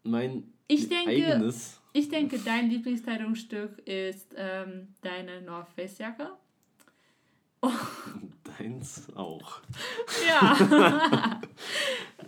mein 0.05 0.45
Ich 0.69 0.89
denke- 0.89 1.11
eigenes. 1.11 1.81
ich 1.93 2.09
denke, 2.09 2.39
dein 2.39 2.71
Lieblingskleidungsstück 2.71 3.79
ist 3.87 4.35
ähm, 4.37 4.89
deine 5.03 5.43
North 5.43 5.69
Face 5.71 5.99
Jacke. 5.99 6.31
Deins 8.61 9.07
auch. 9.15 9.61
Ja, 10.29 11.41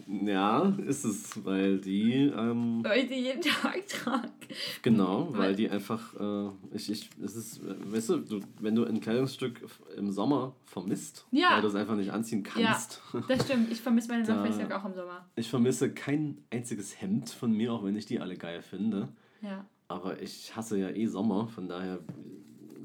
Ja, 0.06 0.74
ist 0.86 1.04
es, 1.04 1.44
weil 1.44 1.78
die. 1.78 2.12
Ähm, 2.36 2.80
weil 2.82 3.00
ich 3.04 3.08
die 3.08 3.20
jeden 3.20 3.40
Tag 3.40 3.86
trage. 3.86 4.28
Genau, 4.82 5.28
weil 5.32 5.40
Weil- 5.40 5.54
die 5.56 5.70
einfach, 5.70 6.14
äh, 6.18 6.48
ich, 6.74 6.90
ich, 6.90 7.10
es 7.22 7.36
ist, 7.36 7.60
weißt 7.64 8.10
du, 8.10 8.16
du, 8.18 8.40
wenn 8.60 8.74
du 8.74 8.84
ein 8.84 9.00
Kleidungsstück 9.00 9.60
im 9.96 10.10
Sommer 10.10 10.54
vermisst, 10.64 11.26
Ja. 11.30 11.54
weil 11.54 11.62
du 11.62 11.68
es 11.68 11.74
einfach 11.74 11.96
nicht 11.96 12.10
anziehen 12.12 12.42
kannst. 12.42 13.00
Das 13.28 13.44
stimmt, 13.44 13.70
ich 13.70 13.80
vermisse 13.80 14.08
meine 14.08 14.24
Da- 14.24 14.34
North 14.34 14.48
Face 14.48 14.58
Jacke 14.58 14.76
auch 14.78 14.84
im 14.84 14.94
Sommer. 14.94 15.26
Ich 15.36 15.48
vermisse 15.48 15.92
kein 15.92 16.38
einziges 16.50 17.00
Hemd 17.00 17.30
von 17.30 17.52
mir, 17.52 17.72
auch 17.72 17.84
wenn 17.84 17.96
ich 17.96 18.06
die 18.06 18.20
alle 18.20 18.36
geil 18.36 18.62
finde. 18.62 19.08
Ja. 19.40 19.64
Aber 19.88 20.20
ich 20.20 20.54
hasse 20.56 20.78
ja 20.78 20.88
eh 20.90 21.06
Sommer, 21.06 21.46
von 21.48 21.68
daher 21.68 22.00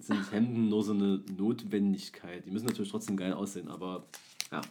sind 0.01 0.31
Hemden 0.31 0.69
nur 0.69 0.83
so 0.83 0.93
eine 0.93 1.21
Notwendigkeit. 1.37 2.45
Die 2.45 2.51
müssen 2.51 2.65
natürlich 2.65 2.91
trotzdem 2.91 3.17
geil 3.17 3.33
aussehen, 3.33 3.69
aber 3.69 4.07
ja. 4.51 4.61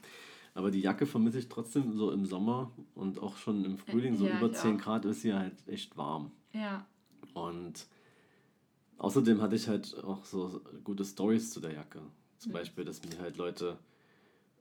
Aber 0.55 0.71
die 0.71 0.81
Jacke 0.81 1.05
vermisse 1.05 1.39
ich 1.39 1.49
trotzdem 1.49 1.93
so 1.93 2.11
im 2.11 2.25
Sommer 2.25 2.71
und 2.95 3.19
auch 3.23 3.37
schon 3.37 3.63
im 3.65 3.77
Frühling, 3.77 4.17
so 4.17 4.27
Ja, 4.27 4.39
über 4.39 4.51
ich 4.51 4.57
10 4.57 4.77
auch. 4.77 4.81
Grad 4.81 5.05
ist 5.05 5.21
sie 5.21 5.35
halt 5.35 5.53
echt 5.69 5.99
warm. 5.99 6.31
Ja. 6.55 6.87
Und 7.35 7.87
außerdem 8.97 9.43
hatte 9.43 9.55
ich 9.57 9.69
halt 9.69 10.03
auch 10.03 10.25
so 10.25 10.63
gute 10.83 11.05
Stories 11.05 11.51
zu 11.51 11.61
der 11.61 11.75
Jacke. 11.75 12.01
Zum 12.39 12.53
Beispiel, 12.53 12.85
dass 12.85 13.03
mir 13.05 13.19
halt 13.21 13.37
Leute, 13.37 13.79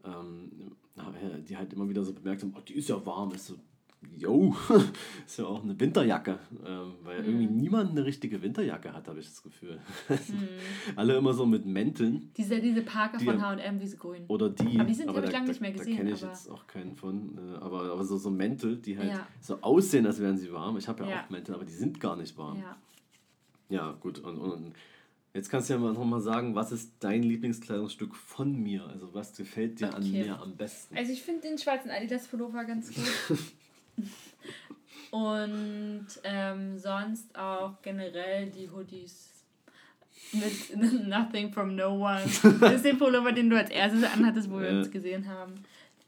ähm, 0.03 0.75
die 1.47 1.55
halt 1.55 1.71
immer 1.71 1.87
wieder 1.87 2.03
so 2.03 2.11
bemerkt 2.11 2.41
haben, 2.41 2.53
oh, 2.57 2.61
die 2.61 2.73
ist 2.73 2.89
ja 2.89 3.05
warm. 3.05 3.31
Ist 3.31 3.47
so, 3.47 3.55
yo, 4.17 4.55
ist 5.25 5.37
ja 5.39 5.45
auch 5.45 5.63
eine 5.63 5.79
Winterjacke. 5.79 6.39
Ähm, 6.65 6.93
weil 7.03 7.25
irgendwie 7.25 7.47
niemand 7.47 7.91
eine 7.91 8.05
richtige 8.05 8.41
Winterjacke 8.41 8.93
hat, 8.93 9.07
habe 9.07 9.19
ich 9.19 9.25
das 9.27 9.41
Gefühl. 9.43 9.79
Alle 10.95 11.17
immer 11.17 11.33
so 11.33 11.45
mit 11.45 11.65
Mänteln. 11.65 12.31
Diese, 12.37 12.59
diese 12.59 12.81
Parker 12.81 13.17
Die- 13.17 13.25
von 13.25 13.41
H&M, 13.41 13.79
diese 13.79 13.97
grünen. 13.97 14.25
Oder 14.27 14.49
die. 14.49 14.75
Aber 14.79 14.85
die 14.85 14.93
sind, 14.93 15.09
hab 15.09 15.17
ich 15.17 15.23
da- 15.25 15.31
lange 15.31 15.45
da- 15.45 15.51
nicht 15.51 15.61
mehr 15.61 15.71
Da 15.71 15.77
gesehen, 15.77 15.97
kenne 15.97 16.11
ich 16.11 16.23
aber- 16.23 16.31
jetzt 16.31 16.49
auch 16.49 16.67
keinen 16.67 16.95
von. 16.95 17.37
äh, 17.37 17.57
Aber, 17.57 17.83
aber 17.91 18.03
so, 18.03 18.17
so 18.17 18.29
Mäntel, 18.29 18.77
die 18.77 18.97
halt 18.97 19.09
Ja. 19.11 19.27
so 19.41 19.57
aussehen, 19.61 20.05
als 20.05 20.19
wären 20.19 20.37
sie 20.37 20.51
warm. 20.51 20.77
Ich 20.77 20.87
habe 20.87 21.03
ja, 21.03 21.09
Ja. 21.09 21.23
auch 21.25 21.29
Mäntel, 21.29 21.55
aber 21.55 21.65
die 21.65 21.73
sind 21.73 21.99
gar 21.99 22.15
nicht 22.15 22.37
warm. 22.37 22.57
Ja. 22.59 22.77
Ja, 23.69 23.91
gut. 23.99 24.19
Und, 24.19 24.37
und 24.37 24.73
jetzt 25.33 25.49
kannst 25.49 25.69
du 25.69 25.73
ja 25.73 25.79
mal 25.79 25.91
nochmal 25.93 26.21
sagen, 26.21 26.53
was 26.55 26.71
ist 26.71 26.93
dein 26.99 27.23
Lieblingskleidungsstück 27.23 28.15
von 28.15 28.55
mir? 28.61 28.85
Also 28.87 29.13
was 29.13 29.35
gefällt 29.35 29.79
dir 29.79 29.87
okay. 29.87 29.95
an 29.97 30.11
mir 30.11 30.39
am 30.41 30.55
besten? 30.55 30.95
Also 30.95 31.11
ich 31.11 31.23
finde 31.23 31.41
den 31.41 31.57
schwarzen 31.57 31.89
Adidas 31.89 32.27
Pullover 32.27 32.63
ganz 32.65 32.93
gut. 32.93 33.39
und 35.11 36.07
ähm, 36.23 36.77
sonst 36.77 37.37
auch 37.37 37.81
generell 37.81 38.49
die 38.49 38.69
Hoodies 38.69 39.29
mit 40.33 40.75
Nothing 41.07 41.51
from 41.51 41.75
No 41.75 41.95
One. 41.95 42.23
Das 42.59 42.73
ist 42.73 42.85
der 42.85 42.95
Pullover, 42.95 43.31
den 43.31 43.49
du 43.49 43.57
als 43.57 43.69
erstes 43.69 44.03
anhattest, 44.03 44.49
wo 44.49 44.59
wir 44.59 44.69
uns 44.69 44.91
gesehen 44.91 45.27
haben. 45.27 45.53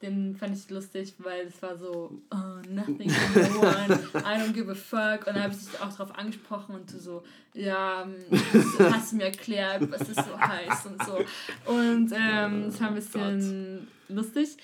Den 0.01 0.35
fand 0.35 0.55
ich 0.55 0.69
lustig, 0.69 1.15
weil 1.17 1.47
es 1.47 1.59
war 1.61 1.75
so, 1.75 2.21
oh, 2.29 2.69
nothing 2.69 3.09
from 3.09 3.41
no 3.41 3.61
one, 3.61 3.99
I 4.13 4.39
don't 4.39 4.53
give 4.53 4.69
a 4.71 4.75
fuck. 4.75 5.25
Und 5.25 5.35
dann 5.35 5.43
habe 5.43 5.53
ich 5.53 5.59
dich 5.59 5.81
auch 5.81 5.91
darauf 5.91 6.15
angesprochen 6.15 6.75
und 6.75 6.93
du 6.93 6.99
so, 6.99 7.23
ja, 7.55 8.07
hast 8.91 9.11
du 9.11 9.15
mir 9.15 9.25
erklärt, 9.25 9.89
was 9.89 10.13
das 10.13 10.23
so 10.27 10.39
heißt 10.39 10.85
und 10.85 11.03
so. 11.03 11.17
Und 11.65 12.11
ähm, 12.13 12.65
es 12.67 12.79
war 12.79 12.89
ein 12.89 12.95
bisschen 12.95 13.87
oh 14.09 14.13
lustig. 14.13 14.57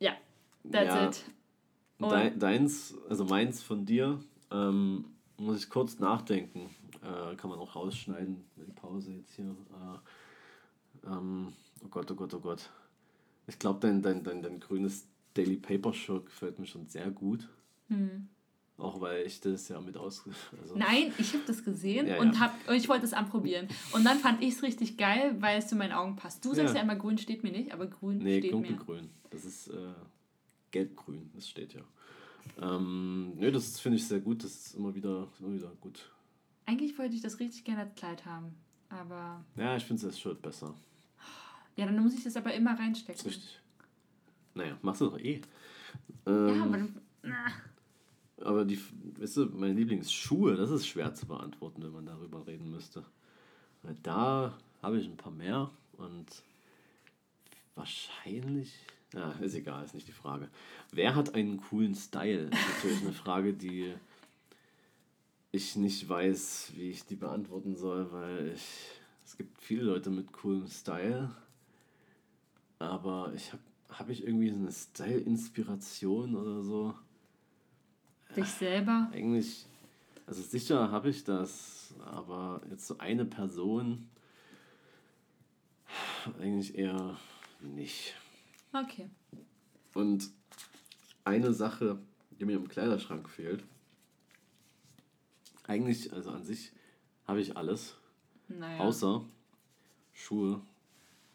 Ja, 0.00 0.14
that's 0.68 0.94
ja. 0.94 1.08
it. 1.08 1.24
Deins, 2.10 2.94
also 3.08 3.24
meins 3.24 3.62
von 3.62 3.84
dir, 3.84 4.20
ähm, 4.50 5.04
muss 5.36 5.58
ich 5.58 5.70
kurz 5.70 5.98
nachdenken. 5.98 6.70
Äh, 7.02 7.36
kann 7.36 7.50
man 7.50 7.58
auch 7.58 7.74
rausschneiden, 7.74 8.44
die 8.56 8.72
Pause 8.72 9.12
jetzt 9.12 9.34
hier. 9.34 9.56
Äh, 11.04 11.08
ähm, 11.10 11.52
oh 11.84 11.88
Gott, 11.88 12.10
oh 12.10 12.14
Gott, 12.14 12.34
oh 12.34 12.40
Gott. 12.40 12.70
Ich 13.46 13.58
glaube, 13.58 13.80
dein, 13.80 14.02
dein, 14.02 14.22
dein, 14.22 14.42
dein 14.42 14.60
grünes 14.60 15.06
Daily 15.34 15.56
Paper 15.56 15.92
Shirt 15.92 16.26
gefällt 16.26 16.58
mir 16.58 16.66
schon 16.66 16.86
sehr 16.86 17.10
gut. 17.10 17.48
Hm. 17.88 18.28
Auch 18.78 19.00
weil 19.00 19.26
ich 19.26 19.40
das 19.40 19.68
ja 19.68 19.80
mit 19.80 19.96
aus. 19.96 20.24
Also 20.60 20.76
Nein, 20.76 21.12
ich 21.18 21.32
habe 21.34 21.44
das 21.46 21.64
gesehen 21.64 22.06
ja, 22.06 22.20
und, 22.20 22.40
hab, 22.40 22.54
ich 22.70 22.88
wollte 22.88 23.04
es 23.04 23.12
anprobieren. 23.12 23.68
Und 23.92 24.04
dann 24.04 24.18
fand 24.18 24.42
ich 24.42 24.54
es 24.54 24.62
richtig 24.62 24.96
geil, 24.96 25.36
weil 25.40 25.58
es 25.58 25.68
zu 25.68 25.76
meinen 25.76 25.92
Augen 25.92 26.16
passt. 26.16 26.44
Du 26.44 26.54
sagst 26.54 26.74
ja, 26.74 26.80
ja 26.80 26.84
immer, 26.84 26.96
grün 26.96 27.18
steht 27.18 27.42
mir 27.42 27.52
nicht, 27.52 27.72
aber 27.72 27.86
grün 27.86 28.18
nee, 28.18 28.38
steht 28.38 28.52
mir. 28.52 28.60
Nee, 28.60 28.68
dunkelgrün. 28.68 29.10
Das 29.30 29.44
ist 29.44 29.68
äh, 29.68 29.92
gelbgrün, 30.72 31.30
das 31.34 31.48
steht 31.48 31.74
ja. 31.74 31.82
Ähm, 32.60 33.34
nö, 33.36 33.52
das 33.52 33.78
finde 33.78 33.98
ich 33.98 34.06
sehr 34.06 34.20
gut. 34.20 34.42
Das 34.42 34.52
ist 34.52 34.74
immer 34.74 34.94
wieder, 34.94 35.28
immer 35.38 35.54
wieder 35.54 35.70
gut. 35.80 36.10
Eigentlich 36.66 36.98
wollte 36.98 37.14
ich 37.14 37.22
das 37.22 37.38
richtig 37.38 37.64
gerne 37.64 37.82
als 37.82 37.94
Kleid 37.94 38.26
haben, 38.26 38.54
aber. 38.88 39.44
Ja, 39.56 39.76
ich 39.76 39.84
finde 39.84 40.06
es 40.06 40.18
Shirt 40.18 40.42
besser. 40.42 40.74
Ja, 41.76 41.86
dann 41.86 42.02
muss 42.02 42.14
ich 42.14 42.24
das 42.24 42.36
aber 42.36 42.52
immer 42.54 42.78
reinstecken. 42.78 43.24
Richtig. 43.24 43.60
Naja, 44.54 44.76
machst 44.82 45.00
du 45.00 45.06
doch 45.06 45.18
eh. 45.18 45.40
Ähm, 46.26 46.48
ja, 46.56 46.62
aber 46.62 46.76
dann. 46.78 47.02
Aber 48.44 48.64
die, 48.64 48.78
weißt 49.18 49.36
du, 49.36 49.46
meine 49.46 49.74
Lieblingsschuhe, 49.74 50.56
das 50.56 50.70
ist 50.70 50.86
schwer 50.86 51.14
zu 51.14 51.26
beantworten, 51.26 51.82
wenn 51.82 51.92
man 51.92 52.06
darüber 52.06 52.46
reden 52.46 52.70
müsste. 52.70 53.04
Weil 53.82 53.96
da 54.02 54.58
habe 54.82 54.98
ich 54.98 55.06
ein 55.06 55.16
paar 55.16 55.32
mehr 55.32 55.70
und 55.92 56.26
wahrscheinlich. 57.74 58.72
Ja, 59.12 59.32
ist 59.40 59.54
egal, 59.54 59.84
ist 59.84 59.94
nicht 59.94 60.08
die 60.08 60.12
Frage. 60.12 60.48
Wer 60.90 61.14
hat 61.14 61.34
einen 61.34 61.60
coolen 61.60 61.94
Style? 61.94 62.48
Das 62.48 62.60
ist 62.60 62.74
natürlich 62.76 63.02
eine 63.02 63.12
Frage, 63.12 63.52
die 63.52 63.94
ich 65.50 65.76
nicht 65.76 66.08
weiß, 66.08 66.72
wie 66.76 66.90
ich 66.90 67.04
die 67.04 67.16
beantworten 67.16 67.76
soll, 67.76 68.10
weil 68.10 68.52
ich, 68.54 68.64
es 69.24 69.36
gibt 69.36 69.60
viele 69.60 69.82
Leute 69.82 70.08
mit 70.08 70.32
coolem 70.32 70.66
Style, 70.66 71.30
aber 72.78 73.32
ich 73.34 73.52
habe 73.52 73.62
hab 73.90 74.08
ich 74.08 74.26
irgendwie 74.26 74.48
so 74.48 74.56
eine 74.56 74.72
Style-Inspiration 74.72 76.34
oder 76.34 76.62
so. 76.62 76.94
Dich 78.34 78.46
selber? 78.46 79.10
Eigentlich, 79.12 79.66
also 80.26 80.40
sicher 80.40 80.90
habe 80.90 81.10
ich 81.10 81.22
das, 81.22 81.94
aber 82.02 82.62
jetzt 82.70 82.86
so 82.86 82.96
eine 82.96 83.26
Person 83.26 84.08
eigentlich 86.40 86.78
eher 86.78 87.18
nicht. 87.60 88.14
Okay. 88.72 89.10
Und 89.94 90.30
eine 91.24 91.52
Sache, 91.52 91.98
die 92.30 92.44
mir 92.44 92.56
im 92.56 92.68
Kleiderschrank 92.68 93.28
fehlt, 93.28 93.64
eigentlich, 95.64 96.12
also 96.12 96.30
an 96.30 96.42
sich 96.42 96.72
habe 97.26 97.40
ich 97.40 97.56
alles. 97.56 97.96
Naja. 98.48 98.80
Außer 98.80 99.24
Schuhe 100.12 100.60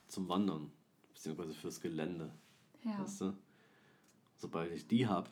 zum 0.08 0.28
Wandern, 0.30 0.72
beziehungsweise 1.14 1.54
fürs 1.54 1.82
Gelände. 1.82 2.32
Ja. 2.84 3.00
Weißt 3.00 3.22
du? 3.22 3.34
Sobald 4.36 4.72
ich 4.72 4.88
die 4.88 5.08
habe, 5.08 5.30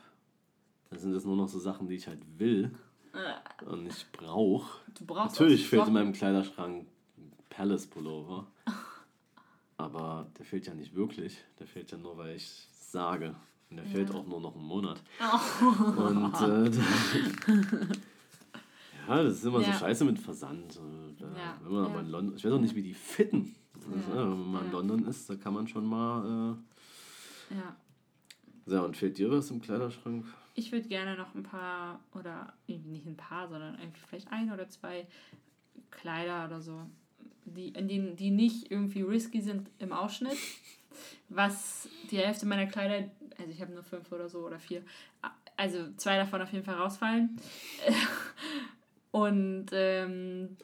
dann 0.89 0.99
sind 0.99 1.14
das 1.14 1.26
nur 1.26 1.36
noch 1.36 1.47
so 1.47 1.60
Sachen, 1.60 1.88
die 1.88 1.95
ich 1.95 2.08
halt 2.08 2.22
will 2.39 2.76
äh. 3.14 3.66
und 3.66 3.84
nicht 3.84 4.12
brauche. 4.12 4.82
Natürlich 5.08 5.68
fehlt 5.68 5.88
in 5.88 5.93
meinem 5.93 6.14
Kleiderschrank 6.14 6.88
Palace 7.49 7.88
Pullover. 7.88 8.47
Aber 9.78 10.28
der 10.38 10.45
fehlt 10.45 10.67
ja 10.67 10.73
nicht 10.73 10.95
wirklich. 10.95 11.38
Der 11.59 11.67
fehlt 11.67 11.91
ja 11.91 11.97
nur, 11.97 12.17
weil 12.17 12.36
ich 12.36 12.67
sage. 12.71 13.36
Und 13.69 13.78
der 13.78 13.86
ja. 13.86 13.91
fehlt 13.91 14.11
auch 14.13 14.26
nur 14.26 14.39
noch 14.39 14.55
einen 14.55 14.65
Monat. 14.65 15.01
Oh. 15.19 16.01
Und 16.01 16.34
äh, 16.41 16.71
Ja, 19.07 19.23
das 19.23 19.36
ist 19.36 19.45
immer 19.45 19.61
ja. 19.61 19.71
so 19.71 19.80
scheiße 19.80 20.05
mit 20.05 20.19
Versand. 20.19 20.78
Und, 20.78 21.21
äh, 21.21 21.38
ja. 21.38 21.59
Wenn 21.61 21.71
man 21.71 21.84
ja. 21.84 21.89
mal 21.89 21.99
in 22.03 22.09
London, 22.09 22.36
ich 22.36 22.45
weiß 22.45 22.51
auch 22.53 22.59
nicht, 22.59 22.76
wie 22.76 22.82
die 22.82 22.93
fitten. 22.93 23.55
Also, 23.76 24.32
wenn 24.32 24.51
man 24.51 24.65
in 24.65 24.71
London 24.71 25.05
ist, 25.07 25.30
da 25.30 25.36
kann 25.36 25.53
man 25.53 25.67
schon 25.67 25.86
mal. 25.86 26.57
Äh, 27.51 27.55
ja. 27.55 27.76
So, 28.65 28.84
und 28.84 28.97
fehlt 28.97 29.17
dir 29.17 29.30
was 29.30 29.51
im 29.51 29.61
Kleiderschrank? 29.61 30.26
Ich 30.55 30.71
würde 30.71 30.88
gerne 30.88 31.15
noch 31.17 31.36
ein 31.36 31.43
paar, 31.43 31.99
oder 32.13 32.53
nicht 32.67 33.05
ein 33.05 33.17
paar, 33.17 33.47
sondern 33.47 33.78
vielleicht 34.07 34.32
ein 34.32 34.51
oder 34.51 34.67
zwei 34.69 35.05
Kleider 35.91 36.45
oder 36.45 36.61
so, 36.61 36.89
die, 37.46 37.72
die, 37.72 38.16
die 38.16 38.32
nicht 38.32 38.72
irgendwie 38.72 39.02
risky 39.02 39.41
sind 39.41 39.70
im 39.80 39.91
Ausschnitt. 39.91 40.38
Was 41.30 41.88
die 42.12 42.18
Hälfte 42.18 42.46
meiner 42.46 42.68
Kleider, 42.68 43.10
also 43.38 43.52
ich 43.52 43.62
habe 43.62 43.74
nur 43.74 43.84
fünf 43.84 44.12
oder 44.12 44.30
so 44.30 44.46
oder 44.46 44.60
vier, 44.60 44.84
also 45.58 45.91
zwei 45.98 46.18
davon 46.18 46.41
auf 46.41 46.52
jeden 46.52 46.66
Fall 46.66 46.76
rausfallen. 46.76 47.38
Und 49.12 49.68
ähm, 49.72 50.58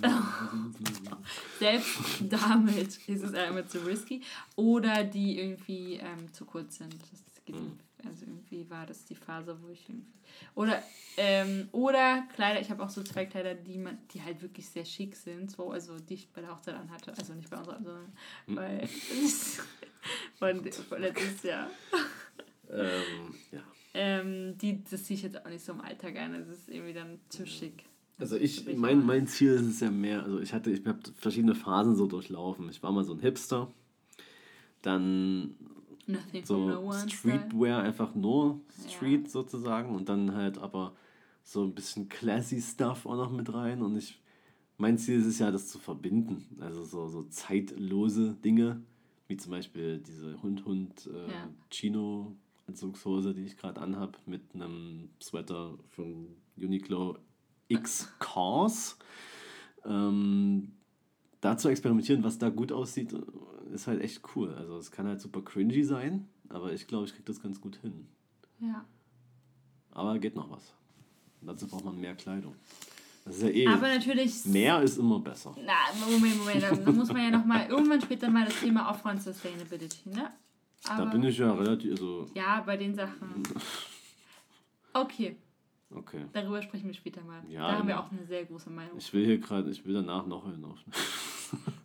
selbst 1.58 1.98
damit 2.20 2.98
ist 3.08 3.24
es 3.24 3.34
einmal 3.34 3.66
zu 3.66 3.84
risky. 3.84 4.22
Oder 4.54 5.02
die 5.02 5.40
irgendwie 5.40 5.94
ähm, 5.94 6.32
zu 6.32 6.44
kurz 6.44 6.78
sind. 6.78 6.94
Das 6.94 7.44
geht 7.44 7.56
mhm. 7.56 7.80
Also 8.06 8.24
irgendwie 8.24 8.68
war 8.70 8.86
das 8.86 9.04
die 9.04 9.14
Phase, 9.14 9.56
wo 9.62 9.68
ich 9.68 9.88
irgendwie. 9.88 10.12
Oder, 10.54 10.82
ähm, 11.16 11.68
oder 11.72 12.24
Kleider, 12.34 12.60
ich 12.60 12.70
habe 12.70 12.82
auch 12.82 12.90
so 12.90 13.02
zwei 13.02 13.26
Kleider, 13.26 13.54
die 13.54 13.78
man, 13.78 13.98
die 14.12 14.22
halt 14.22 14.42
wirklich 14.42 14.68
sehr 14.68 14.84
schick 14.84 15.16
sind, 15.16 15.50
so, 15.50 15.70
also 15.70 15.98
die 15.98 16.14
ich 16.14 16.28
bei 16.30 16.40
der 16.40 16.50
Hochzeit 16.50 16.74
anhatte. 16.74 17.12
Also 17.16 17.34
nicht 17.34 17.50
bei 17.50 17.58
unserer, 17.58 17.82
sondern 17.82 18.12
mhm. 18.46 18.54
bei 18.54 18.88
von, 20.38 20.72
von 20.72 21.00
letztes 21.00 21.42
Jahr. 21.42 21.68
Ähm, 22.70 23.34
ja. 23.52 23.60
Ähm, 23.94 24.58
die, 24.58 24.84
das 24.84 25.04
ziehe 25.04 25.16
ich 25.16 25.22
jetzt 25.22 25.44
auch 25.44 25.50
nicht 25.50 25.64
so 25.64 25.72
im 25.72 25.80
Alltag 25.80 26.16
ein. 26.16 26.32
Das 26.32 26.48
ist 26.48 26.68
irgendwie 26.68 26.92
dann 26.92 27.18
zu 27.28 27.46
schick. 27.46 27.84
Also 28.18 28.36
ich, 28.36 28.66
mein, 28.76 29.04
mein 29.04 29.26
Ziel 29.26 29.52
ist 29.52 29.66
es 29.66 29.80
ja 29.80 29.90
mehr, 29.90 30.22
also 30.22 30.40
ich 30.40 30.54
hatte, 30.54 30.70
ich 30.70 30.86
habe 30.86 31.00
verschiedene 31.16 31.54
Phasen 31.54 31.96
so 31.96 32.06
durchlaufen. 32.06 32.68
Ich 32.70 32.82
war 32.82 32.90
mal 32.90 33.04
so 33.04 33.12
ein 33.12 33.20
Hipster, 33.20 33.70
dann 34.80 35.54
Nothing 36.06 36.44
so 36.44 36.68
no 36.68 36.92
Streetwear, 36.92 37.82
einfach 37.82 38.14
nur 38.14 38.60
Street 38.88 39.24
ja. 39.24 39.28
sozusagen 39.30 39.94
und 39.94 40.08
dann 40.08 40.34
halt 40.34 40.58
aber 40.58 40.94
so 41.42 41.64
ein 41.64 41.74
bisschen 41.74 42.08
classy 42.08 42.60
Stuff 42.60 43.06
auch 43.06 43.16
noch 43.16 43.30
mit 43.30 43.52
rein 43.52 43.82
und 43.82 43.96
ich, 43.96 44.20
mein 44.78 44.98
Ziel 44.98 45.20
ist 45.20 45.26
es 45.26 45.38
ja, 45.38 45.50
das 45.50 45.68
zu 45.68 45.78
verbinden, 45.78 46.58
also 46.60 46.84
so, 46.84 47.08
so 47.08 47.22
zeitlose 47.24 48.36
Dinge, 48.44 48.82
wie 49.28 49.36
zum 49.36 49.50
Beispiel 49.50 49.98
diese 49.98 50.40
Hund-Hund 50.42 51.10
äh, 51.12 51.32
ja. 51.32 51.48
Chino 51.70 52.36
Anzugshose, 52.68 53.34
die 53.34 53.44
ich 53.44 53.56
gerade 53.56 53.80
anhab, 53.80 54.18
mit 54.26 54.42
einem 54.54 55.08
Sweater 55.22 55.74
von 55.90 56.28
Uniqlo 56.56 57.18
X 57.68 58.12
Cars. 58.18 58.98
Ähm, 59.84 60.72
da 61.40 61.56
zu 61.56 61.68
experimentieren, 61.68 62.24
was 62.24 62.38
da 62.38 62.48
gut 62.48 62.72
aussieht, 62.72 63.14
ist 63.72 63.86
halt 63.86 64.00
echt 64.02 64.22
cool. 64.34 64.54
Also 64.54 64.76
es 64.78 64.90
kann 64.90 65.06
halt 65.06 65.20
super 65.20 65.42
cringy 65.42 65.84
sein, 65.84 66.28
aber 66.48 66.72
ich 66.72 66.86
glaube, 66.86 67.06
ich 67.06 67.12
kriege 67.12 67.24
das 67.24 67.40
ganz 67.40 67.60
gut 67.60 67.76
hin. 67.76 68.06
Ja. 68.60 68.84
Aber 69.92 70.18
geht 70.18 70.34
noch 70.34 70.50
was. 70.50 70.74
dazu 71.40 71.66
braucht 71.66 71.84
man 71.84 72.00
mehr 72.00 72.14
Kleidung. 72.14 72.54
Das 73.24 73.36
ist 73.36 73.42
ja 73.42 73.48
eh. 73.48 73.66
Aber 73.66 73.88
natürlich. 73.88 74.44
Mehr 74.44 74.80
ist 74.82 74.98
immer 74.98 75.18
besser. 75.18 75.54
Na, 75.64 75.72
Moment, 76.08 76.38
Moment. 76.38 76.62
Da 76.62 76.92
muss 76.92 77.08
man 77.08 77.22
ja 77.22 77.30
noch 77.30 77.44
mal 77.44 77.66
irgendwann 77.66 78.00
später 78.00 78.30
mal 78.30 78.44
das 78.44 78.60
Thema 78.60 78.88
aufräumen 78.90 79.20
Sustainability, 79.20 80.10
ne? 80.10 80.30
Aber 80.88 81.06
da 81.06 81.10
bin 81.10 81.24
ich 81.24 81.38
ja 81.38 81.52
relativ. 81.52 81.92
Also 81.92 82.26
ja, 82.34 82.62
bei 82.64 82.76
den 82.76 82.94
Sachen. 82.94 83.42
Okay. 84.92 85.36
Okay. 85.94 86.24
Darüber 86.32 86.62
sprechen 86.62 86.86
wir 86.86 86.94
später 86.94 87.22
mal. 87.22 87.42
Ja, 87.50 87.70
da 87.70 87.78
haben 87.78 87.86
wir 87.86 88.00
auch 88.00 88.10
eine 88.10 88.24
sehr 88.24 88.46
große 88.46 88.70
Meinung. 88.70 88.96
Ich 88.96 89.12
will 89.12 89.26
hier 89.26 89.36
gerade, 89.36 89.70
ich 89.70 89.84
will 89.84 89.92
danach 89.92 90.26
noch 90.26 90.50
hinauf. 90.50 90.78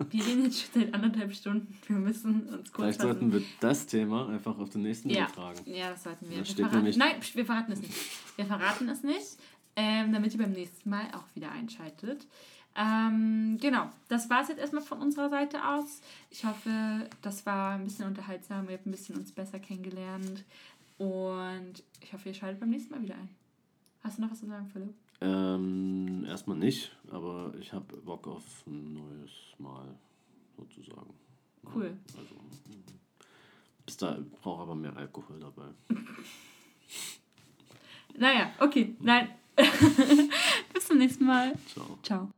Wir 0.09 0.25
reden 0.25 0.43
jetzt 0.43 0.61
schon 0.61 0.81
seit 0.81 0.93
anderthalb 0.93 1.33
Stunden. 1.33 1.77
Wir 1.87 1.95
müssen 1.97 2.47
uns 2.49 2.71
kurz. 2.71 2.85
Vielleicht 2.85 3.01
sollten 3.01 3.33
wir 3.33 3.41
das 3.59 3.85
Thema 3.85 4.29
einfach 4.29 4.57
auf 4.57 4.69
den 4.69 4.83
nächsten 4.83 5.09
ja. 5.09 5.25
übertragen. 5.25 5.59
Ja, 5.65 5.91
das 5.91 6.03
sollten 6.03 6.29
wir. 6.29 6.37
wir 6.37 6.45
verraten, 6.45 6.93
nein, 6.97 7.15
wir 7.33 7.45
verraten 7.45 7.71
es 7.71 7.81
nicht. 7.81 7.93
Wir 8.35 8.45
verraten 8.45 8.89
es 8.89 9.03
nicht. 9.03 9.37
ähm, 9.75 10.11
damit 10.11 10.33
ihr 10.33 10.39
beim 10.39 10.51
nächsten 10.51 10.89
Mal 10.89 11.05
auch 11.13 11.23
wieder 11.33 11.51
einschaltet. 11.51 12.27
Ähm, 12.75 13.57
genau, 13.59 13.89
das 14.07 14.29
war 14.29 14.41
es 14.41 14.49
jetzt 14.49 14.59
erstmal 14.59 14.83
von 14.83 14.99
unserer 14.99 15.29
Seite 15.29 15.65
aus. 15.65 16.01
Ich 16.29 16.45
hoffe, 16.45 17.09
das 17.21 17.45
war 17.45 17.75
ein 17.75 17.83
bisschen 17.83 18.07
unterhaltsam. 18.07 18.67
Ihr 18.69 18.73
habt 18.73 18.85
ein 18.85 18.91
bisschen 18.91 19.17
uns 19.17 19.31
besser 19.31 19.59
kennengelernt. 19.59 20.43
Und 20.97 21.83
ich 22.01 22.13
hoffe, 22.13 22.29
ihr 22.29 22.35
schaltet 22.35 22.59
beim 22.59 22.69
nächsten 22.69 22.93
Mal 22.93 23.01
wieder 23.01 23.15
ein. 23.15 23.29
Hast 24.03 24.17
du 24.17 24.21
noch 24.21 24.31
was 24.31 24.39
zu 24.39 24.47
sagen, 24.47 24.69
Philipp? 24.71 24.93
Ähm, 25.21 26.25
erstmal 26.27 26.57
nicht, 26.57 26.91
aber 27.11 27.53
ich 27.59 27.71
habe 27.73 27.97
Bock 27.97 28.27
auf 28.27 28.43
ein 28.65 28.93
neues 28.93 29.31
Mal, 29.59 29.95
sozusagen. 30.57 31.13
Cool. 31.73 31.95
Also, 32.17 32.35
bis 33.85 33.97
da 33.97 34.17
brauche 34.41 34.63
aber 34.63 34.75
mehr 34.75 34.95
Alkohol 34.97 35.39
dabei. 35.39 35.69
naja, 38.17 38.51
okay, 38.59 38.95
nein. 38.99 39.29
bis 40.73 40.87
zum 40.87 40.97
nächsten 40.97 41.25
Mal. 41.25 41.53
Ciao. 41.67 41.99
Ciao. 42.01 42.31